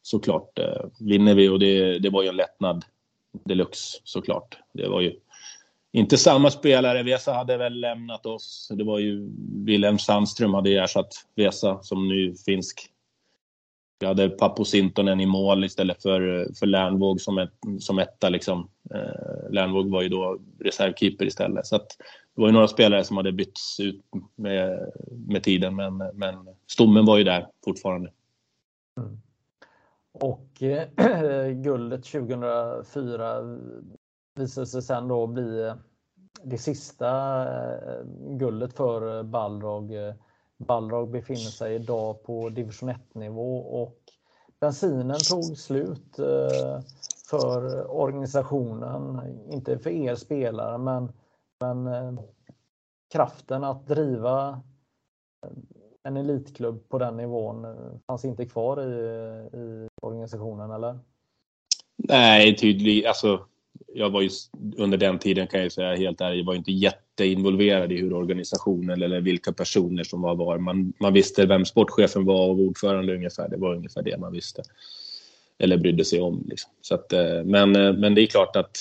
såklart 0.03 0.59
eh, 0.59 0.85
vinner 1.01 1.35
vi 1.35 1.49
och 1.49 1.59
det, 1.59 1.99
det 1.99 2.11
var 2.11 2.23
ju 2.23 2.29
en 2.29 2.37
lättnad 2.37 2.85
deluxe 3.45 3.99
såklart. 4.05 4.59
Det 4.73 4.89
var 4.89 5.01
ju 5.01 5.13
inte 5.93 6.17
samma 6.17 6.51
spelare. 6.51 7.03
Vesa 7.03 7.33
hade 7.33 7.57
väl 7.57 7.81
lämnat 7.81 8.27
oss. 8.27 8.73
Det 8.75 8.85
var 8.85 8.99
ju 8.99 9.31
Wilhelm 9.65 9.99
Sandström 9.99 10.55
hade 10.55 10.71
ersatt 10.71 11.13
Vesa 11.35 11.79
som 11.83 12.09
nu 12.09 12.35
finsk. 12.47 12.91
Vi 13.99 14.07
hade 14.07 14.29
Pappo 14.29 14.65
Sintonen 14.65 15.21
i 15.21 15.27
mål 15.27 15.65
istället 15.65 16.03
för, 16.03 16.49
för 16.59 16.67
Lernvåg 16.67 17.21
som, 17.21 17.39
ett, 17.39 17.55
som 17.81 17.99
etta. 17.99 18.29
Liksom. 18.29 18.69
Eh, 18.95 19.51
Lernvåg 19.51 19.91
var 19.91 20.03
ju 20.03 20.09
då 20.09 20.39
reservkeeper 20.61 21.25
istället. 21.25 21.67
Så 21.67 21.77
att 21.77 21.89
det 22.35 22.41
var 22.41 22.49
ju 22.49 22.53
några 22.53 22.69
spelare 22.69 23.05
som 23.05 23.17
hade 23.17 23.33
bytts 23.33 23.81
ut 23.81 24.05
med, 24.35 24.93
med 25.09 25.43
tiden, 25.43 25.77
men, 25.77 25.97
men 25.97 26.35
stommen 26.67 27.07
var 27.07 27.19
ju 27.19 27.25
där 27.25 27.47
fortfarande. 27.65 28.13
Mm. 29.01 29.21
Och 30.13 30.63
eh, 30.63 31.53
guldet 31.63 32.05
2004 32.05 33.59
visade 34.35 34.67
sig 34.67 34.83
sen 34.83 35.09
då 35.09 35.27
bli 35.27 35.63
eh, 35.63 35.75
det 36.43 36.59
sista 36.59 37.43
eh, 37.43 38.05
guldet 38.39 38.77
för 38.77 39.23
Balrog. 39.23 39.95
Eh, 39.95 40.15
Balrog 40.59 41.11
befinner 41.11 41.39
sig 41.39 41.75
idag 41.75 42.23
på 42.23 42.49
division 42.49 42.89
1 42.89 43.15
nivå 43.15 43.59
och 43.59 43.99
bensinen 44.61 45.19
tog 45.31 45.57
slut 45.57 46.19
eh, 46.19 46.81
för 47.31 47.91
organisationen, 47.91 49.21
inte 49.51 49.79
för 49.79 49.91
er 49.91 50.15
spelare 50.15 50.79
men 50.79 51.13
men 51.61 51.87
eh, 51.87 52.13
kraften 53.13 53.65
att 53.65 53.87
driva 53.87 54.49
eh, 55.47 55.53
en 56.03 56.17
elitklubb 56.17 56.89
på 56.89 56.99
den 56.99 57.17
nivån 57.17 57.67
fanns 58.07 58.25
inte 58.25 58.47
kvar 58.47 58.83
i, 58.83 58.93
i 59.57 59.89
organisationen 60.03 60.71
eller? 60.71 60.99
Nej, 61.97 62.57
tydligt. 62.57 63.07
Alltså, 63.07 63.47
jag 63.97 64.11
var 64.11 64.23
ju 64.23 64.31
under 64.77 64.99
den 64.99 65.19
tiden 65.19 65.47
kan 65.47 65.61
jag 65.61 65.73
säga 65.73 65.97
helt 65.97 66.21
ärligt, 66.21 66.47
var 66.47 66.55
inte 66.55 66.73
jätteinvolverad 66.73 67.93
i 67.93 67.97
hur 67.97 68.13
organisationen 68.13 69.03
eller 69.03 69.21
vilka 69.21 69.53
personer 69.53 70.05
som 70.05 70.21
var 70.21 70.35
var. 70.35 70.59
Man, 70.59 70.93
man 71.01 71.13
visste 71.13 71.47
vem 71.47 71.65
sportchefen 71.65 72.25
var 72.25 72.49
och 72.49 72.59
ordförande 72.59 73.15
ungefär. 73.15 73.49
Det 73.49 73.57
var 73.57 73.75
ungefär 73.75 74.03
det 74.03 74.19
man 74.19 74.33
visste. 74.33 74.63
Eller 75.59 75.77
brydde 75.77 76.05
sig 76.05 76.21
om. 76.21 76.45
Liksom. 76.49 76.71
Så 76.81 76.95
att, 76.95 77.13
eh, 77.13 77.45
men, 77.45 77.77
eh, 77.77 77.93
men 77.93 78.15
det 78.15 78.23
är 78.23 78.27
klart 78.27 78.57
att 78.57 78.77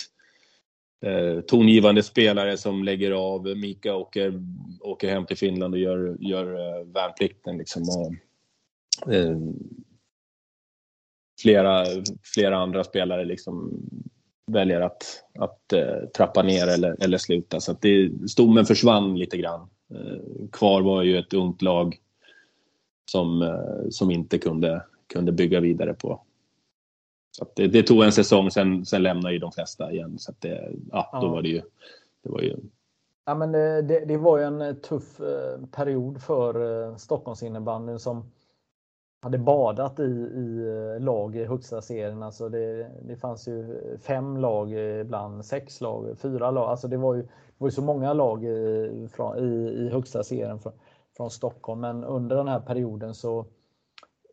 eh, 1.05 1.41
tongivande 1.41 2.03
spelare 2.03 2.57
som 2.57 2.83
lägger 2.83 3.11
av. 3.11 3.57
Mika 3.57 3.95
åker, 3.95 4.41
åker 4.81 5.09
hem 5.09 5.25
till 5.25 5.37
Finland 5.37 5.73
och 5.73 5.79
gör, 5.79 6.17
gör 6.19 6.53
eh, 6.53 6.85
värnplikten. 6.85 7.57
Liksom, 7.57 7.83
och, 7.83 9.13
eh, 9.13 9.37
flera, 11.41 11.85
flera 12.23 12.57
andra 12.57 12.83
spelare 12.83 13.25
liksom 13.25 13.81
väljer 14.47 14.81
att, 14.81 15.23
att 15.39 15.73
eh, 15.73 16.09
trappa 16.17 16.43
ner 16.43 16.67
eller, 16.67 17.03
eller 17.03 17.17
sluta. 17.17 17.59
Så 17.59 17.71
att 17.71 17.81
det, 17.81 18.11
stommen 18.29 18.65
försvann 18.65 19.17
lite 19.17 19.37
grann 19.37 19.69
Kvar 20.51 20.81
var 20.81 21.03
ju 21.03 21.17
ett 21.17 21.33
ungt 21.33 21.61
lag 21.61 21.97
som, 23.11 23.59
som 23.89 24.11
inte 24.11 24.37
kunde, 24.37 24.85
kunde 25.13 25.31
bygga 25.31 25.59
vidare 25.59 25.93
på. 25.93 26.21
Så 27.31 27.45
det, 27.55 27.67
det, 27.67 27.83
tog 27.83 28.03
en 28.03 28.11
säsong, 28.11 28.51
sen, 28.51 28.85
sen 28.85 29.03
lämnade 29.03 29.33
ju 29.33 29.39
de 29.39 29.51
flesta 29.51 29.91
igen. 29.91 30.19
Så 30.19 30.33
det, 30.39 30.71
ja, 30.91 31.09
ja. 31.13 31.19
då 31.21 31.27
var 31.27 31.41
det 31.41 31.49
ju... 31.49 31.61
Det 32.23 32.29
var 32.29 32.41
ju 32.41 32.55
Ja, 33.25 33.35
men 33.35 33.51
det, 33.51 34.05
det, 34.05 34.17
var 34.17 34.37
ju 34.37 34.43
en 34.43 34.81
tuff 34.81 35.21
period 35.71 36.21
för 36.21 36.97
Stockholmsinnebandyn 36.97 37.99
som 37.99 38.31
hade 39.25 39.37
badat 39.37 39.99
i, 39.99 40.03
i 40.03 40.67
eh, 40.67 41.03
lag 41.03 41.35
i 41.35 41.45
högsta 41.45 41.81
serien. 41.81 42.23
Alltså 42.23 42.49
det, 42.49 42.91
det 43.01 43.15
fanns 43.15 43.47
ju 43.47 43.79
fem 44.01 44.37
lag 44.37 44.71
eh, 44.71 45.01
ibland, 45.01 45.45
sex 45.45 45.81
lag, 45.81 46.17
fyra 46.17 46.51
lag. 46.51 46.69
Alltså 46.69 46.87
det 46.87 46.97
var 46.97 47.15
ju, 47.15 47.21
det 47.21 47.57
var 47.57 47.67
ju 47.67 47.71
så 47.71 47.81
många 47.81 48.13
lag 48.13 48.43
i, 48.43 49.07
från, 49.11 49.37
i, 49.37 49.69
i 49.69 49.89
högsta 49.89 50.23
serien 50.23 50.59
från, 50.59 50.73
från 51.17 51.31
Stockholm. 51.31 51.81
Men 51.81 52.03
under 52.03 52.35
den 52.35 52.47
här 52.47 52.59
perioden 52.59 53.13
så, 53.13 53.45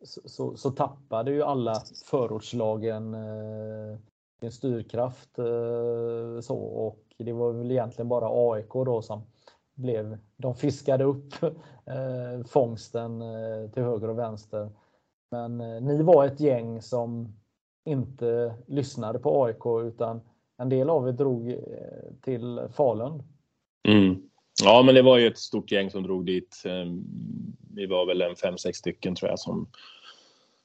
så, 0.03 0.57
så 0.57 0.71
tappade 0.71 1.31
ju 1.31 1.43
alla 1.43 1.81
förortslagen 2.05 3.13
eh, 3.13 3.97
sin 4.39 4.51
styrkraft. 4.51 5.39
Eh, 5.39 6.41
så, 6.41 6.57
och 6.57 6.99
det 7.17 7.33
var 7.33 7.51
väl 7.51 7.71
egentligen 7.71 8.09
bara 8.09 8.51
AIK 8.51 8.73
då 8.73 9.01
som 9.01 9.21
blev, 9.75 10.17
de 10.37 10.55
fiskade 10.55 11.03
upp 11.03 11.33
eh, 11.85 12.45
fångsten 12.45 13.21
eh, 13.21 13.69
till 13.71 13.83
höger 13.83 14.09
och 14.09 14.19
vänster. 14.19 14.69
Men 15.33 15.61
eh, 15.61 15.81
ni 15.81 16.03
var 16.03 16.25
ett 16.25 16.39
gäng 16.39 16.81
som 16.81 17.35
inte 17.85 18.55
lyssnade 18.67 19.19
på 19.19 19.45
AIK 19.45 19.87
utan 19.93 20.21
en 20.57 20.69
del 20.69 20.89
av 20.89 21.07
er 21.07 21.11
drog 21.11 21.49
eh, 21.51 21.57
till 22.21 22.61
Falun. 22.73 23.23
Mm. 23.87 24.21
Ja, 24.63 24.83
men 24.85 24.95
det 24.95 25.01
var 25.01 25.17
ju 25.17 25.27
ett 25.27 25.37
stort 25.37 25.71
gäng 25.71 25.89
som 25.89 26.03
drog 26.03 26.25
dit. 26.25 26.63
Eh, 26.65 26.85
vi 27.75 27.85
var 27.85 28.05
väl 28.05 28.21
en 28.21 28.35
fem, 28.35 28.57
sex 28.57 28.77
stycken 28.77 29.15
tror 29.15 29.29
jag 29.29 29.39
som, 29.39 29.69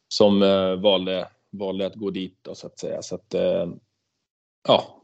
som 0.08 0.42
eh, 0.42 0.74
valde, 0.74 1.28
valde 1.50 1.86
att 1.86 1.94
gå 1.94 2.10
dit 2.10 2.38
då, 2.42 2.54
så 2.54 2.66
att 2.66 2.78
säga. 2.78 3.02
Så 3.02 3.14
att, 3.14 3.34
eh, 3.34 3.66
ja, 4.68 4.97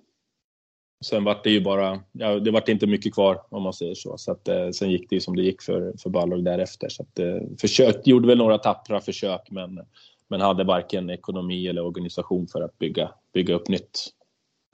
Sen 1.05 1.25
vart 1.25 1.45
det 1.45 1.51
ju 1.51 1.61
bara, 1.61 2.01
ja, 2.13 2.39
det 2.39 2.51
vart 2.51 2.69
inte 2.69 2.87
mycket 2.87 3.15
kvar 3.15 3.43
om 3.49 3.63
man 3.63 3.73
säger 3.73 3.95
så. 3.95 4.19
så 4.19 4.33
att, 4.33 4.49
eh, 4.49 4.71
sen 4.71 4.91
gick 4.91 5.11
det 5.11 5.17
ju 5.17 5.21
som 5.21 5.37
det 5.37 5.43
gick 5.43 5.63
för, 5.63 5.93
för 5.99 6.11
Balrog 6.11 6.45
därefter. 6.45 6.89
Så 6.89 7.03
att, 7.03 7.19
eh, 7.19 7.37
försök, 7.61 8.07
gjorde 8.07 8.29
väl 8.29 8.39
några 8.39 8.59
tappra 8.59 9.01
försök 9.01 9.51
men, 9.51 9.81
men 10.29 10.41
hade 10.41 10.65
varken 10.65 11.11
ekonomi 11.11 11.67
eller 11.69 11.85
organisation 11.85 12.47
för 12.47 12.61
att 12.63 12.79
bygga, 12.79 13.11
bygga 13.33 13.55
upp 13.55 13.69
nytt. 13.69 14.09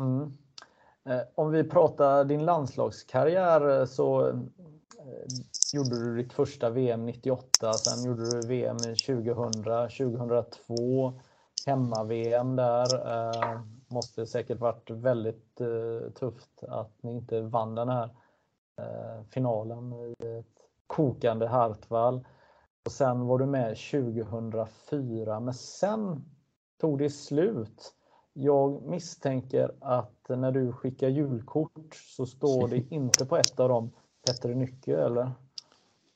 Mm. 0.00 0.32
Eh, 1.08 1.22
om 1.34 1.50
vi 1.50 1.64
pratar 1.64 2.24
din 2.24 2.44
landslagskarriär 2.44 3.80
eh, 3.80 3.86
så 3.86 4.28
eh, 4.28 4.34
gjorde 5.72 6.04
du 6.04 6.16
ditt 6.16 6.32
första 6.32 6.70
VM 6.70 7.06
98, 7.06 7.72
sen 7.72 8.04
gjorde 8.04 8.30
du 8.30 8.48
VM 8.48 8.76
2000, 8.78 9.52
2002, 9.62 11.20
hemma-VM 11.66 12.56
där. 12.56 12.94
Eh, 12.94 13.60
Måste 13.90 14.26
säkert 14.26 14.60
varit 14.60 14.90
väldigt 14.90 15.60
eh, 15.60 16.10
tufft 16.14 16.64
att 16.68 17.02
ni 17.02 17.12
inte 17.12 17.40
vann 17.40 17.74
den 17.74 17.88
här 17.88 18.10
eh, 18.78 19.24
finalen 19.30 19.92
i 19.92 20.14
ett 20.38 20.68
kokande 20.86 21.46
Hartwall. 21.46 22.26
Och 22.84 22.92
sen 22.92 23.26
var 23.26 23.38
du 23.38 23.46
med 23.46 23.76
2004, 23.90 25.40
men 25.40 25.54
sen 25.54 26.24
tog 26.80 26.98
det 26.98 27.10
slut. 27.10 27.94
Jag 28.32 28.82
misstänker 28.82 29.74
att 29.80 30.28
när 30.28 30.52
du 30.52 30.72
skickar 30.72 31.08
julkort 31.08 31.94
så 31.94 32.26
står 32.26 32.68
det 32.68 32.94
inte 32.94 33.26
på 33.26 33.36
ett 33.36 33.60
av 33.60 33.68
dem 33.68 33.90
Petter 34.26 34.54
Nycke, 34.54 34.96
eller? 34.96 35.32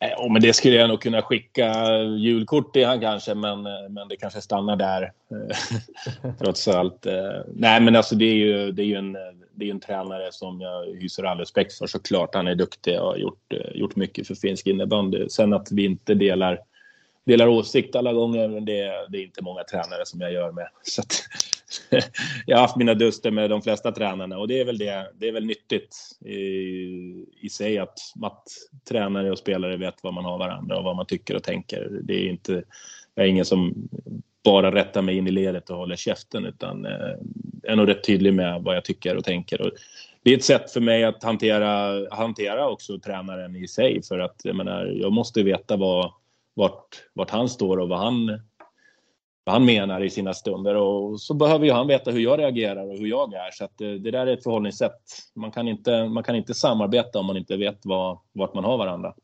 Eh, 0.05 0.11
ja, 0.11 0.29
men 0.29 0.43
det 0.43 0.53
skulle 0.53 0.77
jag 0.77 0.89
nog 0.89 1.03
kunna 1.03 1.23
skicka 1.23 1.99
julkort 2.03 2.73
till 2.73 2.87
han 2.87 3.01
kanske, 3.01 3.35
men, 3.35 3.67
eh, 3.67 3.89
men 3.91 4.09
det 4.09 4.17
kanske 4.17 4.41
stannar 4.41 4.77
där. 4.77 5.03
Eh, 5.03 6.33
trots 6.39 6.69
allt. 6.69 7.07
Nej, 7.55 7.81
men 7.81 7.97
alltså 7.97 8.15
det 8.15 8.25
är 8.25 8.35
ju, 8.35 8.73
det 8.73 8.83
är 8.83 8.87
ju 8.87 8.97
en, 8.97 9.13
det 9.55 9.67
är 9.67 9.71
en 9.71 9.81
tränare 9.81 10.29
som 10.33 10.61
jag 10.61 10.85
hyser 10.85 11.25
all 11.25 11.39
respekt 11.39 11.73
för 11.73 11.87
såklart. 11.87 12.35
Han 12.35 12.49
är 12.49 12.55
duktig 12.55 13.01
och 13.01 13.07
har 13.07 13.17
gjort, 13.17 13.53
gjort 13.75 13.97
mycket 13.97 14.27
för 14.27 14.35
finsk 14.35 14.67
innebandy. 14.67 15.29
Sen 15.29 15.53
att 15.53 15.73
vi 15.73 15.85
inte 15.85 16.15
delar, 16.15 16.59
delar 17.27 17.47
åsikt 17.47 17.97
alla 17.97 18.13
gånger, 18.13 18.49
men 18.49 18.65
det, 18.65 19.07
det 19.09 19.19
är 19.19 19.23
inte 19.23 19.43
många 19.43 19.65
tränare 19.65 20.07
som 20.07 20.21
jag 20.21 20.33
gör 20.33 20.53
med. 20.53 20.69
Så 20.83 21.01
att, 21.01 21.23
jag 22.47 22.57
har 22.57 22.63
haft 22.63 22.77
mina 22.77 22.95
duster 22.95 23.31
med 23.31 23.51
de 23.51 23.63
flesta 23.63 23.93
tränarna 23.93 24.39
och 24.39 24.49
det 24.49 24.61
är 24.61 24.65
väl, 24.65 24.79
det, 24.79 25.11
det 25.15 25.29
är 25.29 25.33
väl 25.33 25.47
nyttigt 25.47 25.97
i, 26.25 26.35
i 27.41 27.49
sig 27.51 27.79
att, 27.79 27.99
att 28.23 28.43
tränare 28.89 29.31
och 29.31 29.39
spelare 29.39 29.77
vet 29.77 29.95
vad 30.03 30.15
man 30.15 30.25
har 30.25 30.39
varandra 30.39 30.79
och 30.79 30.85
vad 30.85 30.97
man 30.97 31.07
tycker 31.07 31.37
och 31.37 31.43
tänker. 31.43 31.89
Det 32.03 32.15
är 32.15 32.29
inte, 32.29 32.65
jag 33.15 33.25
är 33.27 33.31
ingen 33.31 33.45
som 33.45 33.89
bara 34.45 34.75
rättar 34.75 35.03
mig 35.03 35.17
in 35.17 35.27
i 35.27 35.31
ledet 35.31 35.71
och 35.71 35.77
håller 35.77 35.97
käften 35.97 36.47
utan 36.47 36.87
eh, 36.87 37.17
är 37.63 37.77
nog 37.77 37.89
rätt 37.89 38.05
tydlig 38.05 38.35
med 38.35 38.63
vad 38.63 38.77
jag 38.77 38.85
tycker 38.85 39.17
och 39.17 39.25
tänker. 39.25 39.61
Och 39.61 39.71
det 40.23 40.31
är 40.31 40.37
ett 40.37 40.45
sätt 40.45 40.71
för 40.71 40.81
mig 40.81 41.05
att 41.05 41.23
hantera, 41.23 42.01
hantera 42.11 42.69
också 42.69 42.99
tränaren 42.99 43.57
i 43.57 43.69
sig 43.69 44.03
för 44.03 44.19
att 44.19 44.41
jag 44.45 44.57
menar, 44.57 44.87
jag 44.87 45.13
måste 45.13 45.43
veta 45.43 45.77
vad, 45.77 46.13
vart, 46.55 47.03
vart 47.13 47.31
han 47.31 47.49
står 47.49 47.77
och 47.77 47.89
vad 47.89 47.99
han 47.99 48.41
han 49.47 49.65
menar 49.65 50.05
i 50.05 50.11
sina 50.11 50.35
stunder 50.35 50.75
och 50.75 51.21
så 51.21 51.35
behöver 51.35 51.67
ju 51.67 51.73
han 51.73 51.87
veta 51.87 52.11
hur 52.11 52.21
jag 52.21 52.39
reagerar 52.39 52.91
och 52.91 52.99
hur 52.99 53.07
jag 53.07 53.35
är. 53.35 53.51
Så 53.51 53.65
att 53.65 53.79
det, 53.79 53.99
det 53.99 54.11
där 54.11 54.27
är 54.27 54.33
ett 54.33 54.43
förhållningssätt. 54.43 55.01
Man 55.35 55.51
kan 55.51 55.69
inte, 55.69 56.09
man 56.09 56.23
kan 56.23 56.37
inte 56.37 56.55
samarbeta 56.55 57.19
om 57.19 57.27
man 57.27 57.37
inte 57.37 57.57
vet 57.57 57.87
vad, 57.87 58.19
vart 58.33 58.55
man 58.55 58.65
har 58.65 58.79
varandra. 58.79 59.15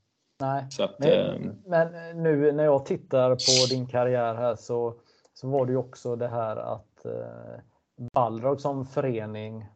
Nej, 0.40 0.64
att, 0.78 0.98
men, 0.98 1.10
eh, 1.10 1.52
men, 1.64 2.22
nu 2.22 2.52
när 2.52 2.64
jag 2.64 2.86
tittar 2.86 3.30
på 3.30 3.74
din 3.74 3.86
karriär 3.86 4.34
här 4.34 4.56
så, 4.56 4.94
så 5.34 5.48
var 5.48 5.66
det 5.66 5.72
ju 5.72 5.78
också 5.78 6.16
det 6.16 6.28
här 6.28 6.56
att 6.56 7.04
eh, 7.04 7.60
Balrog 8.12 8.60
som 8.60 8.86
förening 8.86 9.66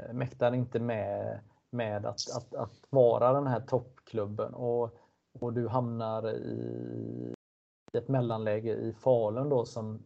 eh, 0.00 0.12
mäktar 0.12 0.54
inte 0.54 0.80
med, 0.80 1.40
med 1.70 2.06
att, 2.06 2.36
att, 2.36 2.54
att 2.54 2.72
vara 2.90 3.32
den 3.32 3.46
här 3.46 3.60
toppklubben 3.60 4.54
och, 4.54 4.90
och 5.40 5.52
du 5.52 5.68
hamnar 5.68 6.30
i 6.30 7.35
ett 7.96 8.08
mellanläge 8.08 8.72
i 8.72 8.92
Falun 8.92 9.48
då 9.48 9.64
som, 9.64 10.02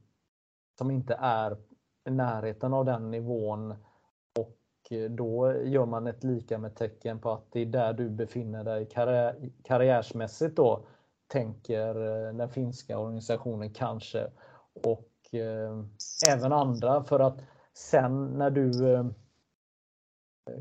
som 0.79 0.91
inte 0.91 1.15
är 1.21 1.57
i 2.09 2.11
närheten 2.11 2.75
av 2.75 2.85
den 2.85 3.11
nivån 3.11 3.75
och 4.39 4.93
eh, 4.93 5.11
då 5.11 5.55
gör 5.65 5.87
man 5.87 6.07
ett 6.07 6.25
lika 6.25 6.59
med 6.59 6.77
tecken 6.77 7.19
på 7.19 7.31
att 7.31 7.53
det 7.53 7.61
är 7.61 7.67
där 7.67 7.93
du 7.93 8.11
befinner 8.11 8.65
dig 8.65 8.87
karriär, 8.87 9.51
karriärsmässigt 9.65 10.57
då 10.57 10.85
tänker 11.27 11.97
eh, 11.97 12.35
den 12.35 12.49
finska 12.49 12.99
organisationen 12.99 13.75
kanske 13.75 14.31
och 14.85 15.35
eh, 15.35 15.85
även 16.29 16.53
andra 16.53 17.05
för 17.05 17.21
att 17.21 17.39
sen 17.73 18.27
när 18.27 18.51
du 18.51 18.95
eh, 18.95 19.07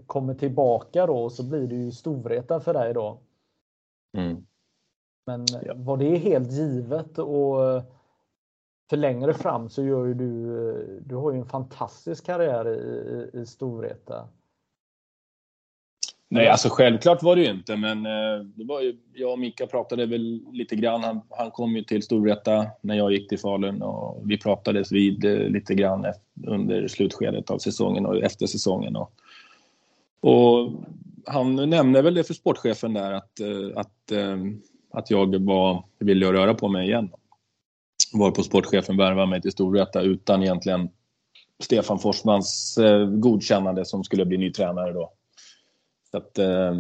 kommer 0.07 0.33
tillbaka 0.33 1.05
då 1.05 1.29
så 1.29 1.43
blir 1.43 1.67
det 1.67 1.75
ju 1.75 1.91
Storvreta 1.91 2.59
för 2.59 2.73
dig 2.73 2.93
då. 2.93 3.21
Mm. 4.17 4.45
Men 5.29 5.45
ja. 5.65 5.73
var 5.75 5.97
det 5.97 6.17
helt 6.17 6.51
givet 6.51 7.19
och 7.19 7.83
för 8.89 8.97
längre 8.97 9.33
fram 9.33 9.69
så 9.69 9.83
gör 9.83 10.05
ju 10.05 10.13
du, 10.13 11.01
du 11.05 11.15
har 11.15 11.31
ju 11.31 11.39
en 11.39 11.45
fantastisk 11.45 12.25
karriär 12.25 12.67
i, 12.67 13.39
i 13.39 13.45
Storvreta. 13.45 14.27
Nej, 16.29 16.47
alltså 16.47 16.69
självklart 16.69 17.23
var 17.23 17.35
det 17.35 17.41
ju 17.41 17.51
inte, 17.51 17.77
men 17.77 18.05
eh, 18.05 18.45
det 18.55 18.63
var 18.63 18.81
ju, 18.81 18.97
jag 19.13 19.31
och 19.31 19.39
Mika 19.39 19.67
pratade 19.67 20.05
väl 20.05 20.41
lite 20.51 20.75
grann. 20.75 21.03
Han, 21.03 21.21
han 21.29 21.51
kom 21.51 21.75
ju 21.75 21.83
till 21.83 22.03
Storvreta 22.03 22.67
när 22.81 22.95
jag 22.95 23.11
gick 23.11 23.29
till 23.29 23.39
Falun 23.39 23.81
och 23.81 24.21
vi 24.25 24.37
pratades 24.37 24.91
vid 24.91 25.25
eh, 25.25 25.49
lite 25.49 25.73
grann 25.73 26.05
under 26.47 26.87
slutskedet 26.87 27.49
av 27.49 27.57
säsongen 27.57 28.05
och 28.05 28.17
efter 28.17 28.47
säsongen. 28.47 28.95
Och, 28.95 29.11
och 30.19 30.71
han 31.25 31.69
nämnde 31.69 32.01
väl 32.01 32.13
det 32.13 32.23
för 32.23 32.33
sportchefen 32.33 32.93
där 32.93 33.11
att, 33.11 33.39
eh, 33.39 33.69
att 33.75 34.11
att 34.91 35.11
jag 35.11 35.45
var, 35.45 35.83
ville 35.99 36.33
röra 36.33 36.53
på 36.53 36.67
mig 36.67 36.87
igen. 36.87 37.09
Var 38.13 38.31
på 38.31 38.43
sportchefen 38.43 38.97
värvade 38.97 39.27
mig 39.27 39.41
till 39.41 39.51
Storvreta 39.51 40.01
utan 40.01 40.43
egentligen 40.43 40.89
Stefan 41.63 41.99
Forsmans 41.99 42.77
eh, 42.77 43.05
godkännande 43.05 43.85
som 43.85 44.03
skulle 44.03 44.25
bli 44.25 44.37
ny 44.37 44.51
tränare 44.51 44.93
då. 44.93 45.13
Så 46.11 46.17
att, 46.17 46.37
eh, 46.37 46.73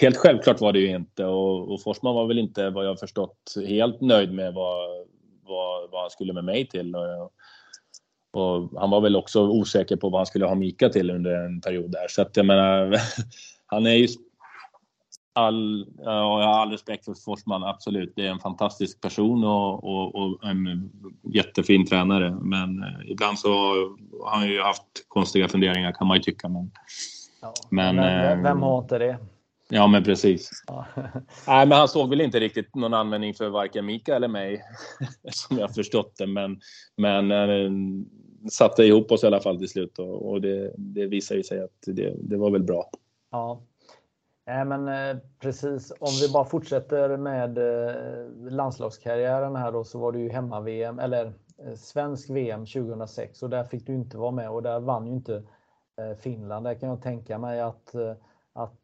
helt 0.00 0.16
självklart 0.16 0.60
var 0.60 0.72
det 0.72 0.78
ju 0.78 0.96
inte 0.96 1.24
och, 1.24 1.72
och 1.72 1.82
Forsman 1.82 2.14
var 2.14 2.26
väl 2.26 2.38
inte 2.38 2.70
vad 2.70 2.86
jag 2.86 2.98
förstått 2.98 3.54
helt 3.68 4.00
nöjd 4.00 4.32
med 4.32 4.54
vad, 4.54 5.06
vad, 5.44 5.90
vad 5.90 6.00
han 6.00 6.10
skulle 6.10 6.32
med 6.32 6.44
mig 6.44 6.68
till. 6.68 6.96
Och, 6.96 7.32
och, 8.32 8.80
han 8.80 8.90
var 8.90 9.00
väl 9.00 9.16
också 9.16 9.48
osäker 9.48 9.96
på 9.96 10.08
vad 10.08 10.18
han 10.18 10.26
skulle 10.26 10.46
ha 10.46 10.54
Mika 10.54 10.88
till 10.88 11.10
under 11.10 11.30
en 11.30 11.60
period 11.60 11.90
där. 11.90 12.08
Så 12.08 12.22
att 12.22 12.36
jag 12.36 12.46
menar, 12.46 12.96
han 13.66 13.86
är 13.86 13.94
ju 13.94 14.08
all, 15.32 15.86
ja, 15.98 16.40
jag 16.40 16.48
har 16.48 16.60
all 16.60 16.70
respekt 16.70 17.04
för 17.04 17.14
Forsman, 17.14 17.64
absolut. 17.64 18.12
Det 18.16 18.26
är 18.26 18.30
en 18.30 18.38
fantastisk 18.38 19.00
person 19.00 19.44
och, 19.44 19.84
och, 19.84 20.14
och 20.14 20.44
en 20.44 20.90
jättefin 21.34 21.86
tränare. 21.86 22.30
Men 22.30 22.82
eh, 22.82 23.10
ibland 23.10 23.38
så 23.38 23.48
har 24.22 24.38
han 24.38 24.48
ju 24.48 24.62
haft 24.62 25.08
konstiga 25.08 25.48
funderingar 25.48 25.92
kan 25.92 26.06
man 26.06 26.16
ju 26.16 26.22
tycka. 26.22 26.48
Men, 26.48 26.70
ja, 27.40 27.54
men, 27.70 27.96
vem, 27.96 28.42
vem 28.42 28.62
har 28.62 28.78
inte 28.78 28.98
det? 28.98 29.18
Ja, 29.72 29.86
men 29.86 30.04
precis. 30.04 30.50
Ja. 30.66 30.86
Nej, 31.46 31.66
men 31.66 31.78
han 31.78 31.88
såg 31.88 32.10
väl 32.10 32.20
inte 32.20 32.40
riktigt 32.40 32.74
någon 32.74 32.94
användning 32.94 33.34
för 33.34 33.48
varken 33.48 33.86
Mika 33.86 34.16
eller 34.16 34.28
mig, 34.28 34.62
som 35.32 35.58
jag 35.58 35.74
förstått 35.74 36.14
det. 36.18 36.26
Men, 36.26 36.60
men 36.96 37.30
äh, 37.30 37.70
satte 38.50 38.84
ihop 38.84 39.12
oss 39.12 39.24
i 39.24 39.26
alla 39.26 39.40
fall 39.40 39.58
till 39.58 39.68
slut 39.68 39.98
och, 39.98 40.30
och 40.30 40.40
det, 40.40 40.74
det 40.76 41.06
visar 41.06 41.34
ju 41.34 41.42
sig 41.42 41.62
att 41.62 41.78
det, 41.86 42.14
det 42.18 42.36
var 42.36 42.50
väl 42.50 42.62
bra. 42.62 42.90
Ja, 43.30 43.62
Nej, 44.50 44.64
men 44.64 44.88
eh, 44.88 45.22
precis. 45.38 45.92
Om 46.00 46.08
vi 46.22 46.32
bara 46.32 46.44
fortsätter 46.44 47.16
med 47.16 47.58
eh, 47.58 48.50
landslagskarriären 48.50 49.56
här 49.56 49.72
då 49.72 49.84
så 49.84 49.98
var 49.98 50.12
det 50.12 50.18
ju 50.18 50.28
hemma-VM 50.28 50.98
eller 50.98 51.32
eh, 51.58 51.74
svensk 51.74 52.30
VM 52.30 52.66
2006 52.66 53.42
och 53.42 53.50
där 53.50 53.64
fick 53.64 53.86
du 53.86 53.94
inte 53.94 54.18
vara 54.18 54.30
med 54.30 54.50
och 54.50 54.62
där 54.62 54.80
vann 54.80 55.06
ju 55.06 55.12
inte 55.12 55.42
Finland. 56.18 56.66
Där 56.66 56.74
kan 56.74 56.88
jag 56.88 57.02
tänka 57.02 57.38
mig 57.38 57.60
att, 57.60 57.94
att 58.52 58.80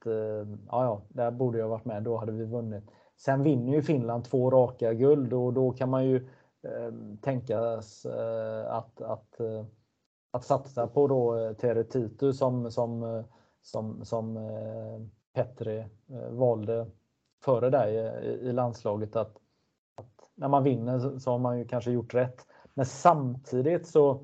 ja, 0.69 0.85
ja, 0.85 1.03
där 1.09 1.31
borde 1.31 1.59
jag 1.59 1.69
varit 1.69 1.85
med. 1.85 2.03
Då 2.03 2.17
hade 2.17 2.33
vi 2.33 2.45
vunnit. 2.45 2.85
Sen 3.17 3.43
vinner 3.43 3.73
ju 3.73 3.83
Finland 3.83 4.25
två 4.25 4.51
raka 4.51 4.93
guld 4.93 5.33
och 5.33 5.53
då 5.53 5.73
kan 5.73 5.91
man 5.91 6.05
ju 6.05 6.17
eh, 6.63 6.93
tänkas 7.23 8.05
eh, 8.05 8.73
att, 8.73 9.01
att, 9.03 9.41
eh, 9.41 9.65
att 10.31 10.45
satsa 10.45 10.87
på 10.87 11.07
då 11.07 11.55
Tere 11.55 11.85
Titu 11.85 12.33
som, 12.33 12.71
som, 12.71 13.25
som, 13.63 14.05
som 14.05 14.37
Petri 15.37 15.79
eh, 15.79 16.31
valde 16.31 16.87
före 17.45 17.71
dig 17.71 17.99
eh, 17.99 18.25
i 18.25 18.53
landslaget 18.53 19.17
att, 19.17 19.37
att, 19.97 20.31
när 20.35 20.49
man 20.49 20.63
vinner 20.63 21.19
så 21.19 21.31
har 21.31 21.39
man 21.39 21.59
ju 21.59 21.65
kanske 21.69 21.91
gjort 21.91 22.15
rätt. 22.15 22.47
Men 22.75 22.87
samtidigt 22.87 23.87
så 23.87 24.21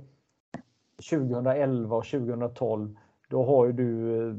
2011 1.10 1.97
och 1.97 2.05
2012 2.05 2.97
då 3.28 3.44
har 3.44 3.66
ju 3.66 3.72
du 3.72 4.18
eh, 4.28 4.34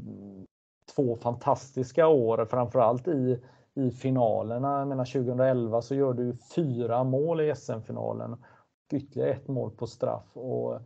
två 0.94 1.16
fantastiska 1.16 2.08
år, 2.08 2.44
framförallt 2.44 3.08
i, 3.08 3.42
i 3.74 3.90
finalerna. 3.90 4.78
Jag 4.78 4.88
menar 4.88 5.04
2011 5.04 5.82
så 5.82 5.94
gör 5.94 6.12
du 6.12 6.32
fyra 6.54 7.04
mål 7.04 7.40
i 7.40 7.54
SM-finalen. 7.54 8.44
Ytterligare 8.92 9.30
ett 9.30 9.48
mål 9.48 9.70
på 9.70 9.86
straff. 9.86 10.36
Och 10.36 10.80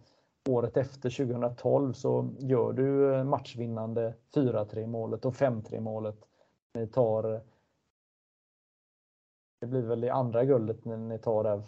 året 0.48 0.76
efter 0.76 1.10
2012 1.10 1.92
så 1.92 2.30
gör 2.38 2.72
du 2.72 3.14
eh, 3.14 3.24
matchvinnande 3.24 4.14
4-3 4.34 4.86
målet 4.86 5.24
och 5.24 5.34
5-3 5.34 5.80
målet. 5.80 6.16
Ni 6.74 6.86
tar 6.86 7.42
det 9.60 9.66
blir 9.66 9.82
väl 9.82 10.00
det 10.00 10.10
andra 10.10 10.44
guldet 10.44 10.84
ni, 10.84 10.96
ni 10.96 11.18
tar 11.18 11.44
där. 11.44 11.62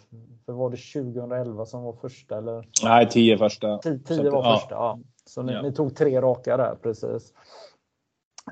För 0.45 0.53
var 0.53 0.69
det 0.69 0.77
2011 0.77 1.65
som 1.65 1.83
var 1.83 1.93
första? 1.93 2.37
Eller? 2.37 2.67
Nej, 2.83 3.09
10 3.09 3.37
första. 3.37 3.77
10 3.77 4.29
var 4.29 4.43
ja. 4.43 4.57
första, 4.57 4.75
ja. 4.75 4.99
Så 5.25 5.41
ni, 5.41 5.53
ja. 5.53 5.61
ni, 5.61 5.73
tog 5.73 5.95
tre 5.95 6.21
raka 6.21 6.57
där, 6.57 6.75
precis. 6.75 7.33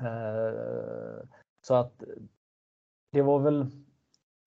Eh, 0.00 1.24
så 1.66 1.74
att 1.74 2.02
det 3.12 3.22
var 3.22 3.38
väl 3.38 3.66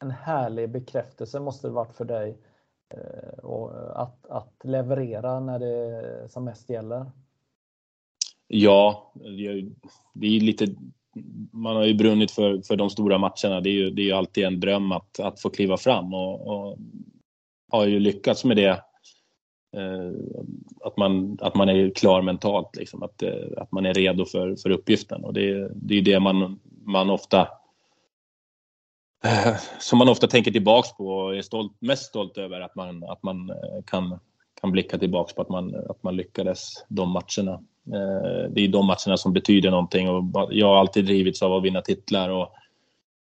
en 0.04 0.12
härlig 0.12 0.70
bekräftelse 0.70 1.40
måste 1.40 1.68
det 1.68 1.74
varit 1.74 1.94
för 1.94 2.06
dig 2.06 2.38
Eh, 2.44 2.53
Eh, 2.94 3.40
och 3.40 4.02
att, 4.02 4.26
att 4.30 4.54
leverera 4.64 5.40
när 5.40 5.60
det 5.60 6.30
som 6.30 6.46
mest 6.46 6.70
gäller? 6.70 7.12
Ja, 8.48 9.12
det 10.14 10.28
är 10.28 10.40
lite 10.40 10.68
man 11.52 11.76
har 11.76 11.84
ju 11.86 11.94
brunnit 11.94 12.32
för, 12.32 12.62
för 12.62 12.76
de 12.76 12.90
stora 12.90 13.18
matcherna. 13.18 13.62
Det 13.62 13.70
är 13.70 13.74
ju, 13.74 13.90
det 13.90 14.02
är 14.02 14.06
ju 14.06 14.12
alltid 14.12 14.44
en 14.44 14.60
dröm 14.60 14.92
att, 14.92 15.20
att 15.20 15.42
få 15.42 15.50
kliva 15.50 15.78
fram 15.78 16.14
och, 16.14 16.48
och 16.48 16.78
har 17.72 17.86
ju 17.86 18.00
lyckats 18.00 18.46
med 18.46 18.58
det. 18.58 18.84
Eh, 19.78 20.12
att, 20.84 20.98
man, 20.98 21.38
att 21.42 21.56
man 21.56 21.70
är 21.70 21.90
klar 21.90 22.22
mentalt, 22.22 22.76
liksom, 22.76 23.04
att, 23.04 23.24
eh, 23.24 23.48
att 23.58 23.72
man 23.72 23.86
är 23.86 23.94
redo 23.94 24.26
för, 24.26 24.56
för 24.56 24.70
uppgiften. 24.70 25.24
Och 25.24 25.34
det, 25.34 25.72
det 25.76 25.94
är 25.94 25.98
ju 25.98 26.02
det 26.04 26.20
man, 26.20 26.60
man 26.86 27.10
ofta 27.10 27.48
som 29.80 29.98
man 29.98 30.10
ofta 30.10 30.28
tänker 30.28 30.52
tillbaks 30.52 30.94
på 30.98 31.08
och 31.08 31.36
är 31.36 31.42
stolt, 31.42 31.72
mest 31.80 32.06
stolt 32.06 32.38
över 32.38 32.62
att 32.62 32.76
man, 32.76 33.04
att 33.04 33.24
man 33.24 33.50
eh, 33.50 33.84
kan, 33.86 34.20
kan 34.62 34.72
blicka 34.72 34.98
tillbaks 34.98 35.34
på 35.34 35.42
att 35.42 35.50
man, 35.50 35.76
att 35.90 36.04
man 36.04 36.16
lyckades 36.16 36.86
de 36.88 37.10
matcherna. 37.10 37.54
Eh, 37.88 38.52
det 38.52 38.62
är 38.62 38.68
de 38.68 38.86
matcherna 38.86 39.18
som 39.18 39.34
betyder 39.34 39.72
någonting 39.72 40.10
och 40.10 40.24
jag 40.52 40.68
har 40.68 40.78
alltid 40.78 41.06
drivits 41.06 41.42
av 41.42 41.54
att 41.54 41.64
vinna 41.64 41.82
titlar 41.82 42.30
och 42.30 42.54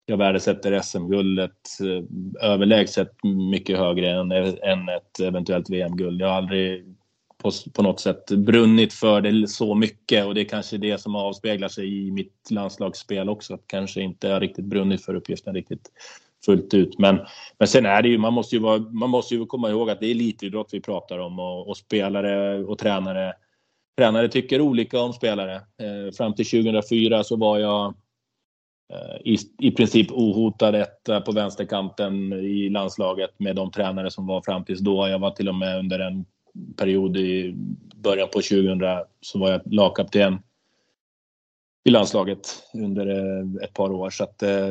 jag 0.06 0.16
värdesätter 0.16 0.80
SM-guldet 0.80 1.80
eh, 1.80 2.50
överlägset 2.50 3.12
mycket 3.50 3.78
högre 3.78 4.10
än, 4.10 4.32
än 4.62 4.88
ett 4.88 5.20
eventuellt 5.20 5.70
VM-guld. 5.70 6.20
Jag 6.20 6.28
har 6.28 6.34
aldrig 6.34 6.94
på, 7.42 7.50
på 7.74 7.82
något 7.82 8.00
sätt 8.00 8.30
brunnit 8.30 8.92
för 8.92 9.20
det 9.20 9.48
så 9.48 9.74
mycket 9.74 10.26
och 10.26 10.34
det 10.34 10.40
är 10.40 10.44
kanske 10.44 10.76
det 10.76 10.98
som 10.98 11.16
avspeglar 11.16 11.68
sig 11.68 12.06
i 12.06 12.10
mitt 12.10 12.50
landslagsspel 12.50 13.28
också. 13.28 13.54
Att 13.54 13.66
kanske 13.66 14.00
inte 14.00 14.28
har 14.28 14.40
riktigt 14.40 14.64
brunnit 14.64 15.04
för 15.04 15.14
uppgiften 15.14 15.54
riktigt 15.54 15.90
fullt 16.44 16.74
ut. 16.74 16.98
Men, 16.98 17.20
men 17.58 17.68
sen 17.68 17.86
är 17.86 18.02
det 18.02 18.08
ju, 18.08 18.18
man 18.18 18.32
måste 18.32 18.56
ju, 18.56 18.62
vara, 18.62 18.78
man 18.78 19.10
måste 19.10 19.34
ju 19.34 19.46
komma 19.46 19.70
ihåg 19.70 19.90
att 19.90 20.00
det 20.00 20.06
är 20.06 20.10
elitidrott 20.10 20.68
vi 20.72 20.80
pratar 20.80 21.18
om 21.18 21.38
och, 21.38 21.68
och 21.68 21.76
spelare 21.76 22.64
och 22.64 22.78
tränare 22.78 23.32
Tränare 23.98 24.28
tycker 24.28 24.60
olika 24.60 25.00
om 25.00 25.12
spelare. 25.12 25.54
Eh, 25.54 26.12
fram 26.16 26.34
till 26.34 26.46
2004 26.46 27.24
så 27.24 27.36
var 27.36 27.58
jag 27.58 27.94
eh, 28.92 29.32
i, 29.32 29.38
i 29.58 29.70
princip 29.70 30.12
ohotad 30.12 30.74
etta 30.74 31.20
på 31.20 31.32
vänsterkanten 31.32 32.32
i 32.32 32.68
landslaget 32.68 33.30
med 33.38 33.56
de 33.56 33.70
tränare 33.70 34.10
som 34.10 34.26
var 34.26 34.42
fram 34.42 34.64
tills 34.64 34.80
då. 34.80 35.08
Jag 35.08 35.18
var 35.18 35.30
till 35.30 35.48
och 35.48 35.54
med 35.54 35.78
under 35.78 35.98
en 35.98 36.24
period 36.76 37.16
i 37.16 37.54
början 37.96 38.28
på 38.28 38.40
2000 38.40 38.80
så 39.20 39.38
var 39.38 39.50
jag 39.50 39.60
lagkapten 39.64 40.38
i 41.84 41.90
landslaget 41.90 42.62
under 42.74 43.06
eh, 43.06 43.64
ett 43.64 43.74
par 43.74 43.92
år. 43.92 44.10
Så 44.10 44.24
att 44.24 44.42
eh, 44.42 44.68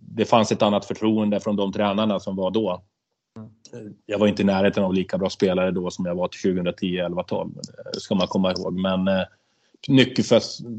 det 0.00 0.24
fanns 0.24 0.52
ett 0.52 0.62
annat 0.62 0.84
förtroende 0.84 1.40
från 1.40 1.56
de 1.56 1.72
tränarna 1.72 2.20
som 2.20 2.36
var 2.36 2.50
då. 2.50 2.82
Jag 4.06 4.18
var 4.18 4.26
inte 4.26 4.42
i 4.42 4.44
närheten 4.44 4.84
av 4.84 4.94
lika 4.94 5.18
bra 5.18 5.30
spelare 5.30 5.70
då 5.70 5.90
som 5.90 6.06
jag 6.06 6.14
var 6.14 6.28
till 6.28 6.54
2010, 6.54 6.98
11, 6.98 7.22
12. 7.22 7.50
Ska 7.92 8.14
man 8.14 8.26
komma 8.26 8.52
ihåg. 8.52 8.80
Men 8.80 9.08
eh, 9.08 9.24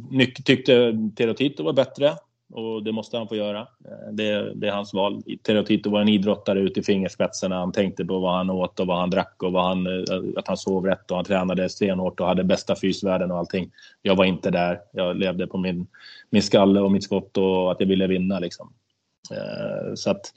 Nycke 0.09 0.43
tyckte 0.43 0.93
Tero 1.15 1.33
Tito 1.33 1.63
var 1.63 1.73
bättre 1.73 2.13
och 2.51 2.83
det 2.83 2.91
måste 2.91 3.17
han 3.17 3.27
få 3.27 3.35
göra. 3.35 3.59
Eh, 3.59 4.11
det, 4.11 4.53
det 4.53 4.67
är 4.67 4.71
hans 4.71 4.93
val. 4.93 5.23
Terotito 5.43 5.89
var 5.89 6.01
en 6.01 6.09
idrottare 6.09 6.59
ut 6.59 6.77
i 6.77 6.83
fingerspetsarna. 6.83 7.55
Han 7.55 7.71
tänkte 7.71 8.05
på 8.05 8.19
vad 8.19 8.33
han 8.33 8.49
åt 8.49 8.79
och 8.79 8.87
vad 8.87 8.99
han 8.99 9.09
drack 9.09 9.43
och 9.43 9.51
vad 9.51 9.63
han, 9.63 9.87
eh, 9.87 10.19
att 10.35 10.47
han 10.47 10.57
sov 10.57 10.85
rätt 10.85 11.11
och 11.11 11.17
han 11.17 11.25
tränade 11.25 11.69
stenhårt 11.69 12.19
och 12.19 12.27
hade 12.27 12.43
bästa 12.43 12.75
fysvärden 12.75 13.31
och 13.31 13.37
allting. 13.37 13.71
Jag 14.01 14.15
var 14.15 14.25
inte 14.25 14.51
där. 14.51 14.79
Jag 14.91 15.17
levde 15.17 15.47
på 15.47 15.57
min, 15.57 15.87
min 16.29 16.43
skalle 16.43 16.79
och 16.79 16.91
mitt 16.91 17.03
skott 17.03 17.37
och 17.37 17.71
att 17.71 17.79
jag 17.79 17.87
ville 17.87 18.07
vinna. 18.07 18.39
Liksom. 18.39 18.73
Eh, 19.31 19.93
så 19.95 20.11
att 20.11 20.33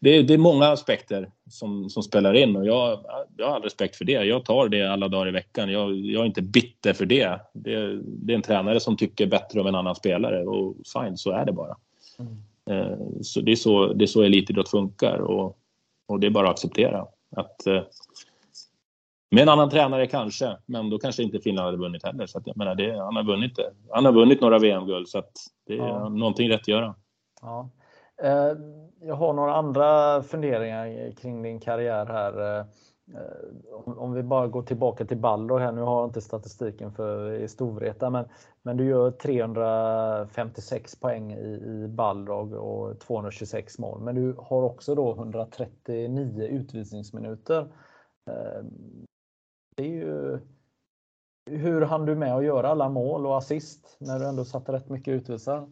det, 0.00 0.22
det, 0.22 0.34
är 0.34 0.38
många 0.38 0.66
aspekter 0.66 1.30
som, 1.50 1.90
som 1.90 2.02
spelar 2.02 2.34
in 2.34 2.56
och 2.56 2.66
jag, 2.66 3.04
jag 3.36 3.46
har 3.46 3.54
all 3.54 3.62
respekt 3.62 3.96
för 3.96 4.04
det. 4.04 4.12
Jag 4.12 4.44
tar 4.44 4.68
det 4.68 4.92
alla 4.92 5.08
dagar 5.08 5.28
i 5.28 5.30
veckan. 5.30 5.70
Jag, 5.72 5.96
jag 5.96 6.22
är 6.22 6.26
inte 6.26 6.42
bitter 6.42 6.92
för 6.92 7.06
det. 7.06 7.40
det. 7.52 8.00
det. 8.02 8.32
är 8.32 8.36
en 8.36 8.42
tränare 8.42 8.80
som 8.80 8.96
tycker 8.96 9.26
bättre 9.26 9.60
om 9.60 9.66
en 9.66 9.74
annan 9.74 9.94
spelare 9.94 10.44
och 10.44 10.76
fine, 10.92 11.16
så 11.16 11.30
är 11.30 11.44
det 11.44 11.52
bara. 11.52 11.76
Mm. 12.18 12.36
Eh, 12.70 12.98
så 13.22 13.40
det 13.40 13.52
är 13.52 13.56
så, 13.56 13.92
det 13.92 14.04
är 14.04 14.06
så 14.06 14.22
elitidrott 14.22 14.68
funkar 14.68 15.18
och, 15.18 15.58
och 16.06 16.20
det 16.20 16.26
är 16.26 16.30
bara 16.30 16.48
att 16.48 16.54
acceptera. 16.54 17.06
Att, 17.36 17.66
eh, 17.66 17.82
med 19.30 19.42
en 19.42 19.48
annan 19.48 19.70
tränare 19.70 20.06
kanske, 20.06 20.56
men 20.66 20.90
då 20.90 20.98
kanske 20.98 21.22
inte 21.22 21.40
Finland 21.40 21.66
hade 21.66 21.78
vunnit 21.78 22.04
heller. 22.04 22.26
Så 22.26 22.38
att, 22.38 22.46
jag 22.46 22.56
menar, 22.56 22.74
det, 22.74 22.98
han 22.98 23.16
har 23.16 23.24
vunnit 23.24 23.56
det. 23.56 23.70
Han 23.90 24.04
har 24.04 24.12
vunnit 24.12 24.40
några 24.40 24.58
VM-guld 24.58 25.08
så 25.08 25.18
att 25.18 25.32
det 25.66 25.74
är 25.74 25.78
ja. 25.78 26.08
någonting 26.08 26.50
rätt 26.50 26.60
att 26.60 26.68
göra. 26.68 26.94
Ja. 27.40 27.70
Eh, 28.22 28.52
jag 29.00 29.14
har 29.14 29.32
några 29.32 29.54
andra 29.54 30.22
funderingar 30.22 31.10
kring 31.12 31.42
din 31.42 31.60
karriär 31.60 32.06
här. 32.06 32.58
Eh, 32.58 32.66
om 33.84 34.12
vi 34.12 34.22
bara 34.22 34.46
går 34.46 34.62
tillbaka 34.62 35.04
till 35.04 35.18
Balrog 35.18 35.60
här, 35.60 35.72
nu 35.72 35.80
har 35.80 36.00
jag 36.00 36.08
inte 36.08 36.20
statistiken 36.20 36.92
för 36.92 37.32
i 37.32 37.48
Storvreta, 37.48 38.10
men, 38.10 38.24
men 38.62 38.76
du 38.76 38.84
gör 38.84 39.10
356 39.10 41.00
poäng 41.00 41.32
i, 41.32 41.84
i 41.84 41.88
Balrog 41.88 42.52
och 42.52 43.00
226 43.00 43.78
mål. 43.78 44.00
Men 44.00 44.14
du 44.14 44.36
har 44.38 44.62
också 44.62 44.94
då 44.94 45.12
139 45.12 46.42
utvisningsminuter. 46.42 47.60
Eh, 48.30 48.64
det 49.76 49.82
är 49.82 49.92
ju... 49.92 50.38
Hur 51.50 51.80
hann 51.80 52.06
du 52.06 52.14
med 52.14 52.36
att 52.36 52.44
göra 52.44 52.68
alla 52.68 52.88
mål 52.88 53.26
och 53.26 53.38
assist 53.38 53.96
när 54.00 54.18
du 54.18 54.26
ändå 54.26 54.44
satte 54.44 54.72
rätt 54.72 54.88
mycket 54.88 55.14
utvisar? 55.14 55.68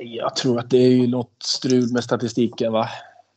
Jag 0.00 0.36
tror 0.36 0.58
att 0.58 0.70
det 0.70 0.76
är 0.76 0.90
ju 0.90 1.06
något 1.06 1.42
strul 1.44 1.92
med 1.92 2.04
statistiken. 2.04 2.72
Va? 2.72 2.88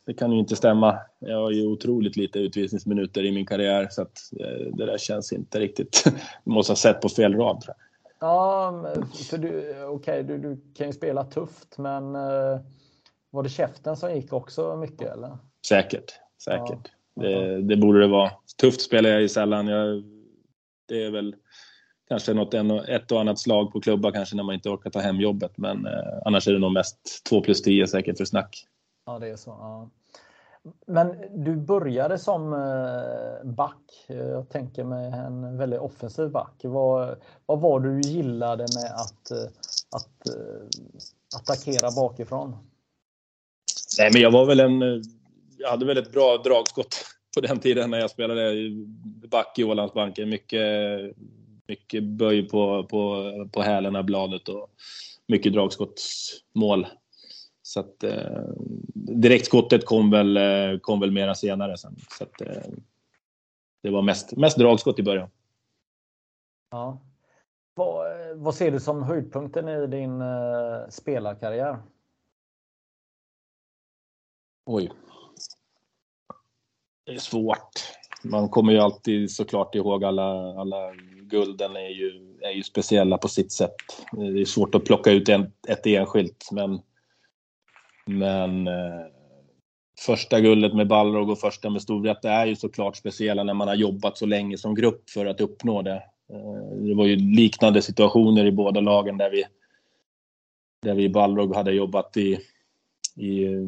Det 0.06 0.14
kan 0.14 0.32
ju 0.32 0.38
inte 0.38 0.56
stämma. 0.56 0.98
Jag 1.18 1.36
har 1.36 1.50
ju 1.50 1.66
otroligt 1.66 2.16
lite 2.16 2.38
utvisningsminuter 2.38 3.24
i 3.24 3.32
min 3.32 3.46
karriär 3.46 3.88
så 3.90 4.02
att 4.02 4.18
eh, 4.40 4.66
det 4.72 4.86
där 4.86 4.98
känns 4.98 5.32
inte 5.32 5.60
riktigt. 5.60 6.04
Du 6.44 6.50
måste 6.50 6.70
ha 6.70 6.76
sett 6.76 7.00
på 7.00 7.08
fel 7.08 7.34
rad. 7.34 7.60
Tror 7.60 7.74
jag. 7.78 7.86
Ja, 8.28 8.84
för 9.30 9.38
du, 9.38 9.84
okay, 9.84 10.22
du, 10.22 10.38
du 10.38 10.60
kan 10.74 10.86
ju 10.86 10.92
spela 10.92 11.24
tufft 11.24 11.78
men 11.78 12.16
uh, 12.16 12.60
var 13.30 13.42
det 13.42 13.48
käften 13.48 13.96
som 13.96 14.14
gick 14.14 14.32
också 14.32 14.76
mycket 14.76 15.12
eller? 15.12 15.38
Säkert, 15.68 16.12
säkert. 16.44 16.90
Ja. 17.14 17.22
Det, 17.22 17.62
det 17.62 17.76
borde 17.76 18.00
det 18.00 18.08
vara. 18.08 18.30
Tufft 18.60 18.80
spelar 18.80 19.10
jag 19.10 19.20
ju 19.20 19.28
sällan. 19.28 19.66
Jag, 19.66 20.02
det 20.88 21.04
är 21.04 21.10
väl 21.10 21.36
kanske 22.10 22.34
något, 22.34 22.54
ett 22.88 23.12
och 23.12 23.20
annat 23.20 23.38
slag 23.38 23.72
på 23.72 23.80
klubba 23.80 24.12
kanske 24.12 24.36
när 24.36 24.42
man 24.42 24.54
inte 24.54 24.68
orkar 24.68 24.90
ta 24.90 25.00
hem 25.00 25.20
jobbet. 25.20 25.52
Men 25.58 25.86
eh, 25.86 25.92
annars 26.24 26.48
är 26.48 26.52
det 26.52 26.58
nog 26.58 26.72
mest 26.72 27.24
2 27.28 27.40
plus 27.40 27.62
10 27.62 27.86
säkert 27.86 28.18
för 28.18 28.24
snack. 28.24 28.66
Ja, 29.06 29.18
det 29.18 29.28
är 29.28 29.36
så. 29.36 29.50
Ja. 29.50 29.90
Men 30.86 31.16
du 31.44 31.56
började 31.56 32.18
som 32.18 32.50
back. 33.44 34.06
Jag 34.06 34.48
tänker 34.48 34.84
mig 34.84 35.12
en 35.12 35.58
väldigt 35.58 35.80
offensiv 35.80 36.30
back. 36.30 36.54
Vad, 36.62 37.16
vad 37.46 37.60
var 37.60 37.80
det 37.80 37.94
du 37.94 38.00
gillade 38.00 38.66
med 38.74 38.92
att, 38.92 39.32
att 39.96 40.36
attackera 41.36 41.90
bakifrån? 41.90 42.56
Nej, 43.98 44.10
men 44.12 44.22
jag 44.22 44.30
var 44.30 44.46
väl 44.46 44.60
en... 44.60 45.02
Jag 45.58 45.70
hade 45.70 45.86
väl 45.86 45.98
ett 45.98 46.12
bra 46.12 46.36
dragskott 46.44 47.04
på 47.34 47.40
den 47.40 47.58
tiden 47.58 47.90
när 47.90 47.98
jag 47.98 48.10
spelade 48.10 48.70
back 49.30 49.58
i 49.58 49.64
Ålandsbanken. 49.64 50.28
Mycket, 50.28 50.60
mycket 51.70 52.04
böj 52.04 52.48
på, 52.48 52.84
på, 52.84 53.32
på 53.52 53.62
hälen 53.62 54.06
bladet 54.06 54.48
och 54.48 54.70
mycket 55.26 55.52
dragskottsmål. 55.52 56.86
Så 57.62 57.80
att 57.80 58.04
eh, 58.04 58.42
direktskottet 58.94 59.84
kom 59.84 60.10
väl, 60.10 60.38
kom 60.80 61.00
väl 61.00 61.10
mera 61.10 61.34
senare 61.34 61.76
sen. 61.76 61.96
Så 62.18 62.24
att, 62.24 62.40
eh, 62.40 62.72
det 63.82 63.90
var 63.90 64.02
mest, 64.02 64.36
mest 64.36 64.58
dragskott 64.58 64.98
i 64.98 65.02
början. 65.02 65.28
Ja. 66.70 66.98
Vad, 67.74 68.06
vad 68.36 68.54
ser 68.54 68.70
du 68.70 68.80
som 68.80 69.02
höjdpunkten 69.02 69.68
i 69.68 69.86
din 69.86 70.20
eh, 70.20 70.88
spelarkarriär? 70.88 71.78
Oj. 74.66 74.92
Det 77.06 77.12
är 77.12 77.18
svårt. 77.18 77.70
Man 78.24 78.48
kommer 78.48 78.72
ju 78.72 78.78
alltid 78.78 79.30
såklart 79.30 79.74
ihåg 79.74 80.04
alla, 80.04 80.60
alla 80.60 80.92
gulden 81.30 81.76
är 81.76 81.88
ju, 81.88 82.38
är 82.40 82.50
ju 82.50 82.62
speciella 82.62 83.18
på 83.18 83.28
sitt 83.28 83.52
sätt. 83.52 83.74
Eh, 84.18 84.24
det 84.24 84.40
är 84.40 84.44
svårt 84.44 84.74
att 84.74 84.84
plocka 84.84 85.10
ut 85.10 85.28
en, 85.28 85.52
ett 85.68 85.86
enskilt 85.86 86.48
men, 86.52 86.80
men 88.06 88.66
eh, 88.66 89.06
första 90.06 90.40
guldet 90.40 90.74
med 90.74 90.88
Balrog 90.88 91.30
och 91.30 91.38
första 91.38 91.70
med 91.70 91.82
Storvreta 91.82 92.30
är 92.30 92.46
ju 92.46 92.56
såklart 92.56 92.96
speciella 92.96 93.44
när 93.44 93.54
man 93.54 93.68
har 93.68 93.74
jobbat 93.74 94.18
så 94.18 94.26
länge 94.26 94.58
som 94.58 94.74
grupp 94.74 95.10
för 95.10 95.26
att 95.26 95.40
uppnå 95.40 95.82
det. 95.82 96.02
Eh, 96.32 96.76
det 96.76 96.94
var 96.94 97.06
ju 97.06 97.16
liknande 97.16 97.82
situationer 97.82 98.46
i 98.46 98.52
båda 98.52 98.80
lagen 98.80 99.18
där 99.18 99.30
vi, 99.30 99.44
där 100.82 100.94
vi 100.94 101.04
i 101.04 101.08
Balrog 101.08 101.54
hade 101.54 101.72
jobbat 101.72 102.16
i 102.16 102.38
i 103.16 103.44
eh, 103.44 103.60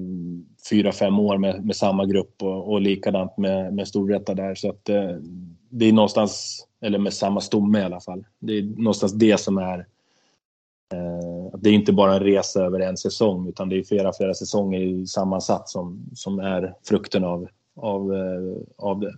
fyra, 0.71 0.93
fem 0.93 1.19
år 1.19 1.39
med, 1.39 1.65
med 1.65 1.77
samma 1.77 2.07
grupp 2.07 2.43
och, 2.43 2.73
och 2.73 2.81
likadant 2.81 3.37
med, 3.37 3.75
med 3.75 3.89
Storvreta 3.89 4.35
där. 4.35 4.55
Så 4.55 4.71
att 4.71 4.89
eh, 4.89 5.17
det 5.69 5.85
är 5.85 5.93
någonstans, 5.93 6.67
eller 6.81 6.99
med 6.99 7.13
samma 7.13 7.41
stomme 7.41 7.81
i 7.81 7.85
alla 7.85 8.01
fall. 8.01 8.25
Det 8.39 8.59
är 8.59 8.63
någonstans 8.63 9.13
det 9.13 9.41
som 9.41 9.59
är 9.59 9.79
eh, 10.95 11.59
det 11.59 11.71
är 11.71 11.75
inte 11.75 11.93
bara 11.93 12.15
en 12.15 12.23
resa 12.23 12.63
över 12.63 12.81
en 12.81 12.97
säsong 12.97 13.49
utan 13.49 13.69
det 13.69 13.79
är 13.79 13.85
flera, 13.85 14.13
flera 14.13 14.35
säsonger 14.35 15.07
sammansatt 15.07 15.69
som, 15.69 16.11
som 16.15 16.39
är 16.39 16.75
frukten 16.85 17.25
av, 17.25 17.49
av, 17.77 18.15
eh, 18.15 18.63
av 18.79 19.01
det, 19.01 19.15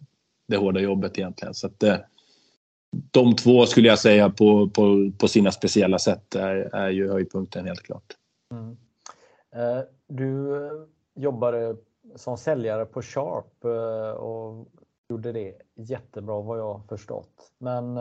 det 0.49 0.57
hårda 0.57 0.81
jobbet 0.81 1.19
egentligen. 1.19 1.55
Så 1.55 1.67
att, 1.67 1.83
eh, 1.83 1.97
de 3.11 3.37
två 3.37 3.67
skulle 3.67 3.89
jag 3.89 3.99
säga 3.99 4.31
på, 4.31 4.69
på, 4.69 5.13
på 5.19 5.29
sina 5.29 5.53
speciella 5.53 5.99
sätt 5.99 6.35
är, 6.35 6.75
är 6.75 6.91
ju 6.91 7.11
höjdpunkten 7.11 7.67
helt 7.67 7.83
klart. 7.83 8.17
Mm. 8.53 8.77
Eh, 9.55 9.81
du 10.07 10.57
eh, 10.67 10.73
jobbade 11.15 11.77
som 12.15 12.37
säljare 12.37 12.87
på 12.87 13.03
Sharp 13.03 13.65
eh, 13.65 14.11
och 14.11 14.69
gjorde 15.09 15.33
det 15.33 15.59
jättebra 15.75 16.41
vad 16.41 16.59
jag 16.59 16.89
förstått. 16.89 17.53
Men 17.59 17.99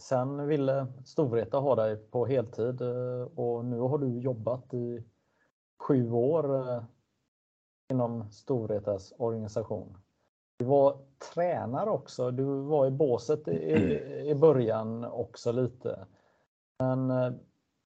sen 0.00 0.46
ville 0.46 0.86
Storvreta 1.04 1.58
ha 1.58 1.74
dig 1.74 1.96
på 1.96 2.26
heltid 2.26 2.82
och 3.34 3.64
nu 3.64 3.78
har 3.78 3.98
du 3.98 4.20
jobbat 4.20 4.74
i 4.74 5.04
sju 5.78 6.12
år 6.12 6.64
inom 7.92 8.30
Storvretas 8.30 9.12
organisation. 9.18 9.98
Du 10.56 10.64
var 10.64 10.98
tränare 11.34 11.90
också. 11.90 12.30
Du 12.30 12.44
var 12.44 12.86
i 12.86 12.90
båset 12.90 13.48
i, 13.48 14.30
i 14.30 14.34
början 14.34 15.04
också 15.04 15.52
lite. 15.52 16.06
Men 16.78 17.12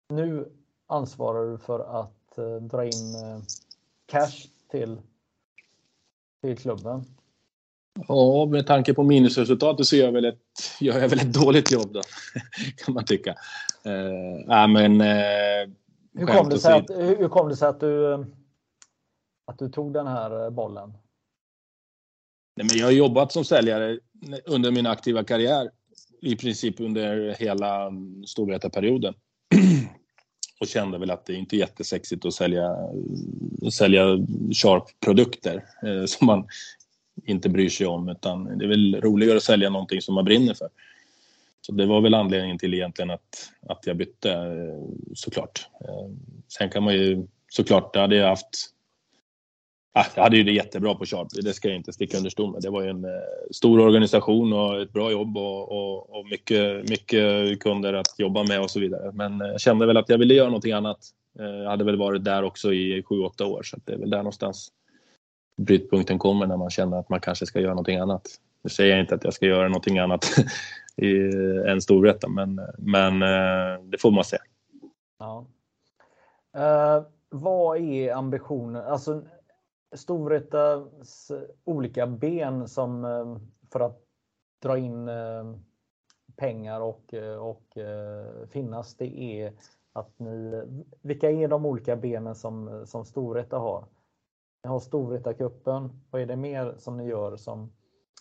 nu 0.09 0.53
ansvarar 0.87 1.51
du 1.51 1.59
för 1.59 1.81
att 1.81 2.22
Eh, 2.39 2.57
dra 2.63 2.85
in 2.85 3.15
eh, 3.15 3.43
cash 4.07 4.49
till, 4.71 5.01
till 6.43 6.59
klubben. 6.59 7.05
Ja, 8.09 8.47
med 8.47 8.67
tanke 8.67 8.95
på 8.95 9.03
minusresultatet 9.03 9.87
så 9.87 9.97
gör 9.97 10.05
jag 10.05 10.13
väl 10.13 10.25
ett, 10.25 10.41
gör 10.81 10.99
jag 10.99 11.09
väl 11.09 11.19
ett 11.19 11.33
dåligt 11.35 11.73
jobb 11.73 11.93
då, 11.93 12.03
kan 12.77 12.95
man 12.95 13.05
tycka. 13.05 13.31
Uh, 13.87 14.69
men, 14.69 15.01
uh, 15.01 15.75
hur, 16.15 16.27
kom 16.27 16.49
det 16.49 16.59
sig 16.59 16.73
att, 16.73 16.91
hur 16.91 17.29
kom 17.29 17.49
det 17.49 17.57
sig 17.57 17.69
att 17.69 17.81
du, 17.81 18.15
att 19.47 19.59
du 19.59 19.69
tog 19.69 19.93
den 19.93 20.07
här 20.07 20.51
bollen? 20.51 20.93
Nej, 22.57 22.67
men 22.67 22.79
jag 22.79 22.87
har 22.87 22.93
jobbat 22.93 23.33
som 23.33 23.45
säljare 23.45 23.99
under 24.47 24.71
min 24.71 24.87
aktiva 24.87 25.25
karriär, 25.25 25.71
i 26.21 26.37
princip 26.37 26.81
under 26.81 27.35
hela 27.35 27.91
Storvreta-perioden. 28.27 29.15
och 30.63 30.69
kände 30.69 30.99
väl 30.99 31.11
att 31.11 31.27
det 31.27 31.35
inte 31.35 31.57
är 31.57 31.59
jättesexigt 31.59 32.25
att 32.25 32.35
sälja, 32.35 32.77
sälja 33.73 34.05
Sharp-produkter 34.53 35.65
eh, 35.83 36.05
som 36.05 36.27
man 36.27 36.47
inte 37.25 37.49
bryr 37.49 37.69
sig 37.69 37.87
om 37.87 38.09
utan 38.09 38.59
det 38.59 38.65
är 38.65 38.69
väl 38.69 39.01
roligare 39.01 39.37
att 39.37 39.43
sälja 39.43 39.71
någonting 39.71 40.03
som 40.03 40.15
man 40.15 40.25
brinner 40.25 40.55
för. 40.55 40.69
Så 41.61 41.73
det 41.73 41.87
var 41.87 42.01
väl 42.01 42.15
anledningen 42.15 42.59
till 42.59 42.75
egentligen 42.75 43.11
att, 43.11 43.51
att 43.69 43.87
jag 43.87 43.97
bytte 43.97 44.33
eh, 44.33 44.89
såklart. 45.15 45.67
Eh, 45.81 46.11
sen 46.49 46.71
kan 46.71 46.83
man 46.83 46.95
ju 46.95 47.27
såklart, 47.49 47.95
det 47.95 48.01
hade 48.01 48.17
jag 48.17 48.29
haft 48.29 48.71
Ah, 49.95 50.05
jag 50.15 50.23
hade 50.23 50.37
ju 50.37 50.43
det 50.43 50.53
jättebra 50.53 50.95
på 50.95 51.07
Sharp, 51.07 51.29
det 51.31 51.53
ska 51.53 51.69
jag 51.69 51.77
inte 51.77 51.93
sticka 51.93 52.17
under 52.17 52.31
stol 52.31 52.53
med. 52.53 52.63
Det 52.63 52.71
var 52.71 52.83
ju 52.83 52.89
en 52.89 53.05
eh, 53.05 53.11
stor 53.51 53.81
organisation 53.81 54.53
och 54.53 54.81
ett 54.81 54.93
bra 54.93 55.11
jobb 55.11 55.37
och, 55.37 55.73
och, 55.73 56.19
och, 56.19 56.27
mycket, 56.27 56.89
mycket 56.89 57.61
kunder 57.61 57.93
att 57.93 58.19
jobba 58.19 58.45
med 58.45 58.61
och 58.61 58.71
så 58.71 58.81
vidare. 58.81 59.13
Men 59.13 59.41
eh, 59.41 59.49
jag 59.49 59.61
kände 59.61 59.87
väl 59.87 59.97
att 59.97 60.09
jag 60.09 60.19
ville 60.19 60.35
göra 60.35 60.47
någonting 60.47 60.73
annat. 60.73 60.99
Eh, 61.39 61.47
jag 61.47 61.71
hade 61.71 61.85
väl 61.85 61.97
varit 61.97 62.25
där 62.25 62.43
också 62.43 62.73
i 62.73 63.03
7-8 63.03 63.43
år 63.45 63.63
så 63.63 63.77
det 63.85 63.93
är 63.93 63.99
väl 63.99 64.11
där 64.11 64.19
någonstans 64.19 64.69
brytpunkten 65.57 66.19
kommer 66.19 66.47
när 66.47 66.57
man 66.57 66.71
känner 66.71 66.99
att 66.99 67.09
man 67.09 67.21
kanske 67.21 67.47
ska 67.47 67.61
göra 67.61 67.71
någonting 67.71 67.99
annat. 67.99 68.29
Nu 68.65 68.71
säger 68.71 68.91
jag 68.91 69.01
inte 69.01 69.15
att 69.15 69.25
jag 69.25 69.35
ska 69.35 69.47
göra 69.47 69.69
någonting 69.69 69.99
annat 69.99 70.25
i 70.97 71.17
eh, 71.17 71.73
en 71.73 71.81
storrätta 71.81 72.29
men, 72.29 72.61
men 72.79 73.21
det 73.91 73.99
får 74.01 74.11
man 74.11 74.25
se. 74.25 74.37
Ja. 75.19 75.47
Uh, 76.57 77.05
vad 77.31 77.79
är 77.79 78.13
ambitionen? 78.13 78.83
Alltså, 78.83 79.23
Storvretas 79.93 81.33
olika 81.65 82.07
ben 82.07 82.69
som 82.69 83.05
eh, 83.05 83.37
för 83.73 83.81
att 83.81 84.01
dra 84.63 84.79
in 84.79 85.09
eh, 85.09 85.55
pengar 86.37 86.81
och, 86.81 87.15
eh, 87.15 87.37
och 87.37 87.79
finnas, 88.51 88.97
det 88.97 89.21
är 89.21 89.53
att 89.93 90.19
ni, 90.19 90.63
vilka 91.03 91.31
är 91.31 91.49
de 91.49 91.67
olika 91.67 91.97
benen 91.97 92.35
som, 92.35 92.87
som 92.87 93.05
Storvreta 93.05 93.59
har? 93.59 93.85
Ni 94.65 94.69
har 94.69 94.81
Storvreta-cupen. 94.81 95.89
Vad 96.11 96.23
är 96.23 96.27
det 96.27 96.37
mer 96.37 96.75
som 96.79 96.97
ni 96.97 97.07
gör 97.07 97.37
som 97.37 97.73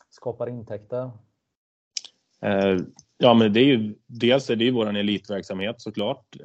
skapar 0.09 0.49
intäkter? 0.49 1.11
Ja, 3.17 3.33
men 3.33 3.53
det 3.53 3.59
är 3.59 3.65
ju 3.65 3.95
dels 4.07 4.49
är 4.49 4.55
det 4.55 4.63
ju 4.63 4.71
vår 4.71 4.97
elitverksamhet 4.97 5.81
såklart. 5.81 6.37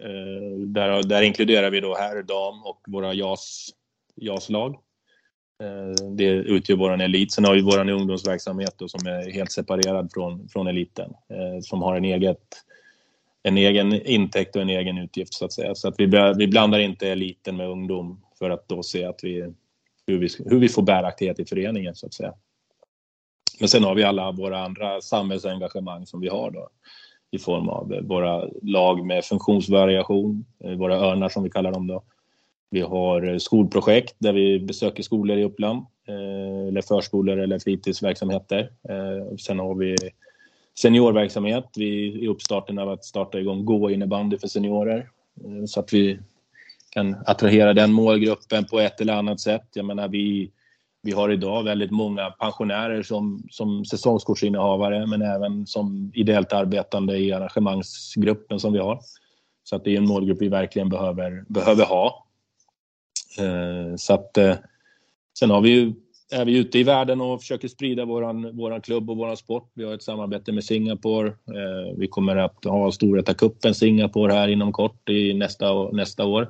Där, 0.67 1.09
där 1.09 1.23
inkluderar 1.23 1.71
vi 1.71 1.81
då 1.81 1.95
herr, 1.95 2.23
dam 2.23 2.63
och 2.63 2.81
våra 2.87 3.15
JAS, 3.15 3.69
JAS-lag. 4.15 4.81
Eh, 5.63 6.07
det 6.11 6.25
utgör 6.25 6.77
vår 6.77 7.03
elit. 7.03 7.33
Sen 7.33 7.45
har 7.45 7.55
vi 7.55 7.63
vår 7.63 7.91
ungdomsverksamhet 7.91 8.75
då, 8.77 8.89
som 8.89 9.07
är 9.07 9.33
helt 9.33 9.53
separerad 9.53 10.11
från, 10.15 10.49
från 10.49 10.67
eliten. 10.67 11.11
Eh, 11.29 11.61
som 11.61 11.83
har 11.83 11.97
en, 11.97 12.05
eget, 12.05 12.63
en 13.43 13.59
egen 13.59 14.07
intäkt 14.07 14.57
och 14.57 14.63
en 14.63 14.71
egen 14.71 14.99
utgift 14.99 15.35
så 15.35 15.45
att 15.45 15.53
säga. 15.53 15.75
Så 15.75 15.89
att 15.89 15.95
vi, 15.99 16.07
vi 16.39 16.49
blandar 16.49 16.79
inte 16.79 17.09
eliten 17.09 17.57
med 17.57 17.69
ungdom 17.69 18.21
för 18.39 18.51
att 18.51 18.69
då 18.69 18.83
se 18.83 19.05
att 19.05 19.21
vi, 19.23 19.53
hur, 20.07 20.19
vi, 20.19 20.29
hur 20.45 20.59
vi 20.59 20.69
får 20.69 20.83
bäraktighet 20.83 21.41
i 21.41 21.45
föreningen 21.45 21.95
så 21.95 22.07
att 22.07 22.15
säga. 22.15 22.33
Men 23.61 23.69
sen 23.69 23.85
har 23.85 23.95
vi 23.95 24.03
alla 24.03 24.33
våra 24.33 24.65
andra 24.65 25.01
samhällsengagemang 25.01 26.07
som 26.07 26.21
vi 26.21 26.29
har 26.29 26.51
då 26.51 26.69
i 27.31 27.39
form 27.39 27.69
av 27.69 28.01
våra 28.03 28.49
lag 28.63 29.07
med 29.07 29.25
funktionsvariation, 29.25 30.45
eh, 30.65 30.73
våra 30.73 30.97
örnar 30.97 31.29
som 31.29 31.43
vi 31.43 31.51
kallar 31.51 31.73
dem 31.73 31.87
då 31.87 32.03
vi 32.71 32.81
har 32.81 33.39
skolprojekt 33.39 34.15
där 34.19 34.33
vi 34.33 34.61
besöker 34.61 35.03
skolor 35.03 35.39
i 35.39 35.45
Uppland, 35.45 35.87
eh, 36.09 36.69
eller 36.69 36.83
förskolor 36.83 37.39
eller 37.39 37.59
fritidsverksamheter. 37.59 38.71
Eh, 38.89 39.37
sen 39.37 39.59
har 39.59 39.75
vi 39.75 39.97
seniorverksamhet. 40.79 41.65
Vi 41.77 42.09
är 42.09 42.23
i 42.23 42.29
uppstarten 42.29 42.79
av 42.79 42.91
att 42.91 43.05
starta 43.05 43.41
igång 43.41 43.65
gå 43.65 43.91
innebandy 43.91 44.39
för 44.39 44.49
seniorer 44.49 45.09
eh, 45.45 45.65
så 45.67 45.81
att 45.81 45.93
vi 45.93 46.19
kan 46.91 47.17
attrahera 47.27 47.75
den 47.75 47.93
målgruppen 47.93 48.65
på 48.65 48.81
ett 48.81 49.01
eller 49.01 49.15
annat 49.15 49.41
sätt. 49.41 49.69
Jag 49.75 49.85
menar, 49.85 50.09
vi 50.09 50.51
Vi 51.03 51.13
har 51.13 51.33
idag 51.33 51.65
väldigt 51.65 51.91
många 51.91 52.31
pensionärer 52.31 53.03
som, 53.03 53.43
som 53.51 53.85
säsongskortsinnehavare 53.85 55.07
men 55.07 55.23
även 55.23 55.67
som 55.67 56.11
ideellt 56.15 56.53
arbetande 56.53 57.19
i 57.19 57.33
arrangemangsgruppen 57.33 58.61
som 58.61 58.73
vi 58.73 58.79
har. 58.79 58.99
Så 59.65 59.77
att 59.77 59.85
det 59.85 59.91
är 59.91 59.97
en 59.97 60.09
målgrupp 60.09 60.43
vi 60.43 60.49
verkligen 60.49 60.89
behöver, 60.89 61.45
behöver 61.49 61.85
ha. 61.85 62.26
Eh, 63.39 63.97
så 63.97 64.15
att, 64.15 64.39
eh, 64.39 64.55
sen 65.39 65.51
har 65.51 65.61
vi 65.61 65.71
ju, 65.71 65.93
är 66.33 66.45
vi 66.45 66.59
ute 66.59 66.79
i 66.79 66.83
världen 66.83 67.21
och 67.21 67.41
försöker 67.41 67.69
sprida 67.69 68.05
våran, 68.05 68.57
våran 68.57 68.81
klubb 68.81 69.11
och 69.11 69.17
våran 69.17 69.37
sport. 69.37 69.71
Vi 69.75 69.85
har 69.85 69.95
ett 69.95 70.03
samarbete 70.03 70.53
med 70.53 70.65
Singapore. 70.65 71.29
Eh, 71.29 71.97
vi 71.97 72.09
kommer 72.09 72.37
att 72.37 72.65
ha 72.65 72.93
Storvreta-cupen 72.93 73.75
Singapore 73.75 74.33
här 74.33 74.49
inom 74.49 74.73
kort 74.73 75.09
i 75.09 75.35
nästa, 75.35 75.91
nästa 75.93 76.27
år. 76.27 76.43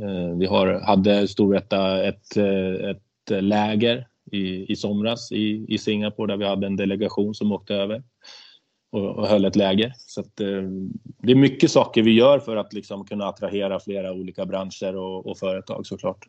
Eh, 0.00 0.38
vi 0.38 0.46
har, 0.46 0.80
hade 0.80 1.28
Storvreta 1.28 2.04
ett, 2.04 2.36
eh, 2.36 2.90
ett 2.90 3.42
läger 3.42 4.06
i, 4.32 4.72
i 4.72 4.76
somras 4.76 5.32
i, 5.32 5.64
i 5.68 5.78
Singapore 5.78 6.32
där 6.32 6.36
vi 6.36 6.44
hade 6.44 6.66
en 6.66 6.76
delegation 6.76 7.34
som 7.34 7.52
åkte 7.52 7.74
över 7.74 8.02
och, 8.92 9.18
och 9.18 9.26
höll 9.26 9.44
ett 9.44 9.56
läger. 9.56 9.92
Så 9.96 10.20
att, 10.20 10.40
eh, 10.40 10.62
det 11.18 11.32
är 11.32 11.36
mycket 11.36 11.70
saker 11.70 12.02
vi 12.02 12.12
gör 12.12 12.38
för 12.38 12.56
att 12.56 12.72
liksom 12.72 13.04
kunna 13.04 13.24
attrahera 13.24 13.80
flera 13.80 14.12
olika 14.12 14.46
branscher 14.46 14.96
och, 14.96 15.26
och 15.26 15.38
företag 15.38 15.86
såklart. 15.86 16.26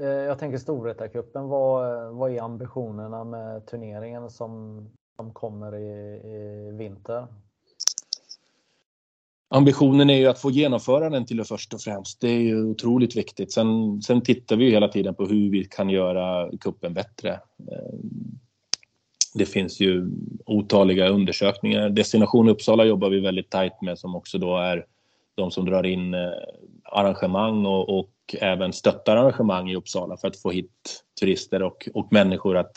Eh, 0.00 0.06
jag 0.06 0.38
tänker 0.38 0.58
Storvreta-cupen, 0.58 1.48
vad, 1.48 2.14
vad 2.14 2.30
är 2.30 2.42
ambitionerna 2.42 3.24
med 3.24 3.66
turneringen 3.66 4.30
som, 4.30 4.82
som 5.16 5.32
kommer 5.32 5.74
i, 5.76 6.20
i 6.26 6.70
vinter? 6.78 7.26
Ambitionen 9.54 10.10
är 10.10 10.16
ju 10.16 10.26
att 10.26 10.38
få 10.38 10.50
genomföra 10.50 11.10
den 11.10 11.26
till 11.26 11.36
det 11.36 11.44
först 11.44 11.74
och 11.74 11.80
främst. 11.80 12.20
Det 12.20 12.28
är 12.28 12.40
ju 12.40 12.64
otroligt 12.64 13.16
viktigt. 13.16 13.52
Sen, 13.52 14.02
sen 14.02 14.20
tittar 14.20 14.56
vi 14.56 14.70
hela 14.70 14.88
tiden 14.88 15.14
på 15.14 15.24
hur 15.26 15.50
vi 15.50 15.64
kan 15.64 15.90
göra 15.90 16.50
kuppen 16.60 16.94
bättre. 16.94 17.40
Det 19.34 19.46
finns 19.46 19.80
ju 19.80 20.10
otaliga 20.46 21.08
undersökningar. 21.08 21.88
Destination 21.88 22.48
Uppsala 22.48 22.84
jobbar 22.84 23.10
vi 23.10 23.20
väldigt 23.20 23.50
tajt 23.50 23.82
med 23.82 23.98
som 23.98 24.14
också 24.16 24.38
då 24.38 24.56
är 24.56 24.86
de 25.34 25.50
som 25.50 25.64
drar 25.64 25.86
in 25.86 26.14
eh, 26.14 26.30
arrangemang 26.84 27.66
och, 27.66 27.98
och 27.98 28.12
även 28.40 28.72
stöttar 28.72 29.16
arrangemang 29.16 29.70
i 29.70 29.76
Uppsala 29.76 30.16
för 30.16 30.28
att 30.28 30.36
få 30.36 30.50
hit 30.50 31.04
turister 31.20 31.62
och, 31.62 31.88
och 31.94 32.12
människor 32.12 32.56
att, 32.56 32.76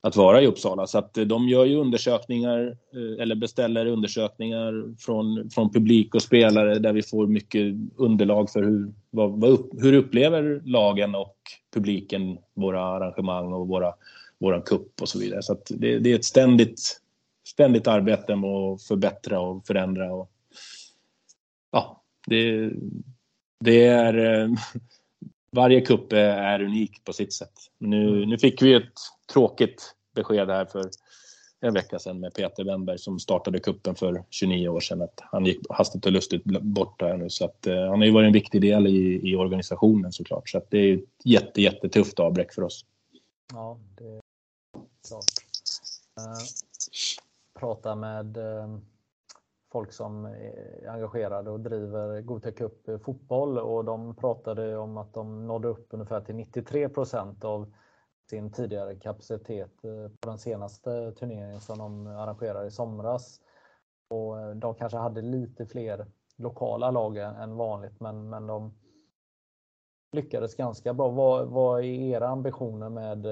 att 0.00 0.16
vara 0.16 0.42
i 0.42 0.46
Uppsala. 0.46 0.86
Så 0.86 0.98
att 0.98 1.18
eh, 1.18 1.24
de 1.24 1.48
gör 1.48 1.64
ju 1.64 1.76
undersökningar 1.76 2.76
eh, 2.94 3.22
eller 3.22 3.34
beställer 3.34 3.86
undersökningar 3.86 4.94
från, 4.98 5.50
från 5.50 5.72
publik 5.72 6.14
och 6.14 6.22
spelare 6.22 6.78
där 6.78 6.92
vi 6.92 7.02
får 7.02 7.26
mycket 7.26 7.74
underlag 7.96 8.50
för 8.50 8.62
hur, 8.62 8.92
vad, 9.10 9.40
vad, 9.40 9.82
hur 9.82 9.92
upplever 9.92 10.62
lagen 10.64 11.14
och 11.14 11.36
publiken 11.74 12.38
våra 12.54 12.82
arrangemang 12.82 13.52
och 13.52 13.68
våra 13.68 13.94
våran 14.38 14.62
kupp 14.62 15.02
och 15.02 15.08
så 15.08 15.18
vidare. 15.18 15.42
Så 15.42 15.58
det, 15.68 15.98
det, 15.98 16.12
är 16.12 16.14
ett 16.14 16.24
ständigt, 16.24 17.00
ständigt 17.48 17.86
arbete 17.86 18.36
med 18.36 18.50
att 18.50 18.82
förbättra 18.82 19.40
och 19.40 19.66
förändra. 19.66 20.12
Och, 20.12 20.30
ja, 21.70 22.02
det, 22.26 22.70
det 23.60 23.86
är... 23.86 24.42
Eh, 24.42 24.50
varje 25.56 25.80
kupp 25.80 26.12
är 26.12 26.62
unik 26.62 27.04
på 27.04 27.12
sitt 27.12 27.32
sätt. 27.32 27.52
Nu, 27.78 28.08
mm. 28.08 28.28
nu 28.28 28.38
fick 28.38 28.62
vi 28.62 28.74
ett 28.74 28.92
tråkigt 29.32 29.94
besked 30.14 30.48
här 30.48 30.64
för 30.64 30.90
en 31.60 31.74
vecka 31.74 31.98
sedan 31.98 32.20
med 32.20 32.34
Peter 32.34 32.64
Wennberg 32.64 32.98
som 32.98 33.18
startade 33.18 33.60
kuppen 33.60 33.94
för 33.94 34.24
29 34.30 34.68
år 34.68 34.80
sedan. 34.80 35.02
Att 35.02 35.20
han 35.32 35.46
gick 35.46 35.60
hastigt 35.68 36.06
och 36.06 36.12
lustigt 36.12 36.44
bort 36.44 37.02
här 37.02 37.16
nu. 37.16 37.30
Så 37.30 37.44
att, 37.44 37.66
eh, 37.66 37.88
han 37.88 37.98
har 37.98 38.04
ju 38.04 38.12
varit 38.12 38.26
en 38.26 38.32
viktig 38.32 38.60
del 38.60 38.86
i, 38.86 39.30
i 39.30 39.36
organisationen 39.36 40.12
såklart. 40.12 40.48
Så 40.48 40.58
att 40.58 40.70
det 40.70 40.78
är 40.78 40.94
ett 40.94 41.04
jätte, 41.24 41.62
jättetufft 41.62 42.20
avbräck 42.20 42.54
för 42.54 42.62
oss. 42.62 42.84
Ja, 43.52 43.78
det 43.98 44.20
klart. 45.08 45.24
Prata 47.58 47.94
med 47.94 48.36
eh, 48.36 48.78
folk 49.72 49.92
som 49.92 50.24
är 50.24 50.88
engagerade 50.88 51.50
och 51.50 51.60
driver 51.60 52.20
Gothia 52.20 52.52
Cup 52.52 53.02
fotboll 53.02 53.58
och 53.58 53.84
de 53.84 54.16
pratade 54.16 54.76
om 54.76 54.96
att 54.96 55.14
de 55.14 55.46
nådde 55.46 55.68
upp 55.68 55.86
ungefär 55.90 56.20
till 56.20 56.34
93 56.34 56.88
av 57.42 57.72
sin 58.30 58.52
tidigare 58.52 58.96
kapacitet 58.96 59.84
eh, 59.84 60.08
på 60.20 60.28
den 60.28 60.38
senaste 60.38 61.12
turneringen 61.12 61.60
som 61.60 61.78
de 61.78 62.06
arrangerade 62.06 62.66
i 62.66 62.70
somras. 62.70 63.40
Och 64.08 64.56
de 64.56 64.74
kanske 64.74 64.98
hade 64.98 65.22
lite 65.22 65.66
fler 65.66 66.06
lokala 66.36 66.90
lag 66.90 67.16
än 67.16 67.56
vanligt 67.56 68.00
men, 68.00 68.30
men 68.30 68.46
de 68.46 68.74
lyckades 70.12 70.54
ganska 70.54 70.94
bra. 70.94 71.08
Vad, 71.08 71.48
vad 71.48 71.80
är 71.80 71.84
era 71.84 72.28
ambitioner 72.28 72.88
med 72.88 73.26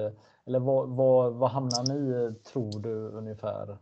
eller 0.47 0.59
vad, 0.59 0.89
vad, 0.89 1.33
vad 1.33 1.49
hamnar 1.49 1.93
ni, 1.93 2.33
tror 2.39 2.79
du, 2.79 3.17
ungefär? 3.17 3.77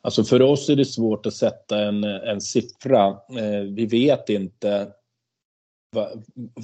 Alltså 0.00 0.24
för 0.24 0.42
oss 0.42 0.68
är 0.68 0.76
det 0.76 0.84
svårt 0.84 1.26
att 1.26 1.34
sätta 1.34 1.78
en, 1.78 2.04
en 2.04 2.40
siffra. 2.40 3.08
Eh, 3.10 3.60
vi 3.70 3.86
vet 3.86 4.28
inte 4.28 4.92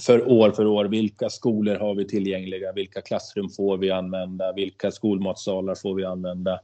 för 0.06 0.28
år 0.28 0.50
för 0.50 0.66
år, 0.66 0.84
vilka 0.84 1.30
skolor 1.30 1.74
har 1.74 1.94
vi 1.94 2.04
tillgängliga? 2.04 2.72
Vilka 2.72 3.00
klassrum 3.00 3.48
får 3.48 3.76
vi 3.76 3.90
använda? 3.90 4.52
Vilka 4.52 4.90
skolmatsalar 4.90 5.74
får 5.74 5.94
vi 5.94 6.04
använda? 6.04 6.60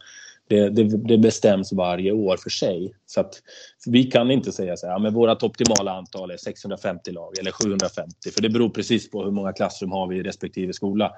Det, 0.48 0.70
det, 0.70 0.84
det 0.84 1.18
bestäms 1.18 1.72
varje 1.72 2.12
år 2.12 2.36
för 2.36 2.50
sig. 2.50 2.94
Så 3.06 3.20
att 3.20 3.42
vi 3.86 4.04
kan 4.04 4.30
inte 4.30 4.52
säga 4.52 4.76
så 4.76 4.86
här, 4.86 4.92
ja, 4.92 4.98
men 4.98 5.14
vårt 5.14 5.42
optimala 5.42 5.92
antal 5.92 6.30
är 6.30 6.36
650 6.36 7.12
lag 7.12 7.38
eller 7.38 7.50
750, 7.52 8.30
för 8.34 8.42
det 8.42 8.48
beror 8.48 8.68
precis 8.68 9.10
på 9.10 9.24
hur 9.24 9.30
många 9.30 9.52
klassrum 9.52 9.92
har 9.92 10.06
vi 10.06 10.16
i 10.16 10.22
respektive 10.22 10.72
skola. 10.72 11.12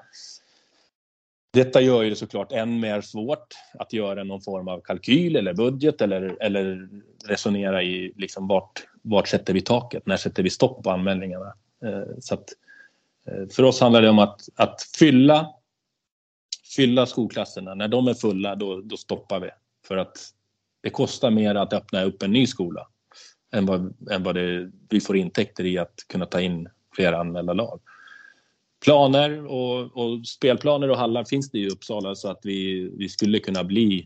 Detta 1.53 1.81
gör 1.81 2.01
ju 2.01 2.09
det 2.09 2.15
såklart 2.15 2.51
än 2.51 2.79
mer 2.79 3.01
svårt 3.01 3.55
att 3.73 3.93
göra 3.93 4.23
någon 4.23 4.41
form 4.41 4.67
av 4.67 4.81
kalkyl 4.81 5.35
eller 5.35 5.53
budget 5.53 6.01
eller, 6.01 6.37
eller 6.41 6.89
resonera 7.27 7.83
i 7.83 8.13
liksom 8.15 8.47
vart, 8.47 8.87
vart 9.01 9.27
sätter 9.27 9.53
vi 9.53 9.61
taket? 9.61 10.05
När 10.05 10.17
sätter 10.17 10.43
vi 10.43 10.49
stopp 10.49 10.83
på 10.83 10.91
anmälningarna? 10.91 11.53
Eh, 11.85 12.17
så 12.19 12.33
att, 12.33 12.49
eh, 13.27 13.47
för 13.47 13.63
oss 13.63 13.81
handlar 13.81 14.01
det 14.01 14.09
om 14.09 14.19
att, 14.19 14.41
att 14.55 14.81
fylla, 14.99 15.53
fylla 16.75 17.05
skolklasserna. 17.05 17.75
När 17.75 17.87
de 17.87 18.07
är 18.07 18.13
fulla, 18.13 18.55
då, 18.55 18.81
då 18.81 18.97
stoppar 18.97 19.39
vi. 19.39 19.49
För 19.87 19.97
att 19.97 20.17
det 20.81 20.89
kostar 20.89 21.31
mer 21.31 21.55
att 21.55 21.73
öppna 21.73 22.03
upp 22.03 22.23
en 22.23 22.31
ny 22.31 22.47
skola 22.47 22.87
än 23.53 23.65
vad, 23.65 24.11
än 24.11 24.23
vad 24.23 24.35
det, 24.35 24.71
vi 24.89 25.01
får 25.01 25.17
intäkter 25.17 25.65
i 25.65 25.77
att 25.77 25.95
kunna 26.07 26.25
ta 26.25 26.41
in 26.41 26.69
fler 26.95 27.13
anmälda 27.13 27.53
lag 27.53 27.79
planer 28.83 29.45
och, 29.45 29.97
och, 29.97 30.27
spelplaner 30.27 30.89
och 30.89 30.97
hallar 30.97 31.23
finns 31.23 31.51
det 31.51 31.59
i 31.59 31.67
Uppsala 31.67 32.15
så 32.15 32.29
att 32.29 32.39
vi, 32.43 32.89
vi 32.97 33.09
skulle 33.09 33.39
kunna 33.39 33.63
bli 33.63 34.03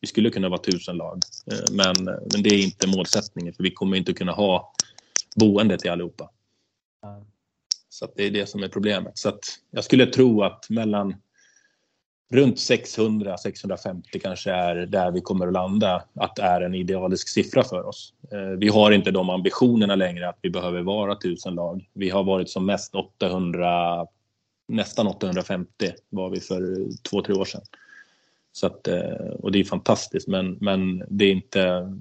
vi 0.00 0.06
skulle 0.06 0.30
kunna 0.30 0.48
vara 0.48 0.60
tusen 0.60 0.96
lag. 0.96 1.20
Eh, 1.52 1.72
men, 1.72 2.04
men 2.04 2.42
det 2.42 2.48
är 2.48 2.62
inte 2.64 2.86
målsättningen 2.86 3.54
för 3.54 3.62
vi 3.62 3.70
kommer 3.70 3.96
inte 3.96 4.12
kunna 4.12 4.32
ha 4.32 4.72
boende 5.36 5.78
till 5.78 5.90
allihopa. 5.90 6.30
Så 7.88 8.08
det 8.16 8.26
är 8.26 8.30
det 8.30 8.46
som 8.46 8.62
är 8.62 8.68
problemet. 8.68 9.18
Så 9.18 9.28
att 9.28 9.40
jag 9.70 9.84
skulle 9.84 10.06
tro 10.06 10.42
att 10.42 10.70
mellan 10.70 11.14
runt 12.30 12.56
600-650 12.56 14.02
kanske 14.22 14.52
är 14.52 14.76
där 14.76 15.10
vi 15.10 15.20
kommer 15.20 15.46
att 15.46 15.52
landa, 15.52 16.04
att 16.14 16.36
det 16.36 16.42
är 16.42 16.60
en 16.60 16.74
idealisk 16.74 17.28
siffra 17.28 17.64
för 17.64 17.86
oss. 17.86 18.14
Eh, 18.32 18.58
vi 18.58 18.68
har 18.68 18.90
inte 18.90 19.10
de 19.10 19.30
ambitionerna 19.30 19.94
längre 19.94 20.28
att 20.28 20.38
vi 20.42 20.50
behöver 20.50 20.82
vara 20.82 21.12
1000 21.12 21.54
lag. 21.54 21.88
Vi 21.92 22.10
har 22.10 22.24
varit 22.24 22.50
som 22.50 22.66
mest 22.66 22.94
800 22.94 24.06
nästan 24.68 25.06
850 25.06 25.92
var 26.08 26.30
vi 26.30 26.40
för 26.40 26.86
två, 27.02 27.22
tre 27.22 27.34
år 27.34 27.44
sedan. 27.44 27.62
Så 28.52 28.66
att, 28.66 28.88
eh, 28.88 29.30
och 29.38 29.52
det 29.52 29.60
är 29.60 29.64
fantastiskt 29.64 30.28
men, 30.28 30.58
men 30.60 31.04
det 31.08 31.24
är 31.24 31.32
inte 31.32 31.92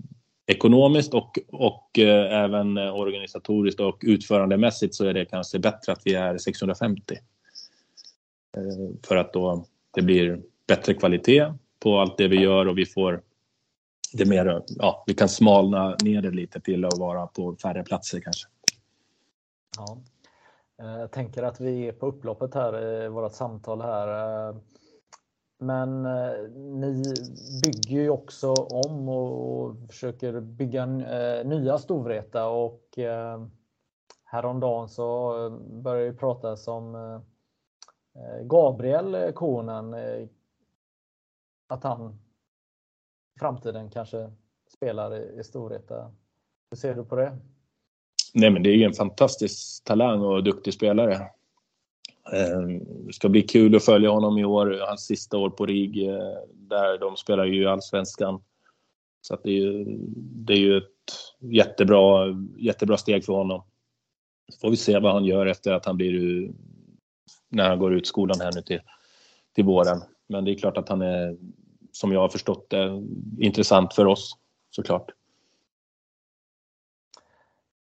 ekonomiskt 0.46 1.14
och, 1.14 1.40
och 1.48 2.00
eh, 2.00 2.44
även 2.44 2.78
organisatoriskt 2.78 3.80
och 3.80 4.00
utförandemässigt 4.02 4.96
så 4.96 5.06
är 5.06 5.14
det 5.14 5.26
kanske 5.26 5.60
bättre 5.60 5.92
att 5.92 6.02
vi 6.06 6.14
är 6.14 6.38
650. 6.38 7.16
För 9.04 9.16
att 9.16 9.34
då 9.34 9.66
det 9.98 10.04
blir 10.04 10.42
bättre 10.68 10.94
kvalitet 10.94 11.54
på 11.80 12.00
allt 12.00 12.18
det 12.18 12.28
vi 12.28 12.40
gör 12.40 12.68
och 12.68 12.78
vi 12.78 12.86
får 12.86 13.22
det 14.14 14.26
mer, 14.26 14.64
ja, 14.68 15.04
vi 15.08 15.14
kan 15.14 15.30
smalna 15.30 15.96
ner 16.04 16.22
det 16.22 16.32
lite 16.32 16.62
till 16.62 16.86
att 16.86 16.98
vara 16.98 17.28
på 17.28 17.56
färre 17.56 17.84
platser 17.84 18.20
kanske. 18.20 18.48
Ja. 19.78 19.98
Eh, 20.82 21.00
jag 21.00 21.12
tänker 21.12 21.44
att 21.44 21.60
vi 21.62 21.88
är 21.88 21.92
på 21.92 22.06
upploppet 22.06 22.54
här 22.54 22.84
i 23.06 23.08
vårt 23.08 23.34
samtal 23.34 23.82
här. 23.82 24.08
Eh, 24.50 24.56
men 25.60 26.06
eh, 26.06 26.50
ni 26.56 27.04
bygger 27.64 28.02
ju 28.02 28.10
också 28.10 28.54
om 28.54 29.10
och 29.10 29.76
försöker 29.90 30.40
bygga 30.42 30.86
nya 31.46 31.78
Storvreta 31.78 32.48
och 32.48 32.84
häromdagen 34.24 34.90
så 34.90 35.50
började 35.84 36.12
det 36.12 36.18
pratas 36.18 36.68
om 36.68 36.96
Eh, 38.18 38.46
Gabriel 38.46 39.16
eh, 39.16 39.32
Konen. 39.32 39.94
Eh, 39.94 40.28
att 41.68 41.84
han 41.84 42.20
i 43.36 43.40
framtiden 43.40 43.90
kanske 43.90 44.32
spelar 44.76 45.40
i 45.40 45.44
Storvreta. 45.44 46.12
Hur 46.72 46.78
ser 46.78 46.96
du 46.96 47.06
på 47.06 47.16
det? 47.16 47.38
Nej, 48.34 48.50
men 48.50 48.64
det 48.64 48.70
är 48.70 48.76
ju 48.76 48.84
en 48.84 48.94
fantastisk 48.94 49.84
talang 49.84 50.22
och 50.22 50.44
duktig 50.44 50.74
spelare. 50.74 51.28
Ehm, 52.34 52.80
det 53.06 53.14
ska 53.14 53.30
bli 53.30 53.42
kul 53.42 53.76
att 53.76 53.86
följa 53.86 54.10
honom 54.10 54.38
i 54.38 54.46
år, 54.46 54.86
hans 54.88 55.06
sista 55.06 55.38
år 55.38 55.50
på 55.50 55.66
RIG. 55.66 56.10
Där 56.54 56.98
de 56.98 57.18
spelar 57.18 57.46
ju 57.46 57.68
allsvenskan. 57.68 58.42
Så 59.22 59.34
att 59.34 59.44
det, 59.44 59.50
är 59.50 59.54
ju, 59.54 59.86
det 60.18 60.54
är 60.54 60.58
ju 60.58 60.78
ett 60.78 60.84
jättebra, 61.40 62.26
jättebra 62.58 62.98
steg 62.98 63.26
för 63.26 63.34
honom. 63.34 63.64
Så 64.52 64.60
får 64.60 64.70
vi 64.70 64.78
se 64.78 65.00
vad 65.00 65.14
han 65.14 65.26
gör 65.26 65.46
efter 65.46 65.74
att 65.74 65.86
han 65.86 65.98
blir 65.98 66.50
när 67.50 67.70
han 67.70 67.80
går 67.80 67.94
ut 67.94 68.08
skolan 68.08 68.42
här 68.42 68.52
nu 68.56 68.62
till, 68.62 68.82
till 69.56 69.64
våren. 69.64 70.02
Men 70.28 70.46
det 70.46 70.52
är 70.52 70.58
klart 70.58 70.78
att 70.78 70.90
han 70.90 71.02
är, 71.02 71.38
som 71.92 72.12
jag 72.12 72.20
har 72.20 72.30
förstått 72.30 72.70
det, 72.70 73.04
intressant 73.40 73.94
för 73.94 74.06
oss 74.06 74.38
såklart. 74.70 75.12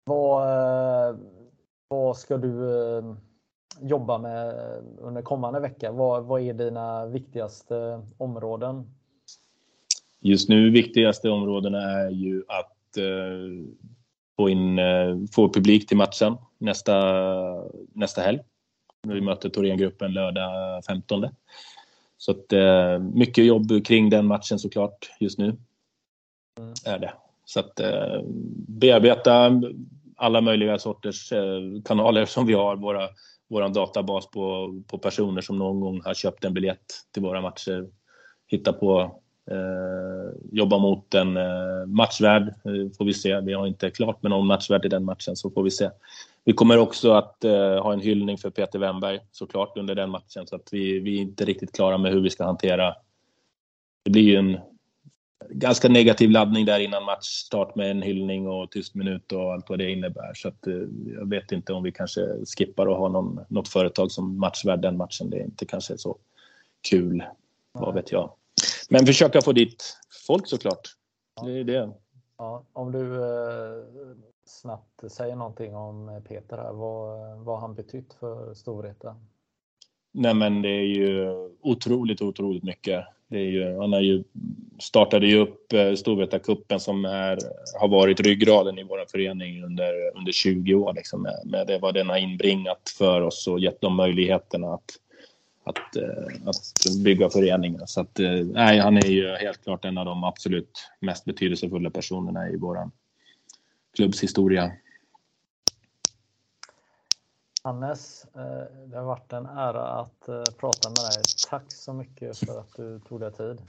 Vad, 0.03 0.49
eh, 1.09 1.15
vad 1.87 2.17
ska 2.17 2.37
du 2.37 2.71
eh, 2.97 3.15
jobba 3.81 4.17
med 4.17 4.55
under 4.97 5.21
kommande 5.21 5.59
vecka? 5.59 5.91
Vad, 5.91 6.25
vad 6.25 6.41
är 6.41 6.53
dina 6.53 7.05
viktigaste 7.05 8.01
områden? 8.17 8.85
Just 10.19 10.49
nu 10.49 10.69
viktigaste 10.69 11.29
områdena 11.29 11.81
är 11.81 12.09
ju 12.09 12.43
att 12.47 12.97
eh, 12.97 13.67
få 14.35 14.49
in 14.49 14.79
få 15.31 15.53
publik 15.53 15.87
till 15.87 15.97
matchen 15.97 16.37
nästa, 16.57 16.93
nästa 17.93 18.21
helg. 18.21 18.39
Vi 19.03 19.21
möter 19.21 19.49
Thorengruppen 19.49 20.13
lördag 20.13 20.85
15. 20.85 21.25
Så 22.17 22.31
att, 22.31 22.53
mycket 23.13 23.45
jobb 23.45 23.85
kring 23.85 24.09
den 24.09 24.25
matchen 24.25 24.59
såklart 24.59 25.09
just 25.19 25.39
nu. 25.39 25.45
Mm. 25.45 26.73
Är 26.85 26.99
det. 26.99 27.13
Så 27.45 27.59
att 27.59 27.81
bearbeta 28.67 29.61
alla 30.15 30.41
möjliga 30.41 30.79
sorters 30.79 31.33
kanaler 31.85 32.25
som 32.25 32.45
vi 32.45 32.53
har. 32.53 32.75
Våra, 32.75 33.09
våran 33.47 33.73
databas 33.73 34.27
på, 34.27 34.75
på 34.87 34.97
personer 34.97 35.41
som 35.41 35.57
någon 35.57 35.79
gång 35.79 36.01
har 36.05 36.13
köpt 36.13 36.45
en 36.45 36.53
biljett 36.53 36.85
till 37.11 37.21
våra 37.21 37.41
matcher. 37.41 37.87
Hitta 38.47 38.73
på, 38.73 39.01
eh, 39.51 40.37
jobba 40.51 40.77
mot 40.77 41.13
en 41.13 41.37
eh, 41.37 41.85
matchvärd 41.87 42.47
eh, 42.47 42.97
får 42.97 43.05
vi 43.05 43.13
se. 43.13 43.41
Vi 43.41 43.53
har 43.53 43.67
inte 43.67 43.89
klart 43.89 44.23
med 44.23 44.29
någon 44.29 44.47
matchvärd 44.47 44.85
i 44.85 44.89
den 44.89 45.05
matchen 45.05 45.35
så 45.35 45.49
får 45.49 45.63
vi 45.63 45.71
se. 45.71 45.89
Vi 46.47 46.53
kommer 46.53 46.77
också 46.77 47.11
att 47.11 47.43
eh, 47.43 47.83
ha 47.83 47.93
en 47.93 47.99
hyllning 47.99 48.37
för 48.37 48.49
Peter 48.49 48.79
Wennberg 48.79 49.19
såklart 49.31 49.77
under 49.77 49.95
den 49.95 50.09
matchen 50.09 50.47
så 50.47 50.55
att 50.55 50.69
vi, 50.71 50.99
vi 50.99 51.17
är 51.17 51.21
inte 51.21 51.45
riktigt 51.45 51.75
klara 51.75 51.97
med 51.97 52.11
hur 52.11 52.21
vi 52.21 52.29
ska 52.29 52.45
hantera. 52.45 52.95
Det 54.03 54.11
blir 54.11 54.23
ju 54.23 54.35
en 54.35 54.59
ganska 55.49 55.89
negativ 55.89 56.29
laddning 56.29 56.65
där 56.65 56.79
innan 56.79 57.03
matchstart 57.03 57.75
med 57.75 57.91
en 57.91 58.01
hyllning 58.01 58.47
och 58.47 58.71
tyst 58.71 58.95
minut 58.95 59.31
och 59.31 59.53
allt 59.53 59.69
vad 59.69 59.79
det 59.79 59.91
innebär. 59.91 60.33
Så 60.33 60.47
att, 60.47 60.67
eh, 60.67 60.73
jag 61.05 61.29
vet 61.29 61.51
inte 61.51 61.73
om 61.73 61.83
vi 61.83 61.91
kanske 61.91 62.21
skippar 62.57 62.87
att 62.87 62.97
ha 62.97 63.09
någon, 63.09 63.39
något 63.49 63.67
företag 63.67 64.11
som 64.11 64.39
matchvärd 64.39 64.81
den 64.81 64.97
matchen. 64.97 65.29
Det 65.29 65.37
är 65.37 65.43
inte 65.43 65.65
kanske 65.65 65.97
så 65.97 66.17
kul, 66.89 67.23
vad 67.71 67.93
vet 67.93 68.11
jag. 68.11 68.31
Men 68.89 69.05
försöka 69.05 69.41
få 69.41 69.51
dit 69.51 69.97
folk 70.27 70.47
såklart. 70.47 70.95
Ja. 71.35 71.43
Det 71.43 71.59
är 71.59 71.63
det. 71.63 71.91
Ja, 72.37 72.63
om 72.73 72.91
du 72.91 73.15
eh, 73.15 73.83
snabbt 74.49 75.11
säger 75.11 75.35
någonting 75.35 75.75
om 75.75 76.21
Peter 76.27 76.57
här, 76.57 76.73
vad, 76.73 77.37
vad 77.37 77.59
han 77.59 77.75
betytt 77.75 78.13
för 78.13 78.53
Storvreta? 78.53 79.15
Nej 80.11 80.33
men 80.33 80.61
det 80.61 80.69
är 80.69 80.85
ju 80.85 81.33
otroligt, 81.61 82.21
otroligt 82.21 82.63
mycket. 82.63 83.05
Det 83.27 83.37
är 83.37 83.49
ju, 83.49 83.77
han 83.77 83.93
är 83.93 83.99
ju, 83.99 84.23
startade 84.79 85.27
ju 85.27 85.37
upp 85.37 85.73
eh, 85.73 85.91
Storvreta-cupen 85.91 86.79
som 86.79 87.05
är, 87.05 87.39
har 87.79 87.87
varit 87.87 88.19
ryggraden 88.19 88.79
i 88.79 88.83
vår 88.83 89.05
förening 89.11 89.63
under, 89.63 90.17
under 90.17 90.31
20 90.31 90.73
år. 90.73 90.93
Liksom, 90.93 91.21
med, 91.21 91.41
med 91.45 91.67
det 91.67 91.79
vad 91.79 91.93
den 91.93 92.09
har 92.09 92.17
inbringat 92.17 92.93
för 92.97 93.21
oss 93.21 93.47
och 93.47 93.59
gett 93.59 93.81
dem 93.81 93.95
möjligheterna 93.95 94.73
att, 94.73 94.91
att, 95.63 95.95
eh, 95.95 96.47
att 96.49 97.03
bygga 97.03 97.29
föreningar. 97.29 97.85
Så 97.85 98.01
att, 98.01 98.19
eh, 98.19 98.31
nej, 98.31 98.79
han 98.79 98.97
är 98.97 99.07
ju 99.07 99.35
helt 99.35 99.63
klart 99.63 99.85
en 99.85 99.97
av 99.97 100.05
de 100.05 100.23
absolut 100.23 100.89
mest 100.99 101.25
betydelsefulla 101.25 101.89
personerna 101.89 102.49
i 102.49 102.57
vår 102.57 102.77
klubbs 103.97 104.23
historia. 104.23 104.71
Hannes, 107.63 108.25
eh, 108.35 108.41
det 108.89 108.97
har 108.97 109.03
varit 109.03 109.33
en 109.33 109.45
ära 109.45 109.87
att 109.89 110.27
eh, 110.27 110.43
prata 110.59 110.89
med 110.89 110.95
dig. 110.95 111.23
Tack 111.49 111.63
så 111.67 111.93
mycket 111.93 112.37
för 112.37 112.59
att 112.59 112.75
du 112.75 112.99
tog 112.99 113.19
dig 113.19 113.31
tid. 113.31 113.61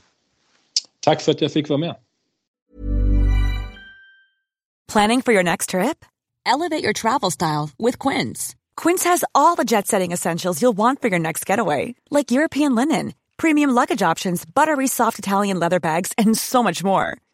Tack 1.01 1.21
för 1.21 1.33
att 1.33 1.41
jag 1.41 1.53
fick 1.53 1.69
vara 1.69 1.79
med. 1.79 1.97
Planning 4.93 5.23
for 5.23 5.35
your 5.35 5.43
next 5.43 5.71
trip? 5.71 6.05
Elevate 6.47 6.85
your 6.85 6.93
travel 6.93 7.31
style 7.31 7.71
with 7.79 8.09
Quince. 8.09 8.57
Quince 8.83 9.09
has 9.09 9.25
all 9.35 9.57
the 9.57 9.65
jet-setting 9.65 10.13
essentials 10.13 10.63
you'll 10.63 10.77
want 10.77 11.01
for 11.01 11.09
your 11.11 11.19
next 11.19 11.51
getaway, 11.51 11.95
like 12.11 12.31
European 12.31 12.75
linen, 12.75 13.13
premium 13.37 13.71
luggage 13.75 14.11
options, 14.13 14.47
buttery 14.55 14.87
soft 14.87 15.19
Italian 15.19 15.59
leather 15.59 15.81
bags, 15.81 16.13
and 16.17 16.39
so 16.39 16.63
much 16.63 16.85
more. 16.85 17.19